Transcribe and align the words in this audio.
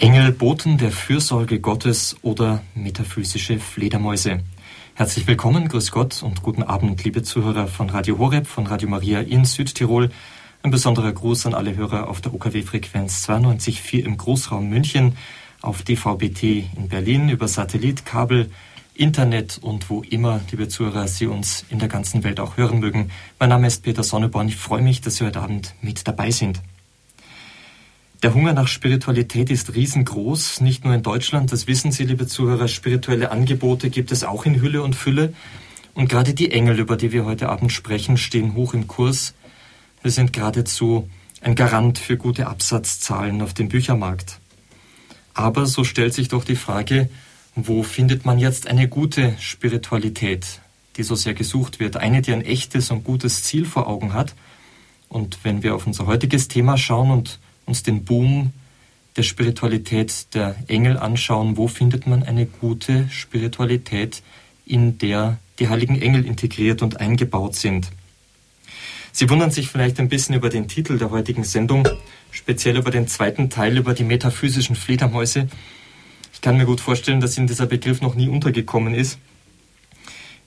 Engel, 0.00 0.30
Boten 0.30 0.78
der 0.78 0.92
Fürsorge 0.92 1.58
Gottes 1.58 2.16
oder 2.22 2.62
metaphysische 2.76 3.58
Fledermäuse. 3.58 4.38
Herzlich 4.94 5.26
willkommen, 5.26 5.66
grüß 5.66 5.90
Gott 5.90 6.22
und 6.22 6.40
guten 6.40 6.62
Abend, 6.62 7.02
liebe 7.02 7.24
Zuhörer 7.24 7.66
von 7.66 7.90
Radio 7.90 8.16
Horeb, 8.16 8.46
von 8.46 8.68
Radio 8.68 8.88
Maria 8.88 9.20
in 9.20 9.44
Südtirol. 9.44 10.10
Ein 10.62 10.70
besonderer 10.70 11.10
Gruß 11.10 11.46
an 11.46 11.54
alle 11.54 11.74
Hörer 11.74 12.08
auf 12.08 12.20
der 12.20 12.32
OKW-Frequenz 12.32 13.28
92.4 13.28 14.04
im 14.04 14.16
Großraum 14.16 14.68
München, 14.68 15.16
auf 15.62 15.82
DVB-T 15.82 16.70
in 16.76 16.88
Berlin, 16.88 17.28
über 17.28 17.48
Satellit, 17.48 18.06
Kabel, 18.06 18.52
Internet 18.94 19.58
und 19.60 19.90
wo 19.90 20.02
immer, 20.02 20.40
liebe 20.52 20.68
Zuhörer, 20.68 21.08
Sie 21.08 21.26
uns 21.26 21.64
in 21.70 21.80
der 21.80 21.88
ganzen 21.88 22.22
Welt 22.22 22.38
auch 22.38 22.56
hören 22.56 22.78
mögen. 22.78 23.10
Mein 23.40 23.48
Name 23.48 23.66
ist 23.66 23.82
Peter 23.82 24.04
Sonneborn. 24.04 24.46
Ich 24.46 24.56
freue 24.56 24.82
mich, 24.82 25.00
dass 25.00 25.16
Sie 25.16 25.24
heute 25.24 25.40
Abend 25.40 25.74
mit 25.82 26.06
dabei 26.06 26.30
sind. 26.30 26.60
Der 28.24 28.34
Hunger 28.34 28.52
nach 28.52 28.66
Spiritualität 28.66 29.48
ist 29.48 29.76
riesengroß, 29.76 30.60
nicht 30.60 30.84
nur 30.84 30.92
in 30.92 31.04
Deutschland, 31.04 31.52
das 31.52 31.68
wissen 31.68 31.92
Sie, 31.92 32.02
liebe 32.02 32.26
Zuhörer, 32.26 32.66
spirituelle 32.66 33.30
Angebote 33.30 33.90
gibt 33.90 34.10
es 34.10 34.24
auch 34.24 34.44
in 34.44 34.60
Hülle 34.60 34.82
und 34.82 34.96
Fülle. 34.96 35.34
Und 35.94 36.08
gerade 36.08 36.34
die 36.34 36.50
Engel, 36.50 36.80
über 36.80 36.96
die 36.96 37.12
wir 37.12 37.24
heute 37.24 37.48
Abend 37.48 37.72
sprechen, 37.72 38.16
stehen 38.16 38.54
hoch 38.54 38.74
im 38.74 38.88
Kurs. 38.88 39.34
Wir 40.02 40.10
sind 40.10 40.32
geradezu 40.32 41.08
ein 41.42 41.54
Garant 41.54 41.98
für 42.00 42.16
gute 42.16 42.48
Absatzzahlen 42.48 43.40
auf 43.40 43.54
dem 43.54 43.68
Büchermarkt. 43.68 44.40
Aber 45.32 45.66
so 45.66 45.84
stellt 45.84 46.12
sich 46.12 46.26
doch 46.26 46.42
die 46.42 46.56
Frage, 46.56 47.08
wo 47.54 47.84
findet 47.84 48.26
man 48.26 48.40
jetzt 48.40 48.66
eine 48.66 48.88
gute 48.88 49.36
Spiritualität, 49.38 50.60
die 50.96 51.04
so 51.04 51.14
sehr 51.14 51.34
gesucht 51.34 51.78
wird, 51.78 51.96
eine, 51.96 52.20
die 52.20 52.32
ein 52.32 52.42
echtes 52.42 52.90
und 52.90 53.04
gutes 53.04 53.44
Ziel 53.44 53.64
vor 53.64 53.86
Augen 53.86 54.12
hat. 54.12 54.34
Und 55.08 55.38
wenn 55.44 55.62
wir 55.62 55.76
auf 55.76 55.86
unser 55.86 56.06
heutiges 56.06 56.48
Thema 56.48 56.76
schauen 56.76 57.12
und 57.12 57.38
uns 57.68 57.82
den 57.82 58.04
Boom 58.04 58.52
der 59.16 59.22
Spiritualität 59.22 60.34
der 60.34 60.56
Engel 60.68 60.96
anschauen, 60.96 61.56
wo 61.56 61.68
findet 61.68 62.06
man 62.06 62.22
eine 62.22 62.46
gute 62.46 63.08
Spiritualität, 63.10 64.22
in 64.64 64.98
der 64.98 65.38
die 65.58 65.68
heiligen 65.68 66.00
Engel 66.00 66.24
integriert 66.24 66.82
und 66.82 67.00
eingebaut 67.00 67.56
sind. 67.56 67.90
Sie 69.12 69.28
wundern 69.28 69.50
sich 69.50 69.68
vielleicht 69.68 69.98
ein 69.98 70.08
bisschen 70.08 70.36
über 70.36 70.48
den 70.48 70.68
Titel 70.68 70.98
der 70.98 71.10
heutigen 71.10 71.42
Sendung, 71.42 71.88
speziell 72.30 72.76
über 72.76 72.90
den 72.90 73.08
zweiten 73.08 73.50
Teil 73.50 73.76
über 73.76 73.94
die 73.94 74.04
metaphysischen 74.04 74.76
Fledermäuse. 74.76 75.48
Ich 76.32 76.40
kann 76.40 76.56
mir 76.56 76.66
gut 76.66 76.80
vorstellen, 76.80 77.20
dass 77.20 77.36
Ihnen 77.36 77.48
dieser 77.48 77.66
Begriff 77.66 78.00
noch 78.00 78.14
nie 78.14 78.28
untergekommen 78.28 78.94
ist. 78.94 79.18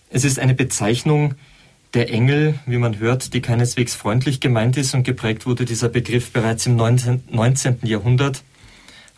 Es 0.09 0.23
ist 0.23 0.39
eine 0.39 0.53
Bezeichnung, 0.53 1.35
der 1.93 2.09
Engel, 2.09 2.57
wie 2.65 2.77
man 2.77 2.99
hört, 2.99 3.33
die 3.33 3.41
keineswegs 3.41 3.95
freundlich 3.95 4.39
gemeint 4.39 4.77
ist 4.77 4.93
und 4.93 5.03
geprägt 5.03 5.45
wurde 5.45 5.65
dieser 5.65 5.89
Begriff 5.89 6.31
bereits 6.31 6.65
im 6.65 6.75
19. 6.77 7.23
19. 7.29 7.79
Jahrhundert, 7.83 8.43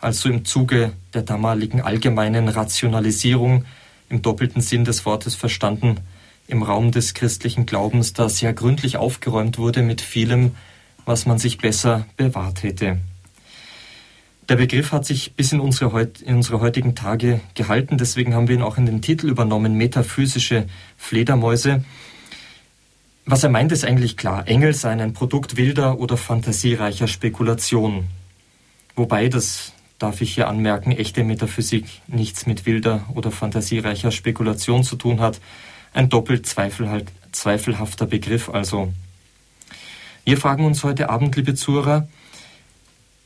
also 0.00 0.28
im 0.28 0.44
Zuge 0.44 0.92
der 1.12 1.22
damaligen 1.22 1.80
allgemeinen 1.80 2.48
Rationalisierung 2.48 3.64
im 4.08 4.22
doppelten 4.22 4.60
Sinn 4.60 4.84
des 4.84 5.06
Wortes 5.06 5.34
verstanden, 5.34 6.00
im 6.46 6.62
Raum 6.62 6.90
des 6.90 7.14
christlichen 7.14 7.64
Glaubens, 7.64 8.12
da 8.12 8.28
sehr 8.28 8.52
gründlich 8.52 8.96
aufgeräumt 8.96 9.56
wurde 9.56 9.82
mit 9.82 10.00
vielem, 10.00 10.56
was 11.06 11.26
man 11.26 11.38
sich 11.38 11.58
besser 11.58 12.06
bewahrt 12.16 12.62
hätte. 12.62 12.98
Der 14.48 14.56
Begriff 14.56 14.92
hat 14.92 15.06
sich 15.06 15.34
bis 15.34 15.52
in 15.52 15.60
unsere, 15.60 16.10
in 16.22 16.36
unsere, 16.36 16.60
heutigen 16.60 16.94
Tage 16.94 17.40
gehalten, 17.54 17.96
deswegen 17.96 18.34
haben 18.34 18.46
wir 18.46 18.56
ihn 18.56 18.62
auch 18.62 18.76
in 18.76 18.84
den 18.84 19.00
Titel 19.00 19.28
übernommen, 19.30 19.74
metaphysische 19.74 20.66
Fledermäuse. 20.98 21.82
Was 23.26 23.42
er 23.42 23.48
meint, 23.48 23.72
ist 23.72 23.84
eigentlich 23.84 24.18
klar. 24.18 24.46
Engel 24.46 24.74
seien 24.74 25.00
ein 25.00 25.14
Produkt 25.14 25.56
wilder 25.56 25.98
oder 25.98 26.18
fantasiereicher 26.18 27.08
Spekulation. 27.08 28.06
Wobei, 28.96 29.28
das 29.28 29.72
darf 29.98 30.20
ich 30.20 30.34
hier 30.34 30.46
anmerken, 30.46 30.92
echte 30.92 31.24
Metaphysik 31.24 31.86
nichts 32.06 32.44
mit 32.46 32.66
wilder 32.66 33.06
oder 33.14 33.30
fantasiereicher 33.30 34.10
Spekulation 34.10 34.84
zu 34.84 34.96
tun 34.96 35.20
hat. 35.20 35.40
Ein 35.94 36.10
doppelt 36.10 36.46
zweifelhafter 36.46 38.06
Begriff 38.06 38.50
also. 38.50 38.92
Wir 40.26 40.36
fragen 40.36 40.66
uns 40.66 40.84
heute 40.84 41.08
Abend, 41.08 41.34
liebe 41.36 41.54
Zuhörer, 41.54 42.08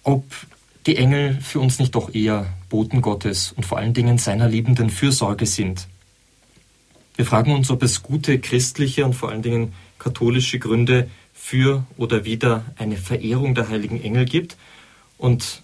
ob 0.05 0.25
die 0.87 0.97
Engel 0.97 1.39
für 1.41 1.59
uns 1.59 1.81
nicht 1.81 1.97
doch 1.97 2.15
eher 2.15 2.47
Boten 2.69 3.03
Gottes 3.03 3.53
und 3.53 3.67
vor 3.67 3.79
allen 3.79 3.95
Dingen 3.95 4.19
seiner 4.19 4.49
liebenden 4.49 4.91
Fürsorge 4.91 5.47
sind. 5.47 5.89
Wir 7.17 7.27
fragen 7.27 7.53
uns, 7.53 7.69
ob 7.71 7.83
es 7.83 8.05
gute 8.05 8.39
christliche 8.39 9.05
und 9.05 9.15
vor 9.15 9.31
allen 9.31 9.43
Dingen 9.43 9.75
katholische 9.99 10.59
Gründe 10.59 11.09
für 11.35 11.85
oder 11.97 12.25
wider 12.25 12.65
eine 12.77 12.97
Verehrung 12.97 13.55
der 13.55 13.69
heiligen 13.69 14.03
Engel 14.03 14.25
gibt. 14.25 14.57
Und 15.17 15.63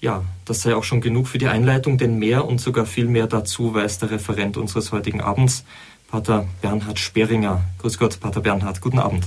ja, 0.00 0.24
das 0.44 0.62
sei 0.62 0.74
auch 0.74 0.84
schon 0.84 1.00
genug 1.00 1.28
für 1.28 1.38
die 1.38 1.48
Einleitung, 1.48 1.98
denn 1.98 2.18
mehr 2.18 2.44
und 2.44 2.60
sogar 2.60 2.86
viel 2.86 3.06
mehr 3.06 3.26
dazu 3.26 3.74
weiß 3.74 3.98
der 3.98 4.12
Referent 4.12 4.56
unseres 4.56 4.92
heutigen 4.92 5.20
Abends, 5.20 5.64
Pater 6.10 6.46
Bernhard 6.62 6.98
Sperringer. 6.98 7.62
Grüß 7.78 7.98
Gott, 7.98 8.20
Pater 8.20 8.40
Bernhard, 8.40 8.80
guten 8.80 8.98
Abend. 8.98 9.24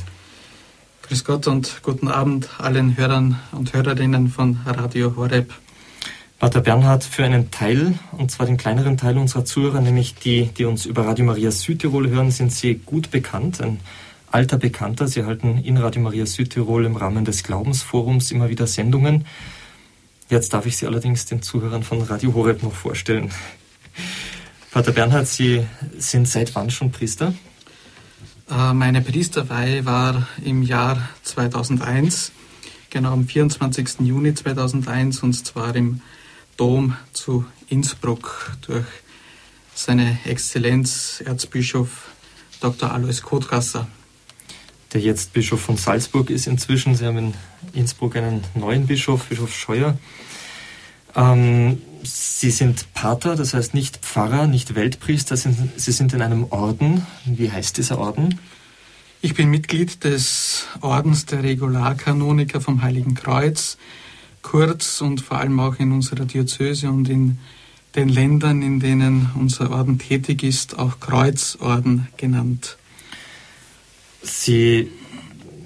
Grüß 1.03 1.25
Gott 1.25 1.45
und 1.45 1.81
guten 1.83 2.07
Abend 2.07 2.49
allen 2.57 2.97
Hörern 2.97 3.39
und 3.51 3.73
Hörerinnen 3.73 4.29
von 4.29 4.59
Radio 4.65 5.15
Horeb. 5.15 5.53
Pater 6.39 6.61
Bernhard, 6.61 7.03
für 7.03 7.23
einen 7.23 7.51
Teil, 7.51 7.99
und 8.13 8.31
zwar 8.31 8.47
den 8.47 8.57
kleineren 8.57 8.97
Teil 8.97 9.17
unserer 9.17 9.45
Zuhörer, 9.45 9.79
nämlich 9.79 10.15
die, 10.15 10.45
die 10.57 10.65
uns 10.65 10.87
über 10.87 11.05
Radio 11.05 11.25
Maria 11.25 11.51
Südtirol 11.51 12.09
hören, 12.09 12.31
sind 12.31 12.51
Sie 12.51 12.75
gut 12.75 13.11
bekannt. 13.11 13.61
Ein 13.61 13.79
alter 14.31 14.57
Bekannter. 14.57 15.07
Sie 15.07 15.25
halten 15.25 15.57
in 15.57 15.77
Radio 15.77 16.01
Maria 16.01 16.25
Südtirol 16.25 16.85
im 16.85 16.95
Rahmen 16.95 17.25
des 17.25 17.43
Glaubensforums 17.43 18.31
immer 18.31 18.49
wieder 18.49 18.65
Sendungen. 18.65 19.25
Jetzt 20.29 20.53
darf 20.53 20.65
ich 20.65 20.77
Sie 20.77 20.87
allerdings 20.87 21.25
den 21.25 21.41
Zuhörern 21.41 21.83
von 21.83 22.01
Radio 22.01 22.33
Horeb 22.33 22.63
noch 22.63 22.73
vorstellen. 22.73 23.31
Pater 24.71 24.93
Bernhard, 24.93 25.27
Sie 25.27 25.65
sind 25.97 26.27
seit 26.27 26.55
wann 26.55 26.69
schon 26.69 26.91
Priester? 26.91 27.33
Äh, 28.49 28.73
meine 28.73 29.01
Priesterweihe 29.01 29.85
war 29.85 30.27
im 30.43 30.63
Jahr 30.63 31.09
2001, 31.23 32.31
genau 32.89 33.11
am 33.11 33.27
24. 33.27 33.99
Juni 33.99 34.33
2001, 34.33 35.23
und 35.23 35.33
zwar 35.33 35.75
im 35.75 36.01
Dom 36.55 36.95
zu 37.11 37.45
Innsbruck 37.67 38.55
durch 38.61 38.85
seine 39.73 40.17
Exzellenz 40.23 41.21
Erzbischof 41.25 42.09
Dr. 42.61 42.93
Alois 42.93 43.21
Kotrasser 43.21 43.87
der 44.93 45.01
jetzt 45.01 45.33
Bischof 45.33 45.61
von 45.61 45.77
Salzburg 45.77 46.29
ist 46.29 46.47
inzwischen. 46.47 46.95
Sie 46.95 47.05
haben 47.05 47.17
in 47.17 47.33
Innsbruck 47.73 48.15
einen 48.15 48.43
neuen 48.55 48.87
Bischof, 48.87 49.25
Bischof 49.25 49.53
Scheuer. 49.53 49.97
Ähm, 51.15 51.81
Sie 52.03 52.49
sind 52.49 52.93
Pater, 52.95 53.35
das 53.35 53.53
heißt 53.53 53.75
nicht 53.75 53.97
Pfarrer, 53.97 54.47
nicht 54.47 54.73
Weltpriester, 54.73 55.37
Sie 55.37 55.91
sind 55.91 56.13
in 56.13 56.21
einem 56.23 56.45
Orden. 56.49 57.05
Wie 57.25 57.51
heißt 57.51 57.77
dieser 57.77 57.99
Orden? 57.99 58.39
Ich 59.21 59.35
bin 59.35 59.51
Mitglied 59.51 60.03
des 60.03 60.65
Ordens 60.81 61.27
der 61.27 61.43
Regularkanoniker 61.43 62.59
vom 62.59 62.81
Heiligen 62.81 63.13
Kreuz, 63.13 63.77
kurz 64.41 64.99
und 65.01 65.21
vor 65.21 65.37
allem 65.37 65.59
auch 65.59 65.75
in 65.77 65.91
unserer 65.91 66.25
Diözese 66.25 66.89
und 66.89 67.07
in 67.07 67.37
den 67.95 68.09
Ländern, 68.09 68.63
in 68.63 68.79
denen 68.79 69.29
unser 69.35 69.69
Orden 69.69 69.99
tätig 69.99 70.41
ist, 70.41 70.79
auch 70.79 70.99
Kreuzorden 70.99 72.07
genannt. 72.17 72.77
Sie 74.23 74.91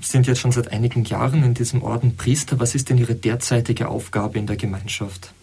sind 0.02 0.28
jetzt 0.28 0.40
schon 0.40 0.52
seit 0.52 0.72
einigen 0.72 1.04
Jahren 1.04 1.44
in 1.44 1.54
diesem 1.54 1.82
Orden 1.82 2.16
Priester. 2.16 2.60
Was 2.60 2.76
ist 2.76 2.90
denn 2.90 2.98
Ihre 2.98 3.16
derzeitige 3.16 3.90
Aufgabe 3.90 4.38
in 4.38 4.48
der 4.48 4.56
Gemeinschaft? 4.56 5.34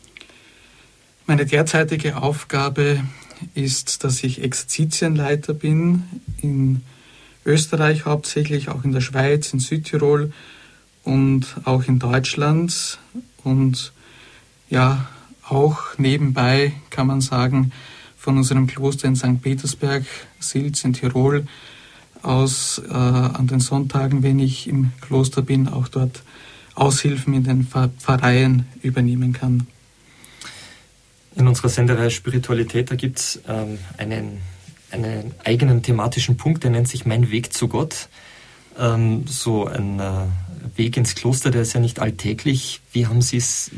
Meine 1.27 1.47
derzeitige 1.47 2.17
Aufgabe 2.17 3.05
ist, 3.55 4.05
dass 4.05 4.23
ich 4.25 4.43
Exerzitienleiter 4.43 5.55
bin 5.55 6.05
in 6.41 6.83
Österreich 7.45 8.05
hauptsächlich, 8.05 8.69
auch 8.69 8.85
in 8.85 8.93
der 8.93 9.01
Schweiz, 9.01 9.53
in 9.53 9.59
Südtirol 9.59 10.33
und 11.03 11.47
auch 11.65 11.85
in 11.85 11.99
Deutschland. 11.99 12.99
Und 13.45 13.93
ja, 14.71 15.09
auch 15.49 15.99
nebenbei 15.99 16.73
kann 16.91 17.09
man 17.09 17.21
sagen, 17.21 17.73
von 18.17 18.37
unserem 18.37 18.69
Kloster 18.69 19.09
in 19.09 19.17
St. 19.17 19.43
Petersberg, 19.43 20.05
Silz 20.39 20.85
in 20.85 20.93
Tirol, 20.93 21.47
aus 22.23 22.81
äh, 22.89 22.93
an 22.93 23.47
den 23.47 23.61
Sonntagen, 23.61 24.23
wenn 24.23 24.39
ich 24.39 24.69
im 24.69 24.93
Kloster 25.01 25.43
bin, 25.43 25.69
auch 25.69 25.89
dort 25.89 26.23
Aushilfen 26.75 27.35
in 27.35 27.45
den 27.45 27.67
Pfarreien 27.67 28.67
übernehmen 28.83 29.33
kann. 29.33 29.67
In 31.35 31.49
unserer 31.49 31.69
Senderei 31.69 32.11
Spiritualität, 32.11 32.91
da 32.91 32.95
gibt 32.95 33.19
es 33.19 33.41
ähm, 33.49 33.79
einen, 33.99 34.41
einen 34.91 35.33
eigenen 35.45 35.83
thematischen 35.83 36.37
Punkt, 36.37 36.65
der 36.65 36.71
nennt 36.71 36.89
sich 36.89 37.07
Mein 37.07 37.31
Weg 37.31 37.53
zu 37.53 37.69
Gott. 37.69 38.09
Ähm, 38.79 39.25
so 39.27 39.67
ein 39.67 39.99
äh, 39.99 40.13
Weg 40.77 40.97
ins 40.97 41.15
Kloster, 41.15 41.51
der 41.51 41.63
ist 41.63 41.73
ja 41.73 41.81
nicht 41.81 42.01
alltäglich. 42.01 42.81
Wie 42.93 43.07
haben 43.07 43.23
Sie 43.23 43.37
es 43.37 43.71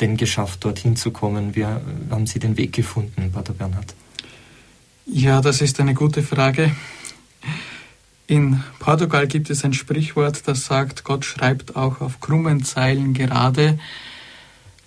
denn 0.00 0.16
geschafft, 0.16 0.64
dorthin 0.64 0.96
zu 0.96 1.10
kommen? 1.10 1.56
Wie 1.56 1.64
haben 1.64 2.26
Sie 2.26 2.38
den 2.38 2.56
Weg 2.56 2.72
gefunden, 2.72 3.30
Pater 3.32 3.54
Bernhard? 3.54 3.94
Ja, 5.06 5.40
das 5.40 5.60
ist 5.60 5.80
eine 5.80 5.94
gute 5.94 6.22
Frage. 6.22 6.72
In 8.28 8.64
Portugal 8.80 9.28
gibt 9.28 9.50
es 9.50 9.64
ein 9.64 9.72
Sprichwort, 9.72 10.48
das 10.48 10.64
sagt, 10.66 11.04
Gott 11.04 11.24
schreibt 11.24 11.76
auch 11.76 12.00
auf 12.00 12.20
krummen 12.20 12.64
Zeilen 12.64 13.14
gerade. 13.14 13.78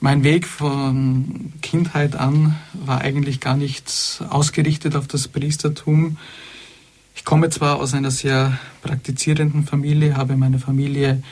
Mein 0.02 0.26
Weg 0.26 0.46
von 0.46 1.54
Kindheit 1.62 2.18
an 2.18 2.58
war 2.74 3.00
eigentlich 3.00 3.40
gar 3.40 3.56
nicht 3.56 4.22
ausgerichtet 4.30 4.98
auf 4.98 5.08
das 5.08 5.30
Priestertum. 5.30 6.18
Ich 7.16 7.24
komme 7.24 7.50
zwar 7.50 7.78
aus 7.78 7.94
einer 7.94 8.12
sehr 8.12 8.60
praktizierenden 8.82 9.66
Familie, 9.66 10.18
habe 10.18 10.36
meiner 10.36 10.60
Familie 10.60 11.24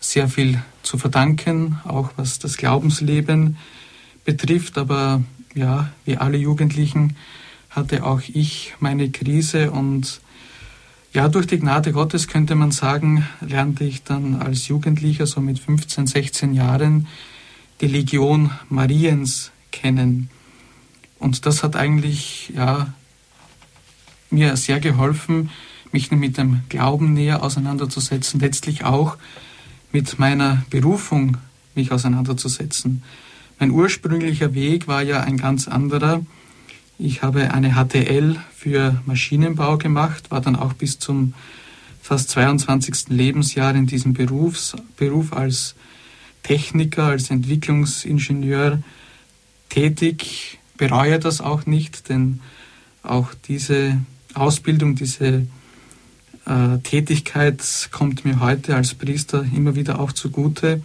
sehr 0.00 0.28
viel 0.28 0.62
zu 0.82 0.96
verdanken, 0.96 1.78
auch 1.84 2.12
was 2.16 2.38
das 2.38 2.56
Glaubensleben 2.56 3.58
betrifft, 4.24 4.78
aber 4.78 5.22
ja, 5.54 5.90
wie 6.06 6.16
alle 6.16 6.38
Jugendlichen 6.38 7.16
hatte 7.68 8.04
auch 8.04 8.22
ich 8.32 8.74
meine 8.80 9.10
Krise 9.10 9.70
und 9.70 10.22
ja, 11.12 11.28
durch 11.28 11.46
die 11.46 11.58
Gnade 11.58 11.92
Gottes 11.92 12.28
könnte 12.28 12.54
man 12.54 12.70
sagen, 12.70 13.26
lernte 13.40 13.84
ich 13.84 14.04
dann 14.04 14.36
als 14.36 14.68
Jugendlicher, 14.68 15.26
so 15.26 15.40
mit 15.40 15.58
15, 15.58 16.06
16 16.06 16.54
Jahren, 16.54 17.08
die 17.80 17.88
Legion 17.88 18.50
Mariens 18.68 19.50
kennen. 19.72 20.30
Und 21.18 21.46
das 21.46 21.62
hat 21.62 21.74
eigentlich 21.74 22.52
ja, 22.54 22.94
mir 24.30 24.56
sehr 24.56 24.78
geholfen, 24.78 25.50
mich 25.92 26.10
mit 26.12 26.38
dem 26.38 26.60
Glauben 26.68 27.12
näher 27.12 27.42
auseinanderzusetzen, 27.42 28.38
letztlich 28.38 28.84
auch 28.84 29.16
mit 29.92 30.18
meiner 30.20 30.64
Berufung 30.70 31.38
mich 31.74 31.90
auseinanderzusetzen. 31.90 33.02
Mein 33.58 33.72
ursprünglicher 33.72 34.54
Weg 34.54 34.86
war 34.86 35.02
ja 35.02 35.20
ein 35.20 35.36
ganz 35.36 35.66
anderer. 35.66 36.24
Ich 36.98 37.22
habe 37.22 37.52
eine 37.52 37.74
HTL 37.74 38.36
für 38.60 39.00
Maschinenbau 39.06 39.78
gemacht, 39.78 40.30
war 40.30 40.42
dann 40.42 40.54
auch 40.54 40.74
bis 40.74 40.98
zum 40.98 41.32
fast 42.02 42.28
22. 42.28 43.08
Lebensjahr 43.08 43.74
in 43.74 43.86
diesem 43.86 44.12
Berufs, 44.12 44.76
Beruf 44.98 45.32
als 45.32 45.74
Techniker, 46.42 47.04
als 47.04 47.30
Entwicklungsingenieur 47.30 48.82
tätig, 49.70 50.58
bereue 50.76 51.18
das 51.18 51.40
auch 51.40 51.64
nicht, 51.64 52.10
denn 52.10 52.40
auch 53.02 53.28
diese 53.48 53.96
Ausbildung, 54.34 54.94
diese 54.94 55.46
äh, 56.44 56.78
Tätigkeit 56.82 57.62
kommt 57.90 58.26
mir 58.26 58.40
heute 58.40 58.76
als 58.76 58.92
Priester 58.92 59.46
immer 59.56 59.74
wieder 59.74 60.00
auch 60.00 60.12
zugute. 60.12 60.82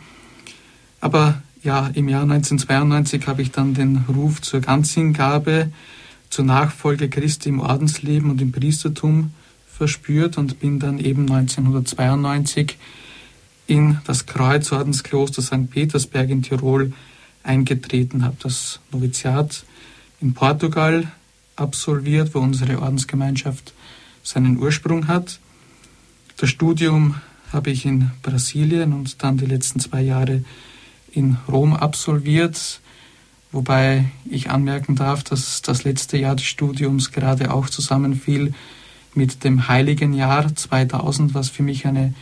Aber 1.01 1.42
ja, 1.62 1.89
im 1.94 2.07
Jahr 2.07 2.24
1992 2.24 3.28
habe 3.28 3.42
ich 3.42 3.51
dann 3.51 3.74
den 3.74 4.06
Ruf 4.07 4.42
zur 4.42 4.62
Ganzhingabe 4.62 5.71
zur 6.35 6.43
Nachfolge 6.43 7.07
Christi 7.07 7.47
im 7.47 7.61
Ordensleben 7.61 8.29
und 8.29 8.41
im 8.41 8.51
Priestertum 8.51 9.31
verspürt 9.71 10.37
und 10.37 10.59
bin 10.59 10.79
dann 10.79 10.99
eben 10.99 11.21
1992 11.21 12.77
in 13.67 14.01
das 14.05 14.25
Kreuzordenskloster 14.25 15.41
St. 15.41 15.69
Petersberg 15.69 16.29
in 16.29 16.41
Tirol 16.41 16.91
eingetreten, 17.41 18.25
habe 18.25 18.35
das 18.43 18.81
Noviziat 18.91 19.63
in 20.19 20.33
Portugal 20.33 21.09
absolviert, 21.55 22.35
wo 22.35 22.39
unsere 22.39 22.81
Ordensgemeinschaft 22.81 23.73
seinen 24.21 24.57
Ursprung 24.57 25.07
hat. 25.07 25.39
Das 26.35 26.49
Studium 26.49 27.15
habe 27.53 27.69
ich 27.69 27.85
in 27.85 28.11
Brasilien 28.23 28.91
und 28.91 29.23
dann 29.23 29.37
die 29.37 29.45
letzten 29.45 29.79
zwei 29.79 30.01
Jahre 30.01 30.43
in 31.13 31.37
Rom 31.47 31.73
absolviert. 31.73 32.81
Wobei 33.56 34.04
ich 34.30 34.50
anmerken 34.50 34.98
darf, 34.98 35.24
dass 35.24 35.62
das 35.62 35.86
letzte 35.86 36.18
Jahr 36.18 36.36
des 36.36 36.44
Studiums 36.44 37.13
gerade 37.13 37.54
auch 37.54 37.69
zusammenfiel 37.69 38.54
mit 39.13 39.46
dem 39.46 39.69
heiligen 39.69 40.12
Jahr 40.12 40.54
2000, 40.54 41.34
was 41.34 41.48
für 41.48 41.63
mich 41.63 41.88
eine 41.88 42.13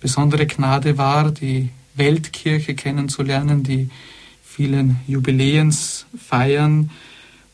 besondere 0.00 0.48
Gnade 0.48 0.98
war, 0.98 1.30
die 1.30 1.68
Weltkirche 1.94 2.74
kennenzulernen, 2.74 3.62
die 3.62 3.88
vielen 4.42 4.96
Jubiläens 5.06 6.06
feiern. 6.18 6.90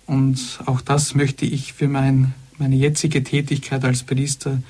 Und 0.06 0.40
auch 0.64 0.80
das 0.80 1.14
möchte 1.14 1.44
ich 1.44 1.74
für 1.74 1.88
mein, 1.88 2.32
meine 2.56 2.76
jetzige 2.76 3.22
Tätigkeit 3.22 3.84
als 3.84 4.02
Priester 4.02 4.62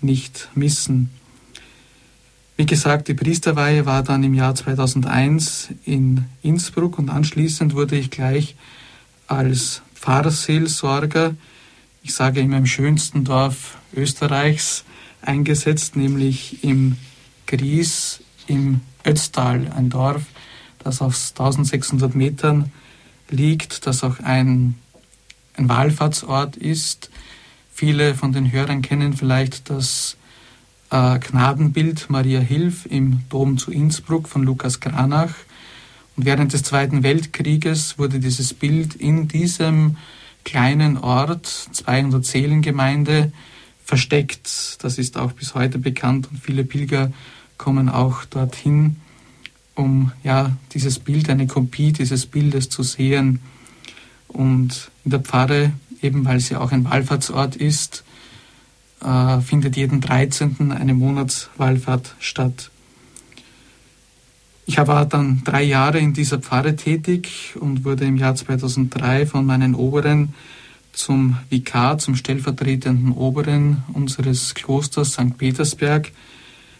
nicht 0.00 0.48
missen. 0.56 1.10
Wie 2.60 2.66
gesagt, 2.66 3.08
die 3.08 3.14
Priesterweihe 3.14 3.86
war 3.86 4.02
dann 4.02 4.22
im 4.22 4.34
Jahr 4.34 4.54
2001 4.54 5.70
in 5.86 6.26
Innsbruck 6.42 6.98
und 6.98 7.08
anschließend 7.08 7.74
wurde 7.74 7.96
ich 7.96 8.10
gleich 8.10 8.54
als 9.28 9.80
Pfarrseelsorger, 9.94 11.36
ich 12.02 12.12
sage 12.12 12.40
immer 12.40 12.58
im 12.58 12.66
schönsten 12.66 13.24
Dorf 13.24 13.78
Österreichs, 13.94 14.84
eingesetzt, 15.22 15.96
nämlich 15.96 16.62
im 16.62 16.98
Gries 17.46 18.20
im 18.46 18.82
Ötztal, 19.06 19.72
ein 19.74 19.88
Dorf, 19.88 20.26
das 20.80 21.00
auf 21.00 21.14
1600 21.14 22.14
Metern 22.14 22.70
liegt, 23.30 23.86
das 23.86 24.04
auch 24.04 24.20
ein, 24.20 24.74
ein 25.56 25.70
Wallfahrtsort 25.70 26.58
ist. 26.58 27.08
Viele 27.72 28.14
von 28.14 28.32
den 28.32 28.52
Hörern 28.52 28.82
kennen 28.82 29.14
vielleicht 29.14 29.70
das 29.70 30.18
äh, 30.90 31.18
Gnadenbild 31.18 32.10
Maria 32.10 32.40
Hilf 32.40 32.86
im 32.86 33.20
Dom 33.28 33.58
zu 33.58 33.70
Innsbruck 33.70 34.28
von 34.28 34.42
Lukas 34.42 34.80
Granach. 34.80 35.34
Und 36.16 36.26
während 36.26 36.52
des 36.52 36.62
Zweiten 36.62 37.02
Weltkrieges 37.02 37.98
wurde 37.98 38.20
dieses 38.20 38.52
Bild 38.52 38.94
in 38.94 39.28
diesem 39.28 39.96
kleinen 40.44 40.98
Ort, 40.98 41.46
200 41.46 42.24
Seelengemeinde, 42.24 43.32
versteckt. 43.84 44.78
Das 44.82 44.98
ist 44.98 45.16
auch 45.16 45.32
bis 45.32 45.54
heute 45.54 45.78
bekannt 45.78 46.28
und 46.30 46.38
viele 46.40 46.64
Pilger 46.64 47.12
kommen 47.58 47.88
auch 47.88 48.24
dorthin, 48.24 48.96
um 49.74 50.12
ja 50.22 50.56
dieses 50.72 50.98
Bild, 50.98 51.28
eine 51.28 51.46
Kopie 51.46 51.92
dieses 51.92 52.26
Bildes 52.26 52.68
zu 52.68 52.82
sehen. 52.82 53.40
Und 54.28 54.90
in 55.04 55.10
der 55.10 55.20
Pfarre, 55.20 55.72
eben 56.02 56.24
weil 56.24 56.40
sie 56.40 56.56
auch 56.56 56.72
ein 56.72 56.84
Wallfahrtsort 56.84 57.56
ist, 57.56 58.04
äh, 59.04 59.40
findet 59.40 59.76
jeden 59.76 60.00
13. 60.00 60.72
eine 60.72 60.94
Monatswallfahrt 60.94 62.14
statt. 62.18 62.70
Ich 64.66 64.78
war 64.78 65.04
dann 65.06 65.42
drei 65.44 65.62
Jahre 65.62 65.98
in 65.98 66.12
dieser 66.12 66.38
Pfarre 66.38 66.76
tätig 66.76 67.54
und 67.58 67.84
wurde 67.84 68.04
im 68.04 68.16
Jahr 68.16 68.36
2003 68.36 69.26
von 69.26 69.44
meinen 69.44 69.74
Oberen 69.74 70.34
zum 70.92 71.38
Vikar, 71.48 71.98
zum 71.98 72.14
stellvertretenden 72.14 73.12
Oberen 73.12 73.82
unseres 73.92 74.54
Klosters 74.54 75.14
St. 75.14 75.36
Petersberg 75.36 76.12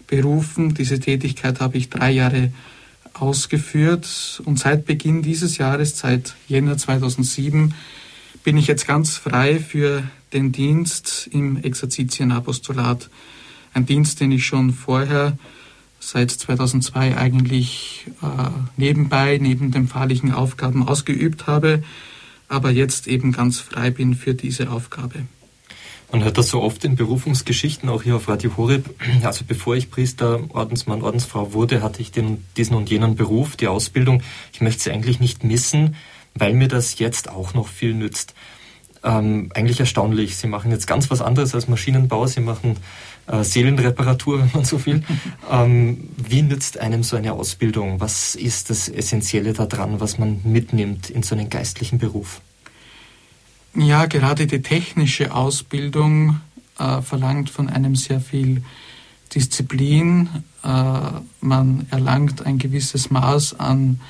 berufen. 0.07 0.75
Diese 0.75 1.01
Tätigkeit 1.01 1.61
habe 1.61 1.79
ich 1.79 1.91
drei 1.91 2.11
Jahre 2.11 2.53
ausgeführt 3.15 4.41
und 4.45 4.59
seit 4.59 4.85
Beginn 4.85 5.23
dieses 5.23 5.59
Jahres, 5.59 5.99
seit 5.99 6.35
Jänner 6.49 6.77
2007, 6.77 7.75
bin 8.45 8.57
ich 8.57 8.67
jetzt 8.67 8.87
ganz 8.87 9.17
frei 9.17 9.59
für 9.59 10.03
den 10.33 10.53
Dienst 10.53 11.29
im 11.31 11.63
Exerzitienapostolat. 11.63 13.11
Ein 13.75 13.87
Dienst, 13.87 14.21
den 14.21 14.33
ich 14.33 14.47
schon 14.47 14.73
vorher 14.73 15.39
seit 15.99 16.31
2002 16.31 17.17
eigentlich 17.17 18.07
äh, 18.23 18.27
nebenbei, 18.77 19.39
neben 19.41 19.71
den 19.71 19.89
pfarrlichen 19.89 20.33
Aufgaben 20.33 20.89
ausgeübt 20.89 21.47
habe, 21.47 21.83
aber 22.49 22.71
jetzt 22.71 23.07
eben 23.07 23.33
ganz 23.33 23.61
frei 23.61 23.91
bin 23.91 24.15
für 24.15 24.35
diese 24.35 24.71
Aufgabe. 24.71 25.27
Man 26.11 26.25
hört 26.25 26.39
das 26.39 26.49
so 26.49 26.61
oft 26.61 26.85
in 26.85 26.97
Berufungsgeschichten, 26.97 27.89
auch 27.89 28.03
hier 28.03 28.17
auf 28.17 28.27
Radio 28.27 28.57
Horeb. 28.57 28.91
Also 29.23 29.45
bevor 29.47 29.77
ich 29.77 29.93
Priester, 29.93 30.41
Ordensmann, 30.49 31.03
Ordensfrau 31.03 31.53
wurde, 31.53 31.83
hatte 31.83 32.03
ich 32.03 32.11
den, 32.11 32.45
diesen 32.57 32.75
und 32.75 32.91
jenen 32.91 33.15
Beruf, 33.15 33.55
die 33.55 33.69
Ausbildung. 33.69 34.23
Ich 34.53 34.61
möchte 34.61 34.83
sie 34.83 34.91
eigentlich 34.91 35.21
nicht 35.21 35.45
missen, 35.45 35.95
weil 36.35 36.55
mir 36.55 36.69
das 36.69 36.99
jetzt 36.99 37.29
auch 37.29 37.55
noch 37.55 37.69
viel 37.69 37.95
nützt 37.95 38.35
ähm, 39.03 39.51
eigentlich 39.55 39.81
erstaunlich. 39.81 40.37
Sie 40.37 40.47
machen 40.47 40.71
jetzt 40.71 40.87
ganz 40.87 41.11
was 41.11 41.23
anderes 41.23 41.55
als 41.55 41.69
Maschinenbau. 41.69 42.27
Sie 42.27 42.41
machen 42.41 42.77
äh, 43.27 43.43
Seelenreparatur, 43.43 44.41
wenn 44.43 44.51
man 44.53 44.65
so 44.65 44.85
will. 44.87 45.03
ähm, 45.51 46.09
wie 46.17 46.43
nützt 46.43 46.79
einem 46.79 47.03
so 47.03 47.17
eine 47.17 47.33
Ausbildung? 47.33 48.01
Was 48.01 48.35
ist 48.35 48.71
das 48.71 48.89
Essentielle 48.89 49.53
daran, 49.53 50.01
was 50.01 50.19
man 50.19 50.41
mitnimmt 50.45 51.11
in 51.11 51.23
so 51.23 51.35
einen 51.35 51.51
geistlichen 51.51 51.99
Beruf? 51.99 52.41
Ja, 53.75 54.07
gerade 54.07 54.47
die 54.47 54.63
technische 54.63 55.33
Ausbildung 55.33 56.41
äh, 56.79 57.03
verlangt 57.03 57.51
von 57.51 57.69
einem 57.69 57.95
sehr 57.95 58.21
viel 58.21 58.63
Disziplin. 59.35 60.29
Äh, 60.65 61.01
man 61.41 61.87
erlangt 61.91 62.45
ein 62.45 62.59
gewisses 62.59 63.11
Maß 63.11 63.61
an 63.61 64.01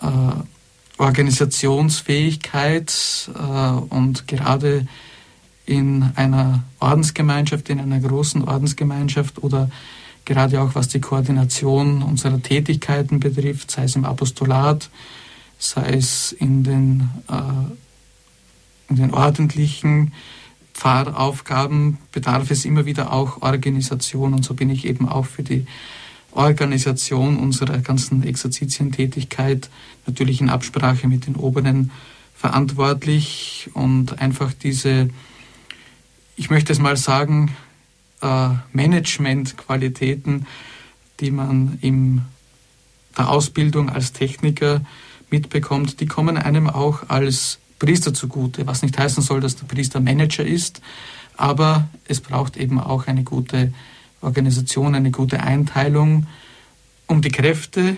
äh, 0.00 0.06
Organisationsfähigkeit 0.98 3.30
äh, 3.34 3.38
und 3.38 4.28
gerade 4.28 4.86
in 5.66 6.10
einer 6.14 6.62
Ordensgemeinschaft, 6.78 7.70
in 7.70 7.80
einer 7.80 8.00
großen 8.00 8.46
Ordensgemeinschaft 8.46 9.42
oder 9.42 9.70
gerade 10.24 10.60
auch 10.60 10.74
was 10.74 10.88
die 10.88 11.00
Koordination 11.00 12.02
unserer 12.02 12.40
Tätigkeiten 12.40 13.20
betrifft, 13.20 13.70
sei 13.70 13.84
es 13.84 13.96
im 13.96 14.04
Apostolat, 14.04 14.90
sei 15.58 15.94
es 15.94 16.32
in 16.32 16.64
den, 16.64 17.10
äh, 17.28 18.90
in 18.90 18.96
den 18.96 19.14
ordentlichen 19.14 20.12
Pfarraufgaben, 20.74 21.98
bedarf 22.12 22.50
es 22.50 22.64
immer 22.64 22.84
wieder 22.84 23.12
auch 23.12 23.42
Organisation. 23.42 24.34
Und 24.34 24.44
so 24.44 24.54
bin 24.54 24.70
ich 24.70 24.86
eben 24.86 25.08
auch 25.08 25.26
für 25.26 25.42
die 25.42 25.66
Organisation 26.34 27.38
unserer 27.38 27.78
ganzen 27.78 28.22
Exerzitientätigkeit, 28.22 29.70
natürlich 30.06 30.40
in 30.40 30.50
Absprache 30.50 31.08
mit 31.08 31.26
den 31.26 31.36
Oberen 31.36 31.90
verantwortlich 32.34 33.70
und 33.74 34.20
einfach 34.20 34.52
diese, 34.52 35.08
ich 36.36 36.50
möchte 36.50 36.72
es 36.72 36.78
mal 36.78 36.96
sagen, 36.96 37.56
äh, 38.20 38.48
Managementqualitäten, 38.72 40.46
die 41.20 41.30
man 41.30 41.78
in 41.80 42.22
der 43.16 43.30
Ausbildung 43.30 43.88
als 43.88 44.12
Techniker 44.12 44.82
mitbekommt, 45.30 46.00
die 46.00 46.06
kommen 46.06 46.36
einem 46.36 46.68
auch 46.68 47.08
als 47.08 47.58
Priester 47.78 48.12
zugute, 48.12 48.66
was 48.66 48.82
nicht 48.82 48.98
heißen 48.98 49.22
soll, 49.22 49.40
dass 49.40 49.56
der 49.56 49.66
Priester 49.66 50.00
Manager 50.00 50.44
ist, 50.44 50.80
aber 51.36 51.88
es 52.06 52.20
braucht 52.20 52.56
eben 52.56 52.80
auch 52.80 53.06
eine 53.06 53.24
gute 53.24 53.72
Organisation, 54.24 54.94
eine 54.94 55.10
gute 55.10 55.40
Einteilung, 55.40 56.26
um 57.06 57.22
die 57.22 57.30
Kräfte 57.30 57.96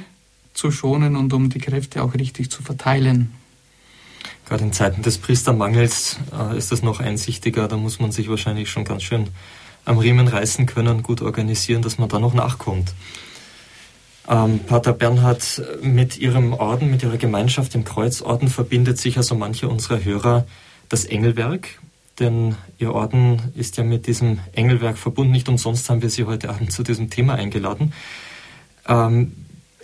zu 0.55 0.71
schonen 0.71 1.17
und 1.17 1.33
um 1.33 1.49
die 1.49 1.59
Kräfte 1.59 2.03
auch 2.03 2.15
richtig 2.15 2.51
zu 2.51 2.63
verteilen. 2.63 3.33
Gerade 4.47 4.65
in 4.65 4.73
Zeiten 4.73 5.03
des 5.03 5.19
Priestermangels 5.19 6.19
äh, 6.33 6.57
ist 6.57 6.73
das 6.73 6.83
noch 6.83 7.01
einsichtiger. 7.01 7.69
Da 7.69 7.77
muss 7.77 7.99
man 7.99 8.13
sich 8.13 8.29
wahrscheinlich 8.29 8.71
schon 8.71 8.85
ganz 8.85 9.03
schön 9.03 9.29
am 9.85 9.99
Riemen 9.99 10.29
reißen 10.29 10.67
können, 10.67 11.03
gut 11.03 11.23
organisieren, 11.23 11.83
dass 11.83 11.99
man 11.99 12.09
da 12.09 12.19
noch 12.19 12.35
nachkommt. 12.35 12.93
Ähm, 14.29 14.61
Pater 14.61 14.93
Bernhard, 14.93 15.63
mit 15.83 16.19
Ihrem 16.19 16.53
Orden, 16.53 16.91
mit 16.91 17.03
Ihrer 17.03 17.17
Gemeinschaft 17.17 17.75
im 17.75 17.85
Kreuzorden 17.85 18.49
verbindet 18.49 18.99
sich 18.99 19.17
also 19.17 19.35
mancher 19.35 19.71
unserer 19.71 20.05
Hörer 20.05 20.47
das 20.89 21.05
Engelwerk, 21.05 21.81
denn 22.19 22.57
Ihr 22.79 22.93
Orden 22.93 23.41
ist 23.55 23.77
ja 23.77 23.85
mit 23.85 24.07
diesem 24.07 24.39
Engelwerk 24.53 24.99
verbunden. 24.99 25.33
Nicht 25.33 25.49
umsonst 25.49 25.89
haben 25.91 26.03
wir 26.03 26.11
Sie 26.11 26.25
heute 26.25 26.51
Abend 26.51 26.73
zu 26.73 26.83
diesem 26.83 27.11
Thema 27.11 27.35
eingeladen. 27.35 27.93
Ähm, 28.89 29.33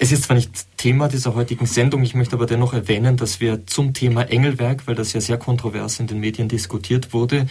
es 0.03 0.11
ist 0.11 0.25
zwar 0.25 0.37
nicht 0.37 0.51
Thema 0.79 1.09
dieser 1.09 1.35
heutigen 1.35 1.67
Sendung, 1.67 2.03
ich 2.03 2.15
möchte 2.15 2.35
aber 2.35 2.47
dennoch 2.47 2.73
erwähnen, 2.73 3.17
dass 3.17 3.41
wir 3.41 3.67
zum 3.67 3.95
Thema 3.95 4.23
Engelwerk, 4.23 4.87
weil 4.87 4.95
das 4.97 5.13
ja 5.13 5.21
sehr 5.21 5.37
kontrovers 5.37 6.01
in 6.01 6.09
den 6.09 6.19
Medien 6.19 6.49
diskutiert 6.49 7.13
wurde, 7.13 7.47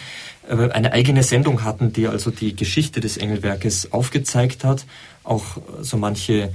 äh, 0.50 0.70
eine 0.70 0.92
eigene 0.92 1.24
Sendung 1.24 1.64
hatten, 1.64 1.94
die 1.94 2.08
also 2.08 2.30
die 2.32 2.56
Geschichte 2.56 3.00
des 3.00 3.18
Engelwerkes 3.18 3.94
aufgezeigt 3.94 4.64
hat, 4.64 4.86
auch 5.24 5.62
so 5.82 5.96
manche, 5.98 6.52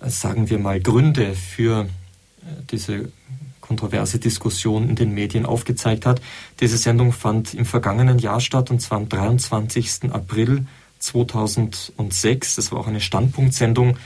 äh, 0.00 0.08
sagen 0.08 0.50
wir 0.50 0.58
mal, 0.58 0.80
Gründe 0.80 1.34
für 1.34 1.82
äh, 1.82 2.44
diese 2.70 3.12
kontroverse 3.70 4.18
Diskussion 4.18 4.88
in 4.88 4.96
den 4.96 5.14
Medien 5.14 5.46
aufgezeigt 5.46 6.04
hat. 6.04 6.20
Diese 6.58 6.76
Sendung 6.76 7.12
fand 7.12 7.54
im 7.54 7.64
vergangenen 7.64 8.18
Jahr 8.18 8.40
statt 8.40 8.68
und 8.72 8.80
zwar 8.80 8.98
am 8.98 9.08
23. 9.08 10.10
April 10.10 10.66
2006. 10.98 12.56
Das 12.56 12.72
war 12.72 12.80
auch 12.80 12.88
eine 12.88 13.00
Standpunktsendung 13.00 13.96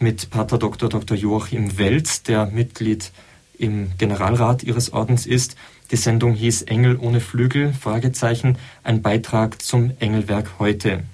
mit 0.00 0.28
Pater 0.28 0.58
Dr. 0.58 0.90
Dr. 0.90 1.16
Joachim 1.16 1.78
Welz, 1.78 2.24
der 2.24 2.44
Mitglied 2.44 3.10
im 3.56 3.92
Generalrat 3.96 4.62
ihres 4.62 4.92
Ordens 4.92 5.24
ist. 5.24 5.56
Die 5.90 5.96
Sendung 5.96 6.34
hieß 6.34 6.62
Engel 6.64 6.98
ohne 6.98 7.20
Flügel, 7.20 7.72
Fragezeichen, 7.72 8.58
ein 8.84 9.00
Beitrag 9.00 9.62
zum 9.62 9.92
Engelwerk 9.98 10.58
heute. 10.58 11.04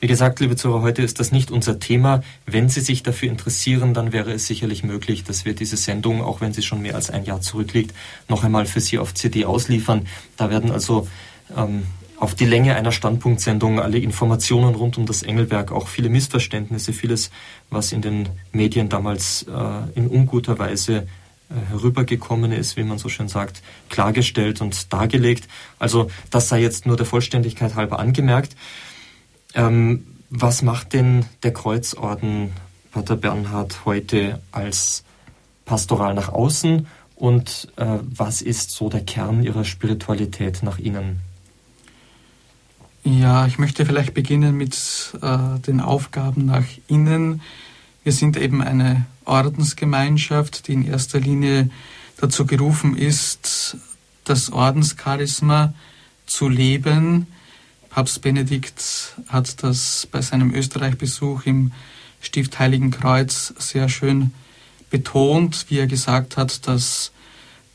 Wie 0.00 0.06
gesagt, 0.06 0.38
liebe 0.38 0.54
Zuhörer, 0.54 0.82
heute 0.82 1.02
ist 1.02 1.18
das 1.18 1.32
nicht 1.32 1.50
unser 1.50 1.80
Thema. 1.80 2.22
Wenn 2.46 2.68
Sie 2.68 2.80
sich 2.80 3.02
dafür 3.02 3.28
interessieren, 3.30 3.94
dann 3.94 4.12
wäre 4.12 4.30
es 4.32 4.46
sicherlich 4.46 4.84
möglich, 4.84 5.24
dass 5.24 5.44
wir 5.44 5.56
diese 5.56 5.76
Sendung, 5.76 6.22
auch 6.22 6.40
wenn 6.40 6.52
sie 6.52 6.62
schon 6.62 6.80
mehr 6.80 6.94
als 6.94 7.10
ein 7.10 7.24
Jahr 7.24 7.40
zurückliegt, 7.40 7.92
noch 8.28 8.44
einmal 8.44 8.66
für 8.66 8.80
Sie 8.80 9.00
auf 9.00 9.12
CD 9.12 9.44
ausliefern. 9.44 10.06
Da 10.36 10.50
werden 10.50 10.70
also 10.70 11.08
ähm, 11.56 11.82
auf 12.16 12.36
die 12.36 12.44
Länge 12.44 12.76
einer 12.76 12.92
Standpunktsendung 12.92 13.80
alle 13.80 13.98
Informationen 13.98 14.76
rund 14.76 14.98
um 14.98 15.06
das 15.06 15.24
Engelwerk, 15.24 15.72
auch 15.72 15.88
viele 15.88 16.10
Missverständnisse, 16.10 16.92
vieles, 16.92 17.32
was 17.68 17.90
in 17.90 18.00
den 18.00 18.28
Medien 18.52 18.88
damals 18.88 19.46
äh, 19.48 19.98
in 19.98 20.06
unguter 20.06 20.60
Weise 20.60 21.08
äh, 21.50 21.70
herübergekommen 21.70 22.52
ist, 22.52 22.76
wie 22.76 22.84
man 22.84 22.98
so 22.98 23.08
schön 23.08 23.26
sagt, 23.26 23.62
klargestellt 23.88 24.60
und 24.60 24.92
dargelegt. 24.92 25.48
Also 25.80 26.08
das 26.30 26.48
sei 26.48 26.60
jetzt 26.60 26.86
nur 26.86 26.96
der 26.96 27.06
Vollständigkeit 27.06 27.74
halber 27.74 27.98
angemerkt. 27.98 28.54
Ähm, 29.58 30.06
was 30.30 30.62
macht 30.62 30.92
denn 30.92 31.24
der 31.42 31.52
Kreuzorden 31.52 32.52
Pater 32.92 33.16
Bernhard 33.16 33.84
heute 33.84 34.40
als 34.52 35.02
Pastoral 35.64 36.14
nach 36.14 36.28
außen 36.28 36.86
und 37.16 37.68
äh, 37.76 37.98
was 38.02 38.40
ist 38.40 38.70
so 38.70 38.88
der 38.88 39.00
Kern 39.00 39.42
Ihrer 39.42 39.64
Spiritualität 39.64 40.62
nach 40.62 40.78
innen? 40.78 41.20
Ja, 43.02 43.46
ich 43.46 43.58
möchte 43.58 43.84
vielleicht 43.84 44.14
beginnen 44.14 44.56
mit 44.56 44.76
äh, 45.22 45.58
den 45.66 45.80
Aufgaben 45.80 46.46
nach 46.46 46.64
innen. 46.86 47.42
Wir 48.04 48.12
sind 48.12 48.36
eben 48.36 48.62
eine 48.62 49.06
Ordensgemeinschaft, 49.24 50.68
die 50.68 50.74
in 50.74 50.86
erster 50.86 51.18
Linie 51.18 51.70
dazu 52.18 52.46
gerufen 52.46 52.96
ist, 52.96 53.76
das 54.24 54.52
Ordenscharisma 54.52 55.74
zu 56.26 56.48
leben. 56.48 57.26
Papst 57.98 58.22
Benedikt 58.22 59.16
hat 59.26 59.60
das 59.64 60.06
bei 60.12 60.22
seinem 60.22 60.54
Österreich-Besuch 60.54 61.46
im 61.46 61.72
Stift 62.20 62.60
Heiligen 62.60 62.92
Kreuz 62.92 63.52
sehr 63.58 63.88
schön 63.88 64.30
betont, 64.88 65.66
wie 65.68 65.78
er 65.80 65.88
gesagt 65.88 66.36
hat, 66.36 66.68
dass 66.68 67.10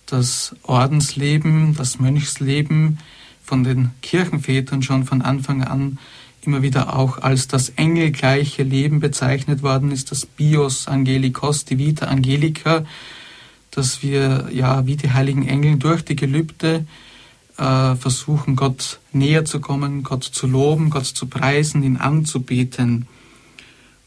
das 0.06 0.56
Ordensleben, 0.64 1.76
das 1.76 2.00
Mönchsleben 2.00 3.00
von 3.44 3.66
den 3.66 3.92
Kirchenvätern 4.02 4.82
schon 4.82 5.04
von 5.04 5.22
Anfang 5.22 5.62
an 5.62 6.00
immer 6.42 6.62
wieder 6.62 6.96
auch 6.96 7.18
als 7.18 7.50
das 7.50 7.68
engelgleiche 7.76 8.64
Leben 8.64 9.02
bezeichnet 9.02 9.62
worden 9.62 9.92
ist, 9.92 10.10
das 10.12 10.26
Bios 10.26 10.88
Angelikos, 10.88 11.66
die 11.66 11.80
Vita 11.80 12.06
Angelica, 12.06 12.86
dass 13.72 14.02
wir 14.02 14.48
ja 14.54 14.86
wie 14.86 14.96
die 14.96 15.12
heiligen 15.12 15.46
Engel 15.46 15.76
durch 15.76 16.06
die 16.06 16.16
Gelübde 16.16 16.86
äh, 17.58 17.96
versuchen, 17.96 18.56
Gott 18.56 19.00
näher 19.12 19.46
zu 19.46 19.60
kommen, 19.60 20.04
Gott 20.04 20.24
zu 20.24 20.48
loben, 20.48 20.90
Gott 20.90 21.06
zu 21.06 21.28
preisen, 21.28 21.84
ihn 21.84 21.98
anzubeten. 21.98 23.08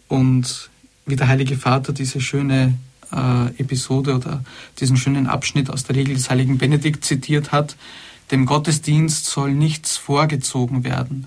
Und 0.08 0.70
wie 1.06 1.16
der 1.16 1.28
Heilige 1.28 1.56
Vater 1.56 1.92
diese 1.92 2.20
schöne 2.20 2.78
äh, 3.12 3.46
Episode 3.60 4.16
oder 4.16 4.44
diesen 4.80 4.96
schönen 4.96 5.26
Abschnitt 5.26 5.70
aus 5.70 5.84
der 5.84 5.96
Regel 5.96 6.14
des 6.14 6.30
heiligen 6.30 6.58
Benedikt 6.58 7.04
zitiert 7.04 7.52
hat, 7.52 7.76
dem 8.30 8.46
Gottesdienst 8.46 9.26
soll 9.26 9.52
nichts 9.52 9.96
vorgezogen 9.96 10.84
werden. 10.84 11.26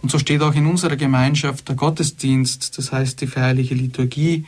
Und 0.00 0.10
so 0.10 0.18
steht 0.18 0.40
auch 0.42 0.54
in 0.54 0.66
unserer 0.66 0.96
Gemeinschaft 0.96 1.68
der 1.68 1.76
Gottesdienst, 1.76 2.78
das 2.78 2.92
heißt 2.92 3.20
die 3.20 3.26
feierliche 3.26 3.74
Liturgie, 3.74 4.46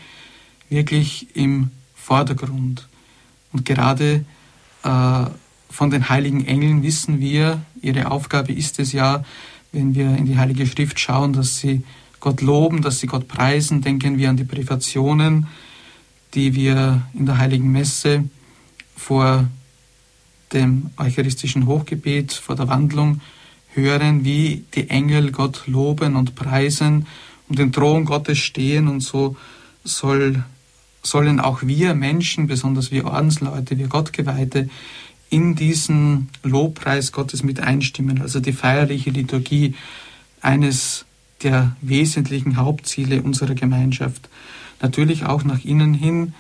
wirklich 0.69 1.29
im 1.35 1.71
Vordergrund. 1.95 2.89
Und 3.53 3.65
gerade 3.65 4.25
äh, 4.83 5.25
von 5.75 5.91
den 5.91 6.09
heiligen 6.09 6.47
Engeln 6.47 6.85
wissen 6.85 7.19
wir, 7.19 7.61
ihre 7.83 8.13
Aufgabe 8.13 8.53
ist 8.53 8.79
es 8.79 8.93
ja, 8.93 9.25
wenn 9.73 9.97
wir 9.97 10.17
in 10.17 10.25
die 10.25 10.39
Heilige 10.39 10.69
Schrift 10.69 11.01
schauen, 11.01 11.33
dass 11.33 11.59
sie 11.59 11.83
Gott 12.21 12.43
loben, 12.43 12.81
dass 12.81 13.01
sie 13.01 13.09
Gott 13.09 13.27
preisen. 13.27 13.83
Denken 13.83 14.17
wir 14.17 14.31
an 14.31 14.37
die 14.37 14.45
Privationen, 14.45 15.49
die 16.35 16.55
wir 16.55 17.03
in 17.13 17.27
der 17.27 17.39
Heiligen 17.39 17.73
Messe 17.73 18.23
vor 18.97 19.49
dem 20.53 20.91
eucharistischen 20.97 21.67
Hochgebet 21.67 22.33
vor 22.33 22.55
der 22.55 22.69
Wandlung 22.69 23.21
hören, 23.73 24.25
wie 24.25 24.63
die 24.77 24.89
Engel 24.91 25.33
Gott 25.33 25.65
loben 25.67 26.15
und 26.15 26.37
preisen 26.37 27.09
und 27.49 27.59
den 27.59 27.73
Thron 27.73 28.05
Gottes 28.05 28.39
stehen 28.39 28.87
und 28.87 29.01
so 29.01 29.37
soll, 29.83 30.45
sollen 31.03 31.41
auch 31.41 31.63
wir 31.63 31.95
Menschen, 31.95 32.47
besonders 32.47 32.93
wir 32.93 33.07
Ordensleute, 33.07 33.77
wir 33.77 33.89
Gottgeweihte, 33.89 34.69
in 35.35 35.57
diesen 35.57 36.29
Lobpreis 36.45 37.11
Gottes 37.11 37.43
mit 37.43 37.59
einstimmen. 37.59 38.23
Also 38.23 38.39
die 38.39 38.53
feierliche 38.53 39.11
Liturgie, 39.11 39.75
eines 40.41 41.07
der 41.43 41.75
wesentlichen 41.81 42.57
Hauptziele 42.57 43.21
unserer 43.21 43.55
Gemeinschaft. 43.55 44.29
Natürlich 44.81 45.25
auch 45.25 45.43
nach 45.43 45.65
innen 45.65 45.93
hin 45.93 46.35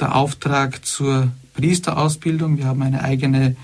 der 0.00 0.16
Auftrag 0.16 0.84
zur 0.84 1.30
Priesterausbildung. 1.54 2.58
Wir 2.58 2.64
haben 2.64 2.82
eine 2.82 3.04
eigene 3.04 3.54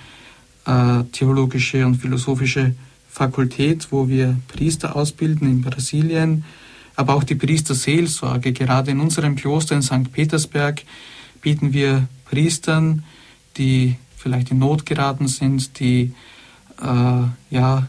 äh, 0.64 1.02
theologische 1.10 1.84
und 1.84 1.96
philosophische 1.96 2.76
Fakultät, 3.10 3.88
wo 3.90 4.08
wir 4.08 4.36
Priester 4.46 4.94
ausbilden 4.94 5.50
in 5.50 5.60
Brasilien, 5.62 6.44
aber 6.94 7.14
auch 7.14 7.24
die 7.24 7.34
Priesterseelsorge. 7.34 8.52
Gerade 8.52 8.92
in 8.92 9.00
unserem 9.00 9.34
Kloster 9.34 9.74
in 9.74 9.82
St. 9.82 10.12
Petersberg 10.12 10.84
bieten 11.40 11.72
wir 11.72 12.06
Priestern, 12.26 13.02
die 13.56 13.96
vielleicht 14.18 14.50
in 14.50 14.58
Not 14.58 14.86
geraten 14.86 15.28
sind, 15.28 15.78
die 15.80 16.12
äh, 16.82 17.54
ja 17.54 17.88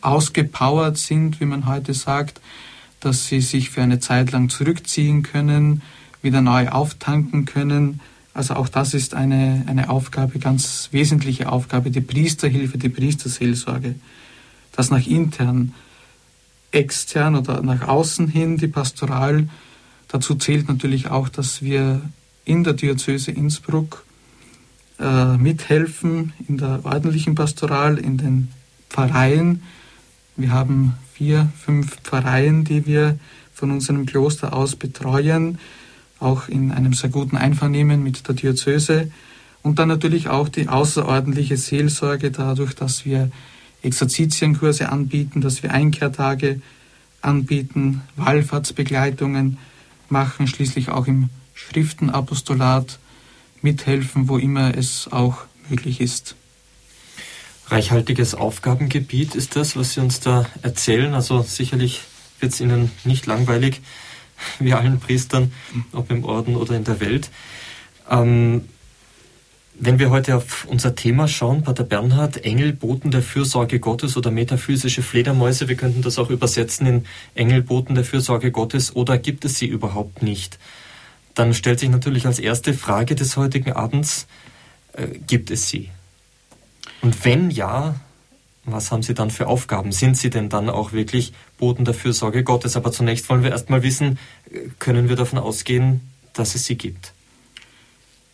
ausgepowert 0.00 0.98
sind, 0.98 1.40
wie 1.40 1.46
man 1.46 1.66
heute 1.66 1.94
sagt, 1.94 2.40
dass 3.00 3.26
sie 3.26 3.40
sich 3.40 3.70
für 3.70 3.82
eine 3.82 4.00
Zeit 4.00 4.32
lang 4.32 4.48
zurückziehen 4.48 5.22
können, 5.22 5.82
wieder 6.22 6.42
neu 6.42 6.68
auftanken 6.68 7.44
können, 7.46 8.00
also 8.32 8.54
auch 8.54 8.68
das 8.68 8.94
ist 8.94 9.14
eine, 9.14 9.64
eine 9.66 9.90
Aufgabe, 9.90 10.38
ganz 10.38 10.88
wesentliche 10.92 11.50
Aufgabe, 11.50 11.90
die 11.90 12.00
Priesterhilfe, 12.00 12.78
die 12.78 12.88
Priesterseelsorge. 12.88 13.96
Das 14.72 14.90
nach 14.90 15.06
intern. 15.06 15.74
extern 16.72 17.34
oder 17.34 17.62
nach 17.62 17.88
außen 17.88 18.28
hin 18.28 18.56
die 18.56 18.68
Pastoral. 18.68 19.48
Dazu 20.06 20.36
zählt 20.36 20.68
natürlich 20.68 21.10
auch, 21.10 21.28
dass 21.28 21.62
wir 21.62 22.00
in 22.44 22.62
der 22.62 22.74
Diözese 22.74 23.32
Innsbruck 23.32 24.04
äh, 25.00 25.36
mithelfen, 25.38 26.32
in 26.46 26.58
der 26.58 26.80
ordentlichen 26.84 27.34
Pastoral, 27.34 27.98
in 27.98 28.18
den 28.18 28.48
Pfarreien. 28.90 29.62
Wir 30.36 30.52
haben 30.52 30.94
vier, 31.14 31.48
fünf 31.58 31.96
Pfarreien, 32.02 32.64
die 32.64 32.86
wir 32.86 33.18
von 33.54 33.70
unserem 33.70 34.06
Kloster 34.06 34.52
aus 34.52 34.76
betreuen, 34.76 35.58
auch 36.18 36.48
in 36.48 36.70
einem 36.70 36.92
sehr 36.92 37.10
guten 37.10 37.36
Einvernehmen 37.36 38.02
mit 38.02 38.28
der 38.28 38.34
Diözese. 38.34 39.10
Und 39.62 39.78
dann 39.78 39.88
natürlich 39.88 40.28
auch 40.28 40.48
die 40.48 40.68
außerordentliche 40.68 41.56
Seelsorge 41.56 42.30
dadurch, 42.30 42.74
dass 42.74 43.04
wir 43.04 43.30
Exerzitienkurse 43.82 44.90
anbieten, 44.90 45.40
dass 45.40 45.62
wir 45.62 45.72
Einkehrtage 45.72 46.60
anbieten, 47.22 48.02
Wallfahrtsbegleitungen 48.16 49.58
machen, 50.10 50.46
schließlich 50.46 50.90
auch 50.90 51.06
im 51.06 51.30
Schriftenapostolat 51.54 52.98
mithelfen, 53.62 54.28
wo 54.28 54.38
immer 54.38 54.76
es 54.76 55.08
auch 55.10 55.38
möglich 55.68 56.00
ist. 56.00 56.34
Reichhaltiges 57.66 58.34
Aufgabengebiet 58.34 59.34
ist 59.34 59.54
das, 59.54 59.76
was 59.76 59.94
Sie 59.94 60.00
uns 60.00 60.20
da 60.20 60.46
erzählen. 60.62 61.14
Also 61.14 61.42
sicherlich 61.42 62.02
wird 62.40 62.52
es 62.52 62.60
Ihnen 62.60 62.90
nicht 63.04 63.26
langweilig, 63.26 63.80
wie 64.58 64.74
allen 64.74 64.98
Priestern, 64.98 65.52
ob 65.92 66.10
im 66.10 66.24
Orden 66.24 66.56
oder 66.56 66.74
in 66.74 66.84
der 66.84 67.00
Welt. 67.00 67.30
Ähm, 68.10 68.64
wenn 69.82 69.98
wir 69.98 70.10
heute 70.10 70.36
auf 70.36 70.66
unser 70.66 70.94
Thema 70.94 71.26
schauen, 71.26 71.62
Pater 71.62 71.84
Bernhard, 71.84 72.44
Engel, 72.44 72.74
Boten 72.74 73.10
der 73.10 73.22
Fürsorge 73.22 73.80
Gottes 73.80 74.14
oder 74.14 74.30
metaphysische 74.30 75.02
Fledermäuse, 75.02 75.68
wir 75.68 75.76
könnten 75.76 76.02
das 76.02 76.18
auch 76.18 76.28
übersetzen 76.28 76.86
in 76.86 77.04
Engel, 77.34 77.62
Boten 77.62 77.94
der 77.94 78.04
Fürsorge 78.04 78.50
Gottes 78.50 78.94
oder 78.94 79.16
gibt 79.16 79.46
es 79.46 79.58
sie 79.58 79.66
überhaupt 79.66 80.22
nicht? 80.22 80.58
Dann 81.34 81.54
stellt 81.54 81.80
sich 81.80 81.88
natürlich 81.88 82.26
als 82.26 82.38
erste 82.38 82.74
Frage 82.74 83.14
des 83.14 83.36
heutigen 83.36 83.72
Abends, 83.72 84.26
äh, 84.92 85.06
gibt 85.26 85.50
es 85.50 85.68
sie? 85.68 85.90
Und 87.02 87.24
wenn 87.24 87.50
ja, 87.50 87.94
was 88.64 88.92
haben 88.92 89.02
sie 89.02 89.14
dann 89.14 89.30
für 89.30 89.46
Aufgaben? 89.46 89.92
Sind 89.92 90.16
sie 90.16 90.30
denn 90.30 90.48
dann 90.48 90.68
auch 90.68 90.92
wirklich 90.92 91.32
Boten 91.58 91.84
der 91.84 91.94
Fürsorge 91.94 92.44
Gottes? 92.44 92.76
Aber 92.76 92.92
zunächst 92.92 93.28
wollen 93.28 93.42
wir 93.42 93.50
erstmal 93.50 93.82
wissen, 93.82 94.18
äh, 94.50 94.68
können 94.78 95.08
wir 95.08 95.16
davon 95.16 95.38
ausgehen, 95.38 96.00
dass 96.32 96.54
es 96.54 96.66
sie 96.66 96.76
gibt? 96.76 97.12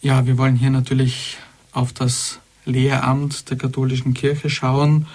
Ja, 0.02 0.26
wir 0.26 0.38
wollen 0.38 0.56
hier 0.56 0.70
natürlich 0.70 1.38
auf 1.72 1.92
das 1.92 2.38
Lehramt 2.64 3.50
der 3.50 3.56
katholischen 3.56 4.14
Kirche 4.14 4.50
schauen. 4.50 5.06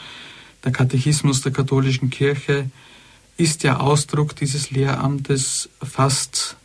Der 0.64 0.72
Katechismus 0.72 1.42
der 1.42 1.52
katholischen 1.52 2.10
Kirche 2.10 2.70
ist 3.38 3.64
ja 3.64 3.80
Ausdruck 3.80 4.36
dieses 4.36 4.72
Lehramtes, 4.72 5.70
fasst 5.82 6.56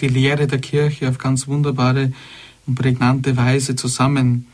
die 0.00 0.08
Lehre 0.08 0.46
der 0.46 0.58
Kirche 0.58 1.08
auf 1.08 1.18
ganz 1.18 1.46
wunderbare 1.46 2.12
und 2.66 2.74
prägnante 2.74 3.36
Weise 3.36 3.76
zusammen. 3.76 4.46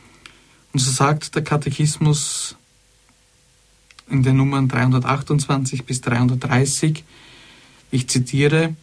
Und 0.71 0.79
so 0.79 0.91
sagt 0.91 1.35
der 1.35 1.43
Katechismus 1.43 2.55
in 4.09 4.23
den 4.23 4.37
Nummern 4.37 4.67
328 4.67 5.85
bis 5.85 6.01
330, 6.01 7.03
ich 7.91 8.07
zitiere, 8.07 8.75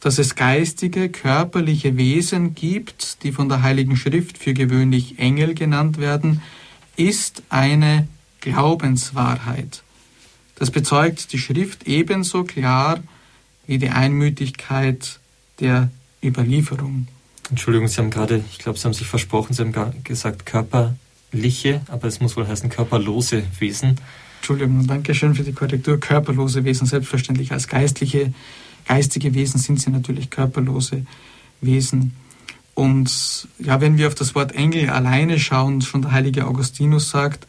dass 0.00 0.18
es 0.18 0.36
geistige, 0.36 1.08
körperliche 1.08 1.96
Wesen 1.96 2.54
gibt, 2.54 3.24
die 3.24 3.32
von 3.32 3.48
der 3.48 3.62
Heiligen 3.62 3.96
Schrift 3.96 4.38
für 4.38 4.54
gewöhnlich 4.54 5.18
Engel 5.18 5.54
genannt 5.54 5.98
werden, 5.98 6.40
ist 6.96 7.42
eine 7.48 8.06
Glaubenswahrheit. 8.40 9.82
Das 10.54 10.70
bezeugt 10.70 11.32
die 11.32 11.38
Schrift 11.38 11.86
ebenso 11.86 12.44
klar 12.44 13.02
wie 13.66 13.78
die 13.78 13.90
Einmütigkeit 13.90 15.20
der 15.60 15.90
Überlieferung. 16.22 17.08
Entschuldigung, 17.50 17.88
Sie 17.88 17.98
haben 17.98 18.10
gerade, 18.10 18.42
ich 18.50 18.58
glaube, 18.58 18.78
Sie 18.78 18.84
haben 18.84 18.94
sich 18.94 19.06
versprochen, 19.06 19.54
Sie 19.54 19.62
haben 19.62 20.04
gesagt 20.04 20.46
körperliche, 20.46 21.80
aber 21.88 22.08
es 22.08 22.20
muss 22.20 22.36
wohl 22.36 22.46
heißen 22.46 22.68
körperlose 22.68 23.44
Wesen. 23.58 24.00
Entschuldigung, 24.38 24.86
danke 24.86 25.14
schön 25.14 25.34
für 25.34 25.42
die 25.42 25.52
Korrektur. 25.52 25.98
Körperlose 25.98 26.64
Wesen, 26.64 26.86
selbstverständlich 26.86 27.52
als 27.52 27.66
geistliche 27.66 28.32
geistige 28.88 29.34
Wesen 29.34 29.60
sind 29.60 29.80
sie 29.80 29.90
natürlich 29.90 30.30
körperlose 30.30 31.06
Wesen. 31.60 32.16
Und 32.74 33.48
ja, 33.58 33.80
wenn 33.80 33.98
wir 33.98 34.08
auf 34.08 34.14
das 34.14 34.34
Wort 34.34 34.52
Engel 34.52 34.90
alleine 34.90 35.38
schauen, 35.38 35.82
schon 35.82 36.02
der 36.02 36.12
heilige 36.12 36.46
Augustinus 36.46 37.10
sagt, 37.10 37.46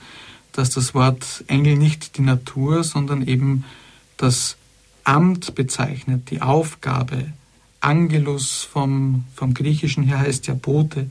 dass 0.52 0.70
das 0.72 0.94
Wort 0.94 1.44
Engel 1.48 1.78
nicht 1.78 2.18
die 2.18 2.22
Natur, 2.22 2.84
sondern 2.84 3.26
eben 3.26 3.64
das 4.18 4.58
Amt 5.04 5.56
bezeichnet, 5.56 6.30
die 6.30 6.42
Aufgabe. 6.42 7.32
Angelus 7.82 8.64
vom, 8.64 9.26
vom 9.36 9.54
Griechischen 9.54 10.04
her 10.04 10.20
heißt 10.20 10.48
ja 10.48 10.54
Bote. 10.54 11.10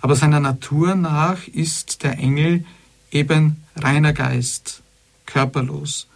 Aber 0.00 0.16
seiner 0.16 0.40
Natur 0.40 0.94
nach 0.94 1.46
ist 1.48 2.02
der 2.02 2.18
Engel 2.18 2.64
eben 3.10 3.62
reiner 3.76 4.12
Geist, 4.12 4.82
körperlos. 5.26 6.08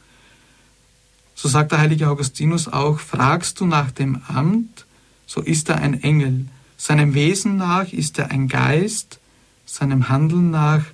So 1.35 1.49
sagt 1.49 1.73
der 1.73 1.79
heilige 1.79 2.09
Augustinus 2.09 2.69
auch, 2.69 2.99
fragst 2.99 3.61
du 3.61 3.67
nach 3.67 3.91
dem 3.91 4.21
Amt, 4.29 4.87
so 5.27 5.41
ist 5.41 5.69
er 5.69 5.77
ein 5.77 6.03
Engel. 6.03 6.47
Seinem 6.77 7.15
Wesen 7.15 7.57
nach 7.57 7.93
ist 7.93 8.19
er 8.19 8.31
ein 8.31 8.49
Geist, 8.49 9.21
seinem 9.65 10.09
Handeln 10.09 10.51
nach 10.51 10.85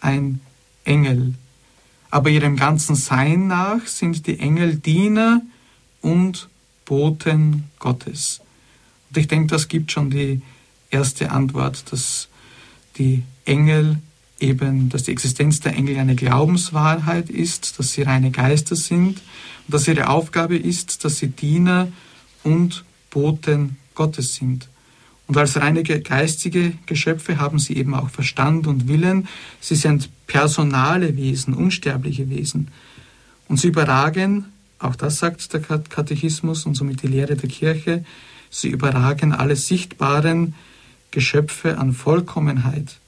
ein 0.00 0.40
Engel. 0.84 1.34
Aber 2.10 2.30
ihrem 2.30 2.56
ganzen 2.56 2.94
Sein 2.94 3.48
nach 3.48 3.86
sind 3.86 4.26
die 4.26 4.38
Engel 4.38 4.76
Diener 4.76 5.42
und 6.00 6.48
Boten 6.88 7.64
Gottes. 7.78 8.40
Und 9.10 9.18
ich 9.18 9.28
denke, 9.28 9.48
das 9.48 9.68
gibt 9.68 9.92
schon 9.92 10.08
die 10.08 10.40
erste 10.90 11.30
Antwort, 11.30 11.92
dass 11.92 12.28
die 12.96 13.24
Engel 13.44 13.98
eben, 14.40 14.88
dass 14.88 15.02
die 15.02 15.12
Existenz 15.12 15.60
der 15.60 15.74
Engel 15.74 15.98
eine 15.98 16.14
Glaubenswahrheit 16.14 17.28
ist, 17.28 17.78
dass 17.78 17.92
sie 17.92 18.02
reine 18.02 18.30
Geister 18.30 18.74
sind 18.74 19.20
und 19.66 19.74
dass 19.74 19.86
ihre 19.86 20.08
Aufgabe 20.08 20.56
ist, 20.56 21.04
dass 21.04 21.18
sie 21.18 21.28
Diener 21.28 21.88
und 22.42 22.84
Boten 23.10 23.76
Gottes 23.94 24.34
sind. 24.34 24.68
Und 25.26 25.36
als 25.36 25.60
reine 25.60 25.82
geistige 25.82 26.72
Geschöpfe 26.86 27.38
haben 27.38 27.58
sie 27.58 27.76
eben 27.76 27.94
auch 27.94 28.08
Verstand 28.08 28.66
und 28.66 28.88
Willen. 28.88 29.28
Sie 29.60 29.76
sind 29.76 30.08
personale 30.26 31.18
Wesen, 31.18 31.52
unsterbliche 31.52 32.30
Wesen. 32.30 32.68
Und 33.46 33.60
sie 33.60 33.68
überragen, 33.68 34.46
auch 34.78 34.96
das 34.96 35.18
sagt 35.18 35.52
der 35.52 35.60
Katechismus 35.60 36.66
und 36.66 36.74
somit 36.74 37.02
die 37.02 37.08
Lehre 37.08 37.36
der 37.36 37.48
Kirche, 37.48 38.04
sie 38.50 38.68
überragen 38.68 39.32
alle 39.32 39.56
sichtbaren 39.56 40.54
Geschöpfe 41.10 41.78
an 41.78 41.92
Vollkommenheit. 41.92 42.98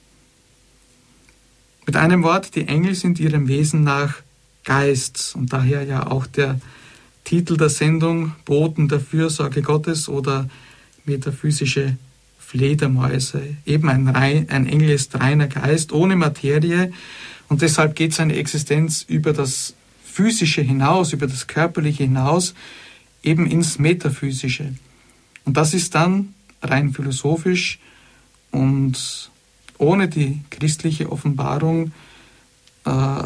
Mit 1.86 1.96
einem 1.96 2.22
Wort, 2.22 2.54
die 2.54 2.66
Engel 2.68 2.94
sind 2.94 3.20
ihrem 3.20 3.48
Wesen 3.48 3.84
nach 3.84 4.14
Geist 4.64 5.34
und 5.34 5.52
daher 5.52 5.84
ja 5.84 6.06
auch 6.06 6.26
der 6.26 6.60
Titel 7.24 7.56
der 7.56 7.68
Sendung 7.68 8.34
Boten 8.44 8.88
der 8.88 9.00
Fürsorge 9.00 9.62
Gottes 9.62 10.08
oder 10.08 10.48
metaphysische 11.04 11.96
Fledermäuse. 12.38 13.56
Eben 13.64 13.88
ein, 13.88 14.08
rein, 14.08 14.48
ein 14.50 14.66
Engel 14.66 14.90
ist 14.90 15.18
reiner 15.18 15.46
Geist 15.46 15.92
ohne 15.92 16.16
Materie 16.16 16.92
und 17.48 17.62
deshalb 17.62 17.94
geht 17.96 18.12
seine 18.12 18.36
Existenz 18.36 19.02
über 19.02 19.32
das 19.32 19.74
Physische 20.10 20.62
hinaus, 20.62 21.12
über 21.12 21.26
das 21.26 21.46
Körperliche 21.46 22.04
hinaus, 22.04 22.54
eben 23.22 23.46
ins 23.46 23.78
Metaphysische. 23.78 24.74
Und 25.44 25.56
das 25.56 25.74
ist 25.74 25.94
dann 25.94 26.34
rein 26.62 26.92
philosophisch 26.92 27.78
und 28.50 29.30
ohne 29.78 30.08
die 30.08 30.40
christliche 30.50 31.10
Offenbarung 31.10 31.92
äh, 32.84 33.22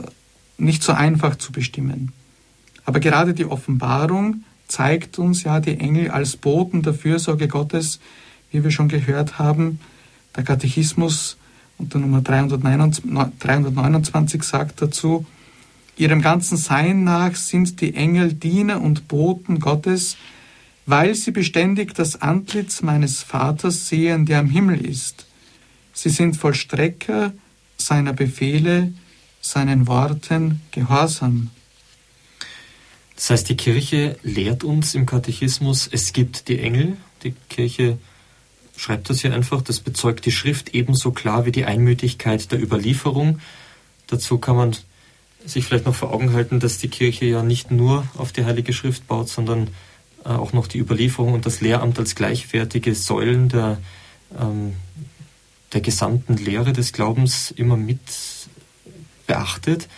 nicht 0.56 0.82
so 0.82 0.92
einfach 0.92 1.36
zu 1.36 1.52
bestimmen. 1.52 2.12
Aber 2.84 3.00
gerade 3.00 3.34
die 3.34 3.46
Offenbarung 3.46 4.44
zeigt 4.68 5.18
uns 5.18 5.42
ja 5.42 5.60
die 5.60 5.78
Engel 5.78 6.10
als 6.10 6.36
Boten 6.36 6.82
der 6.82 6.94
Fürsorge 6.94 7.48
Gottes, 7.48 7.98
wie 8.50 8.62
wir 8.62 8.70
schon 8.70 8.88
gehört 8.88 9.38
haben. 9.38 9.80
Der 10.36 10.44
Katechismus 10.44 11.36
unter 11.76 11.98
Nummer 11.98 12.20
329 12.20 14.42
sagt 14.42 14.80
dazu, 14.80 15.26
Ihrem 15.96 16.22
ganzen 16.22 16.56
Sein 16.56 17.04
nach 17.04 17.36
sind 17.36 17.80
die 17.80 17.94
Engel 17.94 18.32
Diener 18.32 18.80
und 18.80 19.06
Boten 19.06 19.60
Gottes, 19.60 20.16
weil 20.86 21.14
sie 21.14 21.30
beständig 21.30 21.94
das 21.94 22.20
Antlitz 22.20 22.82
meines 22.82 23.22
Vaters 23.22 23.88
sehen, 23.88 24.26
der 24.26 24.40
am 24.40 24.48
Himmel 24.48 24.84
ist. 24.84 25.26
Sie 25.92 26.10
sind 26.10 26.36
Vollstrecker 26.36 27.32
seiner 27.76 28.12
Befehle, 28.12 28.92
seinen 29.40 29.86
Worten 29.86 30.60
gehorsam. 30.72 31.50
Das 33.14 33.30
heißt, 33.30 33.48
die 33.48 33.56
Kirche 33.56 34.18
lehrt 34.22 34.64
uns 34.64 34.94
im 34.94 35.06
Katechismus, 35.06 35.88
es 35.90 36.12
gibt 36.12 36.48
die 36.48 36.58
Engel. 36.58 36.96
Die 37.22 37.34
Kirche 37.48 37.98
schreibt 38.76 39.08
das 39.08 39.20
hier 39.20 39.32
einfach, 39.32 39.62
das 39.62 39.78
bezeugt 39.80 40.26
die 40.26 40.32
Schrift 40.32 40.74
ebenso 40.74 41.12
klar 41.12 41.46
wie 41.46 41.52
die 41.52 41.64
Einmütigkeit 41.64 42.50
der 42.50 42.60
Überlieferung. 42.60 43.38
Dazu 44.08 44.38
kann 44.38 44.56
man 44.56 44.76
sich 45.46 45.64
vielleicht 45.64 45.86
noch 45.86 45.94
vor 45.94 46.12
Augen 46.12 46.32
halten, 46.32 46.60
dass 46.60 46.78
die 46.78 46.88
Kirche 46.88 47.26
ja 47.26 47.42
nicht 47.42 47.70
nur 47.70 48.06
auf 48.16 48.32
die 48.32 48.44
Heilige 48.44 48.72
Schrift 48.72 49.06
baut, 49.06 49.28
sondern 49.28 49.68
äh, 50.24 50.28
auch 50.28 50.52
noch 50.52 50.66
die 50.66 50.78
Überlieferung 50.78 51.34
und 51.34 51.46
das 51.46 51.60
Lehramt 51.60 51.98
als 51.98 52.14
gleichwertige 52.14 52.94
Säulen 52.94 53.48
der, 53.48 53.78
ähm, 54.38 54.74
der 55.72 55.80
gesamten 55.80 56.36
Lehre 56.36 56.72
des 56.72 56.92
Glaubens 56.92 57.50
immer 57.50 57.76
mit 57.76 58.00
beachtet. 59.26 59.88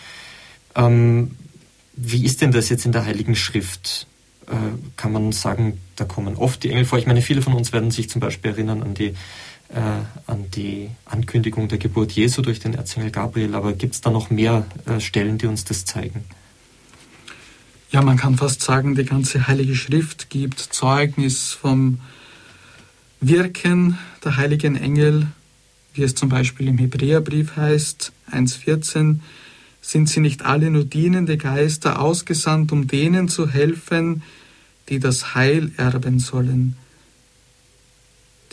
Ähm, 0.75 1.35
wie 1.95 2.25
ist 2.25 2.41
denn 2.41 2.51
das 2.51 2.69
jetzt 2.69 2.85
in 2.85 2.91
der 2.91 3.05
Heiligen 3.05 3.35
Schrift? 3.35 4.07
Äh, 4.47 4.53
kann 4.95 5.11
man 5.11 5.31
sagen, 5.31 5.81
da 5.95 6.05
kommen 6.05 6.35
oft 6.35 6.63
die 6.63 6.69
Engel 6.69 6.85
vor. 6.85 6.99
Ich 6.99 7.07
meine, 7.07 7.21
viele 7.21 7.41
von 7.41 7.53
uns 7.53 7.73
werden 7.73 7.91
sich 7.91 8.09
zum 8.09 8.21
Beispiel 8.21 8.51
erinnern 8.51 8.83
an 8.83 8.93
die, 8.93 9.15
äh, 9.69 9.79
an 10.27 10.49
die 10.51 10.89
Ankündigung 11.05 11.67
der 11.67 11.77
Geburt 11.77 12.11
Jesu 12.11 12.41
durch 12.41 12.59
den 12.59 12.73
Erzengel 12.73 13.11
Gabriel, 13.11 13.55
aber 13.55 13.73
gibt 13.73 13.95
es 13.95 14.01
da 14.01 14.09
noch 14.09 14.29
mehr 14.29 14.65
äh, 14.85 14.99
Stellen, 14.99 15.37
die 15.37 15.47
uns 15.47 15.65
das 15.65 15.85
zeigen? 15.85 16.23
Ja, 17.89 18.01
man 18.01 18.17
kann 18.17 18.37
fast 18.37 18.61
sagen, 18.61 18.95
die 18.95 19.05
ganze 19.05 19.47
Heilige 19.47 19.75
Schrift 19.75 20.29
gibt 20.29 20.59
Zeugnis 20.59 21.53
vom 21.53 21.99
Wirken 23.21 23.97
der 24.23 24.37
heiligen 24.37 24.75
Engel, 24.75 25.27
wie 25.93 26.03
es 26.03 26.13
zum 26.13 26.29
Beispiel 26.29 26.67
im 26.67 26.77
Hebräerbrief 26.77 27.55
heißt, 27.55 28.11
1.14, 28.31 29.19
sind 29.81 30.09
sie 30.09 30.19
nicht 30.19 30.43
alle 30.43 30.69
nur 30.69 30.83
dienende 30.83 31.37
Geister 31.37 32.01
ausgesandt, 32.01 32.71
um 32.71 32.87
denen 32.87 33.29
zu 33.29 33.47
helfen, 33.47 34.21
die 34.89 34.99
das 34.99 35.33
Heil 35.33 35.71
erben 35.77 36.19
sollen. 36.19 36.75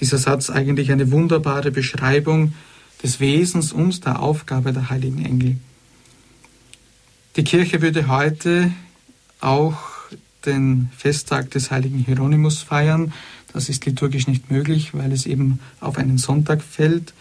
Dieser 0.00 0.18
Satz 0.18 0.50
eigentlich 0.50 0.92
eine 0.92 1.10
wunderbare 1.10 1.70
Beschreibung 1.70 2.54
des 3.02 3.20
Wesens 3.20 3.72
und 3.72 4.04
der 4.04 4.20
Aufgabe 4.20 4.72
der 4.72 4.90
heiligen 4.90 5.24
Engel. 5.24 5.56
Die 7.36 7.44
Kirche 7.44 7.82
würde 7.82 8.08
heute 8.08 8.72
auch 9.40 9.78
den 10.46 10.90
Festtag 10.96 11.50
des 11.50 11.70
heiligen 11.70 11.98
Hieronymus 11.98 12.62
feiern. 12.62 13.12
Das 13.52 13.68
ist 13.68 13.86
liturgisch 13.86 14.26
nicht 14.26 14.50
möglich, 14.50 14.94
weil 14.94 15.12
es 15.12 15.26
eben 15.26 15.58
auf 15.80 15.98
einen 15.98 16.18
Sonntag 16.18 16.62
fällt. 16.62 17.12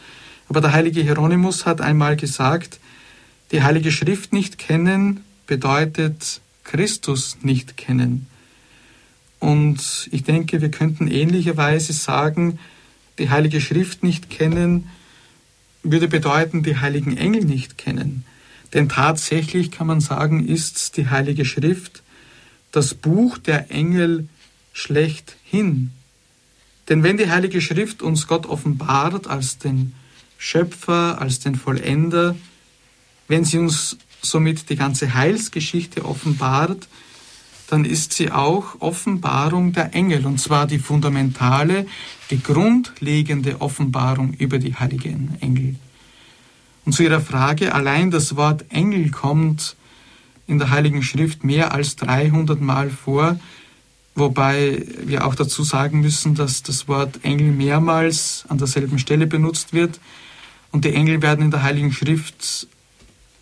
Aber 0.49 0.61
der 0.61 0.73
heilige 0.73 1.01
Hieronymus 1.01 1.65
hat 1.65 1.81
einmal 1.81 2.15
gesagt, 2.15 2.79
die 3.51 3.63
heilige 3.63 3.91
Schrift 3.91 4.33
nicht 4.33 4.57
kennen 4.57 5.21
bedeutet 5.47 6.41
Christus 6.63 7.37
nicht 7.41 7.77
kennen. 7.77 8.27
Und 9.43 10.07
ich 10.13 10.23
denke, 10.23 10.61
wir 10.61 10.71
könnten 10.71 11.09
ähnlicherweise 11.09 11.91
sagen, 11.91 12.59
die 13.19 13.29
heilige 13.29 13.59
Schrift 13.59 14.01
nicht 14.01 14.29
kennen 14.29 14.87
würde 15.83 16.07
bedeuten, 16.07 16.63
die 16.63 16.77
heiligen 16.77 17.17
Engel 17.17 17.43
nicht 17.43 17.77
kennen. 17.77 18.23
Denn 18.73 18.87
tatsächlich 18.87 19.69
kann 19.69 19.85
man 19.85 19.99
sagen, 19.99 20.47
ist 20.47 20.95
die 20.95 21.09
heilige 21.09 21.43
Schrift 21.43 22.03
das 22.71 22.93
Buch 22.93 23.37
der 23.37 23.69
Engel 23.69 24.29
schlechthin. 24.71 25.91
Denn 26.87 27.03
wenn 27.03 27.17
die 27.17 27.29
Heilige 27.29 27.59
Schrift 27.59 28.01
uns 28.01 28.27
Gott 28.27 28.45
offenbart 28.45 29.27
als 29.27 29.57
den 29.57 29.93
Schöpfer, 30.37 31.19
als 31.19 31.41
den 31.41 31.55
Vollender, 31.55 32.37
wenn 33.27 33.43
sie 33.43 33.57
uns 33.57 33.97
somit 34.21 34.69
die 34.69 34.77
ganze 34.77 35.13
Heilsgeschichte 35.13 36.05
offenbart, 36.05 36.87
dann 37.67 37.85
ist 37.85 38.13
sie 38.13 38.31
auch 38.31 38.79
Offenbarung 38.79 39.73
der 39.73 39.95
Engel, 39.95 40.25
und 40.25 40.39
zwar 40.39 40.67
die 40.67 40.79
fundamentale, 40.79 41.87
die 42.29 42.41
grundlegende 42.41 43.61
Offenbarung 43.61 44.33
über 44.33 44.59
die 44.59 44.75
heiligen 44.75 45.37
Engel. 45.39 45.75
Und 46.85 46.93
zu 46.93 47.03
Ihrer 47.03 47.21
Frage, 47.21 47.73
allein 47.73 48.11
das 48.11 48.35
Wort 48.35 48.65
Engel 48.69 49.09
kommt 49.11 49.75
in 50.47 50.59
der 50.59 50.69
Heiligen 50.69 51.03
Schrift 51.03 51.43
mehr 51.43 51.73
als 51.73 51.95
300 51.95 52.59
Mal 52.59 52.89
vor, 52.89 53.39
wobei 54.15 54.85
wir 55.05 55.25
auch 55.25 55.35
dazu 55.35 55.63
sagen 55.63 56.01
müssen, 56.01 56.35
dass 56.35 56.61
das 56.61 56.87
Wort 56.87 57.23
Engel 57.23 57.51
mehrmals 57.51 58.45
an 58.49 58.57
derselben 58.57 58.99
Stelle 58.99 59.27
benutzt 59.27 59.73
wird. 59.73 59.99
Und 60.71 60.85
die 60.85 60.93
Engel 60.93 61.21
werden 61.21 61.45
in 61.45 61.51
der 61.51 61.63
Heiligen 61.63 61.93
Schrift 61.93 62.67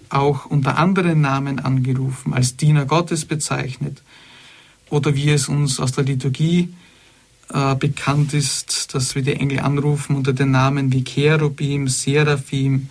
auch 0.10 0.46
unter 0.46 0.78
anderen 0.78 1.22
Namen 1.22 1.60
angerufen, 1.60 2.34
als 2.34 2.58
Diener 2.58 2.86
Gottes 2.86 3.26
bezeichnet. 3.26 4.04
Oder 4.92 5.16
wie 5.16 5.30
es 5.30 5.48
uns 5.48 5.80
aus 5.80 5.94
der 5.94 6.04
Liturgie 6.04 6.74
äh, 7.54 7.76
bekannt 7.76 8.34
ist, 8.34 8.94
dass 8.94 9.16
wir 9.16 9.24
die 9.24 9.34
Engel 9.34 9.62
anrufen 9.62 10.16
unter 10.16 10.34
den 10.34 10.52
Namen 10.52 10.92
wie 10.92 11.04
Cherubim, 11.04 11.88
Seraphim. 11.88 12.90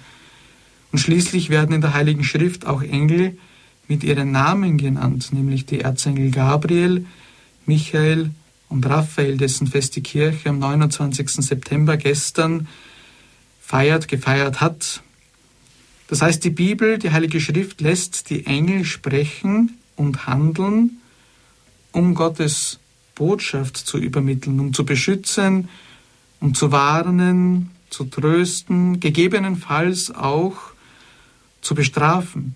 Und 0.91 0.99
schließlich 0.99 1.51
werden 1.51 1.75
in 1.75 1.83
der 1.83 1.95
Heiligen 1.95 2.25
Schrift 2.25 2.67
auch 2.67 2.83
Engel 2.83 3.39
mit 3.87 4.03
ihren 4.03 4.33
Namen 4.33 4.79
genannt, 4.79 5.33
nämlich 5.33 5.67
die 5.67 5.81
Erzengel 5.81 6.31
Gabriel, 6.31 7.05
Michael 7.67 8.31
und 8.71 8.87
Raphael, 8.87 9.37
dessen 9.37 9.67
Fest 9.67 9.95
die 9.97 10.03
Kirche 10.03 10.49
am 10.49 10.59
29. 10.59 11.31
September 11.31 11.99
gestern 11.99 12.67
feiert, 13.61 14.09
gefeiert 14.09 14.63
hat. 14.63 15.03
Das 16.09 16.23
heißt, 16.23 16.43
die 16.45 16.51
Bibel, 16.51 16.99
die 16.99 17.11
Heilige 17.11 17.41
Schrift 17.41 17.83
lässt 17.83 18.31
die 18.31 18.47
Engel 18.47 18.85
sprechen 18.85 19.79
und 19.97 20.27
handeln, 20.27 21.00
um 21.93 22.15
Gottes 22.15 22.79
Botschaft 23.15 23.77
zu 23.77 23.99
übermitteln, 23.99 24.61
um 24.61 24.73
zu 24.73 24.85
beschützen, 24.85 25.69
um 26.41 26.55
zu 26.55 26.73
warnen, 26.73 27.71
zu 27.91 28.05
trösten, 28.05 29.01
gegebenenfalls 29.01 30.11
auch 30.15 30.57
zu 31.61 31.75
bestrafen. 31.75 32.55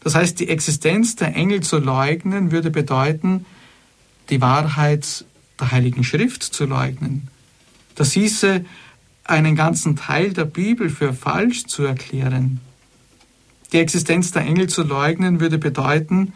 Das 0.00 0.14
heißt, 0.14 0.40
die 0.40 0.48
Existenz 0.48 1.16
der 1.16 1.34
Engel 1.34 1.62
zu 1.62 1.78
leugnen, 1.78 2.50
würde 2.50 2.70
bedeuten, 2.70 3.46
die 4.30 4.40
Wahrheit 4.40 5.24
der 5.60 5.70
Heiligen 5.70 6.04
Schrift 6.04 6.42
zu 6.42 6.64
leugnen. 6.64 7.28
Das 7.94 8.12
hieße, 8.12 8.64
einen 9.24 9.54
ganzen 9.54 9.96
Teil 9.96 10.32
der 10.32 10.44
Bibel 10.44 10.90
für 10.90 11.12
falsch 11.12 11.64
zu 11.66 11.84
erklären. 11.84 12.60
Die 13.72 13.78
Existenz 13.78 14.32
der 14.32 14.42
Engel 14.42 14.68
zu 14.68 14.82
leugnen, 14.82 15.40
würde 15.40 15.58
bedeuten, 15.58 16.32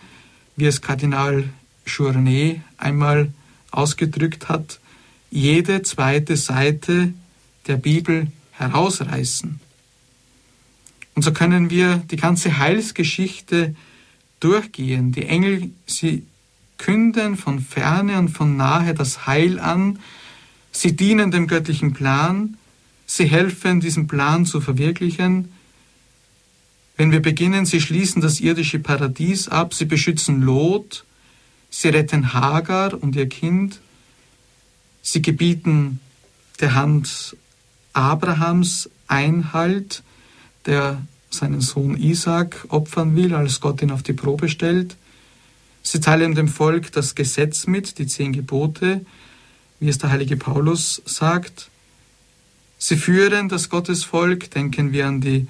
wie 0.57 0.67
es 0.67 0.81
Kardinal 0.81 1.45
Journet 1.87 2.61
einmal 2.77 3.33
ausgedrückt 3.71 4.49
hat, 4.49 4.81
jede 5.31 5.83
zweite 5.83 6.37
Seite 6.37 7.13
der 7.67 7.77
Bibel 7.77 8.31
herausreißen. 8.53 9.61
Und 11.15 11.23
so 11.23 11.33
können 11.33 11.71
wir 11.71 11.97
die 12.11 12.17
ganze 12.17 12.59
Heilsgeschichte 12.59 13.75
durchgehen. 14.41 15.13
Die 15.13 15.25
Engel, 15.25 15.71
sie 15.87 16.25
künden 16.79 17.37
von 17.37 17.61
ferne 17.61 18.19
und 18.19 18.29
von 18.29 18.57
nahe 18.57 18.95
das 18.95 19.27
Heil 19.27 19.59
an. 19.59 19.99
Sie 20.73 20.95
dienen 20.95 21.31
dem 21.31 21.47
göttlichen 21.47 21.95
Plan. 21.95 22.57
Sie 23.07 23.25
helfen, 23.25 23.81
diesen 23.81 24.07
Plan 24.09 24.45
zu 24.45 24.61
verwirklichen. 24.61 25.53
Wenn 26.97 27.13
wir 27.13 27.21
beginnen, 27.21 27.67
sie 27.67 27.81
schließen 27.81 28.21
das 28.21 28.41
irdische 28.41 28.79
Paradies 28.79 29.49
ab, 29.49 29.75
sie 29.75 29.85
beschützen 29.85 30.43
Lot, 30.43 31.05
sie 31.71 31.89
retten 31.89 32.33
Hagar 32.33 33.01
und 33.01 33.17
ihr 33.17 33.29
Kind, 33.29 33.81
sie 35.03 35.23
gebieten 35.23 36.01
der 36.61 36.75
Hand 36.75 37.37
Abrahams 37.93 38.91
Einhalt, 39.09 40.03
der 40.67 41.03
seinen 41.31 41.61
Sohn 41.61 41.97
Isaac 41.97 42.67
opfern 42.69 43.15
will, 43.15 43.35
als 43.35 43.61
Gott 43.61 43.83
ihn 43.83 43.91
auf 43.91 44.03
die 44.03 44.13
Probe 44.13 44.49
stellt. 44.49 44.97
Sie 45.83 46.01
teilen 46.01 46.35
dem 46.35 46.49
Volk 46.49 46.93
das 46.93 47.15
Gesetz 47.15 47.67
mit, 47.67 47.99
die 47.99 48.07
zehn 48.07 48.33
Gebote, 48.33 49.05
wie 49.79 49.89
es 49.89 49.99
der 49.99 50.11
heilige 50.11 50.37
Paulus 50.37 51.03
sagt. 51.05 51.71
Sie 52.79 52.97
führen 52.97 53.49
das 53.49 53.69
Gottesvolk, 53.69 54.51
denken 54.51 54.93
wir 54.93 55.07
an 55.07 55.21
die 55.21 55.47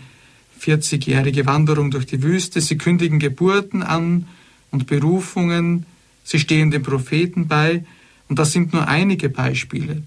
40-jährige 0.61 1.47
Wanderung 1.47 1.91
durch 1.91 2.07
die 2.07 2.23
Wüste, 2.23 2.61
sie 2.61 2.79
kündigen 2.79 3.19
Geburten 3.19 3.83
an 3.83 4.29
und 4.71 4.87
Berufungen, 4.87 5.87
sie 6.27 6.41
stehen 6.41 6.71
den 6.71 6.83
Propheten 6.83 7.47
bei, 7.47 7.85
und 8.29 8.39
das 8.39 8.53
sind 8.53 8.73
nur 8.73 8.89
einige 8.89 9.29
Beispiele. 9.29 10.03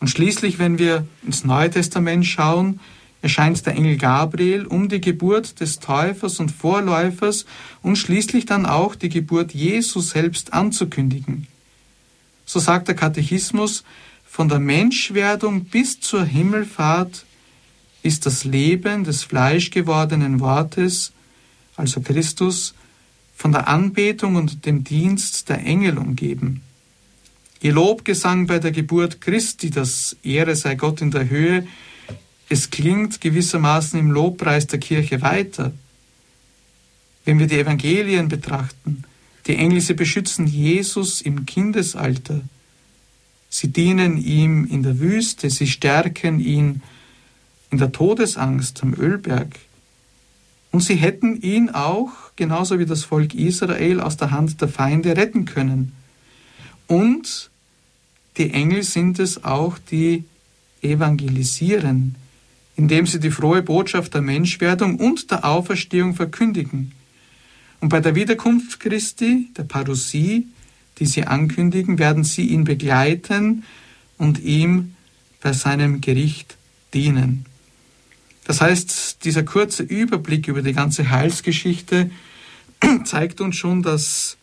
Und 0.00 0.08
schließlich, 0.08 0.58
wenn 0.58 0.78
wir 0.78 1.06
ins 1.24 1.44
Neue 1.44 1.70
Testament 1.70 2.26
schauen, 2.26 2.80
erscheint 3.20 3.64
der 3.66 3.74
Engel 3.74 3.98
Gabriel, 3.98 4.66
um 4.66 4.88
die 4.88 5.00
Geburt 5.00 5.60
des 5.60 5.78
Täufers 5.78 6.40
und 6.40 6.50
Vorläufers 6.50 7.44
und 7.82 7.96
schließlich 7.96 8.46
dann 8.46 8.64
auch 8.64 8.94
die 8.94 9.10
Geburt 9.10 9.52
Jesu 9.52 10.00
selbst 10.00 10.52
anzukündigen. 10.54 11.46
So 12.46 12.58
sagt 12.58 12.88
der 12.88 12.94
Katechismus, 12.94 13.84
von 14.26 14.48
der 14.48 14.60
Menschwerdung 14.60 15.64
bis 15.64 16.00
zur 16.00 16.24
Himmelfahrt 16.24 17.24
ist 18.02 18.24
das 18.24 18.44
Leben 18.44 19.04
des 19.04 19.24
fleischgewordenen 19.24 20.40
Wortes, 20.40 21.12
also 21.76 22.00
Christus, 22.00 22.74
von 23.36 23.52
der 23.52 23.68
Anbetung 23.68 24.36
und 24.36 24.66
dem 24.66 24.82
Dienst 24.82 25.48
der 25.48 25.64
Engel 25.64 25.98
umgeben. 25.98 26.62
Ihr 27.60 27.72
Lobgesang 27.72 28.46
bei 28.46 28.58
der 28.58 28.72
Geburt 28.72 29.20
Christi, 29.20 29.70
das 29.70 30.16
Ehre 30.22 30.56
sei 30.56 30.74
Gott 30.74 31.00
in 31.00 31.10
der 31.10 31.28
Höhe, 31.28 31.66
es 32.48 32.70
klingt 32.70 33.20
gewissermaßen 33.20 33.98
im 33.98 34.10
Lobpreis 34.10 34.66
der 34.66 34.78
Kirche 34.78 35.20
weiter. 35.20 35.72
Wenn 37.24 37.38
wir 37.38 37.46
die 37.46 37.58
Evangelien 37.58 38.28
betrachten, 38.28 39.04
die 39.46 39.56
Engel, 39.56 39.80
sie 39.80 39.94
beschützen 39.94 40.46
Jesus 40.46 41.20
im 41.20 41.44
Kindesalter. 41.46 42.40
Sie 43.48 43.68
dienen 43.68 44.16
ihm 44.16 44.64
in 44.64 44.82
der 44.82 44.98
Wüste, 44.98 45.50
sie 45.50 45.66
stärken 45.66 46.40
ihn 46.40 46.82
in 47.70 47.78
der 47.78 47.92
Todesangst 47.92 48.82
am 48.82 48.94
Ölberg. 48.94 49.58
Und 50.76 50.82
sie 50.82 50.96
hätten 50.96 51.40
ihn 51.40 51.70
auch, 51.70 52.10
genauso 52.36 52.78
wie 52.78 52.84
das 52.84 53.02
Volk 53.02 53.34
Israel, 53.34 53.98
aus 53.98 54.18
der 54.18 54.30
Hand 54.30 54.60
der 54.60 54.68
Feinde 54.68 55.16
retten 55.16 55.46
können. 55.46 55.92
Und 56.86 57.50
die 58.36 58.50
Engel 58.50 58.82
sind 58.82 59.18
es 59.18 59.42
auch, 59.42 59.78
die 59.78 60.24
evangelisieren, 60.82 62.16
indem 62.76 63.06
sie 63.06 63.20
die 63.20 63.30
frohe 63.30 63.62
Botschaft 63.62 64.12
der 64.12 64.20
Menschwerdung 64.20 64.96
und 64.96 65.30
der 65.30 65.46
Auferstehung 65.46 66.14
verkündigen. 66.14 66.92
Und 67.80 67.88
bei 67.88 68.00
der 68.00 68.14
Wiederkunft 68.14 68.78
Christi, 68.78 69.48
der 69.56 69.62
Parousie, 69.64 70.46
die 70.98 71.06
sie 71.06 71.24
ankündigen, 71.24 71.98
werden 71.98 72.22
sie 72.22 72.48
ihn 72.48 72.64
begleiten 72.64 73.64
und 74.18 74.40
ihm 74.40 74.94
bei 75.40 75.54
seinem 75.54 76.02
Gericht 76.02 76.58
dienen. 76.92 77.46
Das 78.46 78.60
heißt, 78.60 79.24
dieser 79.24 79.42
kurze 79.42 79.82
Überblick 79.82 80.46
über 80.46 80.62
die 80.62 80.72
ganze 80.72 81.10
Heilsgeschichte 81.10 82.10
zeigt 83.04 83.40
uns 83.40 83.56
schon, 83.56 83.82
dass 83.82 84.36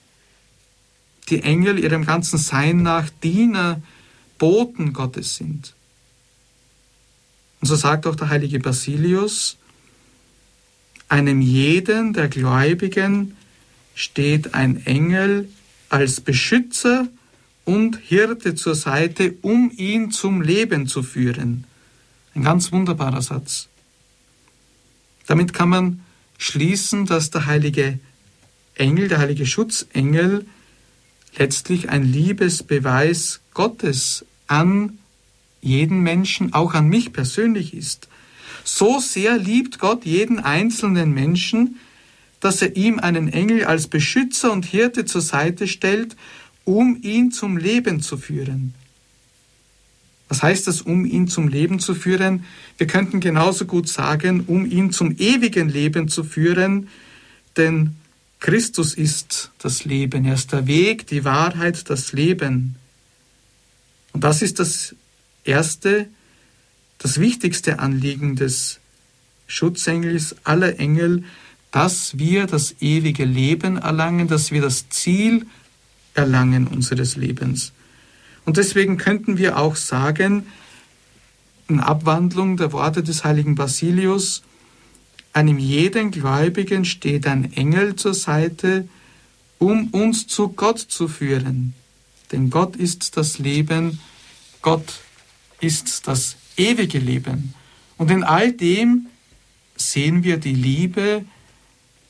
die 1.29 1.41
Engel 1.41 1.79
ihrem 1.79 2.05
ganzen 2.05 2.37
Sein 2.37 2.81
nach 2.81 3.09
Diener, 3.23 3.81
Boten 4.37 4.91
Gottes 4.91 5.35
sind. 5.35 5.73
Und 7.61 7.67
so 7.67 7.75
sagt 7.75 8.05
auch 8.05 8.15
der 8.15 8.27
heilige 8.27 8.59
Basilius, 8.59 9.55
einem 11.07 11.39
jeden 11.39 12.11
der 12.11 12.27
Gläubigen 12.27 13.37
steht 13.95 14.53
ein 14.53 14.85
Engel 14.85 15.47
als 15.87 16.19
Beschützer 16.19 17.07
und 17.63 17.97
Hirte 17.97 18.55
zur 18.55 18.75
Seite, 18.75 19.35
um 19.43 19.71
ihn 19.77 20.11
zum 20.11 20.41
Leben 20.41 20.87
zu 20.87 21.03
führen. 21.03 21.63
Ein 22.35 22.43
ganz 22.43 22.73
wunderbarer 22.73 23.21
Satz. 23.21 23.69
Damit 25.27 25.53
kann 25.53 25.69
man 25.69 26.01
schließen, 26.37 27.05
dass 27.05 27.31
der 27.31 27.45
heilige 27.45 27.99
Engel, 28.75 29.07
der 29.07 29.19
heilige 29.19 29.45
Schutzengel, 29.45 30.45
letztlich 31.37 31.89
ein 31.89 32.03
Liebesbeweis 32.03 33.39
Gottes 33.53 34.25
an 34.47 34.97
jeden 35.61 36.01
Menschen, 36.01 36.53
auch 36.53 36.73
an 36.73 36.89
mich 36.89 37.13
persönlich 37.13 37.73
ist. 37.73 38.07
So 38.63 38.99
sehr 38.99 39.37
liebt 39.37 39.79
Gott 39.79 40.05
jeden 40.05 40.39
einzelnen 40.39 41.13
Menschen, 41.13 41.79
dass 42.39 42.61
er 42.61 42.75
ihm 42.75 42.99
einen 42.99 43.29
Engel 43.29 43.65
als 43.65 43.87
Beschützer 43.87 44.51
und 44.51 44.65
Hirte 44.65 45.05
zur 45.05 45.21
Seite 45.21 45.67
stellt, 45.67 46.15
um 46.65 46.99
ihn 47.01 47.31
zum 47.31 47.57
Leben 47.57 48.01
zu 48.01 48.17
führen. 48.17 48.73
Was 50.33 50.41
heißt 50.41 50.65
das, 50.65 50.81
um 50.81 51.05
ihn 51.05 51.27
zum 51.27 51.47
Leben 51.47 51.77
zu 51.77 51.93
führen? 51.93 52.43
Wir 52.79 52.87
könnten 52.87 53.19
genauso 53.19 53.65
gut 53.65 53.87
sagen, 53.87 54.45
um 54.47 54.65
ihn 54.65 54.91
zum 54.91 55.15
ewigen 55.19 55.69
Leben 55.69 56.07
zu 56.07 56.23
führen, 56.23 56.89
denn 57.55 57.95
Christus 58.39 58.95
ist 58.95 59.51
das 59.59 59.85
Leben. 59.85 60.25
Er 60.25 60.33
ist 60.33 60.51
der 60.51 60.65
Weg, 60.65 61.05
die 61.05 61.23
Wahrheit, 61.23 61.87
das 61.87 62.13
Leben. 62.13 62.77
Und 64.13 64.23
das 64.23 64.41
ist 64.41 64.57
das 64.57 64.95
erste, 65.43 66.07
das 66.97 67.19
wichtigste 67.19 67.77
Anliegen 67.77 68.35
des 68.35 68.79
Schutzengels 69.45 70.35
aller 70.43 70.79
Engel, 70.79 71.25
dass 71.69 72.17
wir 72.17 72.47
das 72.47 72.73
ewige 72.79 73.25
Leben 73.25 73.77
erlangen, 73.77 74.27
dass 74.27 74.49
wir 74.49 74.63
das 74.63 74.89
Ziel 74.89 75.45
erlangen 76.15 76.65
unseres 76.65 77.17
Lebens. 77.17 77.71
Und 78.45 78.57
deswegen 78.57 78.97
könnten 78.97 79.37
wir 79.37 79.57
auch 79.57 79.75
sagen, 79.75 80.45
in 81.67 81.79
Abwandlung 81.79 82.57
der 82.57 82.71
Worte 82.71 83.03
des 83.03 83.23
heiligen 83.23 83.55
Basilius, 83.55 84.43
einem 85.31 85.57
jeden 85.57 86.11
Gläubigen 86.11 86.85
steht 86.85 87.25
ein 87.25 87.53
Engel 87.53 87.95
zur 87.95 88.13
Seite, 88.13 88.87
um 89.57 89.87
uns 89.89 90.27
zu 90.27 90.49
Gott 90.49 90.79
zu 90.79 91.07
führen. 91.07 91.73
Denn 92.31 92.49
Gott 92.49 92.75
ist 92.75 93.17
das 93.17 93.39
Leben, 93.39 93.99
Gott 94.61 94.99
ist 95.59 96.07
das 96.07 96.35
ewige 96.57 96.99
Leben. 96.99 97.53
Und 97.97 98.11
in 98.11 98.23
all 98.23 98.51
dem 98.51 99.07
sehen 99.75 100.23
wir 100.23 100.37
die 100.37 100.53
Liebe, 100.53 101.25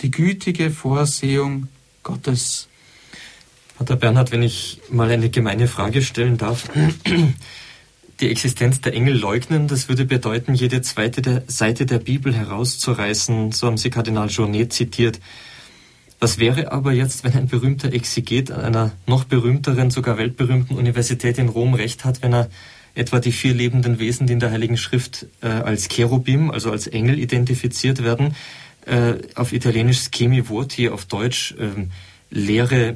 die 0.02 0.12
gütige 0.12 0.72
Vorsehung 0.72 1.68
Gottes. 2.02 2.68
Pater 3.78 3.96
Bernhard, 3.96 4.32
wenn 4.32 4.44
ich 4.44 4.80
mal 4.90 5.10
eine 5.10 5.30
gemeine 5.30 5.68
Frage 5.68 6.02
stellen 6.02 6.38
darf. 6.38 6.70
Die 8.20 8.30
Existenz 8.30 8.80
der 8.80 8.94
Engel 8.94 9.18
leugnen, 9.18 9.68
das 9.68 9.90
würde 9.90 10.06
bedeuten, 10.06 10.54
jede 10.54 10.82
zweite 10.82 11.44
Seite 11.48 11.86
der 11.86 11.98
Bibel 11.98 12.34
herauszureißen, 12.34 13.52
so 13.52 13.68
haben 13.68 13.78
Sie 13.78 13.90
Kardinal 13.90 14.30
Journet 14.30 14.72
zitiert. 14.72 15.20
Was 16.20 16.38
wäre 16.38 16.72
aber 16.72 16.94
jetzt, 16.94 17.24
wenn 17.24 17.34
ein 17.34 17.48
berühmter 17.48 17.92
Exeget 17.92 18.52
an 18.52 18.62
einer 18.62 18.92
noch 19.08 19.26
berühmteren, 19.26 19.92
sogar 19.92 20.18
weltberühmten 20.18 20.78
Universität 20.78 21.38
in 21.38 21.50
Rom 21.50 21.74
recht 21.74 22.06
hat, 22.06 22.22
wenn 22.22 22.34
er 22.34 22.50
etwa 22.96 23.20
die 23.20 23.32
vier 23.32 23.54
lebenden 23.54 24.00
Wesen, 24.00 24.28
die 24.28 24.34
in 24.34 24.40
der 24.40 24.52
Heiligen 24.52 24.78
Schrift 24.78 25.26
äh, 25.42 25.48
als 25.48 25.90
Cherubim, 25.90 26.52
also 26.52 26.72
als 26.72 26.88
Engel 26.88 27.20
identifiziert 27.20 28.04
werden, 28.04 28.36
äh, 28.86 29.16
auf 29.36 29.52
Italienisch 29.52 30.10
Schemi 30.16 30.48
Voti, 30.48 30.90
auf 30.90 31.06
Deutsch 31.06 31.56
äh, 31.58 31.88
leere, 32.30 32.96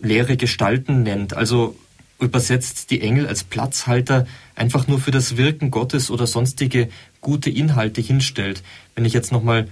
leere 0.00 0.36
Gestalten 0.36 1.02
nennt. 1.02 1.34
Also 1.34 1.76
übersetzt 2.20 2.90
die 2.90 3.00
Engel 3.00 3.26
als 3.26 3.44
Platzhalter 3.44 4.26
einfach 4.54 4.86
nur 4.86 5.00
für 5.00 5.10
das 5.10 5.36
Wirken 5.36 5.70
Gottes 5.70 6.10
oder 6.10 6.26
sonstige 6.26 6.88
gute 7.20 7.50
Inhalte 7.50 8.00
hinstellt. 8.00 8.62
Wenn 8.94 9.04
ich 9.04 9.12
jetzt 9.12 9.32
nochmal 9.32 9.68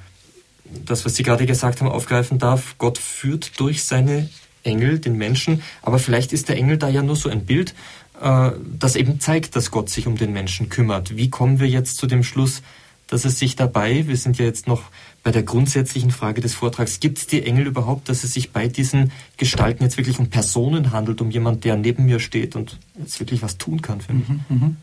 das, 0.85 1.05
was 1.05 1.15
Sie 1.15 1.23
gerade 1.23 1.47
gesagt 1.47 1.81
haben, 1.81 1.89
aufgreifen 1.89 2.39
darf, 2.39 2.77
Gott 2.79 2.99
führt 2.99 3.59
durch 3.61 3.85
seine 3.85 4.29
Engel 4.65 4.99
den 4.99 5.17
Menschen, 5.17 5.63
aber 5.83 5.99
vielleicht 5.99 6.33
ist 6.33 6.49
der 6.49 6.57
Engel 6.57 6.79
da 6.79 6.89
ja 6.89 7.03
nur 7.03 7.17
so 7.17 7.29
ein 7.29 7.45
Bild, 7.45 7.75
äh, 8.21 8.53
das 8.79 8.97
eben 8.97 9.21
zeigt, 9.21 9.57
dass 9.57 9.71
Gott 9.71 9.91
sich 9.91 10.07
um 10.07 10.17
den 10.17 10.33
Menschen 10.33 10.69
kümmert. 10.69 11.17
Wie 11.17 11.31
kommen 11.31 11.61
wir 11.61 11.69
jetzt 11.69 11.97
zu 11.97 12.07
dem 12.07 12.23
Schluss, 12.23 12.63
dass 13.09 13.25
es 13.25 13.39
sich 13.39 13.57
dabei, 13.57 14.07
wir 14.07 14.17
sind 14.17 14.39
ja 14.39 14.45
jetzt 14.45 14.67
noch 14.67 14.85
bei 15.23 15.31
der 15.31 15.45
grundsätzlichen 15.45 16.11
Frage 16.11 16.41
des 16.41 16.55
Vortrags, 16.55 16.99
gibt 16.99 17.19
es 17.19 17.27
die 17.27 17.45
Engel 17.45 17.67
überhaupt, 17.67 18.09
dass 18.09 18.25
es 18.25 18.35
sich 18.35 18.51
bei 18.51 18.67
diesen 18.67 19.13
Gestalten 19.37 19.85
jetzt 19.85 19.97
wirklich 19.97 20.19
um 20.19 20.29
Personen 20.29 20.91
handelt, 20.91 21.21
um 21.21 21.31
jemand, 21.31 21.65
der 21.65 21.77
neben 21.77 22.07
mir 22.07 22.19
steht 22.19 22.57
und 22.57 22.79
jetzt 22.99 23.21
wirklich 23.21 23.43
was 23.43 23.57
tun 23.57 23.83
kann 23.83 24.01
für 24.01 24.15
mich? 24.15 24.29
Mhm, 24.29 24.41
mhm. 24.49 24.77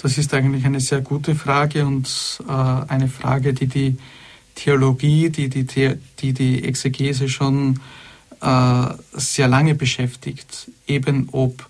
Das 0.00 0.16
ist 0.16 0.32
eigentlich 0.32 0.64
eine 0.64 0.80
sehr 0.80 1.00
gute 1.00 1.34
Frage 1.34 1.84
und 1.84 2.08
äh, 2.48 2.52
eine 2.52 3.08
Frage, 3.08 3.52
die 3.52 3.66
die 3.66 3.96
Theologie, 4.54 5.30
die 5.30 5.48
die, 5.48 5.64
die, 5.64 6.32
die 6.32 6.64
Exegese 6.64 7.28
schon 7.28 7.80
äh, 8.40 8.86
sehr 9.12 9.48
lange 9.48 9.74
beschäftigt. 9.74 10.70
Eben 10.86 11.28
ob 11.32 11.68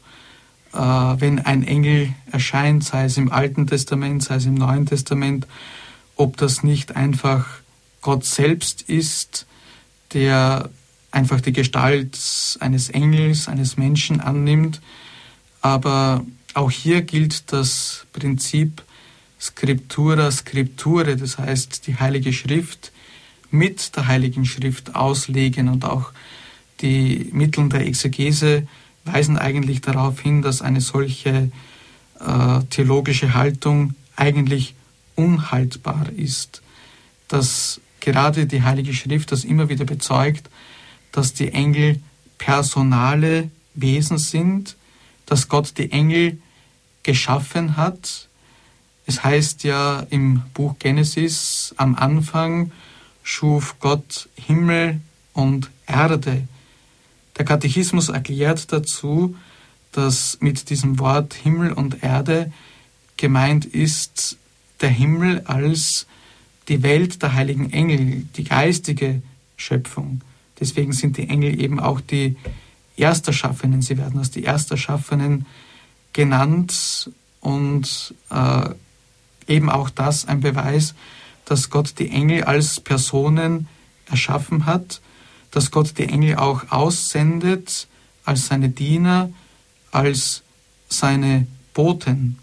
äh, 0.73 0.79
wenn 0.79 1.41
ein 1.41 1.65
Engel 1.67 2.11
erscheint, 2.31 2.85
sei 2.85 3.05
es 3.05 3.17
im 3.17 3.33
Alten 3.33 3.67
Testament, 3.67 4.23
sei 4.23 4.37
es 4.37 4.47
im 4.47 4.55
Neuen 4.55 4.87
Testament, 4.87 5.47
ob 6.17 6.37
das 6.37 6.63
nicht 6.63 6.97
einfach 6.97 7.47
Gott 8.01 8.25
selbst 8.25 8.83
ist, 8.83 9.47
der 10.13 10.71
einfach 11.11 11.41
die 11.41 11.53
Gestalt 11.53 12.19
eines 12.61 12.91
Engels, 12.91 13.49
eines 13.49 13.77
Menschen 13.77 14.21
annimmt. 14.21 14.81
Aber 15.61 16.25
auch 16.55 16.71
hier 16.71 17.03
gilt 17.03 17.53
das 17.53 18.07
Prinzip 18.13 18.83
Scriptura 19.41 20.31
Scripture, 20.31 21.17
das 21.17 21.39
heißt 21.39 21.87
die 21.87 21.97
Heilige 21.97 22.33
Schrift 22.33 22.93
mit 23.51 23.97
der 23.97 24.07
Heiligen 24.07 24.45
Schrift 24.45 24.95
auslegen 24.95 25.69
und 25.69 25.85
auch 25.85 26.13
die 26.81 27.31
Mittel 27.33 27.69
der 27.69 27.87
Exegese 27.87 28.67
weisen 29.05 29.39
eigentlich 29.39 29.81
darauf 29.81 30.21
hin, 30.21 30.43
dass 30.43 30.61
eine 30.61 30.81
solche 30.81 31.51
äh, 32.21 32.61
theologische 32.71 33.35
Haltung 33.35 33.95
eigentlich 34.17 34.75
unhaltbar 35.15 36.07
ist, 36.15 36.63
dass 37.29 37.81
gerade 38.13 38.47
die 38.47 38.63
Heilige 38.63 38.95
Schrift 38.95 39.33
das 39.33 39.45
immer 39.45 39.69
wieder 39.69 39.85
bezeugt, 39.85 40.49
dass 41.13 41.35
die 41.35 41.53
Engel 41.53 42.01
personale 42.39 43.51
Wesen 43.75 44.17
sind, 44.17 44.77
dass 45.27 45.51
Gott 45.51 45.75
die 45.77 45.93
Engel 45.93 46.39
geschaffen 47.03 47.77
hat. 47.77 48.29
Es 49.05 49.25
heißt 49.25 49.63
ja 49.65 50.07
im 50.09 50.43
Buch 50.55 50.77
Genesis, 50.79 51.75
am 51.77 51.97
Anfang 51.97 52.73
schuf 53.23 53.77
Gott 53.79 54.31
Himmel 54.37 55.01
und 55.35 55.71
Erde. 55.87 56.49
Der 57.37 57.45
Katechismus 57.45 58.09
erklärt 58.09 58.73
dazu, 58.73 59.37
dass 59.93 60.39
mit 60.41 60.71
diesem 60.71 60.99
Wort 60.99 61.35
Himmel 61.35 61.75
und 61.75 62.03
Erde 62.03 62.51
gemeint 63.19 63.67
ist 63.67 64.39
der 64.81 64.91
Himmel 64.91 65.43
als 65.45 66.07
die 66.69 66.83
Welt 66.83 67.23
der 67.23 67.35
heiligen 67.35 67.73
Engel, 67.73 68.27
die 68.37 68.45
geistige 68.45 69.23
Schöpfung. 69.57 70.21
Deswegen 70.61 70.93
sind 70.93 71.17
die 71.17 71.29
Engel 71.29 71.61
eben 71.61 71.81
auch 71.81 72.01
die 72.01 72.37
Ersterschaffenen. 72.97 73.83
Sie 73.83 73.97
werden 73.97 74.19
als 74.19 74.31
die 74.31 74.45
Ersterschaffenen 74.45 75.47
genannt 76.13 77.11
und 77.41 78.15
äh, 78.31 78.71
eben 79.47 79.71
auch 79.71 79.91
das 79.91 80.27
ein 80.27 80.41
Beweis, 80.41 80.95
dass 81.45 81.71
Gott 81.71 81.99
die 81.99 82.11
Engel 82.11 82.45
als 82.45 82.81
Personen 82.81 83.69
erschaffen 84.07 84.67
hat, 84.67 85.01
dass 85.51 85.71
Gott 85.71 85.97
die 85.97 86.09
Engel 86.09 86.37
auch 86.37 86.71
aussendet 86.71 87.87
als 88.25 88.47
seine 88.47 88.69
Diener, 88.69 89.31
als 89.91 90.43
seine 90.89 91.47
Boten. 91.73 92.39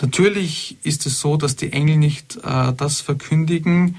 Natürlich 0.00 0.78
ist 0.82 1.04
es 1.06 1.20
so, 1.20 1.36
dass 1.36 1.56
die 1.56 1.72
Engel 1.72 1.98
nicht 1.98 2.36
äh, 2.42 2.72
das 2.72 3.00
verkündigen, 3.00 3.96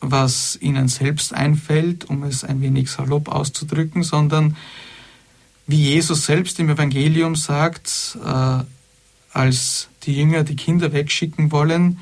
was 0.00 0.58
ihnen 0.60 0.88
selbst 0.88 1.34
einfällt, 1.34 2.08
um 2.08 2.22
es 2.24 2.44
ein 2.44 2.60
wenig 2.60 2.90
salopp 2.90 3.28
auszudrücken, 3.28 4.02
sondern 4.02 4.56
wie 5.66 5.82
Jesus 5.82 6.26
selbst 6.26 6.58
im 6.58 6.70
Evangelium 6.70 7.36
sagt, 7.36 8.18
äh, 8.24 8.64
als 9.32 9.88
die 10.02 10.14
Jünger 10.14 10.44
die 10.44 10.56
Kinder 10.56 10.92
wegschicken 10.92 11.52
wollen, 11.52 11.98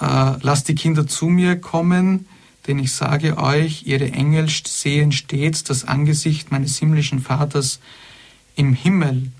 äh, 0.00 0.32
lasst 0.40 0.68
die 0.68 0.74
Kinder 0.74 1.06
zu 1.06 1.26
mir 1.26 1.60
kommen, 1.60 2.26
denn 2.66 2.78
ich 2.78 2.92
sage 2.92 3.38
euch, 3.38 3.86
ihre 3.86 4.10
Engel 4.12 4.48
sehen 4.48 5.12
stets 5.12 5.64
das 5.64 5.84
Angesicht 5.84 6.50
meines 6.52 6.78
himmlischen 6.78 7.20
Vaters 7.20 7.80
im 8.54 8.74
Himmel. 8.74 9.32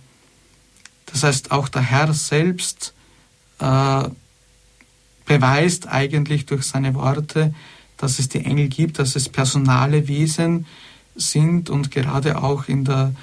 Das 1.12 1.22
heißt, 1.22 1.52
auch 1.52 1.68
der 1.68 1.82
Herr 1.82 2.12
selbst 2.14 2.94
äh, 3.58 4.08
beweist 5.26 5.86
eigentlich 5.88 6.46
durch 6.46 6.64
seine 6.64 6.94
Worte, 6.94 7.54
dass 7.96 8.18
es 8.18 8.28
die 8.28 8.44
Engel 8.44 8.68
gibt, 8.68 8.98
dass 8.98 9.14
es 9.14 9.28
personale 9.28 10.08
Wesen 10.08 10.66
sind 11.14 11.70
und 11.70 11.90
gerade 11.90 12.42
auch 12.42 12.68
in 12.68 12.84
der, 12.84 13.14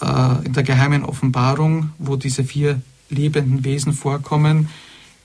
äh, 0.00 0.46
in 0.46 0.52
der 0.54 0.62
geheimen 0.62 1.04
Offenbarung, 1.04 1.90
wo 1.98 2.16
diese 2.16 2.42
vier 2.42 2.80
lebenden 3.10 3.64
Wesen 3.64 3.92
vorkommen, 3.92 4.68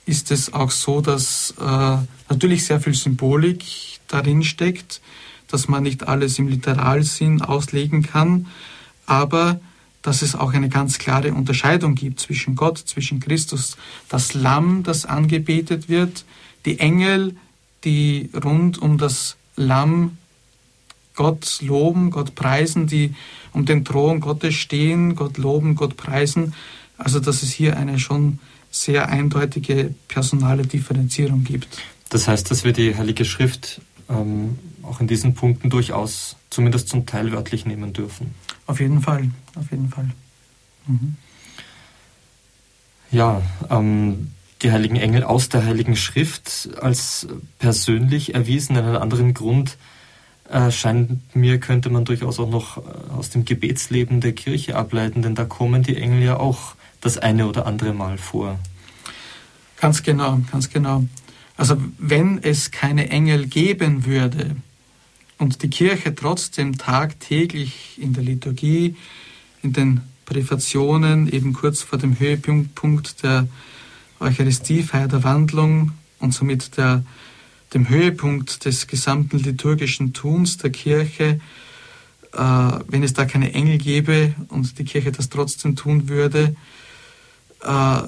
ist 0.05 0.31
es 0.31 0.53
auch 0.53 0.71
so, 0.71 1.01
dass 1.01 1.55
äh, 1.59 1.97
natürlich 2.29 2.65
sehr 2.65 2.79
viel 2.79 2.93
Symbolik 2.93 3.63
darin 4.07 4.43
steckt, 4.43 5.01
dass 5.47 5.67
man 5.67 5.83
nicht 5.83 6.07
alles 6.07 6.37
im 6.37 6.47
Literalsinn 6.47 7.41
auslegen 7.41 8.03
kann, 8.03 8.47
aber 9.05 9.59
dass 10.05 10.21
es 10.21 10.35
auch 10.35 10.53
eine 10.53 10.69
ganz 10.69 10.99
klare 10.99 11.33
Unterscheidung 11.33 11.95
gibt 11.95 12.19
zwischen 12.19 12.55
Gott, 12.55 12.77
zwischen 12.77 13.19
Christus, 13.19 13.75
das 14.07 14.35
Lamm, 14.35 14.83
das 14.83 15.05
angebetet 15.05 15.89
wird, 15.89 16.25
die 16.65 16.79
Engel, 16.79 17.35
die 17.83 18.29
rund 18.43 18.77
um 18.77 18.99
das 18.99 19.35
Lamm 19.55 20.17
Gott 21.15 21.59
loben, 21.61 22.11
Gott 22.11 22.35
preisen, 22.35 22.85
die 22.85 23.15
um 23.51 23.65
den 23.65 23.83
Thron 23.83 24.19
Gottes 24.19 24.53
stehen, 24.53 25.15
Gott 25.15 25.39
loben, 25.39 25.73
Gott 25.73 25.97
preisen. 25.97 26.53
Also 26.99 27.19
dass 27.19 27.41
es 27.41 27.51
hier 27.51 27.75
eine 27.77 27.97
schon 27.97 28.39
sehr 28.69 29.09
eindeutige 29.09 29.95
personale 30.07 30.67
Differenzierung 30.67 31.43
gibt. 31.43 31.79
Das 32.09 32.27
heißt, 32.27 32.51
dass 32.51 32.63
wir 32.63 32.73
die 32.73 32.95
Heilige 32.95 33.25
Schrift 33.25 33.81
ähm, 34.07 34.59
auch 34.83 34.99
in 34.99 35.07
diesen 35.07 35.33
Punkten 35.33 35.71
durchaus 35.71 36.35
zumindest 36.51 36.89
zum 36.89 37.07
Teil 37.07 37.31
wörtlich 37.31 37.65
nehmen 37.65 37.91
dürfen. 37.91 38.35
Auf 38.67 38.79
jeden 38.79 39.01
Fall, 39.01 39.29
auf 39.55 39.69
jeden 39.71 39.89
Fall. 39.89 40.09
Mhm. 40.87 41.15
Ja, 43.11 43.41
ähm, 43.69 44.31
die 44.61 44.71
heiligen 44.71 44.95
Engel 44.95 45.23
aus 45.23 45.49
der 45.49 45.65
Heiligen 45.65 45.95
Schrift 45.95 46.69
als 46.81 47.27
persönlich 47.59 48.33
erwiesen. 48.33 48.77
Einen 48.77 48.95
anderen 48.95 49.33
Grund 49.33 49.77
äh, 50.49 50.71
scheint 50.71 51.35
mir, 51.35 51.59
könnte 51.59 51.89
man 51.89 52.05
durchaus 52.05 52.39
auch 52.39 52.49
noch 52.49 52.77
äh, 52.77 52.81
aus 53.15 53.29
dem 53.29 53.45
Gebetsleben 53.45 54.21
der 54.21 54.33
Kirche 54.33 54.75
ableiten, 54.75 55.21
denn 55.21 55.35
da 55.35 55.45
kommen 55.45 55.83
die 55.83 55.97
Engel 55.97 56.23
ja 56.23 56.37
auch 56.37 56.75
das 57.01 57.17
eine 57.17 57.47
oder 57.47 57.67
andere 57.67 57.93
Mal 57.93 58.17
vor. 58.17 58.59
Ganz 59.79 60.03
genau, 60.03 60.39
ganz 60.51 60.69
genau. 60.69 61.03
Also 61.57 61.77
wenn 61.97 62.41
es 62.41 62.71
keine 62.71 63.09
Engel 63.09 63.47
geben 63.47 64.05
würde, 64.05 64.55
und 65.37 65.63
die 65.63 65.69
Kirche 65.69 66.15
trotzdem 66.15 66.77
tagtäglich 66.77 67.97
in 67.97 68.13
der 68.13 68.23
Liturgie, 68.23 68.95
in 69.61 69.73
den 69.73 70.01
Präfationen, 70.25 71.31
eben 71.31 71.53
kurz 71.53 71.81
vor 71.81 71.99
dem 71.99 72.19
Höhepunkt 72.19 73.23
der 73.23 73.47
Eucharistiefeier 74.19 75.07
der 75.07 75.23
Wandlung 75.23 75.91
und 76.19 76.33
somit 76.33 76.77
der, 76.77 77.03
dem 77.73 77.89
Höhepunkt 77.89 78.65
des 78.65 78.87
gesamten 78.87 79.39
liturgischen 79.39 80.13
Tuns 80.13 80.57
der 80.57 80.71
Kirche, 80.71 81.39
äh, 82.33 82.37
wenn 82.37 83.03
es 83.03 83.13
da 83.13 83.25
keine 83.25 83.53
Engel 83.53 83.77
gäbe 83.77 84.33
und 84.49 84.79
die 84.79 84.85
Kirche 84.85 85.11
das 85.11 85.29
trotzdem 85.29 85.75
tun 85.75 86.09
würde, 86.09 86.55
äh, 87.61 88.01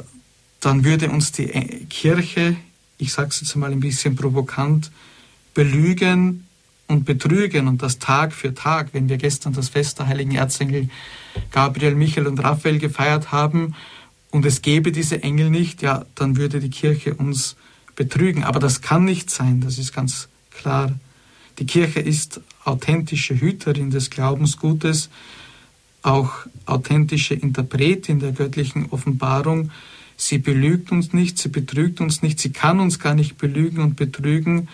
dann 0.60 0.84
würde 0.84 1.10
uns 1.10 1.32
die 1.34 1.48
Kirche, 1.90 2.56
ich 2.98 3.14
sage 3.14 3.30
es 3.30 3.42
jetzt 3.42 3.56
mal 3.56 3.72
ein 3.72 3.80
bisschen 3.80 4.16
provokant, 4.16 4.92
belügen, 5.54 6.47
und 6.88 7.06
betrügen 7.06 7.68
und 7.68 7.82
das 7.82 8.00
Tag 8.00 8.34
für 8.34 8.54
Tag, 8.54 8.90
wenn 8.94 9.10
wir 9.10 9.18
gestern 9.18 9.54
das 9.54 9.70
Fest 9.70 10.00
der 10.00 10.08
heiligen 10.08 10.36
Erzengel 10.36 10.90
Gabriel, 11.52 11.96
Michael 11.96 12.28
und 12.28 12.40
Raphael 12.40 12.80
gefeiert 12.80 13.32
haben 13.32 13.76
und 14.32 14.46
es 14.46 14.62
gäbe 14.62 14.92
diese 14.92 15.24
Engel 15.24 15.50
nicht, 15.50 15.82
ja, 15.82 16.06
dann 16.16 16.38
würde 16.38 16.60
die 16.60 16.70
Kirche 16.70 17.14
uns 17.14 17.56
betrügen. 17.96 18.44
Aber 18.44 18.60
das 18.60 18.82
kann 18.82 19.06
nicht 19.06 19.30
sein, 19.30 19.62
das 19.62 19.78
ist 19.78 19.94
ganz 19.94 20.30
klar. 20.52 20.94
Die 21.60 21.66
Kirche 21.66 22.00
ist 22.00 22.42
authentische 22.64 23.40
Hüterin 23.40 23.90
des 23.90 24.10
Glaubensgutes, 24.10 25.10
auch 26.04 26.32
authentische 26.66 27.34
Interpretin 27.34 28.20
der 28.20 28.32
göttlichen 28.32 28.92
Offenbarung. 28.92 29.72
Sie 30.16 30.38
belügt 30.38 30.92
uns 30.92 31.14
nicht, 31.14 31.38
sie 31.38 31.50
betrügt 31.50 32.00
uns 32.00 32.22
nicht, 32.22 32.40
sie 32.40 32.52
kann 32.52 32.80
uns 32.80 33.00
gar 33.00 33.14
nicht 33.14 33.38
belügen 33.38 33.82
und 33.82 33.96
betrügen. 33.96 34.68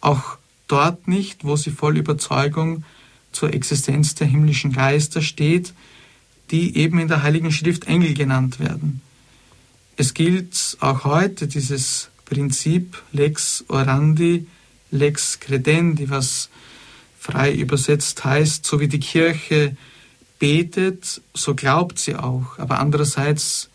Auch 0.00 0.38
dort 0.72 1.06
nicht, 1.06 1.44
wo 1.44 1.56
sie 1.56 1.70
voll 1.70 1.98
Überzeugung 1.98 2.84
zur 3.30 3.52
Existenz 3.52 4.14
der 4.14 4.26
himmlischen 4.26 4.72
Geister 4.72 5.20
steht, 5.20 5.74
die 6.50 6.76
eben 6.76 6.98
in 6.98 7.08
der 7.08 7.22
Heiligen 7.22 7.52
Schrift 7.52 7.86
Engel 7.86 8.14
genannt 8.14 8.58
werden. 8.58 9.02
Es 9.96 10.14
gilt 10.14 10.76
auch 10.80 11.04
heute 11.04 11.46
dieses 11.46 12.08
Prinzip 12.24 13.02
lex 13.12 13.64
orandi, 13.68 14.46
lex 14.90 15.38
credendi, 15.40 16.08
was 16.08 16.48
frei 17.18 17.52
übersetzt 17.52 18.24
heißt, 18.24 18.64
so 18.64 18.80
wie 18.80 18.88
die 18.88 19.00
Kirche 19.00 19.76
betet, 20.38 21.20
so 21.34 21.54
glaubt 21.54 21.98
sie 21.98 22.16
auch, 22.16 22.58
aber 22.58 22.80
andererseits 22.80 23.68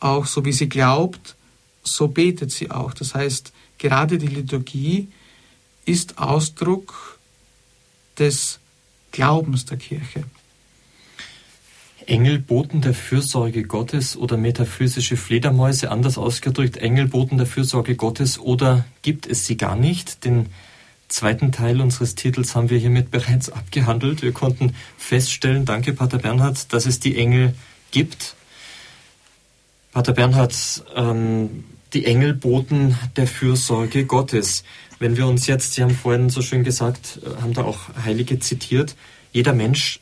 auch 0.00 0.26
so 0.26 0.44
wie 0.44 0.52
sie 0.52 0.68
glaubt, 0.68 1.34
so 1.82 2.08
betet 2.08 2.50
sie 2.50 2.70
auch. 2.70 2.94
Das 2.94 3.14
heißt, 3.14 3.52
gerade 3.78 4.18
die 4.18 4.28
Liturgie 4.28 5.08
ist 5.84 6.18
Ausdruck 6.18 7.18
des 8.18 8.58
Glaubens 9.12 9.64
der 9.66 9.76
Kirche. 9.76 10.24
Engelboten 12.06 12.82
der 12.82 12.94
Fürsorge 12.94 13.62
Gottes 13.62 14.16
oder 14.16 14.36
metaphysische 14.36 15.16
Fledermäuse, 15.16 15.90
anders 15.90 16.18
ausgedrückt, 16.18 16.76
Engelboten 16.76 17.38
der 17.38 17.46
Fürsorge 17.46 17.96
Gottes 17.96 18.38
oder 18.38 18.84
gibt 19.02 19.26
es 19.26 19.46
sie 19.46 19.56
gar 19.56 19.76
nicht? 19.76 20.24
Den 20.24 20.46
zweiten 21.08 21.52
Teil 21.52 21.80
unseres 21.80 22.14
Titels 22.14 22.54
haben 22.54 22.70
wir 22.70 22.78
hiermit 22.78 23.10
bereits 23.10 23.50
abgehandelt. 23.50 24.22
Wir 24.22 24.32
konnten 24.32 24.74
feststellen, 24.98 25.64
danke 25.64 25.92
Pater 25.92 26.18
Bernhard, 26.18 26.72
dass 26.72 26.86
es 26.86 27.00
die 27.00 27.16
Engel 27.16 27.54
gibt. 27.90 28.34
Pater 29.92 30.12
Bernhard, 30.12 30.84
ähm, 30.96 31.64
die 31.94 32.04
Engelboten 32.04 32.98
der 33.16 33.28
Fürsorge 33.28 34.04
Gottes. 34.04 34.64
Wenn 34.98 35.16
wir 35.16 35.26
uns 35.26 35.46
jetzt, 35.46 35.74
Sie 35.74 35.82
haben 35.82 35.94
vorhin 35.94 36.30
so 36.30 36.42
schön 36.42 36.64
gesagt, 36.64 37.20
äh, 37.24 37.42
haben 37.42 37.52
da 37.52 37.64
auch 37.64 37.80
Heilige 38.04 38.38
zitiert, 38.38 38.96
jeder 39.32 39.52
Mensch 39.52 40.00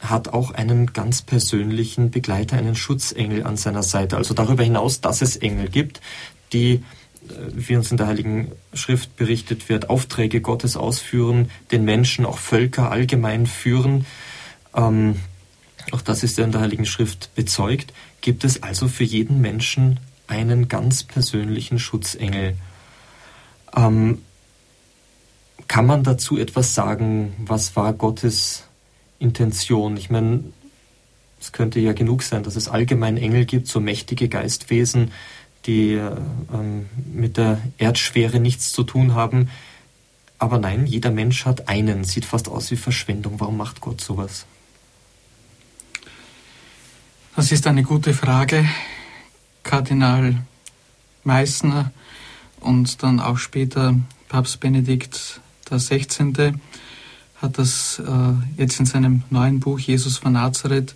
hat 0.00 0.28
auch 0.28 0.52
einen 0.52 0.92
ganz 0.92 1.22
persönlichen 1.22 2.10
Begleiter, 2.10 2.56
einen 2.56 2.76
Schutzengel 2.76 3.44
an 3.44 3.56
seiner 3.56 3.82
Seite. 3.82 4.16
Also 4.16 4.34
darüber 4.34 4.62
hinaus, 4.62 5.00
dass 5.00 5.22
es 5.22 5.36
Engel 5.36 5.68
gibt, 5.68 6.00
die, 6.52 6.74
äh, 6.74 6.80
wie 7.52 7.76
uns 7.76 7.90
in 7.90 7.96
der 7.96 8.06
Heiligen 8.06 8.52
Schrift 8.74 9.16
berichtet 9.16 9.68
wird, 9.68 9.90
Aufträge 9.90 10.40
Gottes 10.40 10.76
ausführen, 10.76 11.50
den 11.72 11.84
Menschen, 11.84 12.26
auch 12.26 12.38
Völker 12.38 12.90
allgemein 12.90 13.46
führen. 13.46 14.06
Ähm, 14.74 15.16
auch 15.90 16.02
das 16.02 16.22
ist 16.22 16.38
ja 16.38 16.44
in 16.44 16.52
der 16.52 16.60
Heiligen 16.60 16.86
Schrift 16.86 17.34
bezeugt. 17.34 17.92
Gibt 18.20 18.44
es 18.44 18.62
also 18.62 18.88
für 18.88 19.04
jeden 19.04 19.40
Menschen 19.40 19.98
einen 20.26 20.68
ganz 20.68 21.02
persönlichen 21.02 21.78
Schutzengel? 21.78 22.56
Ähm, 23.74 24.22
kann 25.68 25.86
man 25.86 26.02
dazu 26.02 26.38
etwas 26.38 26.74
sagen? 26.74 27.34
Was 27.38 27.76
war 27.76 27.92
Gottes 27.92 28.64
Intention? 29.18 29.96
Ich 29.96 30.10
meine, 30.10 30.44
es 31.40 31.52
könnte 31.52 31.78
ja 31.80 31.92
genug 31.92 32.22
sein, 32.22 32.42
dass 32.42 32.56
es 32.56 32.68
allgemein 32.68 33.16
Engel 33.16 33.44
gibt, 33.44 33.68
so 33.68 33.80
mächtige 33.80 34.28
Geistwesen, 34.28 35.12
die 35.66 35.92
äh, 35.92 36.16
ähm, 36.52 36.86
mit 37.12 37.36
der 37.36 37.60
Erdschwere 37.78 38.40
nichts 38.40 38.72
zu 38.72 38.82
tun 38.82 39.14
haben. 39.14 39.50
Aber 40.38 40.58
nein, 40.58 40.86
jeder 40.86 41.10
Mensch 41.10 41.44
hat 41.44 41.68
einen, 41.68 42.04
sieht 42.04 42.24
fast 42.24 42.48
aus 42.48 42.70
wie 42.70 42.76
Verschwendung. 42.76 43.40
Warum 43.40 43.56
macht 43.56 43.80
Gott 43.80 44.00
sowas? 44.00 44.46
Das 47.36 47.52
ist 47.52 47.66
eine 47.66 47.82
gute 47.82 48.14
Frage. 48.14 48.64
Kardinal 49.62 50.36
Meissner 51.24 51.92
und 52.60 53.02
dann 53.02 53.20
auch 53.20 53.38
später 53.38 53.94
Papst 54.28 54.60
Benedikt 54.60 55.40
XVI. 55.70 56.54
hat 57.36 57.58
das 57.58 58.00
äh, 58.00 58.60
jetzt 58.60 58.80
in 58.80 58.86
seinem 58.86 59.22
neuen 59.30 59.60
Buch 59.60 59.78
Jesus 59.78 60.18
von 60.18 60.32
Nazareth 60.32 60.94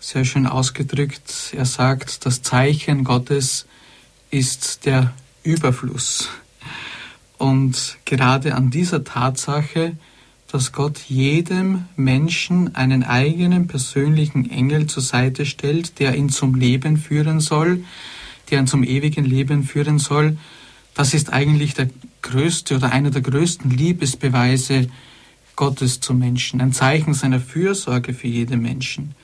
sehr 0.00 0.24
schön 0.24 0.46
ausgedrückt. 0.46 1.52
Er 1.56 1.64
sagt, 1.64 2.26
das 2.26 2.42
Zeichen 2.42 3.04
Gottes 3.04 3.66
ist 4.30 4.86
der 4.86 5.12
Überfluss. 5.42 6.28
Und 7.38 7.98
gerade 8.04 8.54
an 8.54 8.70
dieser 8.70 9.04
Tatsache, 9.04 9.96
dass 10.50 10.72
Gott 10.72 10.98
jedem 11.08 11.84
Menschen 11.96 12.74
einen 12.74 13.02
eigenen 13.02 13.66
persönlichen 13.66 14.50
Engel 14.50 14.86
zur 14.86 15.02
Seite 15.02 15.44
stellt, 15.44 15.98
der 15.98 16.14
ihn 16.14 16.28
zum 16.28 16.54
Leben 16.54 16.96
führen 16.96 17.40
soll, 17.40 17.84
der 18.50 18.60
ihn 18.60 18.66
zum 18.66 18.84
ewigen 18.84 19.24
Leben 19.24 19.64
führen 19.64 19.98
soll, 19.98 20.38
das 20.96 21.14
ist 21.14 21.32
eigentlich 21.32 21.74
der 21.74 21.90
größte 22.22 22.74
oder 22.74 22.90
einer 22.90 23.10
der 23.10 23.20
größten 23.20 23.70
Liebesbeweise 23.70 24.88
Gottes 25.54 26.00
zum 26.00 26.18
Menschen, 26.18 26.60
ein 26.60 26.72
Zeichen 26.72 27.14
seiner 27.14 27.38
Fürsorge 27.38 28.14
für 28.14 28.28
jeden 28.28 28.62
Menschen. 28.62 29.14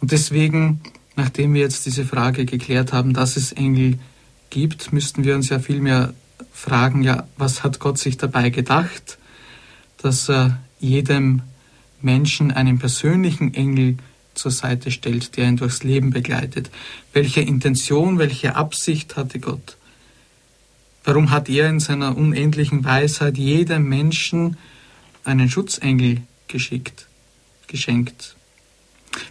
Und 0.00 0.12
deswegen, 0.12 0.80
nachdem 1.14 1.54
wir 1.54 1.60
jetzt 1.60 1.86
diese 1.86 2.04
Frage 2.04 2.46
geklärt 2.46 2.92
haben, 2.92 3.12
dass 3.12 3.36
es 3.36 3.52
Engel 3.52 3.98
gibt, 4.50 4.92
müssten 4.92 5.24
wir 5.24 5.34
uns 5.34 5.50
ja 5.50 5.58
vielmehr 5.58 6.14
fragen, 6.52 7.02
ja, 7.02 7.26
was 7.36 7.62
hat 7.62 7.78
Gott 7.78 7.98
sich 7.98 8.16
dabei 8.16 8.50
gedacht, 8.50 9.18
dass 9.98 10.28
er 10.28 10.58
jedem 10.80 11.42
Menschen 12.00 12.50
einen 12.50 12.78
persönlichen 12.78 13.52
Engel 13.54 13.98
zur 14.34 14.50
Seite 14.50 14.90
stellt, 14.90 15.36
der 15.36 15.48
ihn 15.48 15.56
durchs 15.56 15.82
Leben 15.82 16.10
begleitet. 16.10 16.70
Welche 17.12 17.40
Intention, 17.40 18.18
welche 18.18 18.56
Absicht 18.56 19.16
hatte 19.16 19.40
Gott? 19.40 19.76
Warum 21.06 21.30
hat 21.30 21.48
er 21.48 21.68
in 21.68 21.78
seiner 21.78 22.16
unendlichen 22.16 22.84
Weisheit 22.84 23.38
jedem 23.38 23.88
Menschen 23.88 24.56
einen 25.22 25.48
Schutzengel 25.48 26.22
geschickt, 26.48 27.06
geschenkt? 27.68 28.34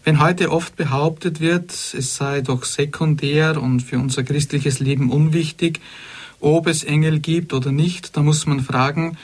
Wenn 0.05 0.21
heute 0.21 0.51
oft 0.51 0.77
behauptet 0.77 1.41
wird, 1.41 1.71
es 1.71 2.15
sei 2.15 2.39
doch 2.39 2.63
sekundär 2.63 3.61
und 3.61 3.81
für 3.81 3.99
unser 3.99 4.23
christliches 4.23 4.79
Leben 4.79 5.11
unwichtig, 5.11 5.81
ob 6.39 6.67
es 6.67 6.85
Engel 6.85 7.19
gibt 7.19 7.51
oder 7.51 7.73
nicht, 7.73 8.15
da 8.15 8.23
muss 8.23 8.45
man 8.45 8.61
fragen, 8.61 9.17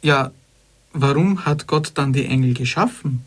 ja, 0.00 0.30
warum 0.92 1.46
hat 1.46 1.66
Gott 1.66 1.92
dann 1.96 2.12
die 2.12 2.26
Engel 2.26 2.54
geschaffen? 2.54 3.24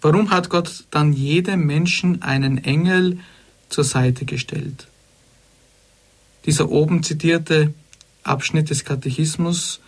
Warum 0.00 0.30
hat 0.30 0.48
Gott 0.48 0.84
dann 0.90 1.12
jedem 1.12 1.66
Menschen 1.66 2.22
einen 2.22 2.56
Engel 2.56 3.18
zur 3.68 3.84
Seite 3.84 4.24
gestellt? 4.24 4.86
Dieser 6.46 6.70
oben 6.70 7.02
zitierte 7.02 7.72
Abschnitt 8.22 8.70
des 8.70 8.84
Katechismus, 8.84 9.80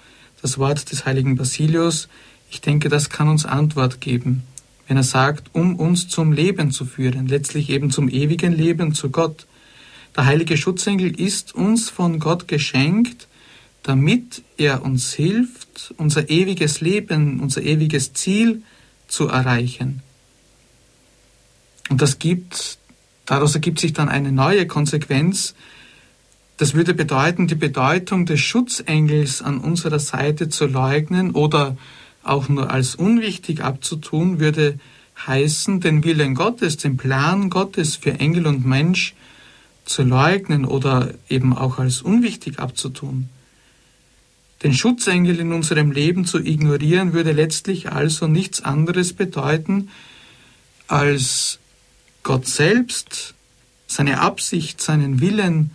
das 0.43 0.59
Wort 0.59 0.91
des 0.91 1.07
heiligen 1.07 1.37
Basilius, 1.37 2.09
ich 2.51 2.61
denke, 2.61 2.89
das 2.89 3.11
kann 3.11 3.29
uns 3.29 3.45
Antwort 3.45 4.01
geben, 4.01 4.45
wenn 4.87 4.97
er 4.97 5.03
sagt, 5.03 5.55
um 5.55 5.77
uns 5.77 6.09
zum 6.09 6.33
Leben 6.33 6.71
zu 6.71 6.85
führen, 6.85 7.27
letztlich 7.27 7.71
eben 7.71 7.91
zum 7.91 8.09
ewigen 8.09 8.53
Leben 8.53 8.95
zu 8.95 9.11
Gott. 9.11 9.47
Der 10.17 10.27
heilige 10.27 10.57
Schutzengel 10.57 11.19
ist 11.19 11.55
uns 11.55 11.91
von 11.91 12.21
Gott 12.21 12.47
geschenkt, 12.47 13.27
damit 13.83 14.43
er 14.57 14.83
uns 14.83 15.13
hilft, 15.13 15.95
unser 15.97 16.31
ewiges 16.31 16.81
Leben, 16.81 17.41
unser 17.41 17.63
ewiges 17.63 18.13
Ziel 18.13 18.63
zu 19.09 19.29
erreichen. 19.29 20.03
Und 21.91 22.01
das 22.01 22.19
gibt, 22.19 22.79
daraus 23.27 23.55
ergibt 23.55 23.81
sich 23.81 23.93
dann 23.93 24.09
eine 24.09 24.33
neue 24.33 24.67
Konsequenz. 24.67 25.55
Das 26.57 26.75
würde 26.75 26.95
bedeuten, 26.95 27.49
die 27.49 27.57
Bedeutung 27.57 28.27
des 28.27 28.41
Schutzengels 28.41 29.43
an 29.43 29.59
unserer 29.59 29.99
Seite 29.99 30.49
zu 30.49 30.67
leugnen 30.67 31.33
oder 31.33 31.77
auch 32.23 32.49
nur 32.49 32.71
als 32.71 32.95
unwichtig 32.95 33.63
abzutun, 33.63 34.39
würde 34.39 34.79
heißen, 35.27 35.81
den 35.81 36.05
Willen 36.05 36.35
Gottes, 36.35 36.77
den 36.77 36.97
Plan 36.97 37.51
Gottes 37.51 37.97
für 37.97 38.13
Engel 38.13 38.47
und 38.47 38.65
Mensch 38.65 39.15
zu 39.85 40.03
leugnen 40.03 40.65
oder 40.65 41.15
eben 41.29 41.57
auch 41.57 41.79
als 41.79 42.03
unwichtig 42.03 42.59
abzutun. 42.59 43.29
Den 44.63 44.73
Schutzengel 44.73 45.41
in 45.41 45.53
unserem 45.53 45.91
Leben 45.91 46.25
zu 46.25 46.39
ignorieren, 46.39 47.13
würde 47.13 47.33
letztlich 47.33 47.91
also 47.93 48.27
nichts 48.27 48.63
anderes 48.63 49.13
bedeuten, 49.13 49.91
als 50.87 51.59
Gott 52.23 52.47
selbst, 52.47 53.35
seine 53.87 54.21
Absicht, 54.21 54.81
seinen 54.81 55.21
Willen 55.21 55.73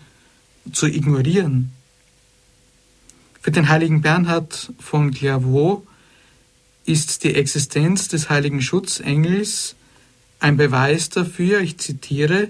zu 0.72 0.88
ignorieren. 0.88 1.72
Für 3.42 3.52
den 3.52 3.70
heiligen 3.70 4.02
Bernhard 4.02 4.74
von 4.80 5.12
Clairvaux 5.12 5.88
ist 6.86 7.24
die 7.24 7.36
Existenz 7.36 8.08
des 8.08 8.30
heiligen 8.30 8.62
Schutzengels 8.62 9.76
ein 10.40 10.58
Beweis 10.58 11.10
dafür, 11.10 11.60
ich 11.60 11.78
zitiere, 11.78 12.50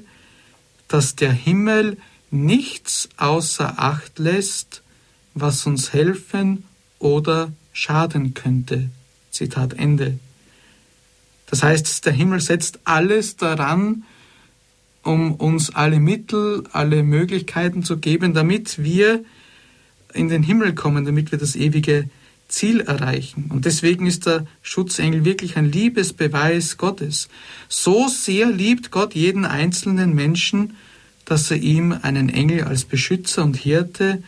dass 0.88 1.16
der 1.16 1.32
Himmel 1.32 1.98
nichts 2.32 3.10
außer 3.18 3.80
Acht 3.80 4.20
lässt, 4.20 4.84
was 5.34 5.66
uns 5.66 5.94
helfen 5.94 6.66
oder 7.00 7.52
schaden 7.74 8.34
könnte. 8.34 8.90
Zitat 9.32 9.74
Ende. 9.74 10.20
Das 11.48 11.64
heißt, 11.64 12.06
der 12.06 12.14
Himmel 12.14 12.42
setzt 12.42 12.80
alles 12.84 13.36
daran, 13.38 14.04
um 15.04 15.36
uns 15.36 15.74
alle 15.74 16.00
Mittel, 16.00 16.64
alle 16.72 17.04
Möglichkeiten 17.04 17.84
zu 17.84 17.98
geben, 17.98 18.34
damit 18.34 18.84
wir 18.84 19.24
in 20.14 20.30
den 20.30 20.44
Himmel 20.44 20.74
kommen, 20.74 21.06
damit 21.06 21.32
wir 21.32 21.40
das 21.40 21.56
ewige 21.56 22.10
Ziel 22.48 22.82
erreichen. 22.82 23.46
Und 23.50 23.66
deswegen 23.66 24.08
ist 24.08 24.26
der 24.26 24.46
Schutzengel 24.62 25.24
wirklich 25.24 25.56
ein 25.56 25.72
Liebesbeweis 25.72 26.78
Gottes. 26.78 27.30
So 27.70 28.08
sehr 28.08 28.50
liebt 28.50 28.92
Gott 28.92 29.14
jeden 29.14 29.46
einzelnen 29.46 30.16
Menschen, 30.16 30.76
dass 31.26 31.52
er 31.52 31.58
ihm 31.58 31.96
einen 32.02 32.30
Engel 32.30 32.64
als 32.64 32.86
Beschützer 32.86 33.44
und 33.44 33.56
Hirte 33.56 34.24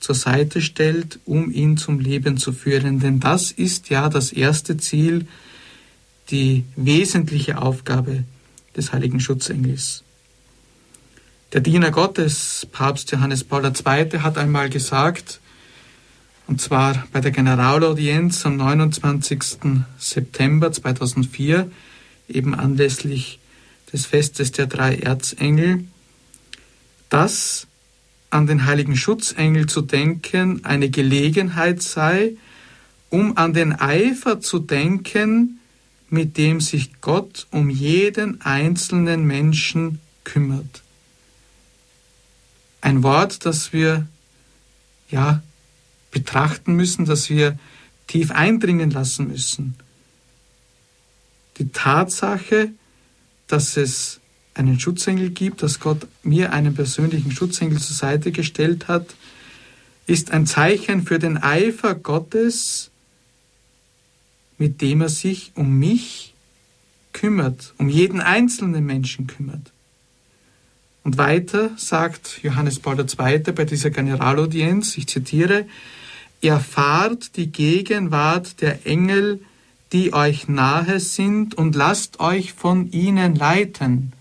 zur 0.00 0.16
Seite 0.16 0.60
stellt, 0.62 1.20
um 1.24 1.52
ihn 1.52 1.76
zum 1.76 2.00
Leben 2.00 2.38
zu 2.38 2.52
führen. 2.52 2.98
Denn 2.98 3.20
das 3.20 3.52
ist 3.52 3.88
ja 3.88 4.08
das 4.08 4.32
erste 4.32 4.76
Ziel 4.76 5.26
die 6.30 6.64
wesentliche 6.76 7.60
Aufgabe 7.60 8.24
des 8.76 8.92
heiligen 8.92 9.20
Schutzengels. 9.20 10.02
Der 11.52 11.60
Diener 11.60 11.90
Gottes, 11.90 12.64
Papst 12.70 13.10
Johannes 13.10 13.42
Paul 13.42 13.64
II., 13.64 14.20
hat 14.20 14.38
einmal 14.38 14.70
gesagt, 14.70 15.40
und 16.46 16.60
zwar 16.60 17.08
bei 17.10 17.20
der 17.20 17.32
Generalaudienz 17.32 18.46
am 18.46 18.56
29. 18.56 19.82
September 19.98 20.70
2004, 20.70 21.68
eben 22.28 22.54
anlässlich 22.54 23.40
des 23.92 24.06
Festes 24.06 24.52
der 24.52 24.68
drei 24.68 24.94
Erzengel, 24.94 25.86
dass 27.08 27.66
an 28.30 28.46
den 28.46 28.66
heiligen 28.66 28.96
Schutzengel 28.96 29.66
zu 29.66 29.80
denken 29.80 30.64
eine 30.64 30.88
Gelegenheit 30.88 31.82
sei, 31.82 32.34
um 33.08 33.36
an 33.36 33.54
den 33.54 33.72
Eifer 33.72 34.40
zu 34.40 34.60
denken, 34.60 35.58
mit 36.10 36.36
dem 36.36 36.60
sich 36.60 37.00
Gott 37.00 37.48
um 37.50 37.70
jeden 37.70 38.40
einzelnen 38.40 39.24
Menschen 39.24 39.98
kümmert. 40.22 40.84
Ein 42.90 43.04
Wort, 43.04 43.46
das 43.46 43.72
wir 43.72 44.08
ja 45.10 45.44
betrachten 46.10 46.74
müssen, 46.74 47.04
das 47.04 47.30
wir 47.30 47.56
tief 48.08 48.32
eindringen 48.32 48.90
lassen 48.90 49.28
müssen. 49.28 49.76
Die 51.58 51.68
Tatsache, 51.68 52.72
dass 53.46 53.76
es 53.76 54.18
einen 54.54 54.80
Schutzengel 54.80 55.30
gibt, 55.30 55.62
dass 55.62 55.78
Gott 55.78 56.08
mir 56.24 56.52
einen 56.52 56.74
persönlichen 56.74 57.30
Schutzengel 57.30 57.78
zur 57.78 57.94
Seite 57.94 58.32
gestellt 58.32 58.88
hat, 58.88 59.14
ist 60.08 60.32
ein 60.32 60.48
Zeichen 60.48 61.06
für 61.06 61.20
den 61.20 61.38
Eifer 61.38 61.94
Gottes 61.94 62.90
mit 64.58 64.82
dem 64.82 65.00
er 65.00 65.08
sich 65.10 65.52
um 65.54 65.78
mich 65.78 66.34
kümmert, 67.12 67.72
um 67.78 67.88
jeden 67.88 68.20
einzelnen 68.20 68.84
Menschen 68.84 69.28
kümmert. 69.28 69.70
Und 71.10 71.18
weiter 71.18 71.72
sagt 71.76 72.38
Johannes 72.44 72.78
Paul 72.78 73.00
II. 73.00 73.40
bei 73.52 73.64
dieser 73.64 73.90
Generalaudienz, 73.90 74.96
ich 74.96 75.08
zitiere, 75.08 75.66
erfahrt 76.40 77.36
die 77.36 77.50
Gegenwart 77.50 78.60
der 78.60 78.86
Engel, 78.86 79.40
die 79.92 80.12
euch 80.12 80.46
nahe 80.46 81.00
sind, 81.00 81.56
und 81.56 81.74
lasst 81.74 82.20
euch 82.20 82.52
von 82.52 82.92
ihnen 82.92 83.34
leiten. 83.34 84.12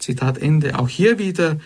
Zitat 0.00 0.38
Ende. 0.38 0.80
Auch 0.80 0.88
hier 0.88 1.20
wieder 1.20 1.60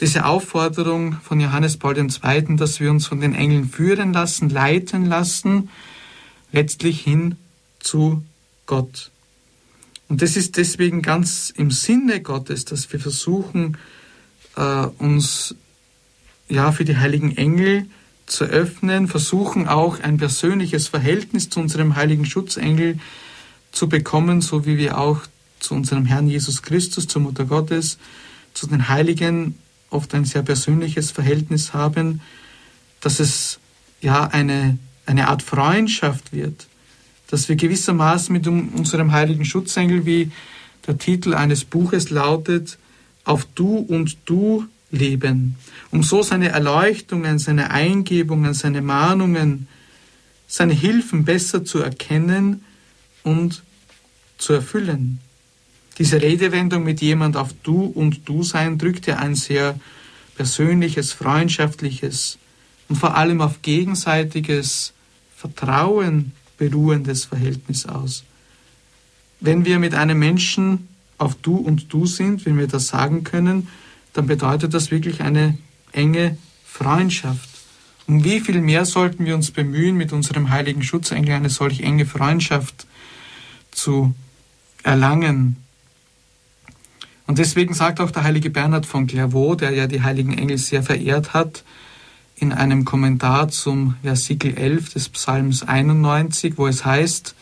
diese 0.00 0.26
Aufforderung 0.26 1.14
von 1.24 1.40
Johannes 1.40 1.76
Paul 1.76 1.98
II., 1.98 2.54
dass 2.54 2.78
wir 2.78 2.92
uns 2.92 3.08
von 3.08 3.20
den 3.20 3.34
Engeln 3.34 3.68
führen 3.68 4.12
lassen, 4.12 4.48
leiten 4.48 5.06
lassen, 5.06 5.70
letztlich 6.52 7.00
hin 7.00 7.34
zu 7.80 8.22
Gott. 8.66 9.10
Und 10.08 10.22
das 10.22 10.36
ist 10.36 10.56
deswegen 10.56 11.02
ganz 11.02 11.52
im 11.56 11.70
Sinne 11.70 12.20
Gottes, 12.20 12.64
dass 12.64 12.92
wir 12.92 13.00
versuchen, 13.00 13.76
äh, 14.56 14.86
uns 14.98 15.54
ja 16.48 16.70
für 16.72 16.84
die 16.84 16.96
heiligen 16.96 17.36
Engel 17.36 17.86
zu 18.26 18.44
öffnen, 18.44 19.08
versuchen 19.08 19.68
auch 19.68 20.00
ein 20.00 20.16
persönliches 20.16 20.88
Verhältnis 20.88 21.48
zu 21.50 21.60
unserem 21.60 21.96
heiligen 21.96 22.24
Schutzengel 22.24 22.98
zu 23.72 23.88
bekommen, 23.88 24.40
so 24.40 24.66
wie 24.66 24.78
wir 24.78 24.98
auch 24.98 25.20
zu 25.60 25.74
unserem 25.74 26.06
Herrn 26.06 26.28
Jesus 26.28 26.62
Christus, 26.62 27.06
zur 27.06 27.22
Mutter 27.22 27.44
Gottes, 27.44 27.98
zu 28.54 28.66
den 28.66 28.88
Heiligen 28.88 29.56
oft 29.90 30.14
ein 30.14 30.24
sehr 30.24 30.42
persönliches 30.42 31.10
Verhältnis 31.10 31.72
haben, 31.72 32.20
dass 33.00 33.20
es 33.20 33.58
ja 34.00 34.24
eine, 34.24 34.78
eine 35.06 35.28
Art 35.28 35.42
Freundschaft 35.42 36.32
wird, 36.32 36.66
dass 37.30 37.48
wir 37.48 37.56
gewissermaßen 37.56 38.32
mit 38.32 38.46
unserem 38.46 39.12
heiligen 39.12 39.44
Schutzengel, 39.44 40.06
wie 40.06 40.30
der 40.86 40.98
Titel 40.98 41.34
eines 41.34 41.64
Buches 41.64 42.10
lautet, 42.10 42.78
auf 43.24 43.46
Du 43.54 43.78
und 43.78 44.18
Du 44.24 44.66
leben, 44.90 45.56
um 45.90 46.02
so 46.02 46.22
seine 46.22 46.50
Erleuchtungen, 46.50 47.38
seine 47.38 47.70
Eingebungen, 47.70 48.54
seine 48.54 48.82
Mahnungen, 48.82 49.66
seine 50.46 50.74
Hilfen 50.74 51.24
besser 51.24 51.64
zu 51.64 51.80
erkennen 51.80 52.64
und 53.24 53.62
zu 54.38 54.52
erfüllen. 54.52 55.18
Diese 55.98 56.20
Redewendung 56.20 56.84
mit 56.84 57.00
jemand 57.00 57.36
auf 57.36 57.50
Du 57.62 57.84
und 57.84 58.28
Du 58.28 58.42
sein 58.42 58.78
drückt 58.78 59.06
ja 59.06 59.16
ein 59.16 59.34
sehr 59.34 59.78
persönliches, 60.36 61.12
freundschaftliches 61.12 62.38
und 62.88 62.96
vor 62.96 63.16
allem 63.16 63.40
auf 63.40 63.62
gegenseitiges 63.62 64.92
Vertrauen 65.34 66.32
beruhendes 66.56 67.24
Verhältnis 67.24 67.86
aus. 67.86 68.24
Wenn 69.40 69.64
wir 69.64 69.78
mit 69.78 69.94
einem 69.94 70.18
Menschen 70.18 70.88
auf 71.18 71.34
Du 71.36 71.56
und 71.56 71.92
Du 71.92 72.06
sind, 72.06 72.46
wenn 72.46 72.58
wir 72.58 72.66
das 72.66 72.88
sagen 72.88 73.24
können, 73.24 73.68
dann 74.12 74.26
bedeutet 74.26 74.74
das 74.74 74.90
wirklich 74.90 75.20
eine 75.20 75.58
enge 75.92 76.38
Freundschaft. 76.64 77.48
Um 78.06 78.24
wie 78.24 78.40
viel 78.40 78.60
mehr 78.60 78.84
sollten 78.84 79.24
wir 79.24 79.34
uns 79.34 79.50
bemühen, 79.50 79.96
mit 79.96 80.12
unserem 80.12 80.50
heiligen 80.50 80.82
Schutzengel 80.82 81.34
eine 81.34 81.50
solch 81.50 81.80
enge 81.80 82.06
Freundschaft 82.06 82.86
zu 83.72 84.14
erlangen, 84.82 85.56
und 87.26 87.38
deswegen 87.38 87.74
sagt 87.74 88.00
auch 88.00 88.10
der 88.10 88.22
heilige 88.22 88.50
Bernhard 88.50 88.86
von 88.86 89.06
Clairvaux, 89.06 89.56
der 89.56 89.72
ja 89.72 89.86
die 89.86 90.02
heiligen 90.02 90.36
Engel 90.38 90.58
sehr 90.58 90.82
verehrt 90.82 91.34
hat, 91.34 91.64
in 92.36 92.52
einem 92.52 92.84
Kommentar 92.84 93.48
zum 93.48 93.96
Versikel 94.02 94.56
11 94.56 94.92
des 94.92 95.08
Psalms 95.08 95.62
91, 95.62 96.58
wo 96.58 96.66
es 96.66 96.84
heißt, 96.84 97.34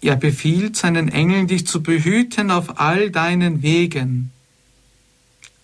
er 0.00 0.14
befiehlt 0.14 0.76
seinen 0.76 1.08
Engeln, 1.08 1.48
dich 1.48 1.66
zu 1.66 1.82
behüten 1.82 2.52
auf 2.52 2.78
all 2.78 3.10
deinen 3.10 3.62
Wegen. 3.62 4.30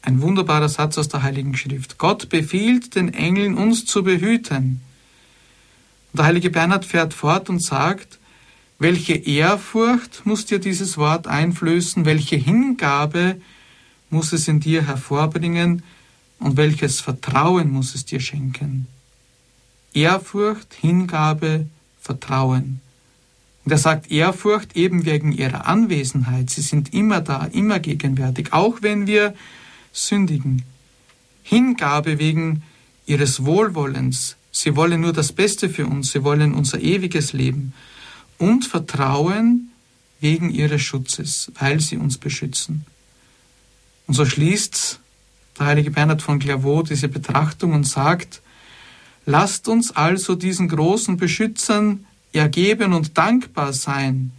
Ein 0.03 0.20
wunderbarer 0.20 0.68
Satz 0.68 0.99
aus 0.99 1.09
der 1.09 1.22
Heiligen 1.22 1.57
Schrift. 1.57 1.99
Gott 1.99 2.28
befiehlt 2.28 2.97
den 2.97 3.14
Engeln, 3.14 3.55
uns 3.55 3.87
zu 3.87 4.03
behüten. 4.03 4.80
Und 6.12 6.18
der 6.18 6.26
heilige 6.26 6.51
Bernhard 6.51 6.85
fährt 6.85 7.14
fort 7.14 7.49
und 7.49 7.62
sagt, 7.62 8.18
welche 8.80 9.14
Ehrfurcht 9.14 10.26
muss 10.26 10.47
dir 10.47 10.59
dieses 10.59 10.99
Wort 10.99 11.28
einflößen? 11.28 12.05
Welche 12.05 12.37
Hingabe 12.37 13.41
muss 14.11 14.32
es 14.32 14.49
in 14.49 14.59
dir 14.59 14.87
hervorbringen? 14.87 15.85
Und 16.39 16.57
welches 16.57 17.01
Vertrauen 17.01 17.70
muss 17.70 17.95
es 17.95 18.05
dir 18.05 18.20
schenken? 18.20 18.87
Ehrfurcht, 19.93 20.74
Hingabe, 20.74 21.66
Vertrauen. 22.01 22.80
Und 23.64 23.72
er 23.72 23.78
sagt 23.78 24.11
Ehrfurcht 24.11 24.76
eben 24.76 25.07
wegen 25.07 25.32
ihrer 25.32 25.66
Anwesenheit. 25.66 26.51
Sie 26.51 26.61
sind 26.61 26.93
immer 26.93 27.20
da, 27.20 27.47
immer 27.47 27.78
gegenwärtig, 27.78 28.53
auch 28.53 28.82
wenn 28.82 29.07
wir 29.07 29.35
sündigen. 29.93 30.64
Hingabe 31.43 32.18
wegen 32.18 32.62
ihres 33.07 33.45
Wohlwollens. 33.45 34.37
Sie 34.51 34.76
wollen 34.76 35.01
nur 35.01 35.12
das 35.12 35.32
Beste 35.32 35.68
für 35.68 35.87
uns, 35.87 36.12
sie 36.12 36.24
wollen 36.24 36.55
unser 36.55 36.80
ewiges 36.80 37.32
Leben 37.32 37.72
und 38.39 38.66
Vertrauen 38.66 39.70
wegen 40.20 40.51
ihres 40.51 40.82
Schutzes, 40.82 41.51
weil 41.59 41.80
sie 41.80 41.97
uns 41.97 42.18
beschützen. 42.18 42.87
Und 44.07 44.14
so 44.14 44.24
schließt 44.24 45.01
der 45.59 45.66
heilige 45.66 45.90
Bernhard 45.90 46.22
von 46.22 46.38
Clairvaux 46.38 46.88
diese 46.88 47.09
Betrachtung 47.09 47.72
und 47.72 47.84
sagt, 47.84 48.42
lasst 49.26 49.68
uns 49.68 49.92
also 49.92 50.34
diesen 50.34 50.68
großen 50.68 51.16
Beschützern 51.16 52.07
ergeben 52.32 52.92
und 52.92 53.16
dankbar 53.16 53.72
sein, 53.72 54.32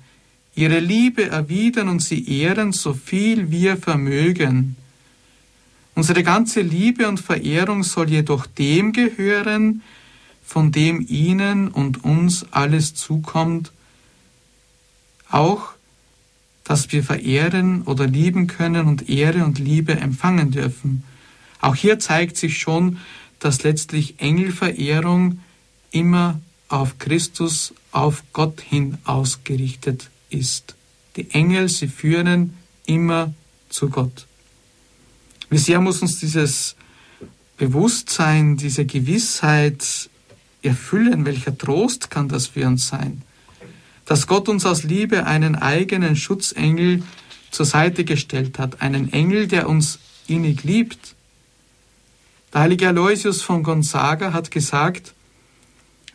ihre 0.56 0.80
Liebe 0.80 1.30
erwidern 1.30 1.90
und 1.90 2.02
sie 2.02 2.28
ehren, 2.28 2.72
so 2.72 2.94
viel 2.94 3.52
wir 3.52 3.78
vermögen. 3.78 4.76
Unsere 5.96 6.24
ganze 6.24 6.62
Liebe 6.62 7.08
und 7.08 7.20
Verehrung 7.20 7.84
soll 7.84 8.10
jedoch 8.10 8.46
dem 8.46 8.92
gehören, 8.92 9.82
von 10.46 10.72
dem 10.72 11.06
ihnen 11.08 11.70
und 11.70 12.04
uns 12.04 12.46
alles 12.52 12.94
zukommt, 12.94 13.72
auch, 15.30 15.75
dass 16.66 16.92
wir 16.92 17.04
verehren 17.04 17.84
oder 17.84 18.06
lieben 18.06 18.48
können 18.48 18.88
und 18.88 19.08
Ehre 19.08 19.46
und 19.46 19.60
Liebe 19.60 19.94
empfangen 19.94 20.52
dürfen. 20.52 21.04
Auch 21.62 21.76
hier 21.76 22.00
zeigt 22.00 22.36
sich 22.36 22.58
schon, 22.58 22.98
dass 23.40 23.64
letztlich 23.64 24.16
Engelverehrung 24.20 25.40
immer 25.92 26.42
auf 26.68 26.98
Christus, 26.98 27.74
auf 27.92 28.24
Gott 28.34 28.60
hin 28.60 28.98
ausgerichtet 29.06 30.10
ist. 30.30 30.76
Die 31.16 31.32
Engel, 31.32 31.70
sie 31.70 31.88
führen 31.88 32.56
immer 32.86 33.34
zu 33.70 33.90
Gott. 33.90 34.26
Wie 35.50 35.58
sehr 35.58 35.80
muss 35.80 36.02
uns 36.02 36.20
dieses 36.20 36.76
Bewusstsein, 37.58 38.58
diese 38.58 38.86
Gewissheit 38.86 40.10
erfüllen? 40.62 41.26
Welcher 41.26 41.58
Trost 41.58 42.10
kann 42.10 42.28
das 42.28 42.48
für 42.48 42.68
uns 42.68 42.88
sein? 42.88 43.22
Dass 44.06 44.28
Gott 44.28 44.48
uns 44.48 44.66
aus 44.66 44.84
Liebe 44.84 45.26
einen 45.26 45.56
eigenen 45.56 46.16
Schutzengel 46.16 47.04
zur 47.52 47.66
Seite 47.66 48.06
gestellt 48.06 48.60
hat, 48.60 48.82
einen 48.82 49.12
Engel, 49.12 49.48
der 49.48 49.68
uns 49.68 50.00
innig 50.28 50.64
liebt. 50.64 51.16
Der 52.54 52.62
heilige 52.62 52.88
Aloysius 52.88 53.42
von 53.42 53.64
Gonzaga 53.64 54.34
hat 54.34 54.52
gesagt, 54.52 55.14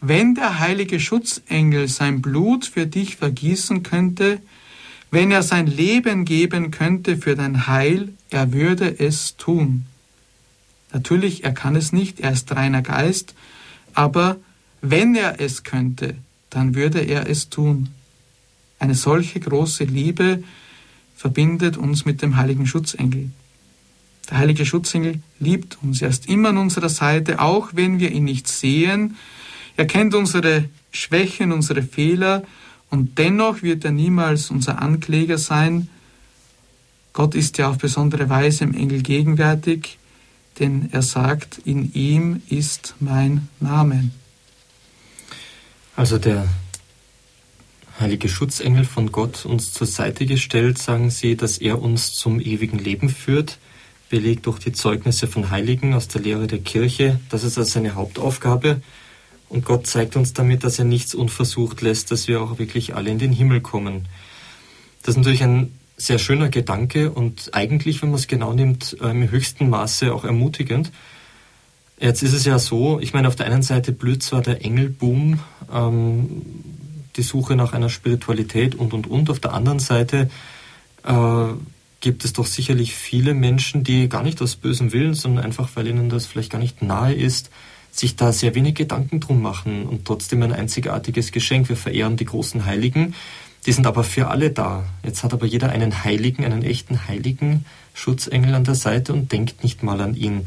wenn 0.00 0.34
der 0.34 0.58
heilige 0.58 0.98
Schutzengel 0.98 1.88
sein 1.88 2.22
Blut 2.22 2.64
für 2.64 2.86
dich 2.86 3.16
vergießen 3.16 3.82
könnte, 3.82 4.40
wenn 5.10 5.30
er 5.30 5.42
sein 5.42 5.66
Leben 5.66 6.24
geben 6.24 6.70
könnte 6.70 7.16
für 7.16 7.34
dein 7.34 7.66
Heil, 7.66 8.14
er 8.30 8.52
würde 8.52 8.98
es 8.98 9.36
tun. 9.36 9.86
Natürlich, 10.92 11.44
er 11.44 11.52
kann 11.52 11.76
es 11.76 11.92
nicht, 11.92 12.20
er 12.20 12.32
ist 12.32 12.54
reiner 12.54 12.82
Geist, 12.82 13.34
aber 13.92 14.36
wenn 14.80 15.14
er 15.14 15.40
es 15.40 15.62
könnte, 15.62 16.16
dann 16.50 16.74
würde 16.74 17.00
er 17.00 17.28
es 17.28 17.48
tun. 17.48 17.88
Eine 18.78 18.94
solche 18.94 19.40
große 19.40 19.84
Liebe 19.84 20.42
verbindet 21.16 21.76
uns 21.76 22.04
mit 22.04 22.22
dem 22.22 22.36
heiligen 22.36 22.66
Schutzengel. 22.66 23.30
Der 24.30 24.38
heilige 24.38 24.64
Schutzengel 24.64 25.20
liebt 25.38 25.78
uns. 25.82 26.02
Er 26.02 26.08
ist 26.08 26.28
immer 26.28 26.50
an 26.50 26.56
unserer 26.56 26.88
Seite, 26.88 27.40
auch 27.40 27.70
wenn 27.72 27.98
wir 27.98 28.10
ihn 28.10 28.24
nicht 28.24 28.48
sehen. 28.48 29.16
Er 29.76 29.86
kennt 29.86 30.14
unsere 30.14 30.64
Schwächen, 30.92 31.52
unsere 31.52 31.82
Fehler 31.82 32.42
und 32.90 33.18
dennoch 33.18 33.62
wird 33.62 33.84
er 33.84 33.92
niemals 33.92 34.50
unser 34.50 34.82
Ankläger 34.82 35.38
sein. 35.38 35.88
Gott 37.12 37.34
ist 37.34 37.58
ja 37.58 37.70
auf 37.70 37.78
besondere 37.78 38.28
Weise 38.28 38.64
im 38.64 38.74
Engel 38.74 39.02
gegenwärtig, 39.02 39.98
denn 40.58 40.88
er 40.92 41.02
sagt, 41.02 41.58
in 41.64 41.92
ihm 41.94 42.42
ist 42.48 42.94
mein 43.00 43.48
Name. 43.60 44.10
Also 45.96 46.18
der 46.18 46.48
heilige 47.98 48.28
Schutzengel 48.28 48.84
von 48.84 49.12
Gott 49.12 49.44
uns 49.44 49.72
zur 49.72 49.86
Seite 49.86 50.24
gestellt, 50.26 50.78
sagen 50.78 51.10
Sie, 51.10 51.36
dass 51.36 51.58
er 51.58 51.82
uns 51.82 52.12
zum 52.12 52.40
ewigen 52.40 52.78
Leben 52.78 53.08
führt, 53.08 53.58
belegt 54.08 54.46
durch 54.46 54.58
die 54.58 54.72
Zeugnisse 54.72 55.26
von 55.26 55.50
Heiligen 55.50 55.94
aus 55.94 56.08
der 56.08 56.22
Lehre 56.22 56.46
der 56.46 56.60
Kirche. 56.60 57.20
Das 57.28 57.44
ist 57.44 57.58
also 57.58 57.70
seine 57.70 57.94
Hauptaufgabe. 57.94 58.80
Und 59.48 59.64
Gott 59.64 59.86
zeigt 59.86 60.16
uns 60.16 60.32
damit, 60.32 60.64
dass 60.64 60.78
er 60.78 60.84
nichts 60.84 61.14
unversucht 61.14 61.82
lässt, 61.82 62.10
dass 62.10 62.28
wir 62.28 62.40
auch 62.40 62.58
wirklich 62.58 62.94
alle 62.94 63.10
in 63.10 63.18
den 63.18 63.32
Himmel 63.32 63.60
kommen. 63.60 64.06
Das 65.02 65.14
ist 65.14 65.18
natürlich 65.18 65.42
ein 65.42 65.72
sehr 65.96 66.18
schöner 66.18 66.48
Gedanke 66.48 67.10
und 67.10 67.50
eigentlich, 67.52 68.00
wenn 68.00 68.10
man 68.10 68.18
es 68.18 68.26
genau 68.26 68.54
nimmt, 68.54 68.94
im 68.94 69.30
höchsten 69.30 69.68
Maße 69.68 70.14
auch 70.14 70.24
ermutigend. 70.24 70.92
Jetzt 72.00 72.22
ist 72.22 72.32
es 72.32 72.46
ja 72.46 72.58
so, 72.58 72.98
ich 72.98 73.12
meine, 73.12 73.28
auf 73.28 73.36
der 73.36 73.46
einen 73.46 73.62
Seite 73.62 73.92
blüht 73.92 74.22
zwar 74.22 74.40
der 74.40 74.64
Engelboom, 74.64 75.38
ähm, 75.72 76.42
die 77.16 77.22
Suche 77.22 77.56
nach 77.56 77.74
einer 77.74 77.90
Spiritualität 77.90 78.74
und, 78.74 78.94
und, 78.94 79.06
und. 79.06 79.28
Auf 79.28 79.38
der 79.38 79.52
anderen 79.52 79.80
Seite 79.80 80.30
äh, 81.04 81.44
gibt 82.00 82.24
es 82.24 82.32
doch 82.32 82.46
sicherlich 82.46 82.94
viele 82.94 83.34
Menschen, 83.34 83.84
die 83.84 84.08
gar 84.08 84.22
nicht 84.22 84.40
aus 84.40 84.56
bösem 84.56 84.94
Willen, 84.94 85.12
sondern 85.12 85.44
einfach, 85.44 85.68
weil 85.74 85.88
ihnen 85.88 86.08
das 86.08 86.24
vielleicht 86.24 86.50
gar 86.50 86.58
nicht 86.58 86.80
nahe 86.80 87.12
ist, 87.12 87.50
sich 87.90 88.16
da 88.16 88.32
sehr 88.32 88.54
wenig 88.54 88.76
Gedanken 88.76 89.20
drum 89.20 89.42
machen 89.42 89.84
und 89.84 90.06
trotzdem 90.06 90.42
ein 90.42 90.52
einzigartiges 90.52 91.32
Geschenk. 91.32 91.68
Wir 91.68 91.76
verehren 91.76 92.16
die 92.16 92.24
großen 92.24 92.64
Heiligen, 92.64 93.14
die 93.66 93.72
sind 93.72 93.86
aber 93.86 94.04
für 94.04 94.28
alle 94.28 94.50
da. 94.50 94.84
Jetzt 95.04 95.22
hat 95.22 95.34
aber 95.34 95.44
jeder 95.44 95.68
einen 95.68 96.02
Heiligen, 96.02 96.46
einen 96.46 96.62
echten 96.62 97.08
Heiligen 97.08 97.66
Schutzengel 97.92 98.54
an 98.54 98.64
der 98.64 98.76
Seite 98.76 99.12
und 99.12 99.32
denkt 99.32 99.62
nicht 99.62 99.82
mal 99.82 100.00
an 100.00 100.14
ihn. 100.14 100.46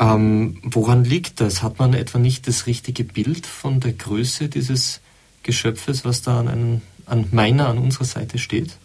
Ähm, 0.00 0.58
woran 0.62 1.04
liegt 1.04 1.40
das? 1.42 1.62
Hat 1.62 1.78
man 1.78 1.92
etwa 1.92 2.18
nicht 2.18 2.48
das 2.48 2.66
richtige 2.66 3.04
Bild 3.04 3.46
von 3.46 3.80
der 3.80 3.92
Größe 3.92 4.48
dieses 4.48 5.00
Geschöpfes, 5.42 6.06
was 6.06 6.22
da 6.22 6.40
an, 6.40 6.48
einen, 6.48 6.82
an 7.04 7.28
meiner, 7.32 7.68
an 7.68 7.76
unserer 7.76 8.06
Seite 8.06 8.38
steht? 8.38 8.78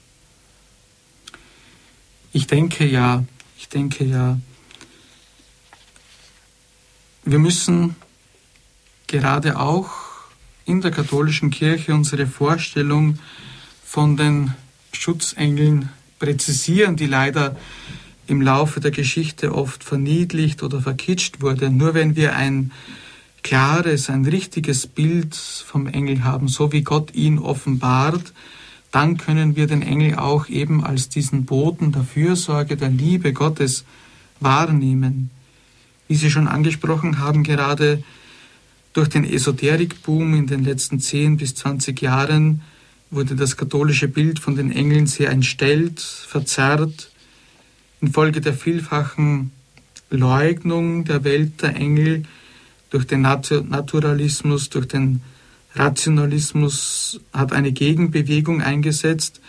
Ich 2.33 2.47
denke 2.47 2.85
ja, 2.85 3.23
ich 3.57 3.69
denke 3.69 4.03
ja, 4.03 4.37
wir 7.23 7.39
müssen 7.39 7.95
gerade 9.07 9.57
auch 9.57 9.89
in 10.65 10.81
der 10.81 10.91
katholischen 10.91 11.49
Kirche 11.49 11.93
unsere 11.93 12.27
Vorstellung 12.27 13.19
von 13.85 14.17
den 14.17 14.53
Schutzengeln 14.91 15.89
präzisieren, 16.19 16.97
die 16.97 17.05
leider 17.05 17.55
im 18.27 18.41
Laufe 18.41 18.79
der 18.79 18.91
Geschichte 18.91 19.53
oft 19.53 19.83
verniedlicht 19.83 20.63
oder 20.63 20.81
verkitscht 20.81 21.41
wurde. 21.41 21.69
Nur 21.69 21.93
wenn 21.93 22.15
wir 22.15 22.35
ein 22.35 22.71
klares, 23.43 24.09
ein 24.09 24.25
richtiges 24.25 24.87
Bild 24.87 25.35
vom 25.35 25.87
Engel 25.87 26.23
haben, 26.23 26.47
so 26.47 26.71
wie 26.71 26.81
Gott 26.81 27.13
ihn 27.13 27.37
offenbart, 27.37 28.33
dann 28.91 29.17
können 29.17 29.55
wir 29.55 29.67
den 29.67 29.81
Engel 29.81 30.15
auch 30.15 30.47
eben 30.47 30.83
als 30.83 31.09
diesen 31.09 31.45
Boten 31.45 31.91
der 31.91 32.03
Fürsorge, 32.03 32.77
der 32.77 32.89
Liebe 32.89 33.33
Gottes 33.33 33.83
wahrnehmen. 34.39 35.29
Wie 36.07 36.15
Sie 36.15 36.31
schon 36.31 36.47
angesprochen 36.47 37.19
haben, 37.19 37.43
gerade 37.43 38.03
durch 38.93 39.09
den 39.09 39.25
Esoterikboom 39.25 40.33
in 40.33 40.47
den 40.47 40.63
letzten 40.63 40.99
10 40.99 41.37
bis 41.37 41.55
20 41.55 42.01
Jahren 42.01 42.61
wurde 43.11 43.35
das 43.35 43.57
katholische 43.57 44.07
Bild 44.07 44.39
von 44.39 44.55
den 44.55 44.71
Engeln 44.71 45.07
sehr 45.07 45.29
entstellt, 45.29 45.99
verzerrt, 45.99 47.11
infolge 48.01 48.41
der 48.41 48.53
vielfachen 48.53 49.51
Leugnung 50.09 51.05
der 51.05 51.23
Welt 51.23 51.61
der 51.61 51.75
Engel 51.75 52.23
durch 52.89 53.05
den 53.05 53.21
Naturalismus, 53.21 54.69
durch 54.69 54.87
den 54.87 55.21
Rationalismus 55.73 57.19
hat 57.33 57.51
eine 57.51 57.71
Gegenbewegung 57.71 58.61
eingesetzt, 58.61 59.41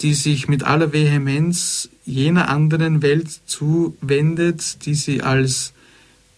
die 0.00 0.14
sich 0.14 0.48
mit 0.48 0.64
aller 0.64 0.92
Vehemenz 0.92 1.88
jener 2.04 2.48
anderen 2.48 3.00
Welt 3.00 3.28
zuwendet, 3.46 4.84
die 4.84 4.94
sie 4.94 5.22
als 5.22 5.72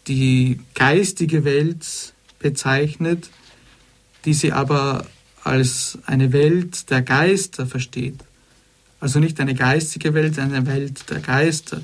die 0.06 0.60
geistige 0.74 1.44
Welt 1.44 2.14
bezeichnet, 2.38 3.30
die 4.24 4.34
sie 4.34 4.52
aber 4.52 5.06
als 5.42 5.98
eine 6.06 6.32
Welt 6.32 6.90
der 6.90 7.02
Geister 7.02 7.66
versteht. 7.66 8.25
Also 9.00 9.18
nicht 9.20 9.40
eine 9.40 9.54
geistige 9.54 10.14
Welt, 10.14 10.38
eine 10.38 10.66
Welt 10.66 11.10
der 11.10 11.20
Geister. 11.20 11.82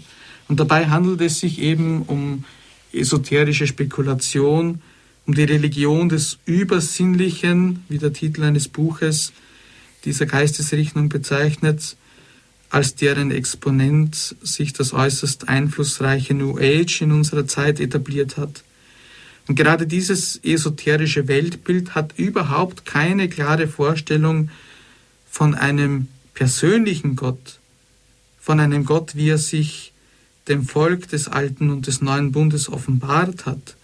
Und 0.49 0.61
dabei 0.61 0.89
handelt 0.89 1.21
es 1.21 1.41
sich 1.41 1.59
eben 1.61 2.03
um 2.03 2.45
esoterische 2.93 3.67
Spekulation, 3.67 4.81
um 5.27 5.35
die 5.35 5.45
Religion 5.45 6.09
des 6.09 6.39
Übersinnlichen, 6.47 7.85
wie 7.89 7.99
der 7.99 8.13
Titel 8.13 8.43
eines 8.43 8.69
Buches 8.69 9.33
dieser 10.05 10.27
Geistesrichtung 10.27 11.09
bezeichnet, 11.09 11.97
als 12.71 12.95
deren 12.95 13.31
Exponent 13.31 14.35
sich 14.43 14.73
das 14.73 14.93
äußerst 14.93 15.49
einflussreiche 15.49 16.35
New 16.35 16.59
Age 16.59 17.03
in 17.03 17.13
unserer 17.13 17.47
Zeit 17.47 17.81
etabliert 17.81 18.37
hat. 18.37 18.65
Und 19.47 19.57
gerade 19.57 19.87
dieses 19.87 20.41
esoterische 20.43 21.29
Weltbild 21.29 21.95
hat 21.95 22.15
überhaupt 22.17 22.87
keine 22.87 23.29
klare 23.29 23.69
Vorstellung 23.69 24.51
von 25.31 25.55
einem 25.55 26.09
persönlichen 26.35 27.17
Gott, 27.17 27.59
von 28.41 28.61
einem 28.61 28.85
Gott, 28.85 29.15
wie 29.15 29.29
er 29.29 29.39
sich 29.39 29.93
dem 30.49 30.65
Volk 30.65 31.09
des 31.09 31.29
alten 31.29 31.71
und 31.71 31.87
des 31.87 32.03
neuen 32.03 32.33
Bundes 32.33 32.69
offenbart 32.69 33.47
hat 33.47 33.77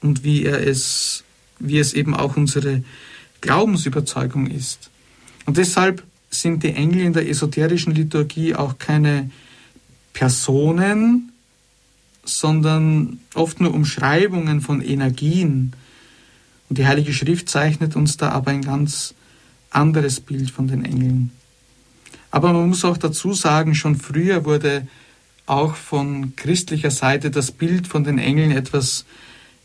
und 0.00 0.24
wie 0.24 0.44
er 0.44 0.66
es, 0.66 1.24
wie 1.58 1.78
es 1.78 1.92
eben 1.92 2.14
auch 2.14 2.36
unsere 2.36 2.82
Glaubensüberzeugung 3.40 4.46
ist. 4.46 4.90
Und 5.44 5.58
deshalb 5.58 6.02
sind 6.30 6.62
die 6.62 6.72
Engel 6.72 7.02
in 7.02 7.12
der 7.12 7.28
esoterischen 7.28 7.94
Liturgie 7.94 8.54
auch 8.54 8.78
keine 8.78 9.30
Personen, 10.12 11.32
sondern 12.24 13.20
oft 13.34 13.60
nur 13.60 13.74
Umschreibungen 13.74 14.60
von 14.60 14.80
Energien. 14.80 15.72
Und 16.68 16.78
die 16.78 16.86
Heilige 16.86 17.12
Schrift 17.12 17.48
zeichnet 17.48 17.96
uns 17.96 18.16
da 18.16 18.30
aber 18.30 18.50
ein 18.52 18.62
ganz 18.62 19.14
anderes 19.70 20.20
Bild 20.20 20.50
von 20.50 20.68
den 20.68 20.84
Engeln. 20.84 21.32
Aber 22.32 22.52
man 22.54 22.68
muss 22.68 22.84
auch 22.84 22.96
dazu 22.96 23.34
sagen, 23.34 23.74
schon 23.74 23.94
früher 23.94 24.44
wurde 24.44 24.88
auch 25.46 25.76
von 25.76 26.34
christlicher 26.34 26.90
Seite 26.90 27.30
das 27.30 27.52
Bild 27.52 27.86
von 27.86 28.04
den 28.04 28.18
Engeln 28.18 28.50
etwas 28.50 29.04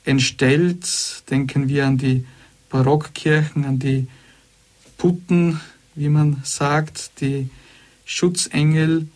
entstellt. 0.03 1.23
Denken 1.29 1.69
wir 1.69 1.87
an 1.87 1.97
die 1.97 2.25
Barockkirchen, 2.69 3.63
an 3.63 3.79
die 3.79 4.07
Putten, 4.97 5.61
wie 5.95 6.09
man 6.09 6.41
sagt, 6.43 7.21
die 7.21 7.49
Schutzengel, 8.03 9.07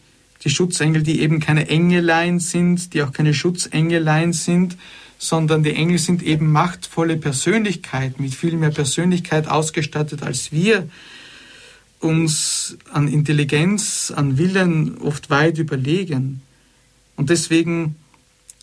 die 0.45 0.49
Schutzengel, 0.49 1.03
die 1.03 1.19
eben 1.19 1.41
keine 1.41 1.67
Engelein 1.67 2.39
sind, 2.39 2.93
die 2.93 3.03
auch 3.03 3.11
keine 3.11 3.33
Schutzengelein 3.33 4.31
sind, 4.31 4.77
sondern 5.17 5.61
die 5.61 5.75
Engel 5.75 5.97
sind 5.97 6.23
eben 6.23 6.49
machtvolle 6.49 7.17
Persönlichkeiten, 7.17 8.23
mit 8.23 8.33
viel 8.33 8.55
mehr 8.55 8.71
Persönlichkeit 8.71 9.47
ausgestattet 9.49 10.23
als 10.23 10.53
wir, 10.53 10.87
uns 12.01 12.77
an 12.91 13.07
Intelligenz, 13.07 14.11
an 14.15 14.37
Willen 14.37 14.97
oft 14.97 15.29
weit 15.29 15.57
überlegen. 15.57 16.41
Und 17.15 17.29
deswegen 17.29 17.95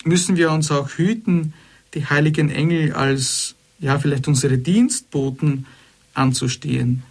müssen 0.05 0.37
wir 0.37 0.51
uns 0.51 0.71
auch 0.71 0.91
hüten, 0.91 1.55
die 1.95 2.05
heiligen 2.07 2.51
Engel 2.51 2.93
als 2.93 3.55
ja 3.79 3.99
vielleicht 3.99 4.29
unsere 4.29 4.59
Dienstboten 4.59 5.67
anzustehen, 6.15 7.03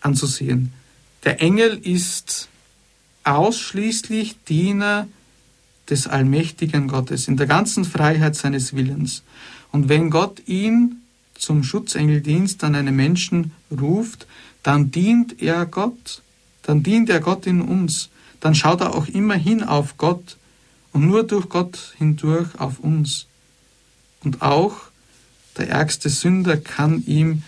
anzusehen. 0.00 0.72
Der 1.24 1.40
Engel 1.40 1.78
ist 1.82 2.48
ausschließlich 3.24 4.36
Diener 4.48 5.08
des 5.88 6.06
allmächtigen 6.06 6.88
Gottes 6.88 7.26
in 7.26 7.36
der 7.36 7.46
ganzen 7.46 7.84
Freiheit 7.84 8.36
seines 8.36 8.74
Willens. 8.74 9.22
Und 9.72 9.88
wenn 9.88 10.10
Gott 10.10 10.42
ihn 10.46 11.02
zum 11.34 11.64
Schutzengeldienst 11.64 12.62
an 12.64 12.74
einen 12.74 12.94
Menschen 12.94 13.52
ruft, 13.70 14.26
dann 14.62 14.90
dient 14.90 15.40
er 15.42 15.66
Gott, 15.66 16.22
dann 16.62 16.82
dient 16.82 17.10
er 17.10 17.20
Gott 17.20 17.46
in 17.46 17.60
uns, 17.60 18.10
dann 18.40 18.54
schaut 18.54 18.80
er 18.80 18.94
auch 18.94 19.06
immer 19.08 19.34
hin 19.34 19.62
auf 19.62 19.96
Gott 19.96 20.36
und 20.92 21.06
nur 21.06 21.24
durch 21.24 21.48
Gott 21.48 21.94
hindurch 21.98 22.58
auf 22.58 22.80
uns. 22.80 23.26
Und 24.22 24.42
auch 24.42 24.76
der 25.56 25.68
ärgste 25.68 26.08
Sünder 26.08 26.56
kann 26.56 27.04
ihm 27.06 27.42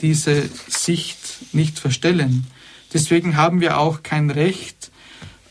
diese 0.00 0.48
Sicht 0.68 1.54
nicht 1.54 1.78
verstellen. 1.78 2.46
Deswegen 2.92 3.36
haben 3.36 3.60
wir 3.60 3.78
auch 3.78 4.02
kein 4.02 4.30
Recht, 4.30 4.90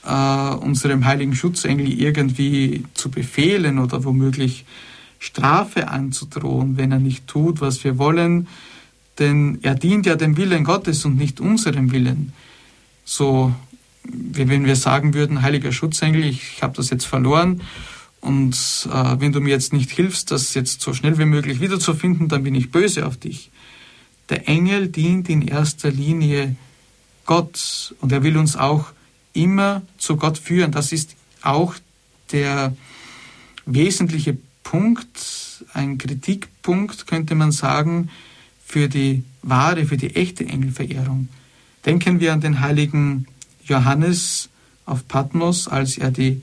äh, 0.05 0.09
unserem 0.09 1.05
heiligen 1.05 1.35
Schutzengel 1.35 1.87
irgendwie 1.91 2.85
zu 2.93 3.09
befehlen 3.09 3.79
oder 3.79 4.03
womöglich 4.03 4.65
Strafe 5.19 5.87
anzudrohen, 5.87 6.77
wenn 6.77 6.91
er 6.91 6.99
nicht 6.99 7.27
tut, 7.27 7.61
was 7.61 7.83
wir 7.83 7.97
wollen, 7.97 8.47
denn 9.21 9.59
er 9.61 9.75
dient 9.75 10.07
ja 10.07 10.15
dem 10.15 10.35
Willen 10.35 10.63
Gottes 10.63 11.05
und 11.05 11.15
nicht 11.15 11.39
unserem 11.39 11.91
Willen. 11.91 12.33
So, 13.05 13.53
wie 14.03 14.49
wenn 14.49 14.65
wir 14.65 14.75
sagen 14.75 15.13
würden, 15.13 15.43
heiliger 15.43 15.71
Schutzengel, 15.71 16.25
ich 16.25 16.61
habe 16.63 16.75
das 16.75 16.89
jetzt 16.89 17.05
verloren 17.05 17.61
und 18.19 18.55
äh, 18.91 19.19
wenn 19.19 19.31
du 19.31 19.39
mir 19.39 19.51
jetzt 19.51 19.73
nicht 19.73 19.91
hilfst, 19.91 20.31
das 20.31 20.55
jetzt 20.55 20.81
so 20.81 20.93
schnell 20.93 21.19
wie 21.19 21.25
möglich 21.25 21.61
wiederzufinden, 21.61 22.27
dann 22.27 22.43
bin 22.43 22.55
ich 22.55 22.71
böse 22.71 23.05
auf 23.05 23.17
dich. 23.17 23.51
Der 24.29 24.49
Engel 24.49 24.87
dient 24.87 25.29
in 25.29 25.47
erster 25.47 25.91
Linie 25.91 26.55
Gott 27.25 27.93
und 28.01 28.11
er 28.11 28.23
will 28.23 28.37
uns 28.37 28.55
auch 28.55 28.91
immer 29.33 29.83
zu 29.99 30.17
Gott 30.17 30.39
führen. 30.39 30.71
Das 30.71 30.91
ist 30.91 31.15
auch 31.43 31.75
der 32.31 32.75
wesentliche 33.67 34.35
Punkt, 34.63 35.63
ein 35.73 35.99
Kritikpunkt 35.99 37.05
könnte 37.05 37.35
man 37.35 37.51
sagen, 37.51 38.09
für 38.71 38.87
die 38.87 39.23
wahre, 39.41 39.85
für 39.85 39.97
die 39.97 40.15
echte 40.15 40.45
Engelverehrung. 40.45 41.27
Denken 41.85 42.21
wir 42.21 42.31
an 42.31 42.39
den 42.39 42.61
heiligen 42.61 43.27
Johannes 43.65 44.47
auf 44.85 45.09
Patmos, 45.09 45.67
als 45.67 45.97
er 45.97 46.09
die 46.09 46.41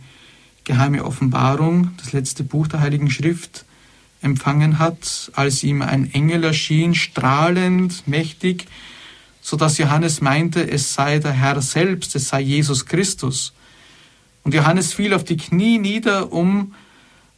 geheime 0.65 1.07
Offenbarung, 1.07 1.93
das 1.97 2.13
letzte 2.13 2.45
Buch 2.45 2.69
der 2.69 2.81
Heiligen 2.81 3.11
Schrift, 3.11 3.65
empfangen 4.21 4.79
hat, 4.79 5.33
als 5.37 5.63
ihm 5.63 5.81
ein 5.81 6.13
Engel 6.13 6.45
erschien, 6.45 6.95
strahlend, 6.95 8.07
mächtig, 8.07 8.67
so 9.41 9.57
dass 9.57 9.79
Johannes 9.79 10.21
meinte, 10.21 10.71
es 10.71 10.93
sei 10.93 11.21
der 11.21 11.33
Herr 11.33 11.63
selbst, 11.63 12.15
es 12.15 12.29
sei 12.29 12.43
Jesus 12.43 12.85
Christus. 12.85 13.55
Und 14.45 14.53
Johannes 14.53 14.93
fiel 14.93 15.15
auf 15.15 15.25
die 15.25 15.39
Knie 15.39 15.79
nieder, 15.79 16.31
um 16.31 16.75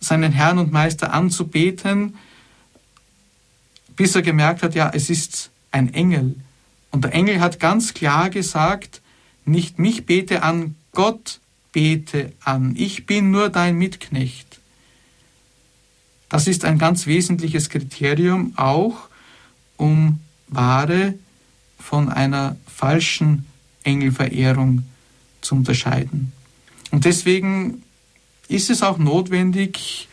seinen 0.01 0.33
Herrn 0.33 0.59
und 0.59 0.73
Meister 0.73 1.13
anzubeten, 1.13 2.15
bis 4.01 4.15
er 4.15 4.23
gemerkt 4.23 4.63
hat, 4.63 4.75
ja, 4.75 4.91
es 4.95 5.11
ist 5.11 5.51
ein 5.73 5.93
Engel. 5.93 6.35
Und 6.91 7.05
der 7.05 7.13
Engel 7.13 7.39
hat 7.39 7.61
ganz 7.61 7.93
klar 7.93 8.31
gesagt, 8.31 9.03
nicht 9.45 9.79
mich 9.79 10.07
bete 10.07 10.43
an, 10.43 10.75
Gott 10.93 11.39
bete 11.73 12.33
an. 12.43 12.75
Ich 12.79 13.05
bin 13.05 13.31
nur 13.31 13.51
dein 13.51 13.77
Mitknecht. 13.77 14.59
Das 16.31 16.47
ist 16.47 16.65
ein 16.65 16.79
ganz 16.79 17.07
wesentliches 17.07 17.69
Kriterium 17.69 18.55
auch, 18.57 18.97
um 19.77 20.21
wahre 20.49 21.13
von 21.79 22.09
einer 22.09 22.57
falschen 22.67 23.45
Engelverehrung 23.85 24.85
zu 25.43 25.57
unterscheiden. 25.57 26.33
Und 26.91 27.05
deswegen 27.05 27.83
ist 28.49 28.71
es 28.71 28.83
auch 28.83 28.97
notwendig, 28.97 30.09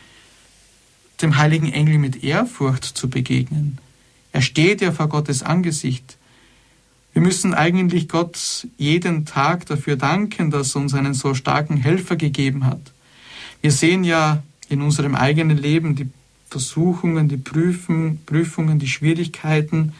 dem 1.22 1.36
heiligen 1.36 1.72
Engel 1.72 1.98
mit 1.98 2.22
Ehrfurcht 2.22 2.84
zu 2.84 3.08
begegnen. 3.08 3.78
Er 4.32 4.42
steht 4.42 4.80
ja 4.80 4.92
vor 4.92 5.08
Gottes 5.08 5.42
Angesicht. 5.42 6.16
Wir 7.12 7.22
müssen 7.22 7.54
eigentlich 7.54 8.08
Gott 8.08 8.68
jeden 8.76 9.24
Tag 9.24 9.66
dafür 9.66 9.96
danken, 9.96 10.50
dass 10.50 10.74
er 10.74 10.82
uns 10.82 10.94
einen 10.94 11.14
so 11.14 11.34
starken 11.34 11.76
Helfer 11.76 12.16
gegeben 12.16 12.64
hat. 12.64 12.92
Wir 13.60 13.72
sehen 13.72 14.04
ja 14.04 14.42
in 14.68 14.82
unserem 14.82 15.14
eigenen 15.14 15.56
Leben 15.56 15.96
die 15.96 16.08
Versuchungen, 16.48 17.28
die 17.28 17.36
Prüfen, 17.36 18.20
Prüfungen, 18.24 18.78
die 18.78 18.88
Schwierigkeiten. 18.88 19.92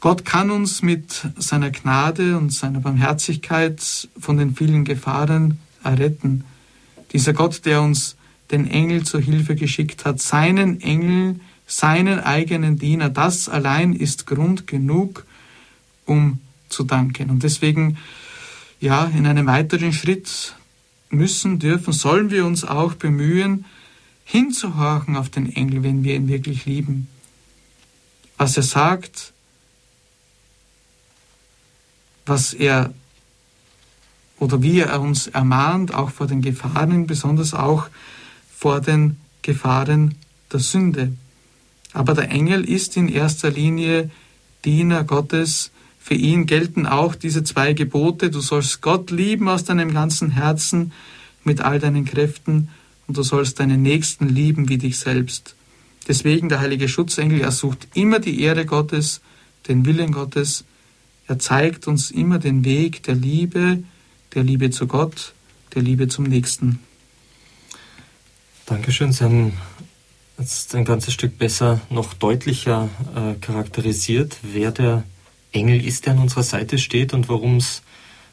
Gott 0.00 0.24
kann 0.24 0.50
uns 0.50 0.82
mit 0.82 1.26
seiner 1.38 1.70
Gnade 1.70 2.36
und 2.36 2.52
seiner 2.52 2.80
Barmherzigkeit 2.80 4.08
von 4.18 4.36
den 4.36 4.54
vielen 4.54 4.84
Gefahren 4.84 5.58
erretten. 5.82 6.44
Dieser 7.12 7.32
Gott, 7.32 7.64
der 7.64 7.80
uns 7.80 8.16
den 8.50 8.70
Engel 8.70 9.04
zur 9.04 9.20
Hilfe 9.20 9.54
geschickt 9.54 10.04
hat, 10.04 10.20
seinen 10.20 10.80
Engel, 10.80 11.40
seinen 11.66 12.20
eigenen 12.20 12.78
Diener, 12.78 13.08
das 13.08 13.48
allein 13.48 13.94
ist 13.94 14.26
Grund 14.26 14.66
genug, 14.66 15.24
um 16.04 16.40
zu 16.68 16.84
danken. 16.84 17.30
Und 17.30 17.42
deswegen, 17.42 17.96
ja, 18.80 19.06
in 19.06 19.26
einem 19.26 19.46
weiteren 19.46 19.92
Schritt 19.92 20.54
müssen, 21.10 21.58
dürfen, 21.58 21.92
sollen 21.92 22.30
wir 22.30 22.44
uns 22.44 22.64
auch 22.64 22.94
bemühen, 22.94 23.64
hinzuhorchen 24.24 25.16
auf 25.16 25.28
den 25.28 25.54
Engel, 25.54 25.82
wenn 25.82 26.04
wir 26.04 26.14
ihn 26.14 26.28
wirklich 26.28 26.66
lieben. 26.66 27.08
Was 28.36 28.56
er 28.56 28.62
sagt, 28.62 29.32
was 32.26 32.54
er 32.54 32.92
oder 34.38 34.62
wie 34.62 34.80
er 34.80 35.00
uns 35.00 35.28
ermahnt, 35.28 35.94
auch 35.94 36.10
vor 36.10 36.26
den 36.26 36.42
Gefahren, 36.42 37.06
besonders 37.06 37.54
auch 37.54 37.88
vor 38.64 38.80
den 38.80 39.18
Gefahren 39.42 40.14
der 40.50 40.58
Sünde. 40.58 41.12
Aber 41.92 42.14
der 42.14 42.30
Engel 42.30 42.64
ist 42.64 42.96
in 42.96 43.10
erster 43.10 43.50
Linie 43.50 44.10
Diener 44.64 45.04
Gottes. 45.04 45.70
Für 46.00 46.14
ihn 46.14 46.46
gelten 46.46 46.86
auch 46.86 47.14
diese 47.14 47.44
zwei 47.44 47.74
Gebote. 47.74 48.30
Du 48.30 48.40
sollst 48.40 48.80
Gott 48.80 49.10
lieben 49.10 49.50
aus 49.50 49.64
deinem 49.64 49.92
ganzen 49.92 50.30
Herzen, 50.30 50.92
mit 51.44 51.60
all 51.60 51.78
deinen 51.78 52.06
Kräften 52.06 52.70
und 53.06 53.18
du 53.18 53.22
sollst 53.22 53.60
deinen 53.60 53.82
Nächsten 53.82 54.30
lieben 54.30 54.70
wie 54.70 54.78
dich 54.78 54.96
selbst. 54.96 55.56
Deswegen 56.08 56.48
der 56.48 56.60
heilige 56.60 56.88
Schutzengel, 56.88 57.42
er 57.42 57.52
sucht 57.52 57.88
immer 57.92 58.18
die 58.18 58.40
Ehre 58.40 58.64
Gottes, 58.64 59.20
den 59.68 59.84
Willen 59.84 60.10
Gottes. 60.10 60.64
Er 61.26 61.38
zeigt 61.38 61.86
uns 61.86 62.10
immer 62.10 62.38
den 62.38 62.64
Weg 62.64 63.02
der 63.02 63.14
Liebe, 63.14 63.82
der 64.34 64.42
Liebe 64.42 64.70
zu 64.70 64.86
Gott, 64.86 65.34
der 65.74 65.82
Liebe 65.82 66.08
zum 66.08 66.24
Nächsten. 66.24 66.78
Dankeschön. 68.66 69.12
Sie 69.12 69.22
haben 69.22 69.52
jetzt 70.38 70.74
ein 70.74 70.86
ganzes 70.86 71.12
Stück 71.12 71.36
besser, 71.36 71.82
noch 71.90 72.14
deutlicher 72.14 72.88
äh, 73.14 73.34
charakterisiert, 73.34 74.38
wer 74.42 74.72
der 74.72 75.04
Engel 75.52 75.84
ist, 75.84 76.06
der 76.06 76.14
an 76.14 76.20
unserer 76.20 76.44
Seite 76.44 76.78
steht 76.78 77.12
und 77.12 77.28
warum 77.28 77.58
es 77.58 77.82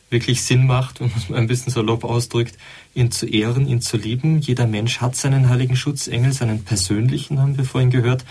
wirklich 0.10 0.44
Sinn 0.44 0.66
macht, 0.66 1.02
wenn 1.02 1.10
man 1.10 1.18
es 1.18 1.28
mal 1.28 1.38
ein 1.38 1.48
bisschen 1.48 1.74
salopp 1.74 2.06
ausdrückt, 2.06 2.58
ihn 2.94 3.12
zu 3.12 3.28
ehren, 3.28 3.68
ihn 3.68 3.82
zu 3.82 3.98
lieben. 3.98 4.40
Jeder 4.40 4.68
Mensch 4.68 5.02
hat 5.02 5.18
seinen 5.18 5.50
heiligen 5.50 5.76
Schutzengel, 5.76 6.32
seinen 6.32 6.64
persönlichen, 6.64 7.40
haben 7.40 7.58
wir 7.58 7.66
vorhin 7.66 7.90
gehört. 7.90 8.24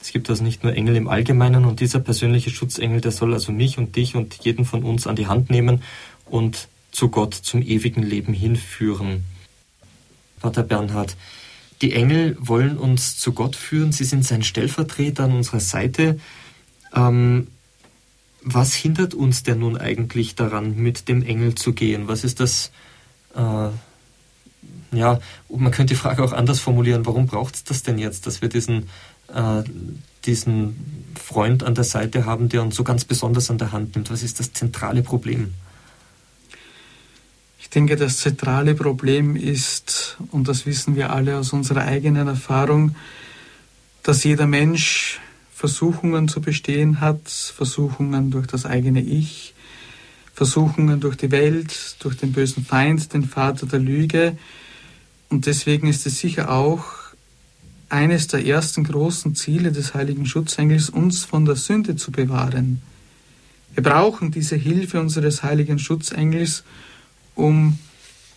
Es 0.00 0.12
gibt 0.12 0.30
also 0.30 0.44
nicht 0.44 0.62
nur 0.62 0.74
Engel 0.74 0.94
im 0.94 1.08
Allgemeinen 1.08 1.64
und 1.64 1.80
dieser 1.80 1.98
persönliche 1.98 2.50
Schutzengel, 2.50 3.00
der 3.00 3.10
soll 3.10 3.34
also 3.34 3.50
mich 3.50 3.76
und 3.76 3.96
dich 3.96 4.14
und 4.14 4.36
jeden 4.44 4.64
von 4.64 4.84
uns 4.84 5.08
an 5.08 5.16
die 5.16 5.26
Hand 5.26 5.50
nehmen 5.50 5.82
und 6.26 6.68
zu 6.92 7.08
Gott, 7.08 7.34
zum 7.34 7.60
ewigen 7.60 8.04
Leben 8.04 8.34
hinführen. 8.34 9.24
Vater 10.40 10.62
Bernhard, 10.62 11.16
die 11.82 11.92
Engel 11.92 12.36
wollen 12.38 12.76
uns 12.76 13.16
zu 13.16 13.32
Gott 13.32 13.56
führen, 13.56 13.92
sie 13.92 14.04
sind 14.04 14.24
sein 14.24 14.42
Stellvertreter 14.42 15.24
an 15.24 15.32
unserer 15.32 15.60
Seite. 15.60 16.18
Ähm, 16.94 17.46
was 18.42 18.74
hindert 18.74 19.14
uns 19.14 19.42
denn 19.42 19.60
nun 19.60 19.76
eigentlich 19.76 20.34
daran, 20.34 20.76
mit 20.76 21.08
dem 21.08 21.22
Engel 21.22 21.54
zu 21.54 21.72
gehen? 21.72 22.08
Was 22.08 22.24
ist 22.24 22.40
das? 22.40 22.70
Äh, 23.34 23.68
ja, 24.92 25.20
man 25.48 25.70
könnte 25.72 25.94
die 25.94 26.00
Frage 26.00 26.24
auch 26.24 26.32
anders 26.32 26.60
formulieren. 26.60 27.06
Warum 27.06 27.26
braucht 27.26 27.54
es 27.54 27.64
das 27.64 27.82
denn 27.82 27.98
jetzt, 27.98 28.26
dass 28.26 28.42
wir 28.42 28.48
diesen, 28.48 28.88
äh, 29.32 29.62
diesen 30.26 31.14
Freund 31.22 31.62
an 31.62 31.74
der 31.74 31.84
Seite 31.84 32.24
haben, 32.26 32.48
der 32.48 32.62
uns 32.62 32.74
so 32.74 32.82
ganz 32.82 33.04
besonders 33.04 33.50
an 33.50 33.58
der 33.58 33.72
Hand 33.72 33.94
nimmt? 33.94 34.10
Was 34.10 34.22
ist 34.22 34.40
das 34.40 34.52
zentrale 34.52 35.02
Problem? 35.02 35.54
Ich 37.70 37.74
denke, 37.74 37.94
das 37.94 38.16
zentrale 38.16 38.74
Problem 38.74 39.36
ist, 39.36 40.16
und 40.32 40.48
das 40.48 40.66
wissen 40.66 40.96
wir 40.96 41.12
alle 41.12 41.36
aus 41.36 41.52
unserer 41.52 41.82
eigenen 41.82 42.26
Erfahrung, 42.26 42.96
dass 44.02 44.24
jeder 44.24 44.48
Mensch 44.48 45.20
Versuchungen 45.54 46.26
zu 46.26 46.40
bestehen 46.40 47.00
hat, 47.00 47.28
Versuchungen 47.28 48.32
durch 48.32 48.48
das 48.48 48.66
eigene 48.66 49.00
Ich, 49.00 49.54
Versuchungen 50.34 50.98
durch 50.98 51.14
die 51.14 51.30
Welt, 51.30 51.94
durch 52.00 52.16
den 52.16 52.32
bösen 52.32 52.64
Feind, 52.64 53.14
den 53.14 53.22
Vater 53.22 53.66
der 53.66 53.78
Lüge. 53.78 54.36
Und 55.28 55.46
deswegen 55.46 55.86
ist 55.86 56.04
es 56.06 56.18
sicher 56.18 56.50
auch 56.50 56.86
eines 57.88 58.26
der 58.26 58.44
ersten 58.44 58.82
großen 58.82 59.36
Ziele 59.36 59.70
des 59.70 59.94
heiligen 59.94 60.26
Schutzengels, 60.26 60.90
uns 60.90 61.24
von 61.24 61.44
der 61.44 61.54
Sünde 61.54 61.94
zu 61.94 62.10
bewahren. 62.10 62.82
Wir 63.74 63.84
brauchen 63.84 64.32
diese 64.32 64.56
Hilfe 64.56 64.98
unseres 64.98 65.44
heiligen 65.44 65.78
Schutzengels, 65.78 66.64
um 67.40 67.78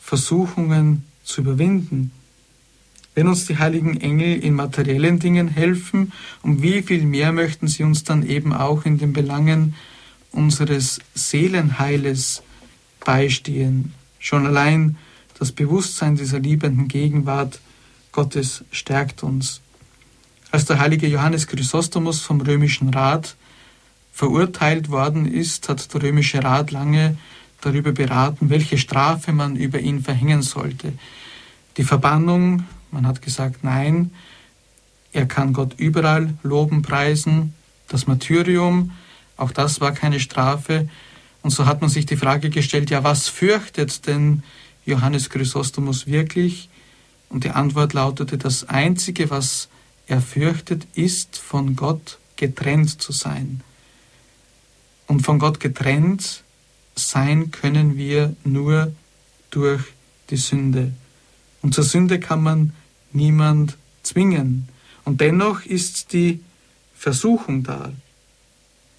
Versuchungen 0.02 1.04
zu 1.24 1.42
überwinden. 1.42 2.12
Wenn 3.16 3.28
uns 3.28 3.46
die 3.46 3.58
heiligen 3.58 4.02
Engel 4.02 4.40
in 4.40 4.56
materiellen 4.56 5.20
Dingen 5.20 5.48
helfen, 5.48 6.14
um 6.42 6.64
wie 6.64 6.82
viel 6.82 7.06
mehr 7.06 7.32
möchten 7.32 7.68
sie 7.68 7.84
uns 7.84 8.04
dann 8.04 8.26
eben 8.26 8.54
auch 8.54 8.86
in 8.86 8.98
den 8.98 9.14
Belangen 9.14 9.76
unseres 10.32 11.00
Seelenheiles 11.14 12.42
beistehen. 13.06 13.94
Schon 14.18 14.48
allein 14.48 14.98
das 15.38 15.52
Bewusstsein 15.52 16.16
dieser 16.16 16.40
liebenden 16.40 16.88
Gegenwart 16.88 17.60
Gottes 18.12 18.64
stärkt 18.72 19.22
uns. 19.22 19.62
Als 20.52 20.66
der 20.66 20.80
heilige 20.80 21.08
Johannes 21.08 21.48
Chrysostomus 21.48 22.22
vom 22.22 22.42
römischen 22.42 22.90
Rat 22.90 23.36
verurteilt 24.12 24.90
worden 24.90 25.26
ist, 25.26 25.70
hat 25.70 25.94
der 25.94 26.04
römische 26.04 26.44
Rat 26.44 26.72
lange 26.72 27.18
darüber 27.66 27.92
beraten, 27.92 28.50
welche 28.50 28.78
Strafe 28.78 29.34
man 29.34 29.56
über 29.56 29.80
ihn 29.80 30.02
verhängen 30.02 30.42
sollte. 30.42 30.94
Die 31.78 31.84
Verbannung 31.84 32.66
man 32.94 33.08
hat 33.08 33.24
gesagt, 33.24 33.64
nein, 33.64 34.12
er 35.12 35.26
kann 35.26 35.52
Gott 35.52 35.74
überall 35.78 36.36
loben, 36.44 36.84
preisen. 36.84 37.56
Das 37.88 38.08
Martyrium, 38.08 38.92
auch 39.36 39.52
das 39.52 39.82
war 39.82 39.94
keine 39.94 40.20
Strafe. 40.20 40.88
Und 41.42 41.50
so 41.50 41.66
hat 41.66 41.82
man 41.82 41.90
sich 41.90 42.06
die 42.06 42.16
Frage 42.16 42.52
gestellt, 42.52 42.92
ja, 42.92 43.04
was 43.04 43.28
fürchtet 43.28 44.06
denn 44.06 44.44
Johannes 44.86 45.30
Chrysostomus 45.30 46.06
wirklich? 46.06 46.70
Und 47.30 47.44
die 47.44 47.50
Antwort 47.50 47.94
lautete, 47.94 48.38
das 48.38 48.70
Einzige, 48.70 49.32
was 49.32 49.70
er 50.06 50.22
fürchtet, 50.22 50.86
ist, 50.94 51.38
von 51.38 51.76
Gott 51.76 52.20
getrennt 52.36 53.02
zu 53.02 53.12
sein. 53.12 53.62
Und 55.08 55.22
von 55.22 55.40
Gott 55.40 55.60
getrennt 55.60 56.44
sein 56.96 57.52
können 57.52 57.98
wir 57.98 58.36
nur 58.44 58.92
durch 59.50 59.84
die 60.30 60.38
Sünde. 60.38 60.94
Und 61.62 61.74
zur 61.74 61.84
Sünde 61.84 62.20
kann 62.20 62.42
man 62.44 62.74
niemand 63.12 63.78
zwingen. 64.04 64.68
Und 65.06 65.22
dennoch 65.22 65.66
ist 65.66 66.14
die 66.14 66.42
Versuchung 66.96 67.64
da. 67.64 67.92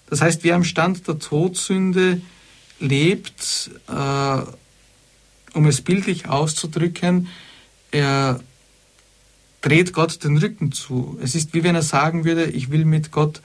Das 0.09 0.21
heißt, 0.21 0.43
wer 0.43 0.55
am 0.55 0.63
Stand 0.63 1.07
der 1.07 1.19
Todsünde 1.19 2.21
lebt, 2.79 3.71
äh, 3.87 4.41
um 5.53 5.65
es 5.65 5.81
bildlich 5.81 6.27
auszudrücken, 6.27 7.27
er 7.91 8.39
dreht 9.61 9.93
Gott 9.93 10.23
den 10.23 10.37
Rücken 10.37 10.71
zu. 10.71 11.17
Es 11.21 11.33
ist 11.33 11.53
wie 11.53 11.63
wenn 11.63 11.75
er 11.75 11.81
sagen 11.81 12.25
würde, 12.25 12.45
ich 12.45 12.69
will 12.69 12.85
mit 12.85 13.11
Gott 13.11 13.41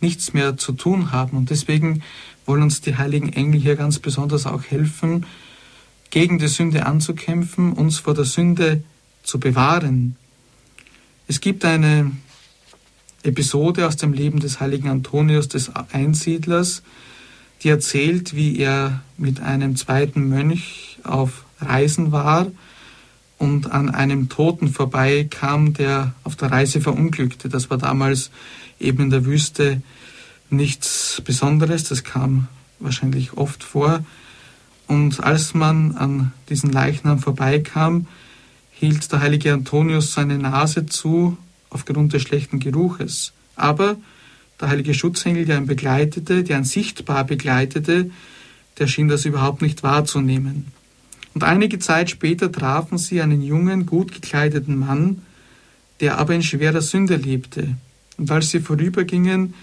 nichts 0.00 0.34
mehr 0.34 0.56
zu 0.56 0.72
tun 0.72 1.12
haben. 1.12 1.36
Und 1.36 1.50
deswegen 1.50 2.02
wollen 2.46 2.62
uns 2.62 2.80
die 2.80 2.96
heiligen 2.96 3.32
Engel 3.32 3.60
hier 3.60 3.76
ganz 3.76 3.98
besonders 3.98 4.46
auch 4.46 4.64
helfen, 4.64 5.26
gegen 6.10 6.38
die 6.38 6.48
Sünde 6.48 6.86
anzukämpfen, 6.86 7.72
uns 7.72 7.98
vor 7.98 8.14
der 8.14 8.24
Sünde 8.24 8.82
zu 9.22 9.40
bewahren. 9.40 10.16
Es 11.26 11.40
gibt 11.40 11.64
eine 11.64 12.12
Episode 13.22 13.86
aus 13.86 13.96
dem 13.96 14.12
Leben 14.12 14.40
des 14.40 14.60
heiligen 14.60 14.88
Antonius 14.88 15.48
des 15.48 15.70
Einsiedlers, 15.92 16.82
die 17.62 17.68
erzählt, 17.68 18.34
wie 18.34 18.58
er 18.58 19.02
mit 19.16 19.40
einem 19.40 19.76
zweiten 19.76 20.28
Mönch 20.28 20.98
auf 21.04 21.44
Reisen 21.60 22.12
war 22.12 22.48
und 23.38 23.70
an 23.70 23.88
einem 23.88 24.28
Toten 24.28 24.68
vorbeikam, 24.68 25.72
der 25.72 26.14
auf 26.24 26.36
der 26.36 26.50
Reise 26.50 26.80
verunglückte. 26.80 27.48
Das 27.48 27.70
war 27.70 27.78
damals 27.78 28.30
eben 28.80 29.04
in 29.04 29.10
der 29.10 29.24
Wüste 29.24 29.80
nichts 30.52 31.22
Besonderes, 31.24 31.84
das 31.84 32.04
kam 32.04 32.48
wahrscheinlich 32.78 33.34
oft 33.34 33.64
vor. 33.64 34.04
Und 34.86 35.22
als 35.22 35.54
man 35.54 35.96
an 35.96 36.32
diesen 36.48 36.70
Leichnam 36.70 37.18
vorbeikam, 37.18 38.06
hielt 38.70 39.10
der 39.12 39.20
heilige 39.20 39.52
Antonius 39.52 40.12
seine 40.12 40.38
Nase 40.38 40.86
zu 40.86 41.36
aufgrund 41.70 42.12
des 42.12 42.22
schlechten 42.22 42.58
Geruches. 42.58 43.32
Aber 43.56 43.96
der 44.60 44.68
heilige 44.68 44.94
Schutzengel, 44.94 45.44
der 45.44 45.58
ihn 45.58 45.66
begleitete, 45.66 46.44
der 46.44 46.58
ihn 46.58 46.64
sichtbar 46.64 47.24
begleitete, 47.24 48.10
der 48.78 48.86
schien 48.86 49.08
das 49.08 49.24
überhaupt 49.24 49.62
nicht 49.62 49.82
wahrzunehmen. 49.82 50.66
Und 51.34 51.44
einige 51.44 51.78
Zeit 51.78 52.10
später 52.10 52.52
trafen 52.52 52.98
sie 52.98 53.22
einen 53.22 53.42
jungen, 53.42 53.86
gut 53.86 54.12
gekleideten 54.12 54.78
Mann, 54.78 55.22
der 56.00 56.18
aber 56.18 56.34
in 56.34 56.42
schwerer 56.42 56.82
Sünde 56.82 57.16
lebte. 57.16 57.76
Und 58.18 58.30
als 58.30 58.50
sie 58.50 58.60
vorübergingen, 58.60 59.54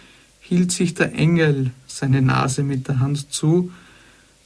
hielt 0.49 0.71
sich 0.71 0.95
der 0.95 1.13
Engel 1.13 1.69
seine 1.85 2.23
Nase 2.23 2.63
mit 2.63 2.87
der 2.87 2.99
Hand 2.99 3.31
zu. 3.31 3.71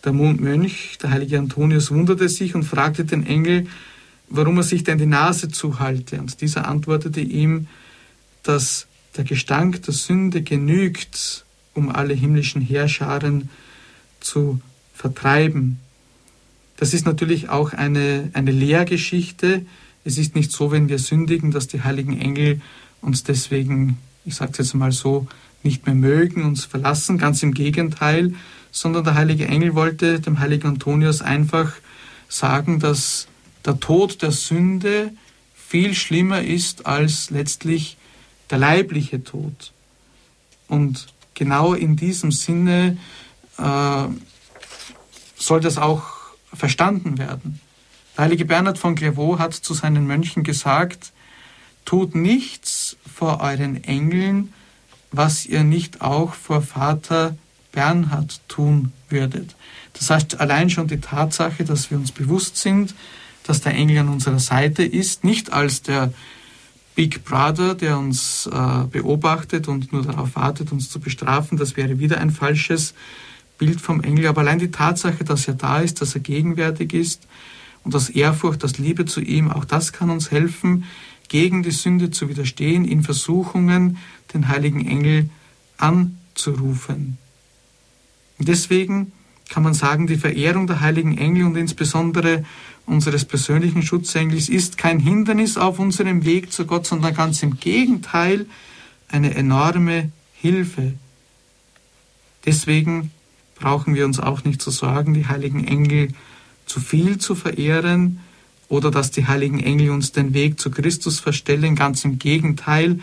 Der 0.04 0.12
Mönch, 0.12 0.98
der 1.02 1.12
heilige 1.12 1.40
Antonius, 1.40 1.92
wunderte 1.92 2.28
sich 2.28 2.56
und 2.56 2.64
fragte 2.64 3.06
den 3.06 3.26
Engel, 3.26 3.68
warum 4.28 4.58
er 4.58 4.64
sich 4.64 4.84
denn 4.84 4.98
die 4.98 5.06
Nase 5.06 5.48
zuhalte. 5.48 6.20
Und 6.20 6.42
dieser 6.42 6.68
antwortete 6.68 7.22
ihm, 7.22 7.68
dass 8.44 8.88
der 9.16 9.24
Gestank 9.24 9.84
der 9.84 9.94
Sünde 9.94 10.42
genügt, 10.42 11.46
um 11.74 11.90
alle 11.90 12.14
himmlischen 12.14 12.62
Heerscharen 12.62 13.50
zu 14.20 14.60
vertreiben. 14.94 15.80
Das 16.76 16.94
ist 16.94 17.06
natürlich 17.06 17.48
auch 17.48 17.72
eine, 17.72 18.30
eine 18.34 18.52
Lehrgeschichte. 18.52 19.66
Es 20.04 20.18
ist 20.18 20.36
nicht 20.36 20.52
so, 20.52 20.70
wenn 20.72 20.90
wir 20.90 21.00
sündigen, 21.00 21.52
dass 21.52 21.70
die 21.70 21.82
heiligen 21.82 22.20
Engel 22.20 22.60
uns 23.00 23.24
deswegen, 23.24 24.00
ich 24.26 24.36
sage 24.36 24.52
es 24.52 24.58
jetzt 24.58 24.74
mal 24.74 24.92
so, 24.92 25.28
nicht 25.64 25.86
mehr 25.86 25.96
mögen, 25.96 26.44
uns 26.44 26.66
verlassen. 26.66 27.18
Ganz 27.18 27.44
im 27.44 27.54
Gegenteil, 27.54 28.34
sondern 28.72 29.04
der 29.04 29.16
heilige 29.16 29.48
Engel 29.48 29.76
wollte 29.76 30.20
dem 30.20 30.40
heiligen 30.40 30.68
Antonius 30.68 31.22
einfach 31.22 31.74
sagen, 32.28 32.80
dass 32.80 33.28
der 33.66 33.80
Tod 33.80 34.22
der 34.22 34.32
Sünde 34.32 35.12
viel 35.56 35.94
schlimmer 35.94 36.42
ist 36.42 36.86
als 36.86 37.30
letztlich 37.30 37.98
der 38.50 38.58
leibliche 38.58 39.24
Tod. 39.24 39.72
Und 40.68 41.08
genau 41.34 41.74
in 41.74 41.96
diesem 41.96 42.32
Sinne 42.32 42.98
äh, 43.58 44.06
soll 45.36 45.60
das 45.62 45.78
auch 45.78 46.04
verstanden 46.54 47.18
werden. 47.18 47.60
Der 48.16 48.26
heilige 48.26 48.46
Bernhard 48.46 48.78
von 48.78 48.96
Clairvaux 48.96 49.40
hat 49.40 49.54
zu 49.54 49.74
seinen 49.74 50.06
Mönchen 50.06 50.44
gesagt, 50.44 51.12
tut 51.86 52.16
nichts 52.16 52.98
vor 53.12 53.42
euren 53.42 53.84
Engeln, 53.84 54.54
was 55.14 55.46
ihr 55.46 55.64
nicht 55.64 56.02
auch 56.02 56.34
vor 56.34 56.62
Vater 56.62 57.38
Bernhard 57.72 58.42
tun 58.48 58.92
würdet. 59.10 59.56
Das 59.94 60.10
heißt, 60.10 60.42
allein 60.42 60.70
schon 60.70 60.88
die 60.88 61.00
Tatsache, 61.00 61.64
dass 61.64 61.90
wir 61.90 61.98
uns 61.98 62.12
bewusst 62.12 62.58
sind, 62.58 62.94
dass 63.44 63.62
der 63.62 63.74
Engel 63.74 64.00
an 64.00 64.10
unserer 64.10 64.40
Seite 64.40 64.84
ist, 64.84 65.24
nicht 65.24 65.54
als 65.54 65.82
der 65.82 66.14
Big 66.96 67.24
Brother, 67.24 67.76
der 67.76 67.98
uns 67.98 68.48
äh, 68.52 68.84
beobachtet 68.90 69.68
und 69.68 69.92
nur 69.92 70.04
darauf 70.04 70.36
wartet, 70.36 70.72
uns 70.72 70.90
zu 70.90 71.00
bestrafen. 71.00 71.58
Das 71.58 71.76
wäre 71.76 72.00
wieder 72.00 72.20
ein 72.20 72.30
falsches 72.30 72.94
Bild 73.58 73.82
vom 73.82 74.02
Engel. 74.02 74.28
Aber 74.28 74.42
allein 74.42 74.60
die 74.60 74.72
Tatsache, 74.72 75.24
dass 75.24 75.48
er 75.48 75.56
da 75.56 75.80
ist, 75.80 76.02
dass 76.02 76.14
er 76.16 76.22
gegenwärtig 76.22 76.94
ist 76.94 77.28
und 77.84 77.94
das 77.94 78.10
Ehrfurcht, 78.10 78.64
das 78.64 78.78
Liebe 78.78 79.06
zu 79.06 79.22
ihm, 79.22 79.52
auch 79.52 79.66
das 79.66 79.92
kann 79.92 80.10
uns 80.10 80.32
helfen, 80.32 80.86
gegen 81.34 81.64
die 81.64 81.72
Sünde 81.72 82.12
zu 82.12 82.30
widerstehen, 82.30 82.86
in 82.86 83.02
Versuchungen 83.02 83.98
den 84.36 84.50
heiligen 84.50 84.88
Engel 84.88 85.32
anzurufen. 85.78 87.18
Deswegen 88.38 89.12
kann 89.50 89.64
man 89.64 89.74
sagen, 89.74 90.06
die 90.06 90.18
Verehrung 90.18 90.68
der 90.68 90.82
heiligen 90.82 91.18
Engel 91.18 91.46
und 91.46 91.56
insbesondere 91.56 92.46
unseres 92.86 93.26
persönlichen 93.26 93.82
Schutzengels 93.82 94.48
ist 94.48 94.78
kein 94.78 95.00
Hindernis 95.00 95.58
auf 95.58 95.80
unserem 95.80 96.24
Weg 96.24 96.52
zu 96.52 96.68
Gott, 96.68 96.86
sondern 96.86 97.16
ganz 97.16 97.42
im 97.42 97.60
Gegenteil 97.60 98.46
eine 99.08 99.34
enorme 99.34 100.12
Hilfe. 100.36 100.94
Deswegen 102.46 103.10
brauchen 103.56 103.96
wir 103.96 104.06
uns 104.06 104.20
auch 104.20 104.44
nicht 104.44 104.62
zu 104.62 104.70
sorgen, 104.70 105.16
die 105.16 105.26
heiligen 105.26 105.66
Engel 105.66 106.10
zu 106.68 106.80
viel 106.80 107.18
zu 107.18 107.34
verehren 107.34 108.20
oder 108.74 108.90
dass 108.90 109.12
die 109.12 109.28
heiligen 109.28 109.60
Engel 109.60 109.92
uns 109.92 110.14
den 110.14 110.34
Weg 110.34 110.60
zu 110.60 110.72
Christus 110.72 111.20
verstellen. 111.20 111.76
Ganz 111.76 112.04
im 112.06 112.18
Gegenteil, 112.18 113.00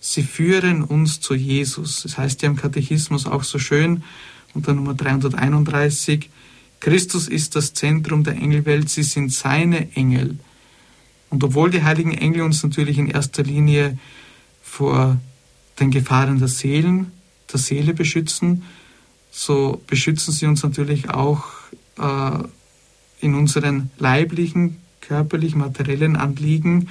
sie 0.00 0.22
führen 0.22 0.82
uns 0.82 1.20
zu 1.20 1.34
Jesus. 1.34 2.02
Das 2.02 2.16
heißt 2.16 2.40
ja 2.40 2.48
im 2.48 2.56
Katechismus 2.56 3.26
auch 3.26 3.44
so 3.44 3.58
schön 3.58 4.02
unter 4.54 4.72
Nummer 4.72 4.94
331, 4.94 6.30
Christus 6.80 7.28
ist 7.28 7.54
das 7.54 7.74
Zentrum 7.74 8.24
der 8.24 8.36
Engelwelt, 8.36 8.88
sie 8.88 9.02
sind 9.02 9.30
seine 9.30 9.94
Engel. 9.94 10.38
Und 11.28 11.44
obwohl 11.44 11.70
die 11.70 11.82
heiligen 11.82 12.14
Engel 12.14 12.40
uns 12.40 12.62
natürlich 12.62 12.96
in 12.96 13.06
erster 13.06 13.42
Linie 13.42 13.98
vor 14.62 15.20
den 15.78 15.90
Gefahren 15.90 16.38
der 16.38 16.48
Seelen, 16.48 17.12
der 17.52 17.60
Seele 17.60 17.92
beschützen, 17.92 18.62
so 19.30 19.82
beschützen 19.86 20.32
sie 20.32 20.46
uns 20.46 20.62
natürlich 20.62 21.10
auch 21.10 21.44
äh, 21.98 22.38
in 23.20 23.34
unseren 23.34 23.90
leiblichen, 23.98 24.79
körperlich, 25.10 25.56
materiellen 25.56 26.14
Anliegen. 26.14 26.88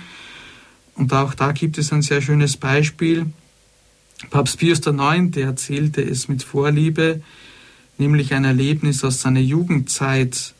Und 0.95 1.13
auch 1.13 1.33
da 1.33 1.53
gibt 1.53 1.77
es 1.77 1.93
ein 1.93 2.01
sehr 2.01 2.21
schönes 2.21 2.57
Beispiel. 2.57 3.27
Papst 4.29 4.59
Pius 4.59 4.79
IX. 4.85 5.37
erzählte 5.37 6.01
es 6.01 6.27
mit 6.27 6.43
Vorliebe, 6.43 7.21
nämlich 7.97 8.33
ein 8.33 8.43
Erlebnis 8.43 9.05
aus 9.05 9.21
seiner 9.21 9.39
Jugendzeit, 9.39 10.53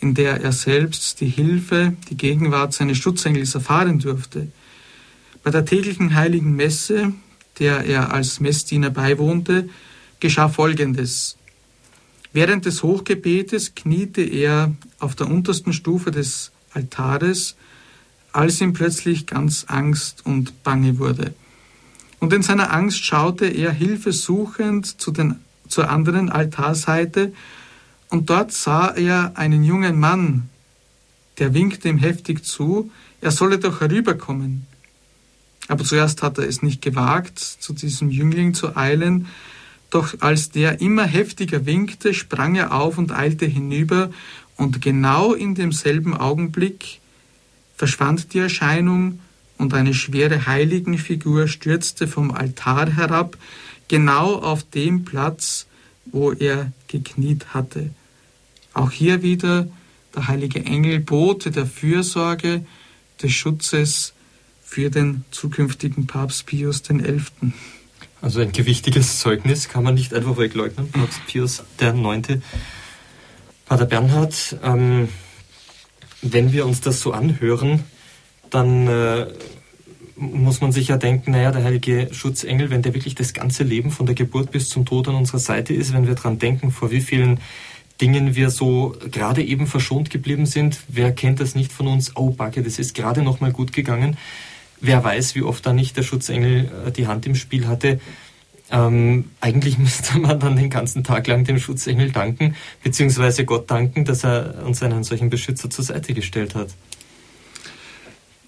in 0.00 0.14
der 0.14 0.40
er 0.40 0.52
selbst 0.52 1.20
die 1.20 1.28
Hilfe, 1.28 1.92
die 2.08 2.16
Gegenwart 2.16 2.72
seines 2.72 2.96
Schutzengels 2.96 3.54
erfahren 3.54 3.98
durfte. 3.98 4.48
Bei 5.42 5.50
der 5.50 5.66
täglichen 5.66 6.14
heiligen 6.14 6.56
Messe, 6.56 7.12
der 7.58 7.84
er 7.84 8.14
als 8.14 8.40
Messdiener 8.40 8.88
beiwohnte, 8.88 9.68
geschah 10.18 10.48
Folgendes. 10.48 11.36
Während 12.32 12.64
des 12.64 12.82
Hochgebetes 12.82 13.74
kniete 13.74 14.22
er 14.22 14.74
auf 14.98 15.14
der 15.14 15.26
untersten 15.26 15.74
Stufe 15.74 16.10
des 16.10 16.52
Altares, 16.72 17.56
als 18.32 18.60
ihm 18.60 18.72
plötzlich 18.72 19.26
ganz 19.26 19.64
Angst 19.68 20.24
und 20.24 20.62
Bange 20.62 20.98
wurde. 20.98 21.34
Und 22.20 22.32
in 22.32 22.42
seiner 22.42 22.72
Angst 22.72 23.04
schaute 23.04 23.46
er 23.46 23.72
hilfesuchend 23.72 25.00
zu 25.00 25.10
den 25.10 25.36
zur 25.70 25.88
anderen 25.88 26.30
Altarseite 26.30 27.32
und 28.08 28.28
dort 28.28 28.52
sah 28.52 28.88
er 28.88 29.32
einen 29.36 29.64
jungen 29.64 29.98
Mann, 29.98 30.48
der 31.38 31.54
winkte 31.54 31.88
ihm 31.88 31.98
heftig 31.98 32.44
zu, 32.44 32.90
er 33.20 33.30
solle 33.30 33.58
doch 33.58 33.80
herüberkommen. 33.80 34.66
Aber 35.68 35.84
zuerst 35.84 36.22
hat 36.22 36.38
er 36.38 36.48
es 36.48 36.62
nicht 36.62 36.82
gewagt, 36.82 37.38
zu 37.38 37.72
diesem 37.72 38.10
Jüngling 38.10 38.54
zu 38.54 38.76
eilen, 38.76 39.28
doch 39.90 40.14
als 40.20 40.50
der 40.50 40.80
immer 40.80 41.04
heftiger 41.04 41.66
winkte, 41.66 42.14
sprang 42.14 42.56
er 42.56 42.72
auf 42.72 42.98
und 42.98 43.12
eilte 43.12 43.46
hinüber, 43.46 44.10
und 44.60 44.82
genau 44.82 45.32
in 45.32 45.54
demselben 45.54 46.14
Augenblick 46.14 47.00
verschwand 47.76 48.34
die 48.34 48.40
Erscheinung, 48.40 49.20
und 49.56 49.74
eine 49.74 49.92
schwere 49.92 50.46
Heiligenfigur 50.46 51.46
stürzte 51.46 52.08
vom 52.08 52.30
Altar 52.30 52.90
herab, 52.90 53.36
genau 53.88 54.36
auf 54.36 54.62
dem 54.62 55.04
Platz, 55.04 55.66
wo 56.06 56.32
er 56.32 56.72
gekniet 56.88 57.52
hatte. 57.52 57.90
Auch 58.72 58.90
hier 58.90 59.22
wieder 59.22 59.68
der 60.14 60.28
heilige 60.28 60.64
Engel 60.64 61.00
Bote 61.00 61.50
der 61.50 61.66
Fürsorge, 61.66 62.64
des 63.22 63.32
Schutzes 63.32 64.14
für 64.62 64.90
den 64.90 65.24
zukünftigen 65.30 66.06
Papst 66.06 66.46
Pius 66.46 66.82
XI. 66.82 67.20
Also 68.22 68.40
ein 68.40 68.52
gewichtiges 68.52 69.20
Zeugnis 69.20 69.68
kann 69.68 69.84
man 69.84 69.94
nicht 69.94 70.14
einfach 70.14 70.38
wegleugnen, 70.38 70.90
Papst 70.90 71.20
Pius 71.26 71.62
IX. 71.78 72.40
Pater 73.70 73.86
Bernhard, 73.86 74.56
ähm, 74.64 75.08
wenn 76.22 76.52
wir 76.52 76.66
uns 76.66 76.80
das 76.80 77.00
so 77.00 77.12
anhören, 77.12 77.84
dann 78.50 78.88
äh, 78.88 79.26
muss 80.16 80.60
man 80.60 80.72
sich 80.72 80.88
ja 80.88 80.96
denken, 80.96 81.30
naja, 81.30 81.52
der 81.52 81.62
heilige 81.62 82.08
Schutzengel, 82.10 82.70
wenn 82.70 82.82
der 82.82 82.94
wirklich 82.94 83.14
das 83.14 83.32
ganze 83.32 83.62
Leben 83.62 83.92
von 83.92 84.06
der 84.06 84.16
Geburt 84.16 84.50
bis 84.50 84.70
zum 84.70 84.86
Tod 84.86 85.06
an 85.06 85.14
unserer 85.14 85.38
Seite 85.38 85.72
ist, 85.72 85.92
wenn 85.92 86.08
wir 86.08 86.16
daran 86.16 86.40
denken, 86.40 86.72
vor 86.72 86.90
wie 86.90 87.00
vielen 87.00 87.38
Dingen 88.00 88.34
wir 88.34 88.50
so 88.50 88.96
gerade 89.08 89.44
eben 89.44 89.68
verschont 89.68 90.10
geblieben 90.10 90.46
sind. 90.46 90.80
Wer 90.88 91.12
kennt 91.12 91.38
das 91.38 91.54
nicht 91.54 91.70
von 91.70 91.86
uns? 91.86 92.16
Oh, 92.16 92.30
Backe, 92.30 92.64
das 92.64 92.80
ist 92.80 92.96
gerade 92.96 93.22
noch 93.22 93.38
mal 93.38 93.52
gut 93.52 93.72
gegangen. 93.72 94.16
Wer 94.80 95.04
weiß, 95.04 95.36
wie 95.36 95.42
oft 95.42 95.64
da 95.64 95.72
nicht 95.72 95.96
der 95.96 96.02
Schutzengel 96.02 96.72
äh, 96.88 96.90
die 96.90 97.06
Hand 97.06 97.24
im 97.24 97.36
Spiel 97.36 97.68
hatte. 97.68 98.00
Ähm, 98.70 99.30
eigentlich 99.40 99.78
müsste 99.78 100.18
man 100.18 100.38
dann 100.40 100.56
den 100.56 100.70
ganzen 100.70 101.04
Tag 101.04 101.26
lang 101.26 101.44
dem 101.44 101.58
Schutzengel 101.58 102.12
danken, 102.12 102.56
beziehungsweise 102.82 103.44
Gott 103.44 103.70
danken, 103.70 104.04
dass 104.04 104.24
er 104.24 104.64
uns 104.64 104.82
einen 104.82 105.04
solchen 105.04 105.30
Beschützer 105.30 105.70
zur 105.70 105.84
Seite 105.84 106.14
gestellt 106.14 106.54
hat. 106.54 106.68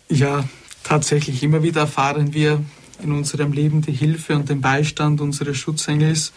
Ja, 0.08 0.44
tatsächlich. 0.82 1.42
Immer 1.42 1.62
wieder 1.62 1.82
erfahren 1.82 2.34
wir 2.34 2.62
in 3.02 3.12
unserem 3.12 3.52
Leben 3.52 3.82
die 3.82 3.92
Hilfe 3.92 4.36
und 4.36 4.48
den 4.48 4.60
Beistand 4.60 5.20
unseres 5.20 5.56
Schutzengels. 5.56 6.32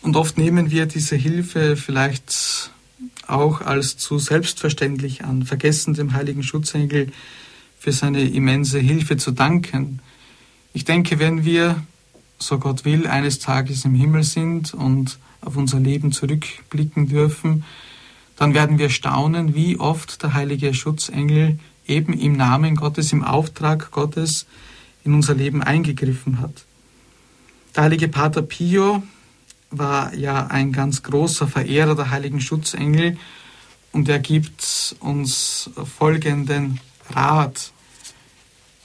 Und 0.00 0.16
oft 0.16 0.36
nehmen 0.36 0.70
wir 0.70 0.86
diese 0.86 1.14
Hilfe 1.16 1.76
vielleicht 1.76 2.70
auch 3.26 3.60
als 3.60 3.96
zu 3.96 4.18
selbstverständlich 4.18 5.24
an, 5.24 5.44
vergessen 5.44 5.94
dem 5.94 6.12
heiligen 6.14 6.42
Schutzengel 6.42 7.12
für 7.78 7.92
seine 7.92 8.22
immense 8.22 8.78
Hilfe 8.78 9.16
zu 9.16 9.30
danken. 9.30 10.00
Ich 10.72 10.84
denke, 10.84 11.18
wenn 11.18 11.44
wir, 11.44 11.82
so 12.46 12.58
Gott 12.58 12.84
will, 12.84 13.06
eines 13.06 13.38
Tages 13.38 13.84
im 13.84 13.94
Himmel 13.94 14.24
sind 14.24 14.74
und 14.74 15.18
auf 15.40 15.56
unser 15.56 15.80
Leben 15.80 16.12
zurückblicken 16.12 17.08
dürfen, 17.08 17.64
dann 18.36 18.54
werden 18.54 18.78
wir 18.78 18.90
staunen, 18.90 19.54
wie 19.54 19.78
oft 19.78 20.22
der 20.22 20.34
heilige 20.34 20.74
Schutzengel 20.74 21.58
eben 21.86 22.12
im 22.12 22.32
Namen 22.32 22.76
Gottes, 22.76 23.12
im 23.12 23.24
Auftrag 23.24 23.90
Gottes 23.90 24.46
in 25.04 25.14
unser 25.14 25.34
Leben 25.34 25.62
eingegriffen 25.62 26.40
hat. 26.40 26.64
Der 27.74 27.84
heilige 27.84 28.08
Pater 28.08 28.42
Pio 28.42 29.02
war 29.70 30.14
ja 30.14 30.46
ein 30.46 30.72
ganz 30.72 31.02
großer 31.02 31.48
Verehrer 31.48 31.94
der 31.94 32.10
heiligen 32.10 32.40
Schutzengel 32.40 33.16
und 33.92 34.08
er 34.08 34.18
gibt 34.18 34.96
uns 35.00 35.70
folgenden 35.98 36.80
Rat. 37.10 37.72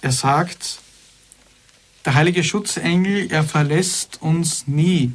Er 0.01 0.11
sagt, 0.11 0.79
der 2.07 2.15
heilige 2.15 2.41
Schutzengel, 2.41 3.29
er 3.29 3.43
verlässt 3.43 4.21
uns 4.21 4.65
nie. 4.65 5.11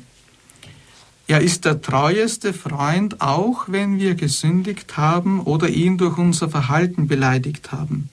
Er 1.26 1.40
ist 1.40 1.64
der 1.64 1.80
treueste 1.80 2.52
Freund, 2.52 3.22
auch 3.22 3.64
wenn 3.68 3.98
wir 3.98 4.14
gesündigt 4.14 4.98
haben 4.98 5.40
oder 5.40 5.70
ihn 5.70 5.96
durch 5.96 6.18
unser 6.18 6.50
Verhalten 6.50 7.08
beleidigt 7.08 7.72
haben. 7.72 8.10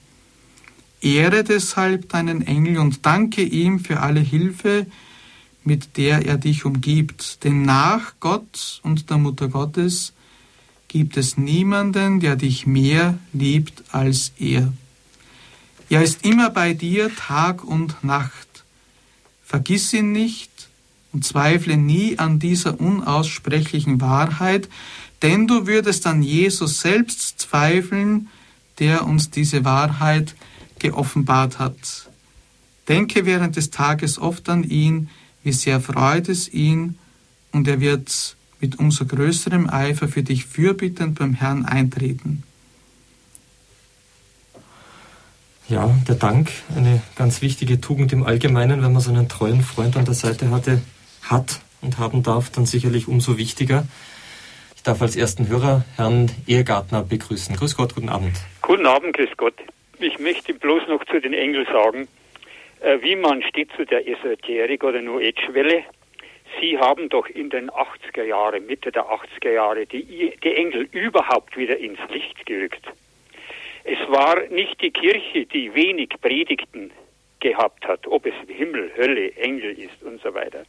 Ehre 1.02 1.44
deshalb 1.44 2.08
deinen 2.08 2.40
Engel 2.46 2.78
und 2.78 3.04
danke 3.04 3.42
ihm 3.42 3.80
für 3.80 4.00
alle 4.00 4.20
Hilfe, 4.20 4.86
mit 5.62 5.98
der 5.98 6.24
er 6.24 6.38
dich 6.38 6.64
umgibt. 6.64 7.44
Denn 7.44 7.60
nach 7.60 8.14
Gott 8.18 8.80
und 8.82 9.10
der 9.10 9.18
Mutter 9.18 9.48
Gottes 9.48 10.14
gibt 10.88 11.18
es 11.18 11.36
niemanden, 11.36 12.18
der 12.20 12.34
dich 12.34 12.66
mehr 12.66 13.18
liebt 13.34 13.84
als 13.92 14.32
er. 14.38 14.72
Er 15.90 16.02
ist 16.02 16.24
immer 16.24 16.48
bei 16.48 16.72
dir 16.72 17.14
Tag 17.14 17.62
und 17.62 18.02
Nacht. 18.02 18.49
Vergiss 19.50 19.92
ihn 19.92 20.12
nicht 20.12 20.68
und 21.12 21.24
zweifle 21.24 21.76
nie 21.76 22.20
an 22.20 22.38
dieser 22.38 22.78
unaussprechlichen 22.78 24.00
Wahrheit, 24.00 24.68
denn 25.22 25.48
du 25.48 25.66
würdest 25.66 26.06
an 26.06 26.22
Jesus 26.22 26.82
selbst 26.82 27.40
zweifeln, 27.40 28.28
der 28.78 29.04
uns 29.04 29.30
diese 29.30 29.64
Wahrheit 29.64 30.36
geoffenbart 30.78 31.58
hat. 31.58 32.08
Denke 32.86 33.26
während 33.26 33.56
des 33.56 33.70
Tages 33.70 34.20
oft 34.20 34.48
an 34.48 34.62
ihn, 34.62 35.10
wie 35.42 35.50
sehr 35.50 35.80
freut 35.80 36.28
es 36.28 36.48
ihn, 36.54 36.96
und 37.50 37.66
er 37.66 37.80
wird 37.80 38.36
mit 38.60 38.78
umso 38.78 39.04
größerem 39.04 39.68
Eifer 39.68 40.06
für 40.06 40.22
dich 40.22 40.46
fürbittend 40.46 41.18
beim 41.18 41.34
Herrn 41.34 41.64
eintreten. 41.64 42.44
Ja, 45.70 45.88
der 46.08 46.16
Dank, 46.16 46.48
eine 46.76 47.00
ganz 47.14 47.42
wichtige 47.42 47.80
Tugend 47.80 48.12
im 48.12 48.24
Allgemeinen, 48.24 48.82
wenn 48.82 48.92
man 48.92 49.00
so 49.00 49.12
einen 49.12 49.28
treuen 49.28 49.60
Freund 49.60 49.96
an 49.96 50.04
der 50.04 50.14
Seite 50.14 50.50
hatte, 50.50 50.82
hat 51.22 51.60
und 51.80 52.00
haben 52.00 52.24
darf, 52.24 52.50
dann 52.50 52.66
sicherlich 52.66 53.06
umso 53.06 53.38
wichtiger. 53.38 53.84
Ich 54.74 54.82
darf 54.82 55.00
als 55.00 55.14
ersten 55.14 55.46
Hörer 55.46 55.84
Herrn 55.94 56.28
Ehegartner 56.48 57.04
begrüßen. 57.04 57.54
Grüß 57.54 57.76
Gott, 57.76 57.94
guten 57.94 58.08
Abend. 58.08 58.32
Guten 58.62 58.84
Abend, 58.84 59.14
grüß 59.14 59.30
Gott. 59.36 59.54
Ich 60.00 60.18
möchte 60.18 60.54
bloß 60.54 60.88
noch 60.88 61.04
zu 61.04 61.20
den 61.20 61.34
Engeln 61.34 61.66
sagen, 61.66 62.08
äh, 62.80 62.98
wie 63.02 63.14
man 63.14 63.40
steht 63.44 63.70
zu 63.76 63.86
der 63.86 64.08
Esoterik 64.08 64.82
oder 64.82 65.00
New 65.00 65.18
Age-Welle. 65.20 65.84
Sie 66.60 66.78
haben 66.78 67.08
doch 67.08 67.28
in 67.28 67.48
den 67.48 67.70
80er 67.70 68.24
Jahren, 68.24 68.66
Mitte 68.66 68.90
der 68.90 69.04
80er 69.04 69.52
Jahre, 69.52 69.86
die, 69.86 70.34
die 70.42 70.52
Engel 70.52 70.88
überhaupt 70.90 71.56
wieder 71.56 71.78
ins 71.78 72.00
Licht 72.10 72.44
gerückt. 72.44 72.84
Es 73.84 73.98
war 74.08 74.40
nicht 74.50 74.80
die 74.82 74.90
Kirche, 74.90 75.46
die 75.46 75.74
wenig 75.74 76.10
Predigten 76.20 76.90
gehabt 77.40 77.86
hat, 77.86 78.06
ob 78.06 78.26
es 78.26 78.34
Himmel, 78.48 78.90
Hölle, 78.96 79.32
Engel 79.36 79.78
ist 79.78 80.02
und 80.02 80.20
so 80.22 80.34
weiter. 80.34 80.64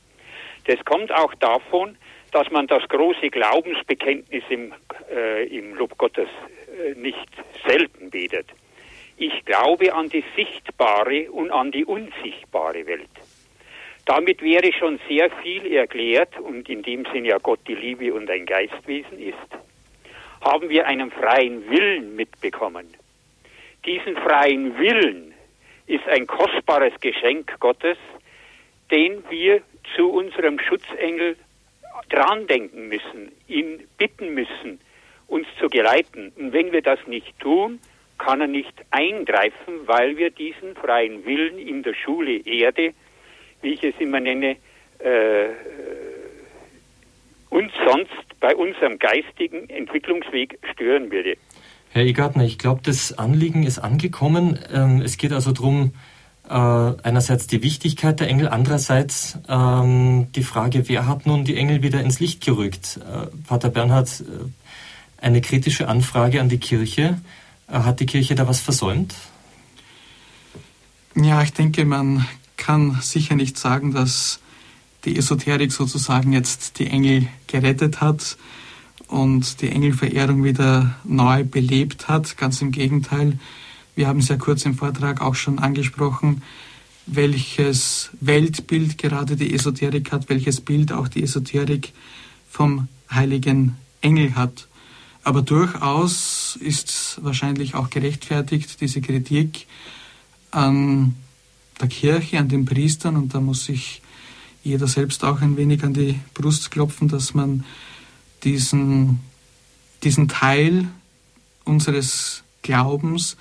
Das 0.65 0.83
kommt 0.85 1.11
auch 1.11 1.33
davon, 1.35 1.97
dass 2.31 2.49
man 2.51 2.67
das 2.67 2.87
große 2.87 3.29
Glaubensbekenntnis 3.29 4.43
im, 4.49 4.73
äh, 5.13 5.45
im 5.47 5.75
Lob 5.75 5.97
Gottes 5.97 6.29
äh, 6.85 6.93
nicht 6.97 7.27
selten 7.67 8.09
betet. 8.09 8.47
Ich 9.17 9.43
glaube 9.45 9.93
an 9.93 10.09
die 10.09 10.23
sichtbare 10.35 11.29
und 11.31 11.51
an 11.51 11.71
die 11.71 11.85
unsichtbare 11.85 12.85
Welt. 12.87 13.09
Damit 14.05 14.41
wäre 14.41 14.71
schon 14.73 14.99
sehr 15.07 15.29
viel 15.43 15.71
erklärt 15.71 16.39
und 16.39 16.67
in 16.69 16.81
dem 16.81 17.05
Sinn 17.13 17.25
ja 17.25 17.37
Gott 17.37 17.59
die 17.67 17.75
Liebe 17.75 18.13
und 18.13 18.29
ein 18.29 18.45
Geistwesen 18.45 19.19
ist. 19.19 19.37
Haben 20.41 20.69
wir 20.69 20.87
einen 20.87 21.11
freien 21.11 21.69
Willen 21.69 22.15
mitbekommen. 22.15 22.87
Diesen 23.85 24.15
freien 24.15 24.77
Willen 24.77 25.33
ist 25.87 26.07
ein 26.07 26.27
kostbares 26.27 26.93
Geschenk 27.01 27.59
Gottes, 27.59 27.97
den 28.91 29.23
wir 29.29 29.61
zu 29.95 30.09
unserem 30.09 30.59
Schutzengel 30.59 31.35
dran 32.09 32.45
denken 32.47 32.89
müssen, 32.89 33.31
ihn 33.47 33.87
bitten 33.97 34.33
müssen, 34.33 34.79
uns 35.27 35.47
zu 35.59 35.67
geleiten. 35.67 36.31
Und 36.35 36.53
wenn 36.53 36.71
wir 36.71 36.81
das 36.81 36.99
nicht 37.07 37.39
tun, 37.39 37.79
kann 38.17 38.41
er 38.41 38.47
nicht 38.47 38.73
eingreifen, 38.91 39.87
weil 39.87 40.17
wir 40.17 40.29
diesen 40.29 40.75
freien 40.75 41.25
Willen 41.25 41.57
in 41.57 41.81
der 41.81 41.95
Schule 41.95 42.37
Erde, 42.45 42.93
wie 43.61 43.73
ich 43.73 43.83
es 43.83 43.95
immer 43.99 44.19
nenne, 44.19 44.57
äh, 44.99 45.49
uns 47.49 47.71
sonst 47.85 48.39
bei 48.39 48.55
unserem 48.55 48.99
geistigen 48.99 49.69
Entwicklungsweg 49.69 50.59
stören 50.71 51.11
würde. 51.11 51.37
Herr 51.93 52.05
Egartner, 52.05 52.45
ich 52.45 52.57
glaube, 52.57 52.79
das 52.83 53.17
Anliegen 53.17 53.63
ist 53.63 53.79
angekommen. 53.79 54.57
Ähm, 54.71 55.01
es 55.01 55.17
geht 55.17 55.33
also 55.33 55.51
darum, 55.51 55.91
äh, 56.49 56.53
einerseits 56.53 57.47
die 57.47 57.61
Wichtigkeit 57.63 58.21
der 58.21 58.29
Engel, 58.29 58.47
andererseits 58.47 59.37
ähm, 59.49 60.31
die 60.31 60.43
Frage, 60.43 60.87
wer 60.87 61.05
hat 61.05 61.25
nun 61.25 61.43
die 61.43 61.57
Engel 61.57 61.83
wieder 61.83 61.99
ins 61.99 62.21
Licht 62.21 62.45
gerückt? 62.45 62.97
Äh, 63.01 63.27
Pater 63.45 63.69
Bernhard, 63.69 64.21
äh, 64.21 65.23
eine 65.25 65.41
kritische 65.41 65.89
Anfrage 65.89 66.39
an 66.39 66.47
die 66.47 66.59
Kirche. 66.59 67.19
Äh, 67.67 67.79
hat 67.79 67.99
die 67.99 68.05
Kirche 68.05 68.35
da 68.35 68.47
was 68.47 68.61
versäumt? 68.61 69.13
Ja, 71.15 71.43
ich 71.43 71.51
denke, 71.51 71.83
man 71.83 72.25
kann 72.55 72.99
sicher 73.01 73.35
nicht 73.35 73.57
sagen, 73.57 73.93
dass 73.93 74.39
die 75.03 75.17
Esoterik 75.17 75.73
sozusagen 75.73 76.31
jetzt 76.31 76.79
die 76.79 76.87
Engel 76.87 77.27
gerettet 77.47 77.99
hat 77.99 78.37
und 79.11 79.61
die 79.61 79.69
Engelverehrung 79.69 80.43
wieder 80.43 80.95
neu 81.03 81.43
belebt 81.43 82.07
hat. 82.07 82.37
Ganz 82.37 82.61
im 82.61 82.71
Gegenteil. 82.71 83.37
Wir 83.95 84.07
haben 84.07 84.21
ja 84.21 84.37
kurz 84.37 84.65
im 84.65 84.75
Vortrag 84.75 85.21
auch 85.21 85.35
schon 85.35 85.59
angesprochen, 85.59 86.41
welches 87.05 88.09
Weltbild 88.21 88.97
gerade 88.97 89.35
die 89.35 89.53
Esoterik 89.53 90.11
hat, 90.13 90.29
welches 90.29 90.61
Bild 90.61 90.93
auch 90.93 91.09
die 91.09 91.23
Esoterik 91.23 91.91
vom 92.49 92.87
heiligen 93.11 93.75
Engel 93.99 94.35
hat. 94.35 94.67
Aber 95.23 95.41
durchaus 95.41 96.57
ist 96.61 97.19
wahrscheinlich 97.21 97.75
auch 97.75 97.89
gerechtfertigt 97.89 98.79
diese 98.79 99.01
Kritik 99.01 99.67
an 100.51 101.15
der 101.81 101.89
Kirche, 101.89 102.39
an 102.39 102.47
den 102.47 102.65
Priestern, 102.65 103.17
und 103.17 103.33
da 103.33 103.41
muss 103.41 103.65
sich 103.65 104.01
jeder 104.63 104.87
selbst 104.87 105.23
auch 105.25 105.41
ein 105.41 105.57
wenig 105.57 105.83
an 105.83 105.93
die 105.93 106.19
Brust 106.33 106.71
klopfen, 106.71 107.07
dass 107.07 107.33
man 107.33 107.65
diesen, 108.43 109.19
diesen 110.03 110.27
Teil 110.27 110.87
unseres 111.63 112.43
Glaubens 112.61 113.37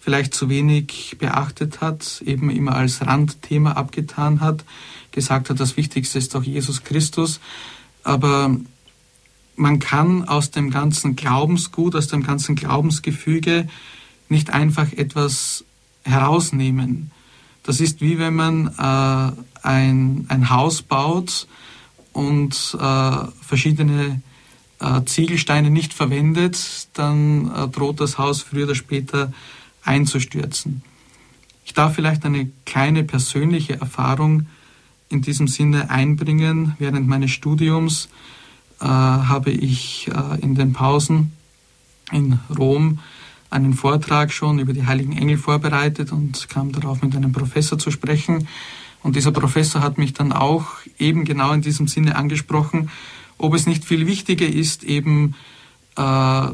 vielleicht 0.00 0.34
zu 0.34 0.48
wenig 0.48 1.16
beachtet 1.18 1.80
hat, 1.80 2.22
eben 2.24 2.50
immer 2.50 2.74
als 2.74 3.06
Randthema 3.06 3.72
abgetan 3.72 4.40
hat, 4.40 4.64
gesagt 5.12 5.50
hat, 5.50 5.60
das 5.60 5.76
Wichtigste 5.76 6.18
ist 6.18 6.34
doch 6.34 6.42
Jesus 6.42 6.84
Christus, 6.84 7.40
aber 8.02 8.56
man 9.56 9.78
kann 9.78 10.26
aus 10.26 10.50
dem 10.50 10.70
ganzen 10.70 11.16
Glaubensgut, 11.16 11.94
aus 11.94 12.08
dem 12.08 12.22
ganzen 12.22 12.54
Glaubensgefüge 12.54 13.68
nicht 14.30 14.50
einfach 14.50 14.92
etwas 14.92 15.64
herausnehmen. 16.02 17.10
Das 17.62 17.80
ist 17.80 18.00
wie 18.00 18.18
wenn 18.18 18.34
man 18.34 18.68
äh, 18.68 19.66
ein, 19.66 20.24
ein 20.28 20.48
Haus 20.48 20.80
baut 20.80 21.46
und 22.14 22.76
äh, 22.80 23.16
verschiedene 23.42 24.22
äh, 24.80 25.04
Ziegelsteine 25.04 25.70
nicht 25.70 25.92
verwendet, 25.92 26.88
dann 26.94 27.50
äh, 27.54 27.68
droht 27.68 28.00
das 28.00 28.18
Haus 28.18 28.42
früher 28.42 28.64
oder 28.64 28.74
später 28.74 29.32
einzustürzen. 29.84 30.82
Ich 31.64 31.74
darf 31.74 31.94
vielleicht 31.94 32.24
eine 32.24 32.50
kleine 32.64 33.04
persönliche 33.04 33.80
Erfahrung 33.80 34.46
in 35.08 35.22
diesem 35.22 35.48
Sinne 35.48 35.90
einbringen. 35.90 36.74
Während 36.78 37.06
meines 37.06 37.30
Studiums 37.30 38.08
äh, 38.80 38.86
habe 38.86 39.50
ich 39.50 40.08
äh, 40.08 40.40
in 40.40 40.54
den 40.54 40.72
Pausen 40.72 41.32
in 42.10 42.40
Rom 42.58 42.98
einen 43.50 43.74
Vortrag 43.74 44.32
schon 44.32 44.58
über 44.58 44.72
die 44.72 44.86
heiligen 44.86 45.16
Engel 45.16 45.36
vorbereitet 45.36 46.12
und 46.12 46.48
kam 46.48 46.72
darauf 46.72 47.02
mit 47.02 47.14
einem 47.14 47.32
Professor 47.32 47.78
zu 47.78 47.90
sprechen. 47.90 48.48
Und 49.02 49.16
dieser 49.16 49.32
Professor 49.32 49.82
hat 49.82 49.98
mich 49.98 50.12
dann 50.12 50.32
auch 50.32 50.66
eben 50.98 51.24
genau 51.24 51.52
in 51.52 51.62
diesem 51.62 51.88
Sinne 51.88 52.16
angesprochen, 52.16 52.90
ob 53.40 53.54
es 53.54 53.66
nicht 53.66 53.84
viel 53.84 54.06
wichtiger 54.06 54.46
ist, 54.46 54.84
eben 54.84 55.34
äh, 55.96 56.48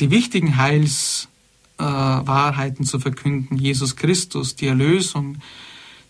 die 0.00 0.10
wichtigen 0.10 0.56
Heilswahrheiten 0.56 2.84
äh, 2.84 2.88
zu 2.88 2.98
verkünden, 2.98 3.56
Jesus 3.56 3.94
Christus, 3.96 4.56
die 4.56 4.66
Erlösung, 4.66 5.38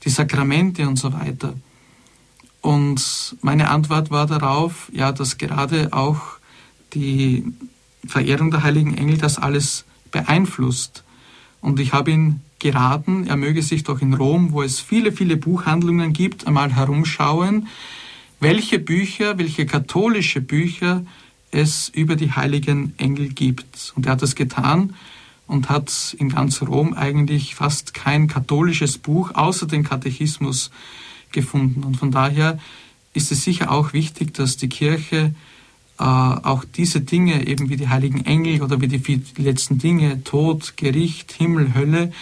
die 0.05 0.11
Sakramente 0.11 0.89
und 0.89 0.97
so 0.97 1.13
weiter. 1.13 1.55
Und 2.61 3.37
meine 3.41 3.71
Antwort 3.71 4.11
war 4.11 4.27
darauf, 4.27 4.91
ja, 4.93 5.13
dass 5.13 5.39
gerade 5.39 5.93
auch 5.93 6.21
die 6.95 7.45
Verehrung 8.07 8.51
der 8.51 8.63
heiligen 8.63 8.97
Engel 8.97 9.19
das 9.19 9.39
alles 9.39 9.85
beeinflusst. 10.11 11.05
Und 11.61 11.79
ich 11.79 11.93
habe 11.93 12.11
ihn 12.11 12.41
geraten, 12.59 13.27
er 13.27 13.37
möge 13.37 13.63
sich 13.63 13.85
doch 13.85 14.01
in 14.01 14.15
Rom, 14.15 14.53
wo 14.53 14.63
es 14.63 14.81
viele, 14.81 15.13
viele 15.13 15.37
Buchhandlungen 15.37 16.13
gibt, 16.13 16.47
einmal 16.47 16.75
herumschauen, 16.75 17.69
welche 18.41 18.79
Bücher, 18.79 19.39
welche 19.39 19.67
katholische 19.67 20.41
Bücher 20.41 21.05
es 21.51 21.89
über 21.89 22.17
die 22.17 22.33
heiligen 22.33 22.95
Engel 22.99 23.29
gibt. 23.31 23.93
Und 23.97 24.07
er 24.07 24.13
hat 24.13 24.23
das 24.23 24.35
getan 24.35 24.95
und 25.47 25.71
hat 25.71 26.15
in 26.19 26.29
ganz 26.29 26.63
Rom 26.63 26.95
eigentlich 26.95 27.55
fast 27.55 27.95
kein 27.95 28.29
katholisches 28.29 28.99
Buch 28.99 29.35
außer 29.35 29.67
den 29.67 29.83
Katechismus 29.83 30.71
gefunden. 31.33 31.85
Und 31.85 31.97
von 31.97 32.11
daher 32.11 32.59
ist 33.15 33.33
es 33.33 33.43
sicher 33.43 33.71
auch 33.71 33.93
wichtig, 33.93 34.35
dass 34.35 34.57
die 34.57 34.69
Kirche 34.69 35.35
äh, 35.99 36.05
auch 36.05 36.65
diese 36.65 37.01
Dinge, 37.01 37.47
eben 37.47 37.71
wie 37.71 37.77
die 37.77 37.89
heiligen 37.89 38.25
Engel 38.25 38.63
oder 38.63 38.81
wie 38.81 38.89
die 38.89 39.23
letzten 39.39 39.79
Dinge, 39.79 40.23
Tod, 40.23 40.77
Gericht, 40.77 41.33
Himmel, 41.33 41.75
Hölle, 41.75 42.13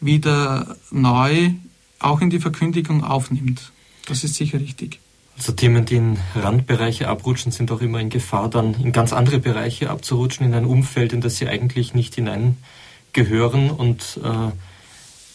wieder 0.00 0.76
neu 0.90 1.52
auch 2.00 2.20
in 2.20 2.28
die 2.28 2.40
Verkündigung 2.40 3.02
aufnimmt. 3.02 3.72
Das 4.06 4.24
ist 4.24 4.34
sicher 4.34 4.60
richtig. 4.60 5.00
Also 5.36 5.52
Themen, 5.52 5.84
die 5.84 5.96
in 5.96 6.18
Randbereiche 6.36 7.08
abrutschen, 7.08 7.50
sind 7.50 7.72
auch 7.72 7.80
immer 7.80 7.98
in 7.98 8.08
Gefahr, 8.08 8.48
dann 8.48 8.74
in 8.74 8.92
ganz 8.92 9.12
andere 9.12 9.40
Bereiche 9.40 9.90
abzurutschen, 9.90 10.46
in 10.46 10.54
ein 10.54 10.64
Umfeld, 10.64 11.12
in 11.12 11.20
das 11.20 11.36
sie 11.36 11.48
eigentlich 11.48 11.92
nicht 11.92 12.14
hineingehören 12.14 13.70
und 13.70 14.20
äh, 14.22 14.52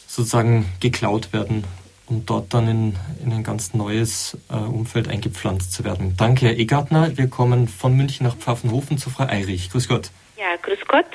sozusagen 0.08 0.66
geklaut 0.80 1.34
werden 1.34 1.66
um 2.10 2.26
dort 2.26 2.54
dann 2.54 2.68
in, 2.68 2.95
in 3.24 3.32
ein 3.32 3.43
ganz 3.43 3.74
neues 3.74 4.38
äh, 4.50 4.56
Umfeld 4.56 5.08
eingepflanzt 5.08 5.72
zu 5.72 5.84
werden. 5.84 6.16
Danke, 6.18 6.47
Herr 6.47 6.58
Egartner. 6.58 7.18
Wir 7.18 7.28
kommen 7.28 7.68
von 7.68 7.95
München 7.95 8.26
nach 8.26 8.36
Pfaffenhofen 8.36 8.97
zu 8.97 9.10
Frau 9.10 9.26
Eirich. 9.26 9.70
Grüß 9.70 9.88
Gott. 9.88 10.12
Ja, 10.39 10.55
grüß 10.55 10.79
Gott. 10.87 11.05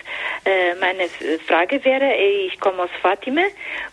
Äh, 0.44 0.74
meine 0.74 1.08
Frage 1.48 1.82
wäre, 1.82 2.14
ich 2.14 2.60
komme 2.60 2.82
aus 2.82 2.90
Fatima 3.00 3.40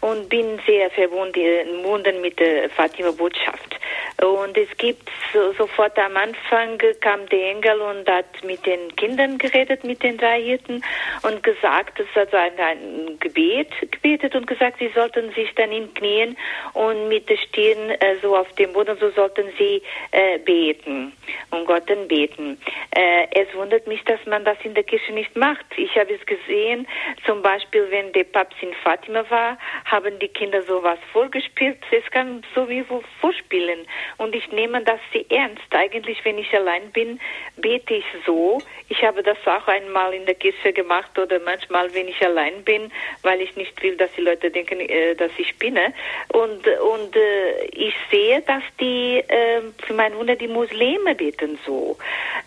und 0.01 0.27
bin 0.27 0.59
sehr 0.65 0.89
verbunden 0.89 2.19
mit 2.19 2.37
der 2.37 2.69
Fatima-Botschaft. 2.69 3.79
Und 4.21 4.57
es 4.57 4.67
gibt 4.77 5.09
so, 5.31 5.53
sofort 5.53 5.97
am 5.97 6.17
Anfang 6.17 6.77
kam 6.99 7.27
der 7.29 7.51
Engel 7.51 7.79
und 7.79 8.09
hat 8.09 8.43
mit 8.43 8.65
den 8.65 8.93
Kindern 8.95 9.37
geredet, 9.37 9.83
mit 9.83 10.03
den 10.03 10.17
drei 10.17 10.41
Hirten 10.41 10.83
und 11.23 11.41
gesagt, 11.43 11.99
es 11.99 12.13
hat 12.13 12.33
ein, 12.33 12.59
ein 12.59 13.17
Gebet 13.19 13.69
gebetet 13.89 14.35
und 14.35 14.47
gesagt, 14.47 14.79
sie 14.79 14.89
sollten 14.93 15.31
sich 15.31 15.55
dann 15.55 15.71
in 15.71 15.93
Knien 15.93 16.37
und 16.73 17.07
mit 17.07 17.29
der 17.29 17.37
Stirn 17.37 17.91
äh, 17.91 18.17
so 18.21 18.35
auf 18.35 18.51
dem 18.53 18.73
Boden, 18.73 18.97
so 18.99 19.09
sollten 19.11 19.45
sie 19.57 19.81
äh, 20.11 20.37
beten 20.39 21.13
und 21.51 21.65
Gott 21.65 21.85
beten. 22.07 22.59
Äh, 22.91 23.27
es 23.31 23.53
wundert 23.55 23.87
mich, 23.87 24.03
dass 24.03 24.19
man 24.25 24.45
das 24.45 24.57
in 24.63 24.73
der 24.73 24.83
Kirche 24.83 25.13
nicht 25.13 25.20
macht. 25.35 25.65
Ich 25.77 25.95
habe 25.95 26.13
es 26.13 26.25
gesehen, 26.25 26.87
zum 27.25 27.41
Beispiel, 27.41 27.87
wenn 27.89 28.11
der 28.13 28.23
Papst 28.23 28.61
in 28.61 28.73
Fatima 28.83 29.23
war, 29.29 29.57
haben 29.85 30.17
die 30.19 30.27
Kinder 30.27 30.61
sowas 30.63 30.99
vorgespielt. 31.11 31.77
Es 31.91 32.09
kann 32.11 32.43
sowieso 32.55 33.03
vorspielen. 33.19 33.85
Und 34.17 34.35
ich 34.35 34.51
nehme 34.51 34.81
das 34.83 34.99
sehr 35.11 35.25
ernst. 35.29 35.63
Eigentlich, 35.71 36.23
wenn 36.23 36.37
ich 36.37 36.53
allein 36.53 36.91
bin, 36.91 37.19
bete 37.57 37.95
ich 37.95 38.05
so. 38.25 38.61
Ich 38.89 39.03
habe 39.03 39.23
das 39.23 39.37
auch 39.45 39.67
einmal 39.67 40.13
in 40.13 40.25
der 40.25 40.35
Kirche 40.35 40.73
gemacht 40.73 41.17
oder 41.17 41.39
manchmal, 41.39 41.93
wenn 41.93 42.07
ich 42.07 42.21
allein 42.25 42.63
bin, 42.63 42.91
weil 43.23 43.41
ich 43.41 43.55
nicht 43.55 43.81
will, 43.81 43.97
dass 43.97 44.11
die 44.13 44.21
Leute 44.21 44.51
denken, 44.51 44.79
äh, 44.79 45.15
dass 45.15 45.31
ich 45.37 45.49
spinne. 45.49 45.93
Und, 46.29 46.67
und 46.67 47.15
äh, 47.15 47.65
ich 47.73 47.95
sehe, 48.09 48.41
dass 48.41 48.63
die, 48.79 49.17
äh, 49.27 49.61
für 49.85 49.93
mein 49.93 50.15
Wunder, 50.15 50.35
die 50.35 50.47
Muslime 50.47 51.15
beten 51.15 51.57
so. 51.65 51.97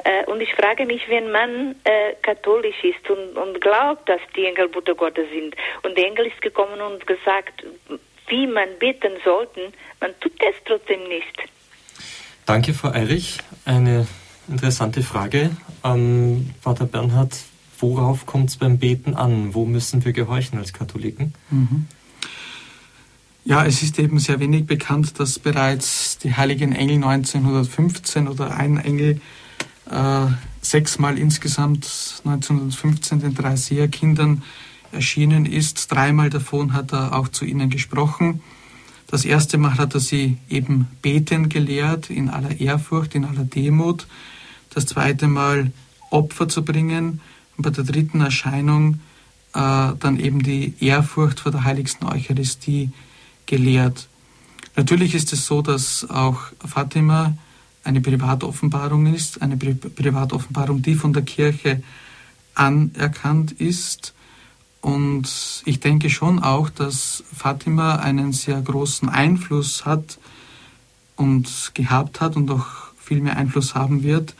Äh, 0.04 0.24
und 0.26 0.40
ich 0.40 0.54
frage 0.54 0.86
mich, 0.86 1.08
wenn 1.08 1.30
man 1.30 1.76
äh, 1.84 2.14
katholisch 2.22 2.63
ist 2.82 3.10
und, 3.10 3.36
und 3.36 3.60
glaubt, 3.60 4.08
dass 4.08 4.20
die 4.36 4.46
Engel 4.46 4.68
Butter 4.68 4.94
Gottes 4.94 5.28
sind 5.30 5.54
und 5.82 5.96
der 5.96 6.06
Engel 6.06 6.26
ist 6.26 6.40
gekommen 6.40 6.80
und 6.80 7.06
gesagt, 7.06 7.64
wie 8.28 8.46
man 8.46 8.68
beten 8.78 9.12
sollten, 9.24 9.72
man 10.00 10.10
tut 10.20 10.32
es 10.40 10.54
trotzdem 10.64 11.06
nicht. 11.08 11.38
Danke, 12.46 12.74
Frau 12.74 12.88
Eirich. 12.88 13.38
Eine 13.64 14.06
interessante 14.48 15.02
Frage. 15.02 15.50
Ähm, 15.82 16.50
Vater 16.60 16.86
Bernhard, 16.86 17.34
worauf 17.78 18.26
kommt 18.26 18.50
es 18.50 18.56
beim 18.56 18.78
Beten 18.78 19.14
an? 19.14 19.54
Wo 19.54 19.64
müssen 19.64 20.04
wir 20.04 20.12
gehorchen 20.12 20.58
als 20.58 20.72
Katholiken? 20.72 21.34
Mhm. 21.50 21.86
Ja, 23.46 23.66
es 23.66 23.82
ist 23.82 23.98
eben 23.98 24.18
sehr 24.18 24.40
wenig 24.40 24.66
bekannt, 24.66 25.20
dass 25.20 25.38
bereits 25.38 26.16
die 26.18 26.34
heiligen 26.34 26.74
Engel 26.74 27.04
1915 27.04 28.26
oder 28.26 28.56
ein 28.56 28.78
Engel 28.78 29.20
äh, 29.90 30.26
sechsmal 30.64 31.18
insgesamt 31.18 31.84
1915 32.24 33.20
den 33.20 33.34
drei 33.34 33.56
Seherkindern 33.56 34.42
erschienen 34.92 35.46
ist. 35.46 35.90
Dreimal 35.92 36.30
davon 36.30 36.72
hat 36.72 36.92
er 36.92 37.14
auch 37.14 37.28
zu 37.28 37.44
ihnen 37.44 37.70
gesprochen. 37.70 38.40
Das 39.06 39.24
erste 39.24 39.58
Mal 39.58 39.76
hat 39.76 39.94
er 39.94 40.00
sie 40.00 40.38
eben 40.48 40.88
beten 41.02 41.48
gelehrt, 41.48 42.10
in 42.10 42.30
aller 42.30 42.58
Ehrfurcht, 42.60 43.14
in 43.14 43.24
aller 43.24 43.44
Demut. 43.44 44.06
Das 44.70 44.86
zweite 44.86 45.28
Mal 45.28 45.70
Opfer 46.10 46.48
zu 46.48 46.64
bringen. 46.64 47.20
Und 47.56 47.62
bei 47.62 47.70
der 47.70 47.84
dritten 47.84 48.20
Erscheinung 48.20 49.00
äh, 49.52 49.92
dann 50.00 50.18
eben 50.18 50.42
die 50.42 50.74
Ehrfurcht 50.80 51.40
vor 51.40 51.52
der 51.52 51.64
heiligsten 51.64 52.08
Eucharistie 52.08 52.90
gelehrt. 53.46 54.08
Natürlich 54.76 55.14
ist 55.14 55.32
es 55.32 55.46
so, 55.46 55.62
dass 55.62 56.08
auch 56.10 56.40
Fatima 56.64 57.36
eine 57.84 58.00
Privatoffenbarung 58.00 59.12
ist, 59.14 59.42
eine 59.42 59.56
Pri 59.56 59.74
Privatoffenbarung, 59.74 60.82
die 60.82 60.94
von 60.94 61.12
der 61.12 61.22
Kirche 61.22 61.82
anerkannt 62.54 63.52
ist 63.52 64.14
und 64.84 65.62
ich 65.64 65.80
denke 65.80 66.10
schon 66.10 66.40
auch, 66.40 66.68
dass 66.68 67.24
Fatima 67.34 67.96
einen 67.96 68.32
sehr 68.32 68.60
großen 68.60 69.08
Einfluss 69.08 69.86
hat 69.86 70.18
und 71.16 71.70
gehabt 71.72 72.20
hat 72.20 72.36
und 72.36 72.50
auch 72.50 72.66
viel 72.98 73.22
mehr 73.22 73.38
Einfluss 73.38 73.74
haben 73.74 74.02
wird 74.02 74.34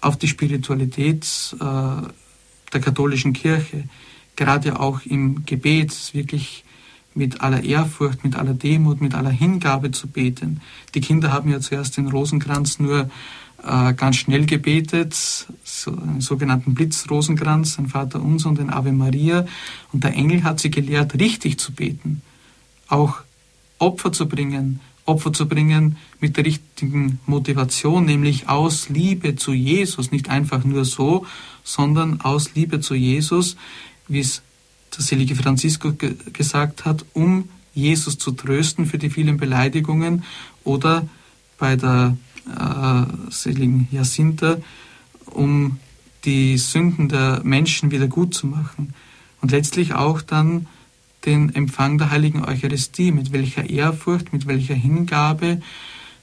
auf 0.00 0.16
die 0.16 0.28
Spiritualität 0.28 1.26
äh, 1.60 2.06
der 2.72 2.80
katholischen 2.80 3.34
Kirche. 3.34 3.84
Gerade 4.34 4.80
auch 4.80 5.02
im 5.04 5.44
Gebet 5.44 6.14
wirklich 6.14 6.64
mit 7.14 7.40
aller 7.40 7.62
Ehrfurcht, 7.62 8.24
mit 8.24 8.36
aller 8.36 8.54
Demut, 8.54 9.00
mit 9.00 9.14
aller 9.14 9.30
Hingabe 9.30 9.90
zu 9.90 10.06
beten. 10.06 10.60
Die 10.94 11.00
Kinder 11.00 11.32
haben 11.32 11.50
ja 11.50 11.60
zuerst 11.60 11.96
den 11.96 12.08
Rosenkranz 12.08 12.78
nur 12.78 13.10
äh, 13.64 13.94
ganz 13.94 14.16
schnell 14.16 14.46
gebetet, 14.46 15.14
so 15.62 15.90
einen 15.90 16.20
sogenannten 16.20 16.74
Blitzrosenkranz, 16.74 17.78
ein 17.78 17.88
Vater 17.88 18.20
Unser 18.20 18.50
und 18.50 18.60
ein 18.60 18.70
Ave 18.70 18.92
Maria. 18.92 19.46
Und 19.92 20.04
der 20.04 20.14
Engel 20.14 20.44
hat 20.44 20.60
sie 20.60 20.70
gelehrt, 20.70 21.14
richtig 21.18 21.58
zu 21.58 21.72
beten, 21.72 22.22
auch 22.88 23.22
Opfer 23.78 24.12
zu 24.12 24.28
bringen, 24.28 24.80
Opfer 25.04 25.32
zu 25.32 25.48
bringen 25.48 25.96
mit 26.20 26.36
der 26.36 26.44
richtigen 26.44 27.18
Motivation, 27.26 28.04
nämlich 28.04 28.48
aus 28.48 28.88
Liebe 28.88 29.36
zu 29.36 29.52
Jesus, 29.52 30.12
nicht 30.12 30.30
einfach 30.30 30.64
nur 30.64 30.84
so, 30.84 31.26
sondern 31.64 32.20
aus 32.20 32.54
Liebe 32.54 32.80
zu 32.80 32.94
Jesus, 32.94 33.56
wie 34.08 34.20
es 34.20 34.42
der 34.96 35.04
selige 35.04 35.34
Franziskus 35.34 35.98
ge 35.98 36.14
gesagt 36.32 36.84
hat, 36.84 37.04
um 37.12 37.48
Jesus 37.74 38.18
zu 38.18 38.32
trösten 38.32 38.86
für 38.86 38.98
die 38.98 39.10
vielen 39.10 39.38
Beleidigungen 39.38 40.24
oder 40.64 41.08
bei 41.58 41.76
der 41.76 42.16
äh, 42.46 43.30
seligen 43.30 43.88
Jacinta, 43.90 44.58
um 45.26 45.78
die 46.24 46.58
Sünden 46.58 47.08
der 47.08 47.40
Menschen 47.44 47.90
wieder 47.90 48.08
gut 48.08 48.34
zu 48.34 48.46
machen. 48.46 48.94
Und 49.40 49.50
letztlich 49.50 49.94
auch 49.94 50.22
dann 50.22 50.66
den 51.24 51.54
Empfang 51.54 51.98
der 51.98 52.10
heiligen 52.10 52.44
Eucharistie, 52.44 53.12
mit 53.12 53.32
welcher 53.32 53.68
Ehrfurcht, 53.68 54.32
mit 54.32 54.46
welcher 54.46 54.74
Hingabe 54.74 55.62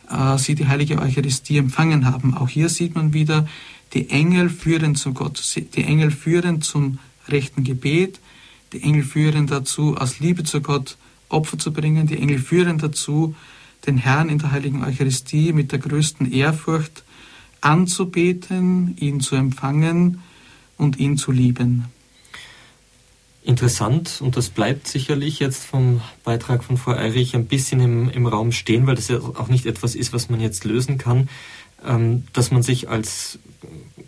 äh, 0.10 0.38
sie 0.38 0.56
die 0.56 0.68
heilige 0.68 1.00
Eucharistie 1.00 1.58
empfangen 1.58 2.06
haben. 2.06 2.36
Auch 2.36 2.50
hier 2.50 2.70
sieht 2.70 2.96
man 2.96 3.14
wieder 3.14 3.48
Die 3.94 4.10
Engel 4.12 4.50
führen 4.50 4.96
zu 4.96 5.14
Gott, 5.14 5.42
die 5.76 5.84
Engel 5.84 6.12
führen 6.12 6.62
zum 6.62 7.00
rechten 7.28 7.64
Gebet, 7.64 8.20
die 8.74 8.84
Engel 8.84 9.04
führen 9.04 9.48
dazu, 9.48 9.96
aus 9.98 10.20
Liebe 10.20 10.44
zu 10.44 10.62
Gott 10.62 10.98
Opfer 11.30 11.58
zu 11.58 11.72
bringen, 11.72 12.08
die 12.08 12.18
Engel 12.18 12.40
führen 12.40 12.78
dazu, 12.78 13.36
den 13.86 13.98
Herrn 13.98 14.30
in 14.30 14.40
der 14.40 14.52
heiligen 14.52 14.84
Eucharistie 14.84 15.54
mit 15.54 15.72
der 15.72 15.80
größten 15.80 16.32
Ehrfurcht 16.32 17.04
anzubeten, 17.62 18.96
ihn 19.00 19.20
zu 19.20 19.36
empfangen 19.36 20.22
und 20.78 20.98
ihn 20.98 21.18
zu 21.18 21.32
lieben. 21.32 21.86
Interessant 23.44 24.20
und 24.22 24.36
das 24.36 24.50
bleibt 24.50 24.88
sicherlich 24.88 25.40
jetzt 25.40 25.64
vom 25.64 26.02
Beitrag 26.24 26.64
von 26.64 26.78
Frau 26.78 26.92
Eirich 26.92 27.36
ein 27.36 27.46
bisschen 27.46 27.80
im, 27.80 28.10
im 28.10 28.28
Raum 28.28 28.52
stehen, 28.52 28.86
weil 28.86 28.96
das 28.96 29.08
ja 29.08 29.18
auch 29.18 29.48
nicht 29.48 29.66
etwas 29.66 29.96
ist, 29.96 30.14
was 30.14 30.30
man 30.30 30.42
jetzt 30.42 30.66
lösen 30.66 30.98
kann, 30.98 31.30
ähm, 31.86 32.26
dass 32.34 32.52
man 32.52 32.64
sich 32.64 32.90
als 32.90 33.40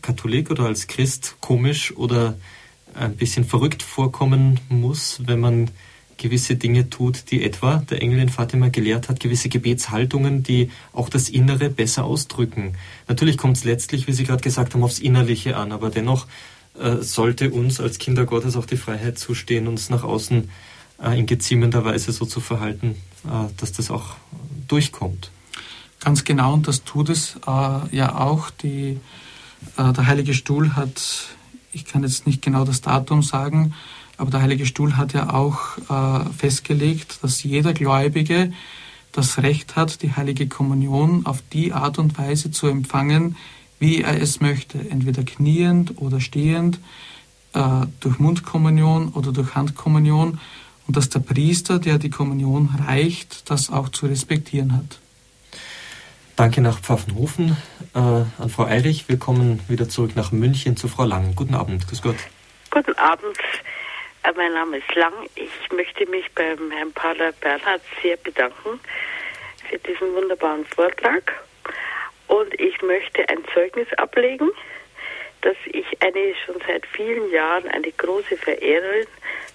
Katholik 0.01 0.51
oder 0.51 0.65
als 0.65 0.88
Christ 0.88 1.38
komisch 1.39 1.95
oder 1.95 2.38
ein 2.93 3.15
bisschen 3.15 3.45
verrückt 3.45 3.84
vorkommen 3.84 4.59
muss, 4.69 5.22
wenn 5.26 5.39
man 5.39 5.72
gewisse 6.18 6.55
Dinge 6.55 6.89
tut, 6.89 7.31
die 7.31 7.43
etwa 7.43 7.77
der 7.77 8.01
Engel 8.01 8.19
in 8.19 8.30
Fatima 8.30 8.69
gelehrt 8.69 9.09
hat, 9.09 9.19
gewisse 9.19 9.49
Gebetshaltungen, 9.49 10.43
die 10.43 10.69
auch 10.93 11.09
das 11.09 11.30
Innere 11.30 11.69
besser 11.69 12.05
ausdrücken. 12.05 12.73
Natürlich 13.07 13.38
kommt 13.38 13.57
es 13.57 13.63
letztlich, 13.63 14.07
wie 14.07 14.13
Sie 14.13 14.23
gerade 14.23 14.43
gesagt 14.43 14.73
haben, 14.73 14.84
aufs 14.84 14.99
Innerliche 14.99 15.57
an, 15.57 15.72
aber 15.72 15.89
dennoch 15.89 16.27
äh, 16.80 16.97
sollte 16.97 17.49
uns 17.49 17.80
als 17.80 17.97
Kinder 17.97 18.26
Gottes 18.26 18.55
auch 18.55 18.68
die 18.68 18.77
Freiheit 18.77 19.18
zustehen, 19.18 19.68
uns 19.68 19.89
nach 19.89 20.03
außen 20.03 20.49
äh, 21.03 21.19
in 21.19 21.26
geziemender 21.26 21.84
Weise 21.84 22.11
so 22.11 22.26
zu 22.26 22.39
verhalten, 22.39 22.95
äh, 23.26 23.51
dass 23.57 23.72
das 23.72 23.89
auch 23.89 24.15
durchkommt. 24.68 25.31
Ganz 25.99 26.23
genau, 26.23 26.53
und 26.53 26.68
das 26.68 26.84
tut 26.84 27.09
es 27.09 27.38
äh, 27.47 27.95
ja 27.95 28.15
auch. 28.15 28.49
Die, 28.49 28.99
äh, 29.77 29.93
der 29.93 30.07
Heilige 30.07 30.34
Stuhl 30.34 30.76
hat, 30.76 31.30
ich 31.73 31.85
kann 31.85 32.03
jetzt 32.03 32.27
nicht 32.27 32.41
genau 32.41 32.65
das 32.65 32.81
Datum 32.81 33.23
sagen, 33.23 33.73
aber 34.18 34.31
der 34.31 34.41
Heilige 34.41 34.65
Stuhl 34.65 34.98
hat 34.98 35.14
ja 35.14 35.34
auch 35.34 35.77
äh, 35.89 36.30
festgelegt, 36.38 37.19
dass 37.22 37.43
jeder 37.43 37.73
Gläubige 37.73 38.53
das 39.11 39.39
Recht 39.39 39.76
hat, 39.76 40.02
die 40.03 40.15
Heilige 40.15 40.48
Kommunion 40.48 41.26
auf 41.26 41.43
die 41.52 41.73
Art 41.73 41.99
und 41.99 42.18
Weise 42.18 42.52
zu 42.52 42.68
empfangen, 42.68 43.35
wie 43.80 44.02
er 44.02 44.22
es 44.22 44.39
möchte, 44.39 44.77
entweder 44.89 45.23
kniend 45.23 45.99
oder 45.99 46.19
stehend, 46.19 46.80
äh, 47.53 47.88
durch 47.99 48.19
Mundkommunion 48.19 49.10
oder 49.10 49.31
durch 49.31 49.56
Handkommunion, 49.56 50.39
und 50.88 50.98
dass 50.98 51.10
der 51.10 51.19
Priester, 51.19 51.80
der 51.80 51.98
die 51.99 52.10
Kommunion 52.10 52.69
reicht, 52.85 53.49
das 53.49 53.69
auch 53.69 53.89
zu 53.89 54.07
respektieren 54.07 54.73
hat. 54.73 55.01
Danke 56.41 56.61
nach 56.61 56.80
Pfaffenhofen 56.80 57.55
äh, 57.93 57.99
an 57.99 58.49
Frau 58.49 58.63
Eirich. 58.63 59.07
Willkommen 59.07 59.61
wieder 59.69 59.88
zurück 59.88 60.15
nach 60.15 60.31
München 60.31 60.76
zu 60.76 60.88
Frau 60.88 61.03
Lang. 61.03 61.35
Guten 61.35 61.53
Abend. 61.53 61.88
Grüß 61.88 62.01
Gott. 62.01 62.15
Guten 62.72 62.95
Abend. 62.95 63.38
Äh, 64.23 64.31
mein 64.35 64.51
Name 64.51 64.77
ist 64.77 64.95
Lang. 64.95 65.13
Ich 65.35 65.51
möchte 65.72 66.09
mich 66.09 66.26
beim 66.34 66.72
Herrn 66.72 66.91
Pater 66.93 67.31
Bernhard 67.34 67.84
sehr 68.01 68.18
bedanken 68.18 68.80
für 69.69 69.77
diesen 69.77 70.15
wunderbaren 70.15 70.65
Vortrag. 70.65 71.31
Und 72.26 72.59
ich 72.59 72.81
möchte 72.81 73.30
ein 73.30 73.45
Zeugnis 73.53 73.93
ablegen, 73.99 74.49
dass 75.41 75.57
ich 75.68 75.85
eine 76.01 76.34
schon 76.43 76.55
seit 76.65 76.88
vielen 76.88 77.30
Jahren 77.30 77.68
eine 77.68 77.91
große 77.91 78.35
Verehrerin 78.38 79.05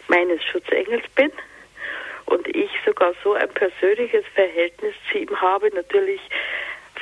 meines 0.07 0.41
Schutzengels 0.45 1.03
bin 1.17 1.33
und 2.27 2.47
ich 2.55 2.71
sogar 2.85 3.13
so 3.25 3.35
ein 3.35 3.49
persönliches 3.49 4.25
Verhältnis 4.37 4.95
zu 5.11 5.19
ihm 5.19 5.41
habe, 5.41 5.69
natürlich 5.75 6.21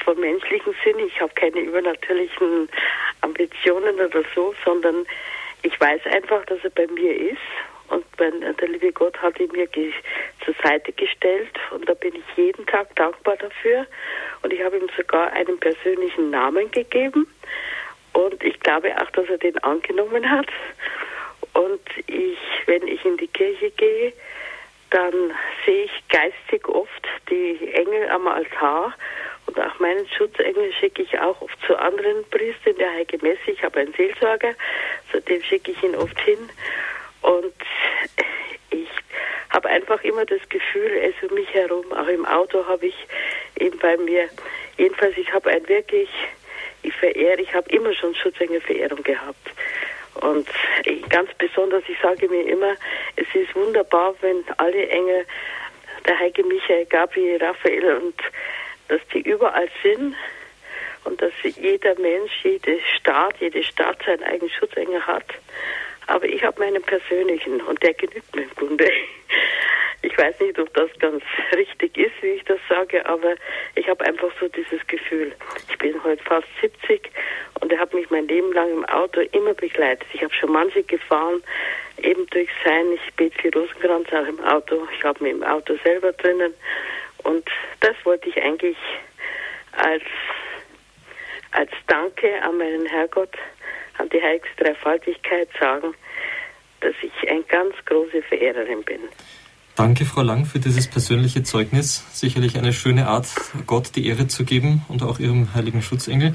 vom 0.05 0.18
menschlichen 0.20 0.74
Sinn. 0.85 0.98
Ich 1.01 1.20
habe 1.20 1.32
keine 1.35 1.60
übernatürlichen 1.60 2.68
Ambitionen 3.22 3.94
oder 3.97 4.22
so, 4.35 4.55
sondern 4.64 5.06
ich 5.62 5.78
weiß 5.81 6.06
einfach, 6.06 6.44
dass 6.47 6.62
er 6.62 6.70
bei 6.70 6.86
mir 6.89 7.16
ist. 7.16 7.39
Und 7.89 8.05
mein, 8.18 8.40
der 8.40 8.68
liebe 8.68 8.93
Gott 8.93 9.20
hat 9.20 9.39
ihn 9.39 9.51
mir 9.52 9.68
zur 10.44 10.55
Seite 10.62 10.93
gestellt. 10.93 11.59
Und 11.70 11.89
da 11.89 11.94
bin 11.94 12.14
ich 12.14 12.24
jeden 12.36 12.66
Tag 12.66 12.94
dankbar 12.97 13.36
dafür. 13.36 13.86
Und 14.43 14.52
ich 14.52 14.62
habe 14.62 14.78
ihm 14.78 14.89
sogar 14.97 15.32
einen 15.32 15.59
persönlichen 15.59 16.31
Namen 16.31 16.70
gegeben. 16.70 17.26
Und 18.12 18.43
ich 18.43 18.59
glaube 18.60 18.94
auch, 19.01 19.10
dass 19.10 19.28
er 19.28 19.39
den 19.39 19.59
angenommen 19.59 20.31
hat. 20.31 20.48
Und 21.52 21.82
ich, 22.06 22.39
wenn 22.66 22.86
ich 22.89 23.05
in 23.05 23.16
die 23.16 23.28
Kirche 23.28 23.70
gehe, 23.70 24.12
dann 24.90 25.32
sehe 25.64 25.85
ich 25.85 26.09
geistig 26.09 26.68
oft 26.68 27.09
die 27.28 27.72
Engel 27.72 28.09
am 28.10 28.28
Altar 28.28 28.94
und 29.47 29.61
auch 29.61 29.79
meinen 29.79 30.07
Schutzengel 30.09 30.73
schicke 30.73 31.03
ich 31.03 31.19
auch 31.19 31.41
oft 31.41 31.59
zu 31.66 31.77
anderen 31.77 32.25
Priestern, 32.31 32.77
der 32.77 32.93
Heilige 32.93 33.19
Messe. 33.19 33.51
Ich 33.51 33.62
habe 33.62 33.81
einen 33.81 33.93
Seelsorger, 33.95 34.55
zu 35.12 35.21
dem 35.21 35.43
schicke 35.43 35.73
ich 35.73 35.83
ihn 35.83 35.95
oft 35.95 36.19
hin. 36.21 36.49
Und 37.23 37.55
ich 38.71 38.89
habe 39.51 39.69
einfach 39.69 40.03
immer 40.03 40.25
das 40.25 40.41
Gefühl, 40.49 40.91
ist 40.91 41.23
um 41.23 41.35
mich 41.35 41.53
herum. 41.53 41.93
Auch 41.93 42.09
im 42.09 42.27
Auto 42.27 42.66
habe 42.66 42.87
ich 42.87 43.07
ihn 43.59 43.77
bei 43.79 43.97
mir. 43.97 44.29
Jedenfalls, 44.77 45.16
ich 45.16 45.33
habe 45.33 45.51
ein 45.51 45.69
wirklich, 45.69 46.09
ich 46.83 46.95
verehre, 46.95 47.41
ich 47.41 47.55
habe 47.55 47.71
immer 47.71 47.95
schon 47.95 48.15
Schutzengelverehrung 48.15 49.03
gehabt. 49.03 49.51
Und 50.15 50.49
ganz 51.11 51.31
besonders, 51.39 51.83
ich 51.89 51.99
sage 52.01 52.29
mir 52.29 52.47
immer, 52.47 52.75
es 53.16 53.27
ist 53.35 53.55
wunderbar, 53.55 54.15
wenn 54.21 54.45
alle 54.59 54.89
Engel, 54.89 55.27
der 56.07 56.19
Heilige 56.19 56.45
Michael, 56.45 56.87
Gabriel, 56.87 57.43
Raphael 57.43 57.97
und 57.97 58.15
dass 58.89 59.01
die 59.12 59.20
überall 59.20 59.69
sind 59.82 60.15
und 61.05 61.20
dass 61.20 61.32
jeder 61.43 61.98
Mensch, 61.98 62.32
jede 62.43 62.78
Staat, 62.97 63.36
jede 63.40 63.62
Stadt 63.62 63.98
seinen 64.05 64.23
eigenen 64.24 64.51
Schutzengel 64.51 65.06
hat. 65.06 65.27
Aber 66.06 66.27
ich 66.27 66.43
habe 66.43 66.61
meinen 66.61 66.82
persönlichen 66.82 67.61
und 67.62 67.82
der 67.82 67.94
genügt 67.94 68.35
mir 68.35 68.43
im 68.43 68.55
Grunde. 68.55 68.90
Ich 70.02 70.19
weiß 70.19 70.39
nicht, 70.40 70.59
ob 70.59 70.73
das 70.74 70.90
ganz 70.98 71.23
richtig 71.56 71.97
ist, 71.97 72.12
wie 72.20 72.32
ich 72.32 72.44
das 72.44 72.59
sage, 72.69 73.06
aber 73.06 73.36
ich 73.74 73.89
habe 73.89 74.05
einfach 74.05 74.28
so 74.39 74.48
dieses 74.48 74.86
Gefühl. 74.86 75.32
Ich 75.70 75.78
bin 75.78 76.02
heute 76.05 76.23
fast 76.23 76.47
70 76.61 77.11
und 77.61 77.73
er 77.73 77.78
hat 77.78 77.94
mich 77.94 78.11
mein 78.11 78.28
Leben 78.28 78.52
lang 78.52 78.70
im 78.70 78.85
Auto 78.85 79.20
immer 79.32 79.55
begleitet. 79.55 80.06
Ich 80.12 80.23
habe 80.23 80.35
schon 80.35 80.52
manche 80.52 80.82
gefahren, 80.82 81.43
eben 82.02 82.27
durch 82.27 82.51
sein, 82.65 82.93
ich 82.93 83.15
bete 83.15 83.40
für 83.40 83.59
Rosenkranz 83.59 84.12
auch 84.12 84.28
im 84.28 84.44
Auto. 84.44 84.86
Ich 84.94 85.02
habe 85.05 85.23
mich 85.23 85.32
im 85.32 85.43
Auto 85.43 85.74
selber 85.82 86.12
drinnen 86.12 86.52
und 87.24 87.44
das 87.80 87.96
wollte 88.05 88.28
ich 88.28 88.40
eigentlich 88.40 88.76
als, 89.72 90.02
als 91.51 91.70
Danke 91.86 92.42
an 92.42 92.59
meinen 92.59 92.86
Herrgott, 92.86 93.36
an 93.98 94.09
die 94.09 94.22
heiligste 94.22 94.64
Dreifaltigkeit 94.64 95.48
sagen, 95.59 95.94
dass 96.80 96.94
ich 97.02 97.28
eine 97.28 97.42
ganz 97.42 97.74
große 97.86 98.22
Verehrerin 98.22 98.82
bin. 98.84 99.01
Danke, 99.76 100.05
Frau 100.05 100.22
Lang, 100.22 100.44
für 100.44 100.60
dieses 100.60 100.88
persönliche 100.88 101.42
Zeugnis. 101.42 102.05
Sicherlich 102.12 102.56
eine 102.56 102.72
schöne 102.72 103.09
Art, 103.09 103.26
Gott 103.66 103.96
die 103.96 104.06
Ehre 104.06 104.28
zu 104.28 104.44
geben 104.44 104.84
und 104.88 105.02
auch 105.02 105.18
Ihrem 105.18 105.52
heiligen 105.52 105.82
Schutzengel. 105.82 106.34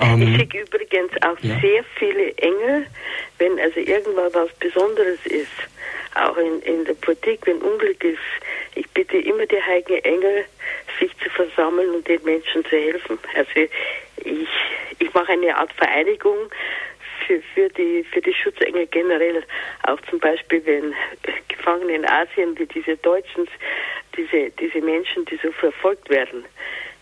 Ähm, 0.00 0.22
ich 0.22 0.36
schicke 0.36 0.60
übrigens 0.60 1.12
auch 1.22 1.38
ja. 1.40 1.58
sehr 1.60 1.84
viele 1.96 2.36
Engel, 2.38 2.86
wenn 3.38 3.58
also 3.58 3.80
irgendwann 3.80 4.32
was 4.32 4.52
Besonderes 4.54 5.18
ist, 5.24 5.46
auch 6.14 6.36
in, 6.36 6.60
in 6.62 6.84
der 6.84 6.94
Politik, 6.94 7.40
wenn 7.46 7.58
Unglück 7.58 8.02
ist. 8.04 8.18
Ich 8.74 8.88
bitte 8.90 9.18
immer 9.18 9.46
die 9.46 9.62
heiligen 9.62 10.02
Engel, 10.04 10.44
sich 10.98 11.16
zu 11.18 11.30
versammeln 11.30 11.90
und 11.90 12.08
den 12.08 12.22
Menschen 12.24 12.64
zu 12.64 12.76
helfen. 12.76 13.18
Also 13.34 13.50
ich, 14.24 14.48
ich 14.98 15.14
mache 15.14 15.32
eine 15.32 15.56
Art 15.56 15.72
Vereinigung 15.74 16.50
für, 17.26 17.40
für, 17.54 17.68
die, 17.70 18.04
für 18.04 18.20
die 18.20 18.34
Schutzengel 18.34 18.86
generell. 18.86 19.44
Auch 19.84 20.00
zum 20.10 20.18
Beispiel, 20.18 20.64
wenn 20.64 20.94
Gefangene 21.48 21.94
in 21.94 22.06
Asien, 22.06 22.58
wie 22.58 22.66
diese 22.66 22.96
Deutschen, 22.96 23.48
diese, 24.16 24.50
diese 24.50 24.80
Menschen, 24.80 25.24
die 25.26 25.38
so 25.42 25.52
verfolgt 25.52 26.08
werden, 26.10 26.44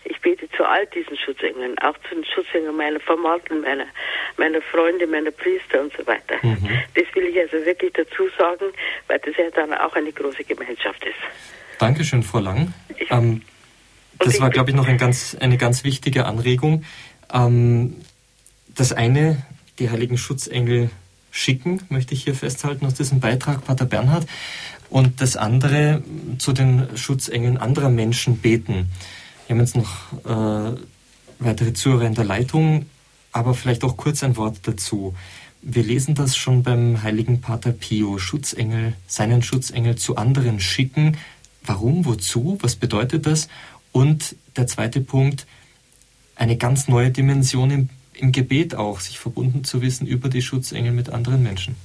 ich 0.09 0.21
bete 0.21 0.49
zu 0.57 0.65
all 0.65 0.87
diesen 0.87 1.17
Schutzengeln, 1.17 1.79
auch 1.79 1.97
zu 2.09 2.15
den 2.15 2.25
Schutzengeln 2.25 2.77
meiner 2.77 3.01
Verwandten, 3.01 3.61
meiner, 3.61 3.87
meiner 4.37 4.63
Freunde, 4.63 5.07
meiner 5.07 5.31
Priester 5.31 5.83
und 5.83 5.93
so 5.97 6.07
weiter. 6.07 6.37
Mhm. 6.43 6.69
Das 6.95 7.05
will 7.15 7.25
ich 7.25 7.39
also 7.39 7.65
wirklich 7.65 7.93
dazu 7.93 8.29
sagen, 8.39 8.67
weil 9.09 9.19
das 9.21 9.37
ja 9.37 9.51
dann 9.55 9.73
auch 9.75 9.95
eine 9.95 10.13
große 10.13 10.45
Gemeinschaft 10.45 11.05
ist. 11.05 11.19
Dankeschön, 11.79 12.23
Frau 12.23 12.39
Lang. 12.39 12.73
Ähm, 13.11 13.43
das 14.19 14.41
war, 14.41 14.51
glaube 14.51 14.71
ich, 14.71 14.77
noch 14.77 14.89
ein 14.89 14.99
ganz, 14.99 15.37
eine 15.41 15.59
ganz 15.59 15.85
wichtige 15.85 16.25
Anregung. 16.25 16.85
Ähm, 17.33 17.97
das 18.75 18.93
eine, 18.93 19.43
die 19.79 19.91
heiligen 19.91 20.17
Schutzengel 20.17 20.91
schicken, 21.31 21.83
möchte 21.91 22.15
ich 22.15 22.25
hier 22.25 22.35
festhalten 22.35 22.87
aus 22.87 22.95
diesem 22.95 23.21
Beitrag, 23.21 23.65
Pater 23.65 23.85
Bernhard. 23.85 24.27
Und 24.89 25.21
das 25.21 25.37
andere, 25.37 26.03
zu 26.39 26.53
den 26.53 26.97
Schutzengeln 26.97 27.59
anderer 27.59 27.91
Menschen 27.91 28.39
beten. 28.39 28.91
Wir 29.47 29.55
haben 29.55 29.61
jetzt 29.61 29.77
noch 29.77 30.13
äh, 30.25 30.77
weitere 31.39 31.73
Zuhörer 31.73 32.07
in 32.07 32.15
der 32.15 32.25
Leitung, 32.25 32.87
aber 33.33 33.55
vielleicht 33.55 33.85
auch 33.85 33.97
kurz 33.97 34.25
ein 34.25 34.37
Wort 34.37 34.59
dazu. 34.63 35.15
Wir 35.63 35.85
lesen 35.85 36.15
das 36.15 36.37
schon 36.37 36.63
beim 36.63 37.03
heiligen 37.03 37.41
Pater 37.41 37.73
Pio, 37.73 38.19
Schutzengel, 38.19 38.95
seinen 39.07 39.43
Schutzengel 39.43 39.97
zu 39.97 40.17
anderen 40.17 40.59
schicken. 40.59 41.17
Warum, 41.65 42.05
wozu, 42.07 42.59
was 42.61 42.77
bedeutet 42.77 43.27
das? 43.27 43.49
Und 43.93 44.37
der 44.57 44.67
zweite 44.67 45.01
Punkt, 45.01 45.47
eine 46.35 46.57
ganz 46.57 46.89
neue 46.89 47.11
Dimension 47.11 47.71
im, 47.71 47.89
im 48.15 48.33
Gebet 48.33 48.75
auch, 48.75 49.01
sich 49.01 49.19
verbunden 49.19 49.65
zu 49.65 49.81
wissen 49.81 50.07
über 50.07 50.29
die 50.29 50.43
Schutzengel 50.43 50.93
mit 50.93 51.11
anderen 51.11 51.43
Menschen. 51.43 51.77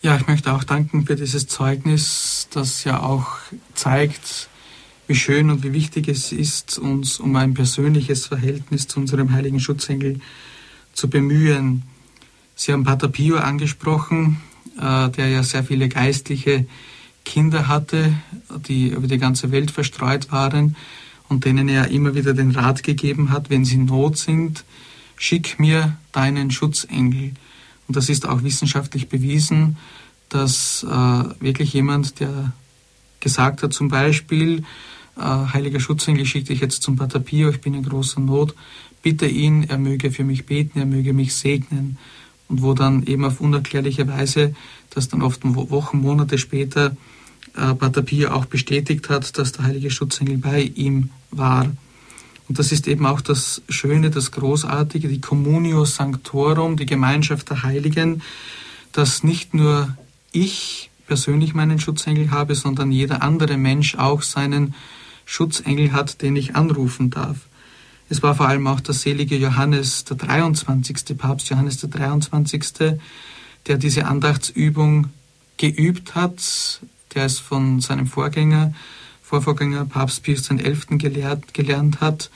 Ja, 0.00 0.16
ich 0.16 0.26
möchte 0.26 0.52
auch 0.52 0.64
danken 0.64 1.06
für 1.06 1.14
dieses 1.14 1.46
Zeugnis, 1.46 2.48
das 2.50 2.82
ja 2.84 3.00
auch 3.02 3.36
zeigt, 3.74 4.48
wie 5.12 5.16
schön 5.16 5.50
und 5.50 5.62
wie 5.62 5.74
wichtig 5.74 6.08
es 6.08 6.32
ist, 6.32 6.78
uns 6.78 7.20
um 7.20 7.36
ein 7.36 7.52
persönliches 7.52 8.24
Verhältnis 8.24 8.88
zu 8.88 8.98
unserem 8.98 9.32
heiligen 9.32 9.60
Schutzengel 9.60 10.20
zu 10.94 11.10
bemühen. 11.10 11.82
Sie 12.54 12.72
haben 12.72 12.84
Pater 12.84 13.08
Pio 13.08 13.36
angesprochen, 13.36 14.40
äh, 14.80 15.10
der 15.10 15.28
ja 15.28 15.42
sehr 15.42 15.64
viele 15.64 15.90
geistliche 15.90 16.64
Kinder 17.26 17.68
hatte, 17.68 18.14
die 18.66 18.88
über 18.88 19.06
die 19.06 19.18
ganze 19.18 19.52
Welt 19.52 19.70
verstreut 19.70 20.32
waren 20.32 20.76
und 21.28 21.44
denen 21.44 21.68
er 21.68 21.88
immer 21.88 22.14
wieder 22.14 22.32
den 22.32 22.52
Rat 22.52 22.82
gegeben 22.82 23.32
hat, 23.32 23.50
wenn 23.50 23.66
sie 23.66 23.74
in 23.74 23.84
Not 23.84 24.16
sind, 24.16 24.64
schick 25.16 25.60
mir 25.60 25.98
deinen 26.12 26.50
Schutzengel. 26.50 27.32
Und 27.86 27.96
das 27.98 28.08
ist 28.08 28.26
auch 28.26 28.44
wissenschaftlich 28.44 29.10
bewiesen, 29.10 29.76
dass 30.30 30.84
äh, 30.84 30.88
wirklich 30.88 31.74
jemand, 31.74 32.18
der 32.18 32.54
gesagt 33.20 33.62
hat 33.62 33.74
zum 33.74 33.88
Beispiel, 33.88 34.64
heiliger 35.16 35.80
Schutzengel, 35.80 36.26
schicke 36.26 36.48
dich 36.48 36.60
jetzt 36.60 36.82
zum 36.82 36.96
Pater 36.96 37.20
Pio, 37.20 37.50
ich 37.50 37.60
bin 37.60 37.74
in 37.74 37.82
großer 37.82 38.20
Not, 38.20 38.54
bitte 39.02 39.26
ihn, 39.26 39.64
er 39.64 39.78
möge 39.78 40.10
für 40.10 40.24
mich 40.24 40.46
beten, 40.46 40.78
er 40.78 40.86
möge 40.86 41.12
mich 41.12 41.34
segnen. 41.34 41.98
Und 42.48 42.62
wo 42.62 42.74
dann 42.74 43.04
eben 43.06 43.24
auf 43.24 43.40
unerklärliche 43.40 44.06
Weise, 44.08 44.54
dass 44.90 45.08
dann 45.08 45.22
oft 45.22 45.40
Wochen, 45.44 45.98
Monate 45.98 46.38
später 46.38 46.96
äh, 47.56 47.74
Pater 47.74 48.02
Pio 48.02 48.30
auch 48.30 48.46
bestätigt 48.46 49.08
hat, 49.10 49.38
dass 49.38 49.52
der 49.52 49.64
heilige 49.64 49.90
Schutzengel 49.90 50.38
bei 50.38 50.62
ihm 50.62 51.10
war. 51.30 51.64
Und 52.48 52.58
das 52.58 52.72
ist 52.72 52.88
eben 52.88 53.06
auch 53.06 53.20
das 53.20 53.62
Schöne, 53.68 54.10
das 54.10 54.30
Großartige, 54.30 55.08
die 55.08 55.20
Communio 55.20 55.84
Sanctorum, 55.84 56.76
die 56.76 56.86
Gemeinschaft 56.86 57.50
der 57.50 57.62
Heiligen, 57.62 58.22
dass 58.92 59.22
nicht 59.24 59.54
nur 59.54 59.96
ich 60.32 60.90
persönlich 61.06 61.54
meinen 61.54 61.78
Schutzengel 61.78 62.30
habe, 62.30 62.54
sondern 62.54 62.92
jeder 62.92 63.22
andere 63.22 63.56
Mensch 63.56 63.96
auch 63.96 64.22
seinen 64.22 64.74
Schutzengel 65.32 65.92
hat, 65.92 66.20
den 66.20 66.36
ich 66.36 66.56
anrufen 66.56 67.08
darf. 67.08 67.38
Es 68.10 68.22
war 68.22 68.34
vor 68.34 68.48
allem 68.48 68.66
auch 68.66 68.80
der 68.80 68.92
selige 68.92 69.34
Johannes 69.36 70.04
der 70.04 70.18
23., 70.18 71.16
Papst 71.16 71.48
Johannes 71.48 71.78
der 71.78 71.88
23., 71.88 72.98
der 73.66 73.78
diese 73.78 74.04
Andachtsübung 74.04 75.08
geübt 75.56 76.14
hat, 76.14 76.82
der 77.14 77.24
es 77.24 77.38
von 77.38 77.80
seinem 77.80 78.06
Vorgänger, 78.06 78.74
Vorvorgänger 79.22 79.86
Papst 79.86 80.22
Pius 80.22 80.42
XI. 80.42 80.98
Gelehrt, 80.98 81.54
gelernt 81.54 82.02
hat, 82.02 82.30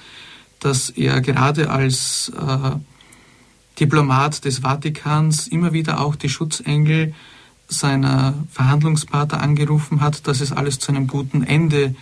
dass 0.60 0.88
er 0.88 1.20
gerade 1.20 1.68
als 1.68 2.32
äh, 2.34 2.70
Diplomat 3.78 4.46
des 4.46 4.60
Vatikans 4.60 5.48
immer 5.48 5.74
wieder 5.74 6.00
auch 6.00 6.16
die 6.16 6.30
Schutzengel 6.30 7.12
seiner 7.68 8.32
Verhandlungspartner 8.50 9.42
angerufen 9.42 10.00
hat, 10.00 10.26
dass 10.26 10.40
es 10.40 10.52
alles 10.52 10.78
zu 10.78 10.92
einem 10.92 11.08
guten 11.08 11.42
Ende 11.42 11.94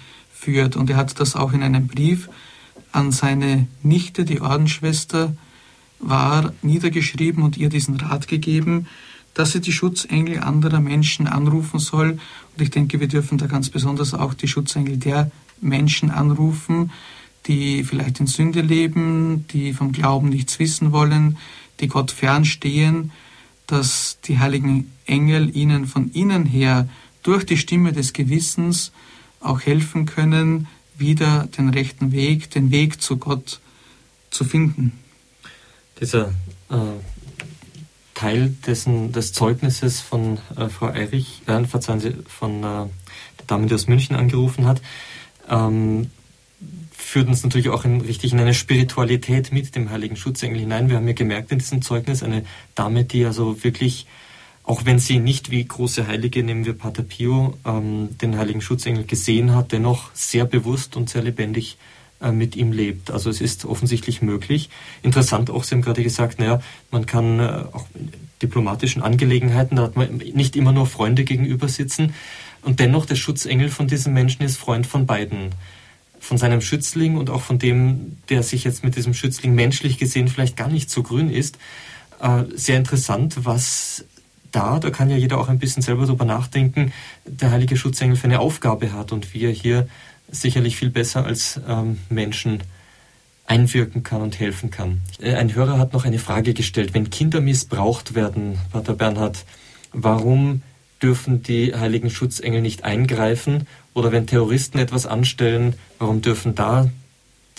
führt. 0.44 0.76
Und 0.76 0.90
er 0.90 0.96
hat 0.96 1.18
das 1.20 1.36
auch 1.36 1.52
in 1.52 1.62
einem 1.62 1.86
Brief 1.86 2.28
an 2.92 3.10
seine 3.12 3.66
Nichte, 3.82 4.24
die 4.24 4.40
Ordensschwester 4.40 5.34
war, 5.98 6.52
niedergeschrieben 6.62 7.42
und 7.42 7.56
ihr 7.56 7.68
diesen 7.68 7.96
Rat 7.96 8.28
gegeben, 8.28 8.86
dass 9.32 9.52
sie 9.52 9.60
die 9.60 9.72
Schutzengel 9.72 10.40
anderer 10.40 10.80
Menschen 10.80 11.26
anrufen 11.26 11.80
soll. 11.80 12.10
Und 12.10 12.62
ich 12.62 12.70
denke, 12.70 13.00
wir 13.00 13.08
dürfen 13.08 13.38
da 13.38 13.46
ganz 13.46 13.68
besonders 13.70 14.14
auch 14.14 14.34
die 14.34 14.48
Schutzengel 14.48 14.96
der 14.96 15.30
Menschen 15.60 16.10
anrufen, 16.10 16.92
die 17.46 17.84
vielleicht 17.84 18.20
in 18.20 18.26
Sünde 18.26 18.60
leben, 18.60 19.46
die 19.48 19.72
vom 19.72 19.92
Glauben 19.92 20.28
nichts 20.28 20.58
wissen 20.58 20.92
wollen, 20.92 21.36
die 21.80 21.88
Gott 21.88 22.10
fernstehen, 22.10 23.10
dass 23.66 24.18
die 24.24 24.38
heiligen 24.38 24.92
Engel 25.06 25.54
ihnen 25.56 25.86
von 25.86 26.10
innen 26.10 26.46
her 26.46 26.88
durch 27.22 27.44
die 27.44 27.56
Stimme 27.56 27.92
des 27.92 28.12
Gewissens 28.12 28.92
auch 29.44 29.60
helfen 29.60 30.06
können, 30.06 30.66
wieder 30.96 31.48
den 31.58 31.70
rechten 31.70 32.12
Weg, 32.12 32.50
den 32.50 32.70
Weg 32.70 33.00
zu 33.00 33.16
Gott 33.16 33.60
zu 34.30 34.44
finden. 34.44 34.98
Dieser 36.00 36.28
äh, 36.70 36.76
Teil 38.14 38.54
dessen, 38.66 39.12
des 39.12 39.32
Zeugnisses 39.32 40.00
von 40.00 40.38
äh, 40.56 40.68
Frau 40.68 40.86
Eirich, 40.86 41.42
äh, 41.46 41.64
verzeihen 41.64 42.00
Sie, 42.00 42.14
von 42.26 42.58
äh, 42.58 42.62
der 42.62 43.46
Dame, 43.46 43.66
die 43.66 43.74
aus 43.74 43.88
München 43.88 44.16
angerufen 44.16 44.66
hat, 44.66 44.80
ähm, 45.48 46.10
führt 46.96 47.28
uns 47.28 47.42
natürlich 47.42 47.68
auch 47.68 47.84
in, 47.84 48.00
richtig 48.00 48.32
in 48.32 48.40
eine 48.40 48.54
Spiritualität 48.54 49.52
mit 49.52 49.76
dem 49.76 49.90
heiligen 49.90 50.16
Schutzengel 50.16 50.58
hinein. 50.58 50.88
Wir 50.88 50.96
haben 50.96 51.06
ja 51.06 51.14
gemerkt 51.14 51.52
in 51.52 51.58
diesem 51.58 51.82
Zeugnis 51.82 52.22
eine 52.22 52.44
Dame, 52.74 53.04
die 53.04 53.24
also 53.24 53.62
wirklich, 53.62 54.06
auch 54.64 54.86
wenn 54.86 54.98
sie 54.98 55.18
nicht 55.18 55.50
wie 55.50 55.64
große 55.64 56.06
Heilige, 56.06 56.42
nehmen 56.42 56.64
wir 56.64 56.72
Pater 56.72 57.02
Pio, 57.02 57.56
ähm, 57.66 58.08
den 58.20 58.38
heiligen 58.38 58.62
Schutzengel 58.62 59.04
gesehen 59.04 59.54
hat, 59.54 59.72
dennoch 59.72 60.10
sehr 60.14 60.46
bewusst 60.46 60.96
und 60.96 61.10
sehr 61.10 61.22
lebendig 61.22 61.76
äh, 62.20 62.32
mit 62.32 62.56
ihm 62.56 62.72
lebt. 62.72 63.10
Also 63.10 63.28
es 63.28 63.42
ist 63.42 63.66
offensichtlich 63.66 64.22
möglich. 64.22 64.70
Interessant 65.02 65.50
auch, 65.50 65.64
Sie 65.64 65.74
haben 65.74 65.82
gerade 65.82 66.02
gesagt, 66.02 66.38
naja, 66.38 66.62
man 66.90 67.04
kann 67.04 67.40
äh, 67.40 67.64
auch 67.72 67.86
in 67.94 68.10
diplomatischen 68.40 69.02
Angelegenheiten, 69.02 69.76
da 69.76 69.82
hat 69.82 69.96
man 69.96 70.16
nicht 70.16 70.56
immer 70.56 70.72
nur 70.72 70.86
Freunde 70.86 71.24
gegenüber 71.24 71.68
sitzen. 71.68 72.14
Und 72.62 72.80
dennoch, 72.80 73.04
der 73.04 73.16
Schutzengel 73.16 73.68
von 73.68 73.86
diesem 73.86 74.14
Menschen 74.14 74.42
ist 74.42 74.56
Freund 74.56 74.86
von 74.86 75.06
beiden 75.06 75.50
von 76.20 76.38
seinem 76.38 76.62
Schützling 76.62 77.18
und 77.18 77.28
auch 77.28 77.42
von 77.42 77.58
dem, 77.58 78.16
der 78.30 78.42
sich 78.42 78.64
jetzt 78.64 78.82
mit 78.82 78.96
diesem 78.96 79.12
Schützling 79.12 79.54
menschlich 79.54 79.98
gesehen 79.98 80.28
vielleicht 80.28 80.56
gar 80.56 80.68
nicht 80.68 80.88
so 80.88 81.02
grün 81.02 81.28
ist. 81.28 81.58
Äh, 82.18 82.44
sehr 82.54 82.78
interessant, 82.78 83.44
was 83.44 84.06
da, 84.54 84.78
da 84.78 84.90
kann 84.90 85.10
ja 85.10 85.16
jeder 85.16 85.38
auch 85.38 85.48
ein 85.48 85.58
bisschen 85.58 85.82
selber 85.82 86.06
darüber 86.06 86.24
nachdenken, 86.24 86.92
der 87.24 87.50
heilige 87.50 87.76
Schutzengel 87.76 88.16
für 88.16 88.24
eine 88.24 88.40
Aufgabe 88.40 88.92
hat 88.92 89.12
und 89.12 89.34
wie 89.34 89.44
er 89.44 89.50
hier 89.50 89.88
sicherlich 90.30 90.76
viel 90.76 90.90
besser 90.90 91.24
als 91.24 91.60
ähm, 91.68 91.98
Menschen 92.08 92.62
einwirken 93.46 94.02
kann 94.02 94.22
und 94.22 94.38
helfen 94.38 94.70
kann. 94.70 95.02
Äh, 95.20 95.34
ein 95.34 95.54
Hörer 95.54 95.78
hat 95.78 95.92
noch 95.92 96.04
eine 96.04 96.18
Frage 96.18 96.54
gestellt. 96.54 96.94
Wenn 96.94 97.10
Kinder 97.10 97.40
missbraucht 97.40 98.14
werden, 98.14 98.58
Pater 98.72 98.94
Bernhard, 98.94 99.44
warum 99.92 100.62
dürfen 101.02 101.42
die 101.42 101.74
heiligen 101.74 102.10
Schutzengel 102.10 102.62
nicht 102.62 102.84
eingreifen? 102.84 103.66
Oder 103.92 104.12
wenn 104.12 104.26
Terroristen 104.26 104.78
etwas 104.78 105.06
anstellen, 105.06 105.74
warum 105.98 106.22
dürfen 106.22 106.54
da 106.54 106.88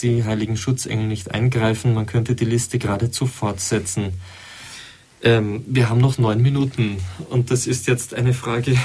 die 0.02 0.24
heiligen 0.24 0.58
Schutzengel 0.58 1.08
nicht 1.08 1.32
eingreifen? 1.32 1.94
Man 1.94 2.08
könnte 2.08 2.36
die 2.36 2.46
Liste 2.46 2.80
geradezu 2.80 3.28
fortsetzen. 3.28 4.14
Ähm, 5.24 5.64
wir 5.68 5.90
haben 5.90 6.00
noch 6.00 6.18
neun 6.18 6.42
Minuten 6.42 6.98
und 7.30 7.52
das 7.52 7.68
ist 7.68 7.88
jetzt 7.88 8.14
eine 8.14 8.34
Frage, 8.34 8.78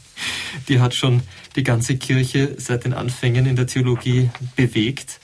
die 0.68 0.80
hat 0.80 0.94
schon 0.94 1.22
die 1.56 1.62
ganze 1.62 1.96
Kirche 1.96 2.54
seit 2.58 2.84
den 2.84 2.92
Anfängen 2.92 3.46
in 3.46 3.56
der 3.56 3.66
Theologie 3.66 4.30
bewegt. 4.56 5.20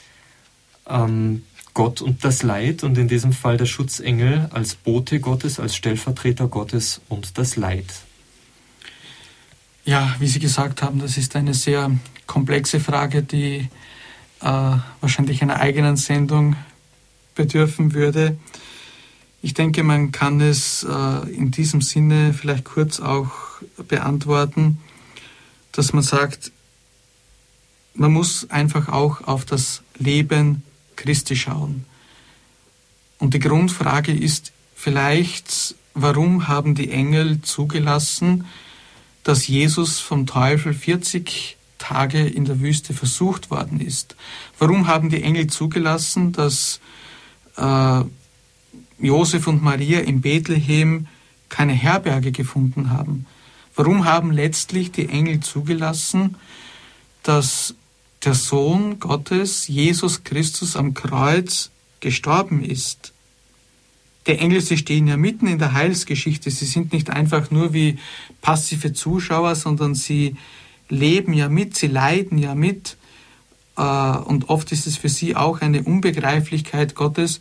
Ähm, 0.89 1.43
Gott 1.74 2.01
und 2.01 2.24
das 2.24 2.43
Leid 2.43 2.85
und 2.85 2.97
in 2.97 3.06
diesem 3.06 3.35
Fall 3.35 3.59
der 3.59 3.66
Schutzengel 3.66 4.48
als 4.51 4.77
Bote 4.77 5.20
Gottes, 5.20 5.60
als 5.60 5.77
Stellvertreter 5.77 6.48
Gottes 6.48 7.02
und 7.10 7.36
das 7.36 7.56
Leid. 7.56 7.85
Ja, 9.85 10.16
wie 10.18 10.27
Sie 10.27 10.39
gesagt 10.39 10.81
haben, 10.81 11.01
das 11.01 11.18
ist 11.18 11.36
eine 11.36 11.52
sehr 11.52 11.90
komplexe 12.27 12.81
Frage, 12.81 13.23
die 13.23 13.68
äh, 14.40 14.73
wahrscheinlich 15.01 15.43
einer 15.43 15.60
eigenen 15.60 15.97
Sendung 15.97 16.56
bedürfen 17.35 17.93
würde. 17.93 18.39
Ich 19.47 19.55
denke, 19.55 19.85
man 19.85 20.10
kann 20.10 20.40
es 20.40 20.82
äh, 20.82 21.31
in 21.31 21.52
diesem 21.52 21.81
Sinne 21.81 22.35
vielleicht 22.35 22.64
kurz 22.64 22.98
auch 22.98 23.31
beantworten, 23.86 24.78
dass 25.70 25.93
man 25.93 26.02
sagt, 26.02 26.51
man 27.94 28.12
muss 28.12 28.51
einfach 28.51 28.89
auch 28.89 29.20
auf 29.20 29.44
das 29.44 29.82
Leben 29.98 30.64
Christi 30.97 31.36
schauen. 31.36 31.85
Und 33.18 33.35
die 33.35 33.39
Grundfrage 33.39 34.10
ist 34.10 34.51
vielleicht, 34.74 35.77
warum 35.94 36.48
haben 36.48 36.74
die 36.74 36.90
Engel 36.90 37.40
zugelassen, 37.40 38.47
dass 39.23 39.47
Jesus 39.47 40.01
vom 40.01 40.27
Teufel 40.27 40.74
40 40.74 41.56
Tage 41.78 42.27
in 42.27 42.47
der 42.47 42.59
Wüste 42.59 42.94
versucht 42.94 43.52
worden 43.52 43.81
ist. 43.81 44.16
Warum 44.59 44.89
haben 44.89 45.09
die 45.09 45.23
Engel 45.23 45.47
zugelassen, 45.47 46.32
dass 46.32 46.81
äh, 47.56 48.02
Josef 48.98 49.47
und 49.47 49.62
Maria 49.62 50.01
in 50.01 50.20
Bethlehem 50.20 51.06
keine 51.48 51.73
Herberge 51.73 52.32
gefunden 52.32 52.90
haben? 52.90 53.27
Warum 53.74 54.05
haben 54.05 54.32
letztlich 54.32 54.90
die 54.93 55.09
Engel 55.09 55.40
zugelassen, 55.40 56.36
dass 57.23 57.74
der 58.24 58.35
Sohn 58.35 58.98
Gottes, 58.98 59.68
Jesus 59.68 60.24
Christus, 60.24 60.77
am 60.77 60.94
Kreuz 60.94 61.70
gestorben 62.01 62.64
ist? 62.64 63.12
die 64.27 64.39
Engel, 64.39 64.60
sie 64.60 64.77
stehen 64.77 65.06
ja 65.06 65.16
mitten 65.16 65.47
in 65.47 65.59
der 65.59 65.73
Heilsgeschichte. 65.73 66.51
Sie 66.51 66.64
sind 66.64 66.93
nicht 66.93 67.10
einfach 67.10 67.51
nur 67.51 67.73
wie 67.73 67.98
passive 68.43 68.93
Zuschauer, 68.93 69.55
sondern 69.55 69.94
sie 69.94 70.36
leben 70.89 71.32
ja 71.32 71.48
mit, 71.48 71.77
sie 71.77 71.86
leiden 71.86 72.39
ja 72.39 72.55
mit. 72.55 72.97
Äh, 73.77 73.82
und 73.82 74.48
oft 74.48 74.73
ist 74.73 74.86
es 74.86 74.97
für 74.97 75.09
sie 75.09 75.36
auch 75.36 75.60
eine 75.60 75.82
Unbegreiflichkeit 75.82 76.94
Gottes, 76.94 77.40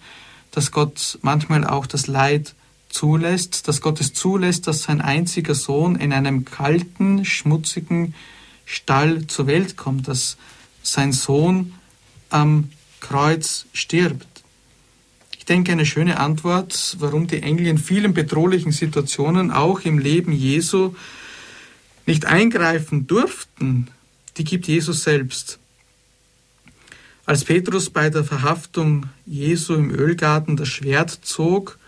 dass 0.55 0.71
Gott 0.71 1.19
manchmal 1.21 1.65
auch 1.65 1.85
das 1.85 2.07
Leid 2.07 2.55
zulässt, 2.89 3.67
dass 3.67 3.81
Gott 3.81 3.99
es 3.99 4.13
zulässt, 4.13 4.67
dass 4.67 4.83
sein 4.83 5.01
einziger 5.01 5.53
Sohn 5.53 5.95
in 5.95 6.13
einem 6.13 6.45
kalten, 6.45 7.25
schmutzigen 7.25 8.13
Stall 8.65 9.27
zur 9.27 9.47
Welt 9.47 9.75
kommt, 9.75 10.07
dass 10.07 10.37
sein 10.81 11.11
Sohn 11.11 11.73
am 12.29 12.69
Kreuz 13.01 13.65
stirbt. 13.73 14.27
Ich 15.37 15.45
denke, 15.45 15.73
eine 15.73 15.85
schöne 15.85 16.19
Antwort, 16.19 16.95
warum 16.99 17.27
die 17.27 17.43
Engel 17.43 17.67
in 17.67 17.77
vielen 17.77 18.13
bedrohlichen 18.13 18.71
Situationen 18.71 19.51
auch 19.51 19.81
im 19.81 19.99
Leben 19.99 20.31
Jesu 20.31 20.95
nicht 22.05 22.25
eingreifen 22.25 23.07
durften, 23.07 23.89
die 24.37 24.43
gibt 24.43 24.67
Jesus 24.67 25.03
selbst. 25.03 25.59
Als 27.27 27.43
Petrus 27.43 27.89
bei 27.89 28.11
der 28.11 28.23
Verhaftung 28.23 29.07
Jesu 29.25 29.73
im 29.73 29.89
Ölgarten 29.89 30.57
das 30.57 30.67
Schwert 30.67 31.09
zog 31.23 31.79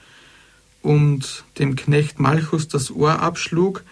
und 0.82 1.44
dem 1.60 1.76
Knecht 1.76 2.20
Malchus 2.20 2.68
das 2.68 2.90
Ohr 2.90 3.20
abschlug, 3.20 3.84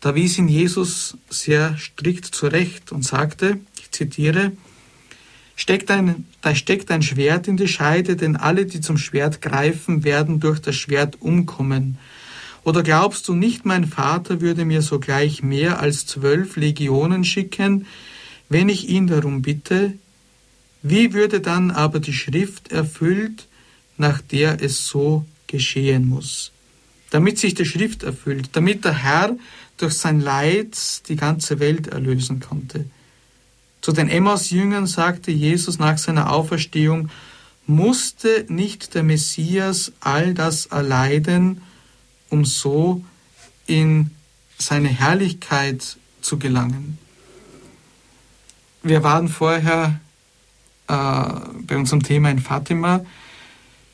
da 0.00 0.14
wies 0.14 0.38
ihn 0.38 0.48
Jesus 0.48 1.18
sehr 1.28 1.76
strikt 1.76 2.24
zurecht 2.24 2.90
und 2.90 3.04
sagte, 3.04 3.58
ich 3.78 3.90
zitiere, 3.90 4.52
steckt 5.56 5.90
ein, 5.90 6.26
da 6.40 6.54
steckt 6.54 6.90
ein 6.90 7.02
Schwert 7.02 7.48
in 7.48 7.58
die 7.58 7.68
Scheide, 7.68 8.16
denn 8.16 8.36
alle, 8.36 8.64
die 8.64 8.80
zum 8.80 8.96
Schwert 8.96 9.42
greifen, 9.42 10.04
werden 10.04 10.40
durch 10.40 10.60
das 10.60 10.76
Schwert 10.76 11.20
umkommen. 11.20 11.98
Oder 12.64 12.82
glaubst 12.82 13.28
du 13.28 13.34
nicht, 13.34 13.66
mein 13.66 13.86
Vater 13.86 14.40
würde 14.40 14.64
mir 14.64 14.80
sogleich 14.80 15.42
mehr 15.42 15.80
als 15.80 16.06
zwölf 16.06 16.56
Legionen 16.56 17.24
schicken, 17.24 17.84
wenn 18.48 18.70
ich 18.70 18.88
ihn 18.88 19.06
darum 19.06 19.42
bitte? 19.42 19.92
Wie 20.82 21.12
würde 21.12 21.40
dann 21.40 21.70
aber 21.70 22.00
die 22.00 22.12
Schrift 22.12 22.72
erfüllt, 22.72 23.46
nach 23.96 24.20
der 24.20 24.62
es 24.62 24.86
so 24.86 25.24
geschehen 25.46 26.06
muss? 26.06 26.52
Damit 27.10 27.38
sich 27.38 27.54
die 27.54 27.64
Schrift 27.64 28.02
erfüllt, 28.02 28.50
damit 28.52 28.84
der 28.84 29.02
Herr 29.02 29.36
durch 29.76 29.94
sein 29.94 30.20
Leid 30.20 31.08
die 31.08 31.16
ganze 31.16 31.58
Welt 31.58 31.88
erlösen 31.88 32.40
konnte. 32.40 32.84
Zu 33.80 33.92
den 33.92 34.08
Emmaus-Jüngern 34.08 34.86
sagte 34.86 35.30
Jesus 35.30 35.78
nach 35.78 35.98
seiner 35.98 36.32
Auferstehung, 36.32 37.10
musste 37.66 38.46
nicht 38.48 38.94
der 38.94 39.02
Messias 39.02 39.92
all 40.00 40.34
das 40.34 40.66
erleiden, 40.66 41.60
um 42.28 42.44
so 42.44 43.04
in 43.66 44.10
seine 44.58 44.88
Herrlichkeit 44.88 45.96
zu 46.20 46.38
gelangen. 46.38 46.98
Wir 48.82 49.02
waren 49.02 49.28
vorher 49.28 50.00
äh, 50.88 50.92
bei 51.66 51.76
unserem 51.76 52.02
Thema 52.02 52.30
in 52.30 52.38
Fatima. 52.38 53.04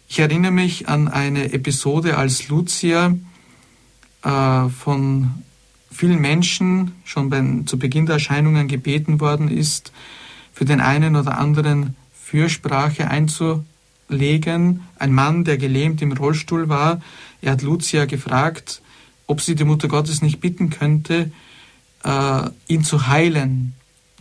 Ich 0.09 0.19
erinnere 0.19 0.53
mich 0.53 0.89
an 0.89 1.09
eine 1.09 1.53
Episode, 1.53 2.17
als 2.17 2.49
Lucia 2.49 3.15
äh, 4.23 4.69
von 4.69 5.31
vielen 5.91 6.21
Menschen 6.21 6.93
schon 7.05 7.31
bei, 7.31 7.43
zu 7.67 7.79
Beginn 7.79 8.07
der 8.07 8.15
Erscheinungen 8.15 8.69
gebeten 8.69 9.21
worden 9.21 9.49
ist, 9.49 9.93
für 10.53 10.65
den 10.65 10.81
einen 10.81 11.17
oder 11.17 11.39
anderen 11.39 11.97
Fürsprache 12.15 13.09
einzulegen. 13.09 14.83
Ein 14.99 15.13
Mann, 15.13 15.45
der 15.45 15.57
gelähmt 15.57 16.03
im 16.03 16.13
Rollstuhl 16.13 16.69
war, 16.69 17.01
er 17.41 17.53
hat 17.53 17.63
Lucia 17.63 18.05
gefragt, 18.07 18.83
ob 19.27 19.41
sie 19.41 19.55
die 19.55 19.65
Mutter 19.65 19.89
Gottes 19.89 20.23
nicht 20.23 20.41
bitten 20.41 20.71
könnte, 20.71 21.31
äh, 22.05 22.51
ihn 22.69 22.85
zu 22.85 23.07
heilen. 23.07 23.75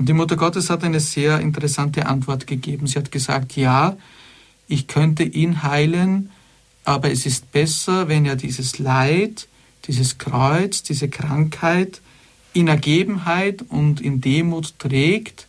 Und 0.03 0.09
die 0.09 0.13
Mutter 0.13 0.35
Gottes 0.35 0.69
hat 0.69 0.83
eine 0.83 0.99
sehr 0.99 1.39
interessante 1.39 2.07
Antwort 2.07 2.45
gegeben. 2.45 2.87
Sie 2.87 2.99
hat 2.99 3.09
gesagt, 3.09 3.55
ja, 3.55 3.95
ich 4.67 4.87
könnte 4.87 5.23
ihn 5.23 5.63
heilen, 5.63 6.29
aber 6.83 7.09
es 7.09 7.25
ist 7.25 7.53
besser, 7.53 8.09
wenn 8.09 8.25
er 8.25 8.35
dieses 8.35 8.79
Leid, 8.79 9.47
dieses 9.87 10.17
Kreuz, 10.17 10.83
diese 10.83 11.07
Krankheit 11.07 12.01
in 12.51 12.67
Ergebenheit 12.67 13.63
und 13.69 14.01
in 14.01 14.19
Demut 14.19 14.77
trägt, 14.77 15.47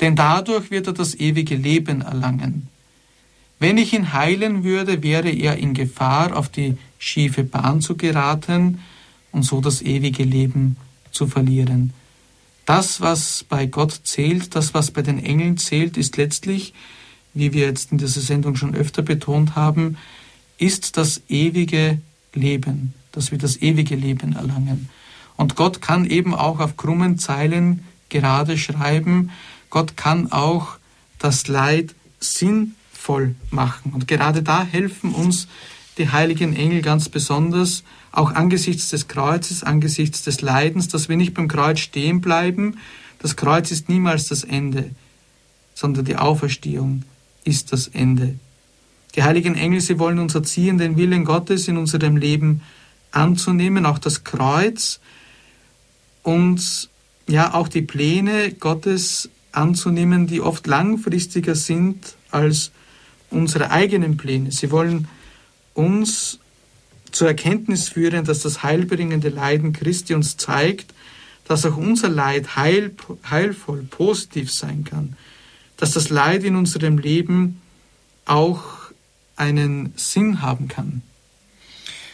denn 0.00 0.16
dadurch 0.16 0.72
wird 0.72 0.88
er 0.88 0.92
das 0.92 1.14
ewige 1.14 1.54
Leben 1.54 2.00
erlangen. 2.00 2.66
Wenn 3.60 3.78
ich 3.78 3.92
ihn 3.92 4.12
heilen 4.12 4.64
würde, 4.64 5.04
wäre 5.04 5.30
er 5.30 5.56
in 5.56 5.72
Gefahr, 5.72 6.36
auf 6.36 6.48
die 6.48 6.76
schiefe 6.98 7.44
Bahn 7.44 7.80
zu 7.80 7.96
geraten 7.96 8.80
und 9.30 9.44
so 9.44 9.60
das 9.60 9.82
ewige 9.82 10.24
Leben 10.24 10.78
zu 11.12 11.28
verlieren. 11.28 11.92
Das, 12.66 13.00
was 13.00 13.44
bei 13.48 13.66
Gott 13.66 14.00
zählt, 14.04 14.54
das, 14.54 14.74
was 14.74 14.90
bei 14.90 15.02
den 15.02 15.22
Engeln 15.22 15.58
zählt, 15.58 15.96
ist 15.96 16.16
letztlich, 16.16 16.72
wie 17.34 17.52
wir 17.52 17.66
jetzt 17.66 17.92
in 17.92 17.98
dieser 17.98 18.20
Sendung 18.20 18.56
schon 18.56 18.74
öfter 18.74 19.02
betont 19.02 19.54
haben, 19.54 19.98
ist 20.56 20.96
das 20.96 21.22
ewige 21.28 21.98
Leben, 22.32 22.94
dass 23.12 23.32
wir 23.32 23.38
das 23.38 23.60
ewige 23.60 23.96
Leben 23.96 24.34
erlangen. 24.34 24.88
Und 25.36 25.56
Gott 25.56 25.82
kann 25.82 26.04
eben 26.04 26.34
auch 26.34 26.60
auf 26.60 26.76
krummen 26.76 27.18
Zeilen 27.18 27.84
gerade 28.08 28.56
schreiben, 28.56 29.30
Gott 29.68 29.96
kann 29.96 30.30
auch 30.30 30.76
das 31.18 31.48
Leid 31.48 31.94
sinnvoll 32.20 33.34
machen. 33.50 33.92
Und 33.92 34.06
gerade 34.06 34.42
da 34.42 34.64
helfen 34.64 35.12
uns 35.12 35.48
die 35.98 36.10
heiligen 36.10 36.54
Engel 36.54 36.80
ganz 36.80 37.08
besonders, 37.08 37.82
auch 38.14 38.32
angesichts 38.32 38.90
des 38.90 39.08
Kreuzes, 39.08 39.64
angesichts 39.64 40.22
des 40.22 40.40
Leidens, 40.40 40.88
dass 40.88 41.08
wir 41.08 41.16
nicht 41.16 41.34
beim 41.34 41.48
Kreuz 41.48 41.80
stehen 41.80 42.20
bleiben. 42.20 42.78
Das 43.18 43.34
Kreuz 43.34 43.72
ist 43.72 43.88
niemals 43.88 44.28
das 44.28 44.44
Ende, 44.44 44.90
sondern 45.74 46.04
die 46.04 46.16
Auferstehung 46.16 47.02
ist 47.42 47.72
das 47.72 47.88
Ende. 47.88 48.36
Die 49.16 49.24
heiligen 49.24 49.56
Engel, 49.56 49.80
sie 49.80 49.98
wollen 49.98 50.20
uns 50.20 50.34
erziehen, 50.34 50.78
den 50.78 50.96
Willen 50.96 51.24
Gottes 51.24 51.66
in 51.66 51.76
unserem 51.76 52.16
Leben 52.16 52.62
anzunehmen, 53.10 53.84
auch 53.84 53.98
das 53.98 54.22
Kreuz 54.22 55.00
und 56.22 56.88
ja 57.26 57.54
auch 57.54 57.66
die 57.66 57.82
Pläne 57.82 58.52
Gottes 58.52 59.28
anzunehmen, 59.50 60.28
die 60.28 60.40
oft 60.40 60.66
langfristiger 60.68 61.56
sind 61.56 62.14
als 62.30 62.70
unsere 63.30 63.72
eigenen 63.72 64.16
Pläne. 64.16 64.52
Sie 64.52 64.70
wollen 64.70 65.08
uns 65.74 66.38
zur 67.14 67.28
Erkenntnis 67.28 67.88
führen, 67.88 68.24
dass 68.24 68.40
das 68.40 68.62
heilbringende 68.62 69.28
Leiden 69.28 69.72
Christi 69.72 70.14
uns 70.14 70.36
zeigt, 70.36 70.92
dass 71.46 71.64
auch 71.64 71.76
unser 71.76 72.08
Leid 72.08 72.56
heil, 72.56 72.90
heilvoll, 73.30 73.82
positiv 73.82 74.52
sein 74.52 74.84
kann, 74.84 75.16
dass 75.76 75.92
das 75.92 76.10
Leid 76.10 76.44
in 76.44 76.56
unserem 76.56 76.98
Leben 76.98 77.60
auch 78.24 78.62
einen 79.36 79.92
Sinn 79.96 80.42
haben 80.42 80.68
kann. 80.68 81.02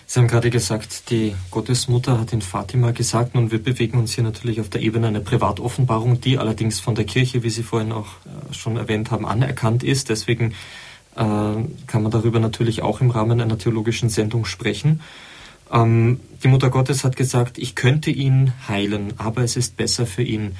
Sie 0.06 0.18
haben 0.18 0.26
gerade 0.26 0.50
gesagt, 0.50 1.10
die 1.10 1.36
Gottesmutter 1.52 2.18
hat 2.18 2.32
in 2.32 2.42
Fatima 2.42 2.90
gesagt, 2.90 3.36
und 3.36 3.52
wir 3.52 3.62
bewegen 3.62 3.96
uns 3.96 4.12
hier 4.12 4.24
natürlich 4.24 4.60
auf 4.60 4.68
der 4.68 4.82
Ebene 4.82 5.06
einer 5.06 5.20
Privatoffenbarung, 5.20 6.20
die 6.20 6.36
allerdings 6.36 6.80
von 6.80 6.96
der 6.96 7.04
Kirche, 7.04 7.44
wie 7.44 7.50
Sie 7.50 7.62
vorhin 7.62 7.92
auch 7.92 8.08
äh, 8.26 8.52
schon 8.52 8.76
erwähnt 8.76 9.12
haben, 9.12 9.24
anerkannt 9.24 9.84
ist. 9.84 10.08
Deswegen 10.08 10.54
äh, 11.20 11.22
kann 11.86 12.02
man 12.02 12.10
darüber 12.10 12.40
natürlich 12.40 12.80
auch 12.80 13.02
im 13.02 13.10
Rahmen 13.10 13.42
einer 13.42 13.58
theologischen 13.58 14.08
Sendung 14.08 14.46
sprechen. 14.46 15.00
Ähm, 15.70 16.18
die 16.42 16.48
Mutter 16.48 16.70
Gottes 16.70 17.04
hat 17.04 17.14
gesagt, 17.14 17.58
ich 17.58 17.74
könnte 17.74 18.10
ihn 18.10 18.52
heilen, 18.66 19.12
aber 19.18 19.42
es 19.42 19.56
ist 19.56 19.76
besser 19.76 20.06
für 20.06 20.22
ihn. 20.22 20.56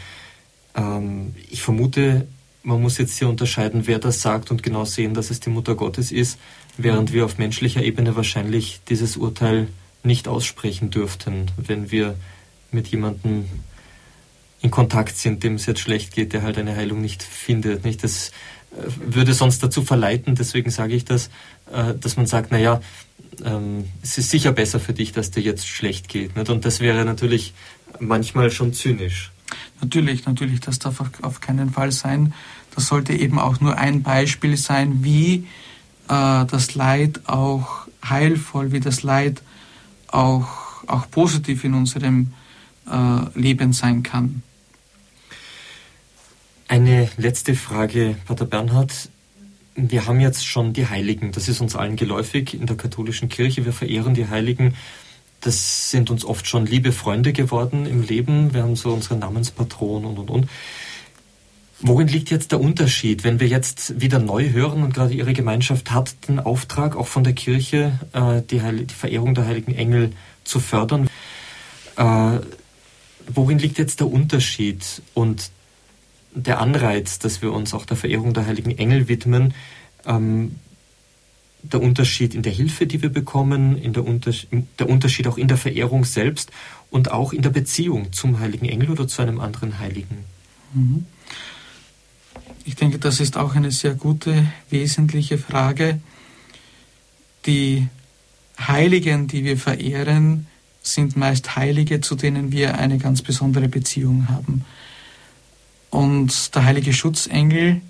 Ähm, 0.77 1.35
ich 1.49 1.63
vermute, 1.63 2.27
man 2.63 2.83
muss 2.83 2.99
jetzt 2.99 3.19
hier 3.19 3.29
unterscheiden, 3.29 3.87
wer 3.87 3.99
das 3.99 4.21
sagt 4.21 4.51
und 4.51 4.63
genau 4.63 4.85
sehen, 4.85 5.15
dass 5.15 5.31
es 5.31 5.41
die 5.41 5.49
Mutter 5.49 5.75
Gottes 5.75 6.13
ist, 6.13 6.39
während 6.77 7.15
wir 7.15 7.25
auf 7.25 7.39
menschlicher 7.39 7.83
Ebene 7.83 8.15
wahrscheinlich 8.15 8.81
dieses 8.87 9.17
Urteil 9.17 9.69
nicht 10.03 10.29
aussprechen 10.29 10.91
dürften, 10.91 11.51
wenn 11.57 11.91
wir 11.91 12.17
mit 12.71 12.89
jemandem 12.89 13.47
in 14.61 14.71
Kontakt 14.71 15.17
sind, 15.17 15.43
dem 15.43 15.55
es 15.55 15.65
jetzt 15.65 15.81
schlecht 15.81 16.13
geht, 16.13 16.35
der 16.35 16.43
halt 16.43 16.59
eine 16.59 16.77
Heilung 16.77 17.01
nicht 17.01 17.23
findet. 17.23 17.87
Nicht? 17.87 18.05
Das 18.05 18.31
würde 19.05 19.35
sonst 19.35 19.63
dazu 19.63 19.83
verleiten, 19.83 20.35
deswegen 20.35 20.71
sage 20.71 20.95
ich 20.95 21.05
das, 21.05 21.31
äh, 21.73 21.95
dass 21.99 22.17
man 22.17 22.27
sagt, 22.27 22.53
naja, 22.53 22.81
ähm, 23.45 23.85
es 24.03 24.19
ist 24.19 24.31
sicher 24.31 24.53
besser 24.53 24.81
für 24.81 24.93
dich, 24.93 25.13
dass 25.13 25.31
dir 25.31 25.43
jetzt 25.43 25.67
schlecht 25.67 26.09
geht. 26.09 26.37
Nicht? 26.37 26.51
Und 26.51 26.65
das 26.65 26.81
wäre 26.81 27.05
natürlich 27.05 27.55
manchmal 27.99 28.51
schon 28.51 28.73
zynisch. 28.73 29.31
Natürlich, 29.81 30.27
natürlich, 30.27 30.61
das 30.61 30.79
darf 30.79 31.03
auf 31.23 31.41
keinen 31.41 31.71
Fall 31.71 31.93
sein. 31.93 32.35
Das 32.75 32.87
sollte 32.87 33.13
eben 33.13 33.39
auch 33.39 33.61
nur 33.61 33.77
ein 33.77 34.03
Beispiel 34.03 34.57
sein, 34.57 35.03
wie 35.03 35.47
äh, 36.09 36.45
das 36.47 36.75
Leid 36.75 37.23
auch 37.27 37.89
heilvoll, 38.05 38.73
wie 38.73 38.81
das 38.81 39.03
Leid 39.03 39.43
auch, 40.09 40.85
auch 40.87 41.11
positiv 41.11 41.65
in 41.65 41.75
unserem 41.75 42.33
äh, 42.91 43.39
Leben 43.39 43.73
sein 43.73 44.03
kann. 44.03 44.43
Eine 46.71 47.09
letzte 47.17 47.57
Frage, 47.57 48.15
Pater 48.27 48.45
Bernhard. 48.45 49.09
Wir 49.75 50.07
haben 50.07 50.21
jetzt 50.21 50.47
schon 50.47 50.73
die 50.73 50.87
Heiligen, 50.87 51.33
das 51.33 51.49
ist 51.49 51.61
uns 51.61 51.75
allen 51.75 51.97
geläufig 51.97 52.55
in 52.55 52.67
der 52.67 52.77
katholischen 52.77 53.29
Kirche. 53.29 53.65
Wir 53.65 53.73
verehren 53.73 54.15
die 54.15 54.29
Heiligen. 54.29 54.77
Das 55.41 55.91
sind 55.91 56.11
uns 56.11 56.25
oft 56.25 56.47
schon 56.47 56.67
liebe 56.67 56.93
Freunde 56.93 57.33
geworden 57.33 57.87
im 57.87 58.03
Leben. 58.03 58.55
Wir 58.55 58.63
haben 58.63 58.77
so 58.77 58.93
unseren 58.93 59.19
Namenspatron 59.19 60.05
und 60.05 60.21
und 60.21 60.31
und. 60.31 60.49
Worin 61.81 62.07
liegt 62.07 62.31
jetzt 62.31 62.53
der 62.53 62.61
Unterschied, 62.61 63.25
wenn 63.25 63.41
wir 63.41 63.49
jetzt 63.49 64.01
wieder 64.01 64.21
neu 64.21 64.51
hören 64.51 64.85
und 64.85 64.95
gerade 64.95 65.13
Ihre 65.13 65.33
Gemeinschaft 65.33 65.91
hat 65.91 66.29
den 66.29 66.39
Auftrag, 66.39 66.95
auch 66.95 67.09
von 67.09 67.25
der 67.25 67.33
Kirche, 67.33 67.99
äh, 68.13 68.43
die, 68.49 68.61
die 68.87 68.95
Verehrung 68.95 69.35
der 69.35 69.47
heiligen 69.47 69.75
Engel 69.75 70.13
zu 70.45 70.61
fördern? 70.61 71.11
Äh, 71.97 72.39
worin 73.27 73.59
liegt 73.59 73.79
jetzt 73.79 73.99
der 73.99 74.07
Unterschied 74.07 75.03
und 75.15 75.51
der 76.35 76.61
Anreiz, 76.61 77.19
dass 77.19 77.43
wir 77.43 77.53
uns 77.53 77.75
auch 77.75 77.85
der 77.85 77.97
Verehrung 77.97 78.35
der 78.35 78.47
heiligen 78.47 78.77
Engel 78.77 79.09
widmen? 79.09 79.55
Ähm, 80.07 80.57
der 81.63 81.83
Unterschied 81.83 82.35
in 82.35 82.43
der 82.43 82.53
Hilfe, 82.53 82.87
die 82.87 83.03
wir 83.03 83.11
bekommen, 83.11 83.77
in 83.77 83.93
der, 83.93 84.05
Unterschied, 84.05 84.49
der 84.79 84.89
Unterschied 84.89 85.27
auch 85.27 85.37
in 85.37 85.49
der 85.49 85.59
Verehrung 85.59 86.05
selbst 86.05 86.51
und 86.91 87.11
auch 87.11 87.33
in 87.33 87.43
der 87.43 87.51
Beziehung 87.51 88.13
zum 88.13 88.41
heiligen 88.41 88.67
Engel 88.67 88.91
oder 88.91 89.07
zu 89.07 89.23
einem 89.23 89.41
anderen 89.41 89.79
Heiligen. 89.79 90.25
Mhm. 90.73 91.05
Ich 92.65 92.77
denke, 92.77 92.99
das 92.99 93.21
ist 93.21 93.37
auch 93.37 93.55
eine 93.55 93.71
sehr 93.71 93.95
gute, 93.95 94.47
wesentliche 94.71 95.39
Frage. 95.39 96.01
Die 97.47 97.89
Heiligen, 98.59 99.29
die 99.29 99.45
wir 99.45 99.57
verehren, 99.57 100.47
sind 100.83 101.17
meist 101.17 101.57
Heilige, 101.57 102.01
zu 102.01 102.15
denen 102.15 102.53
wir 102.53 102.79
eine 102.79 102.99
ganz 102.99 103.23
besondere 103.23 103.69
Beziehung 103.69 104.29
haben. 104.29 104.65
Und 105.91 106.55
der 106.55 106.65
heilige 106.65 106.93
Schutzengel 106.93 107.81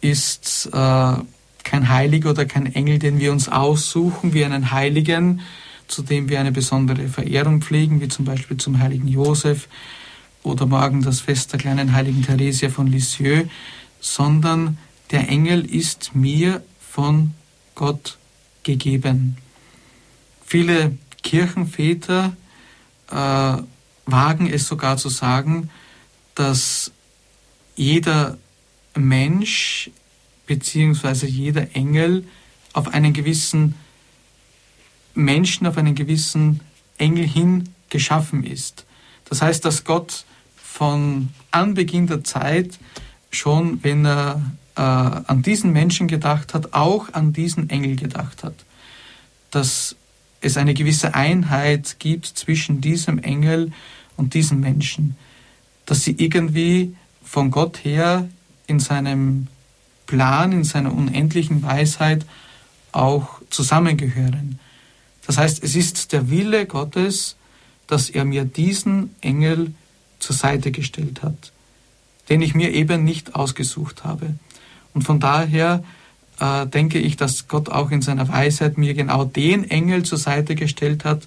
ist 0.00 0.68
äh, 0.72 1.14
kein 1.62 1.88
Heiliger 1.88 2.30
oder 2.30 2.44
kein 2.44 2.72
Engel, 2.74 2.98
den 2.98 3.18
wir 3.18 3.32
uns 3.32 3.48
aussuchen, 3.48 4.34
wie 4.34 4.44
einen 4.44 4.70
Heiligen, 4.70 5.40
zu 5.88 6.02
dem 6.02 6.28
wir 6.28 6.40
eine 6.40 6.52
besondere 6.52 7.08
Verehrung 7.08 7.62
pflegen, 7.62 8.00
wie 8.00 8.08
zum 8.08 8.24
Beispiel 8.24 8.56
zum 8.56 8.78
heiligen 8.78 9.08
Josef 9.08 9.68
oder 10.42 10.66
morgen 10.66 11.02
das 11.02 11.20
Fest 11.20 11.52
der 11.52 11.60
kleinen 11.60 11.92
heiligen 11.92 12.22
Theresia 12.22 12.68
von 12.68 12.86
Lisieux, 12.86 13.48
sondern 14.00 14.78
der 15.10 15.28
Engel 15.28 15.64
ist 15.64 16.14
mir 16.14 16.62
von 16.80 17.32
Gott 17.74 18.18
gegeben. 18.62 19.36
Viele 20.44 20.96
Kirchenväter 21.22 22.36
äh, 23.10 23.14
wagen 24.06 24.50
es 24.50 24.66
sogar 24.66 24.96
zu 24.96 25.08
sagen, 25.08 25.70
dass 26.34 26.92
jeder 27.76 28.38
Mensch 28.94 29.90
beziehungsweise 30.46 31.26
jeder 31.26 31.74
Engel 31.74 32.24
auf 32.72 32.88
einen 32.88 33.12
gewissen 33.12 33.74
Menschen, 35.14 35.66
auf 35.66 35.76
einen 35.76 35.94
gewissen 35.94 36.60
Engel 36.98 37.26
hin 37.26 37.70
geschaffen 37.88 38.44
ist. 38.44 38.84
Das 39.26 39.42
heißt, 39.42 39.64
dass 39.64 39.84
Gott 39.84 40.24
von 40.56 41.30
Anbeginn 41.50 42.06
der 42.06 42.24
Zeit 42.24 42.78
schon, 43.30 43.82
wenn 43.82 44.04
er 44.04 44.42
äh, 44.76 44.80
an 44.80 45.42
diesen 45.42 45.72
Menschen 45.72 46.08
gedacht 46.08 46.54
hat, 46.54 46.74
auch 46.74 47.12
an 47.14 47.32
diesen 47.32 47.70
Engel 47.70 47.96
gedacht 47.96 48.42
hat. 48.42 48.54
Dass 49.50 49.96
es 50.40 50.56
eine 50.56 50.74
gewisse 50.74 51.14
Einheit 51.14 51.96
gibt 52.00 52.26
zwischen 52.26 52.80
diesem 52.80 53.18
Engel 53.18 53.72
und 54.16 54.34
diesem 54.34 54.60
Menschen. 54.60 55.16
Dass 55.86 56.02
sie 56.02 56.12
irgendwie 56.18 56.94
von 57.24 57.50
Gott 57.50 57.84
her 57.84 58.28
in 58.66 58.80
seinem 58.80 59.48
Plan, 60.06 60.52
in 60.52 60.64
seiner 60.64 60.92
unendlichen 60.92 61.62
Weisheit 61.62 62.24
auch 62.92 63.40
zusammengehören. 63.50 64.58
Das 65.26 65.38
heißt, 65.38 65.62
es 65.64 65.74
ist 65.74 66.12
der 66.12 66.30
Wille 66.30 66.66
Gottes, 66.66 67.36
dass 67.86 68.10
er 68.10 68.24
mir 68.24 68.44
diesen 68.44 69.14
Engel 69.20 69.72
zur 70.18 70.36
Seite 70.36 70.70
gestellt 70.70 71.22
hat, 71.22 71.52
den 72.28 72.42
ich 72.42 72.54
mir 72.54 72.72
eben 72.72 73.04
nicht 73.04 73.34
ausgesucht 73.34 74.04
habe. 74.04 74.34
Und 74.92 75.02
von 75.02 75.20
daher 75.20 75.82
äh, 76.40 76.66
denke 76.66 76.98
ich, 76.98 77.16
dass 77.16 77.48
Gott 77.48 77.68
auch 77.68 77.90
in 77.90 78.02
seiner 78.02 78.28
Weisheit 78.28 78.78
mir 78.78 78.94
genau 78.94 79.24
den 79.24 79.68
Engel 79.70 80.04
zur 80.04 80.18
Seite 80.18 80.54
gestellt 80.54 81.04
hat, 81.04 81.26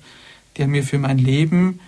der 0.58 0.68
mir 0.68 0.84
für 0.84 0.98
mein 1.00 1.18
Leben 1.18 1.80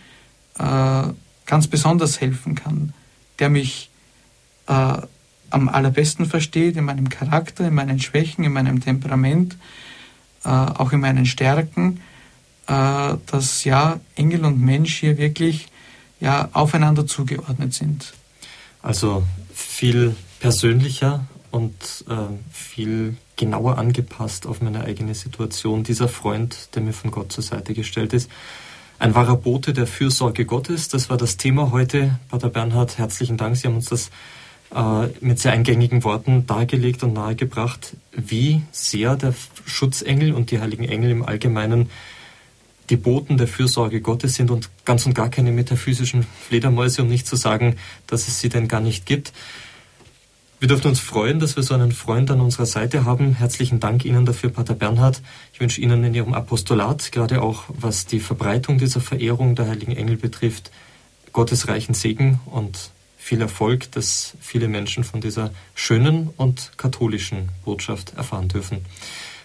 äh, 0.57 1.03
ganz 1.45 1.67
besonders 1.67 2.21
helfen 2.21 2.55
kann, 2.55 2.93
der 3.39 3.49
mich 3.49 3.88
äh, 4.69 5.01
am 5.49 5.67
allerbesten 5.67 6.25
versteht, 6.25 6.77
in 6.77 6.85
meinem 6.85 7.09
Charakter, 7.09 7.67
in 7.67 7.73
meinen 7.73 7.99
Schwächen, 7.99 8.43
in 8.45 8.53
meinem 8.53 8.81
Temperament, 8.81 9.57
äh, 10.45 10.49
auch 10.49 10.91
in 10.91 11.01
meinen 11.01 11.25
Stärken, 11.25 11.99
äh, 12.67 13.15
dass 13.25 13.63
ja 13.63 13.99
Engel 14.15 14.45
und 14.45 14.61
Mensch 14.61 14.99
hier 14.99 15.17
wirklich 15.17 15.67
ja 16.19 16.49
aufeinander 16.53 17.07
zugeordnet 17.07 17.73
sind. 17.73 18.13
Also 18.81 19.23
viel 19.53 20.15
persönlicher 20.39 21.25
und 21.51 22.05
äh, 22.07 22.15
viel 22.51 23.17
genauer 23.35 23.77
angepasst 23.77 24.45
auf 24.45 24.61
meine 24.61 24.83
eigene 24.83 25.15
Situation. 25.15 25.83
Dieser 25.83 26.07
Freund, 26.07 26.69
der 26.75 26.81
mir 26.81 26.93
von 26.93 27.09
Gott 27.09 27.31
zur 27.31 27.43
Seite 27.43 27.73
gestellt 27.73 28.13
ist. 28.13 28.29
Ein 28.99 29.15
wahrer 29.15 29.37
Bote 29.37 29.71
der 29.71 29.87
Fürsorge 29.87 30.45
Gottes, 30.45 30.89
das 30.89 31.09
war 31.09 31.15
das 31.15 31.37
Thema 31.37 31.71
heute. 31.71 32.19
Pater 32.27 32.49
Bernhard, 32.49 32.97
herzlichen 32.97 33.37
Dank. 33.37 33.55
Sie 33.55 33.67
haben 33.67 33.75
uns 33.75 33.85
das 33.85 34.11
mit 35.19 35.39
sehr 35.39 35.53
eingängigen 35.53 36.03
Worten 36.03 36.45
dargelegt 36.45 37.01
und 37.03 37.13
nahegebracht, 37.13 37.95
wie 38.11 38.61
sehr 38.71 39.15
der 39.15 39.33
Schutzengel 39.65 40.33
und 40.33 40.51
die 40.51 40.59
heiligen 40.59 40.83
Engel 40.83 41.09
im 41.09 41.23
Allgemeinen 41.23 41.89
die 42.89 42.97
Boten 42.97 43.37
der 43.37 43.47
Fürsorge 43.47 44.01
Gottes 44.01 44.35
sind 44.35 44.51
und 44.51 44.69
ganz 44.85 45.05
und 45.05 45.13
gar 45.13 45.29
keine 45.29 45.51
metaphysischen 45.51 46.25
Fledermäuse, 46.47 47.03
um 47.03 47.07
nicht 47.07 47.27
zu 47.27 47.35
sagen, 47.35 47.75
dass 48.07 48.27
es 48.27 48.39
sie 48.39 48.49
denn 48.49 48.67
gar 48.67 48.81
nicht 48.81 49.05
gibt. 49.05 49.31
Wir 50.59 50.67
dürfen 50.67 50.87
uns 50.87 50.99
freuen, 50.99 51.39
dass 51.39 51.55
wir 51.55 51.63
so 51.63 51.73
einen 51.73 51.91
Freund 51.91 52.29
an 52.31 52.41
unserer 52.41 52.65
Seite 52.65 53.05
haben. 53.05 53.33
Herzlichen 53.33 53.79
Dank 53.79 54.03
Ihnen 54.03 54.25
dafür, 54.25 54.49
Pater 54.49 54.73
Bernhard. 54.73 55.21
Ich 55.53 55.61
wünsche 55.61 55.79
Ihnen 55.79 56.03
in 56.03 56.13
Ihrem 56.13 56.33
Apostolat, 56.33 57.11
gerade 57.11 57.41
auch 57.41 57.63
was 57.69 58.07
die 58.07 58.19
Verbreitung 58.19 58.77
dieser 58.77 58.99
Verehrung 58.99 59.55
der 59.55 59.67
heiligen 59.67 59.95
Engel 59.95 60.17
betrifft, 60.17 60.71
Gottes 61.31 61.67
reichen 61.67 61.93
Segen 61.93 62.39
und 62.45 62.91
viel 63.29 63.41
Erfolg, 63.41 63.91
dass 63.91 64.33
viele 64.41 64.67
Menschen 64.67 65.03
von 65.03 65.21
dieser 65.21 65.51
schönen 65.75 66.29
und 66.35 66.71
katholischen 66.77 67.49
Botschaft 67.63 68.15
erfahren 68.17 68.47
dürfen. 68.47 68.79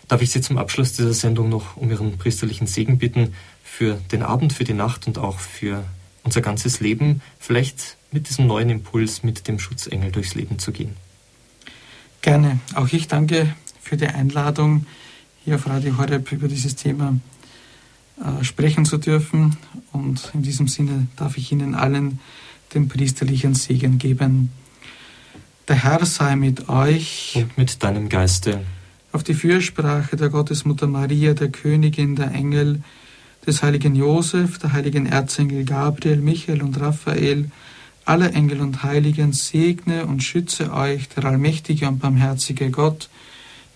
Darf 0.09 0.23
ich 0.23 0.31
Sie 0.31 0.41
zum 0.41 0.57
Abschluss 0.57 0.95
dieser 0.95 1.13
Sendung 1.13 1.51
noch 1.51 1.77
um 1.77 1.91
Ihren 1.91 2.17
priesterlichen 2.17 2.67
Segen 2.67 2.97
bitten 2.97 3.35
für 3.63 4.01
den 4.11 4.23
Abend, 4.23 4.55
für 4.55 4.65
die 4.65 4.73
Nacht 4.73 5.07
und 5.07 5.19
auch 5.19 5.39
für 5.39 5.85
unser 6.23 6.41
ganzes 6.41 6.81
Leben, 6.81 7.21
vielleicht 7.39 7.99
mit 8.11 8.31
diesem 8.31 8.47
neuen 8.47 8.71
Impuls, 8.71 9.23
mit 9.23 9.49
dem 9.49 9.59
Schutzengel 9.59 10.11
durchs 10.11 10.35
Leben 10.35 10.59
zu 10.59 10.73
gehen. 10.73 10.97
Gerne. 12.23 12.61
Auch 12.75 12.89
ich 12.91 13.07
danke 13.07 13.55
für 13.83 13.99
die 13.99 14.07
Einladung, 14.07 14.87
hier 15.45 15.57
auf 15.57 15.67
Radio 15.67 15.99
Horeb 15.99 16.33
über 16.33 16.49
dieses 16.49 16.75
Thema 16.75 17.21
äh, 18.19 18.43
sprechen 18.43 18.87
zu 18.87 18.97
dürfen. 18.97 19.59
Und 19.93 20.31
in 20.33 20.41
diesem 20.41 20.69
Sinne 20.69 21.07
darf 21.17 21.37
ich 21.37 21.53
Ihnen 21.53 21.75
allen 21.75 22.19
den 22.75 22.89
priesterlichen 22.89 23.55
Segen 23.55 23.99
geben. 23.99 24.51
Der 25.69 25.77
Herr 25.77 26.05
sei 26.05 26.37
mit 26.37 26.69
euch 26.69 27.33
und 27.37 27.57
mit 27.57 27.83
deinem 27.83 28.09
Geiste. 28.09 28.61
Auf 29.13 29.23
die 29.23 29.35
Fürsprache 29.35 30.17
der 30.17 30.29
Gottesmutter 30.29 30.87
Maria, 30.87 31.35
der 31.35 31.49
Königin 31.49 32.17
der 32.17 32.33
Engel, 32.33 32.83
des 33.47 33.63
heiligen 33.63 33.95
Josef, 33.95 34.59
der 34.59 34.73
heiligen 34.73 35.07
Erzengel 35.07 35.65
Gabriel, 35.65 36.17
Michael 36.17 36.63
und 36.63 36.81
Raphael, 36.81 37.51
aller 38.05 38.35
Engel 38.35 38.61
und 38.61 38.83
Heiligen 38.83 39.33
segne 39.33 40.07
und 40.07 40.23
schütze 40.23 40.73
euch 40.73 41.09
der 41.11 41.25
allmächtige 41.25 41.89
und 41.89 42.01
barmherzige 42.01 42.71
Gott, 42.71 43.09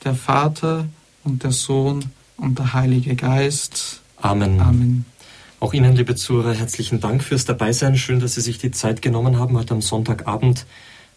der 0.05 0.15
Vater 0.15 0.87
und 1.25 1.45
der 1.45 1.53
Sohn 1.53 2.05
und 2.37 2.59
der 2.59 2.73
Heilige 2.73 3.17
Geist. 3.17 4.01
Amen. 4.21 4.61
Amen. 4.61 5.05
Auch 5.61 5.75
Ihnen, 5.75 5.97
liebe 5.97 6.15
Zuhörer, 6.15 6.55
herzlichen 6.55 7.01
Dank 7.01 7.25
fürs 7.25 7.45
Dabeisein. 7.45 7.97
Schön, 7.97 8.21
dass 8.21 8.37
Sie 8.37 8.41
sich 8.41 8.59
die 8.59 8.71
Zeit 8.71 9.03
genommen 9.03 9.41
haben, 9.41 9.57
heute 9.59 9.75
am 9.75 9.83
Sonntagabend 9.83 10.67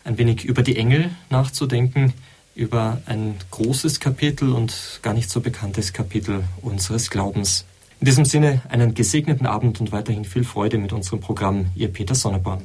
ein 0.03 0.17
wenig 0.17 0.45
über 0.45 0.63
die 0.63 0.77
Engel 0.77 1.11
nachzudenken, 1.29 2.13
über 2.55 3.03
ein 3.05 3.35
großes 3.51 3.99
Kapitel 3.99 4.51
und 4.51 4.99
gar 5.03 5.13
nicht 5.13 5.29
so 5.29 5.41
bekanntes 5.41 5.93
Kapitel 5.93 6.43
unseres 6.63 7.11
Glaubens. 7.11 7.65
In 7.99 8.05
diesem 8.05 8.25
Sinne 8.25 8.63
einen 8.67 8.95
gesegneten 8.95 9.45
Abend 9.45 9.79
und 9.79 9.91
weiterhin 9.91 10.25
viel 10.25 10.43
Freude 10.43 10.79
mit 10.79 10.91
unserem 10.91 11.19
Programm. 11.19 11.67
Ihr 11.75 11.89
Peter 11.89 12.15
Sonneborn. 12.15 12.63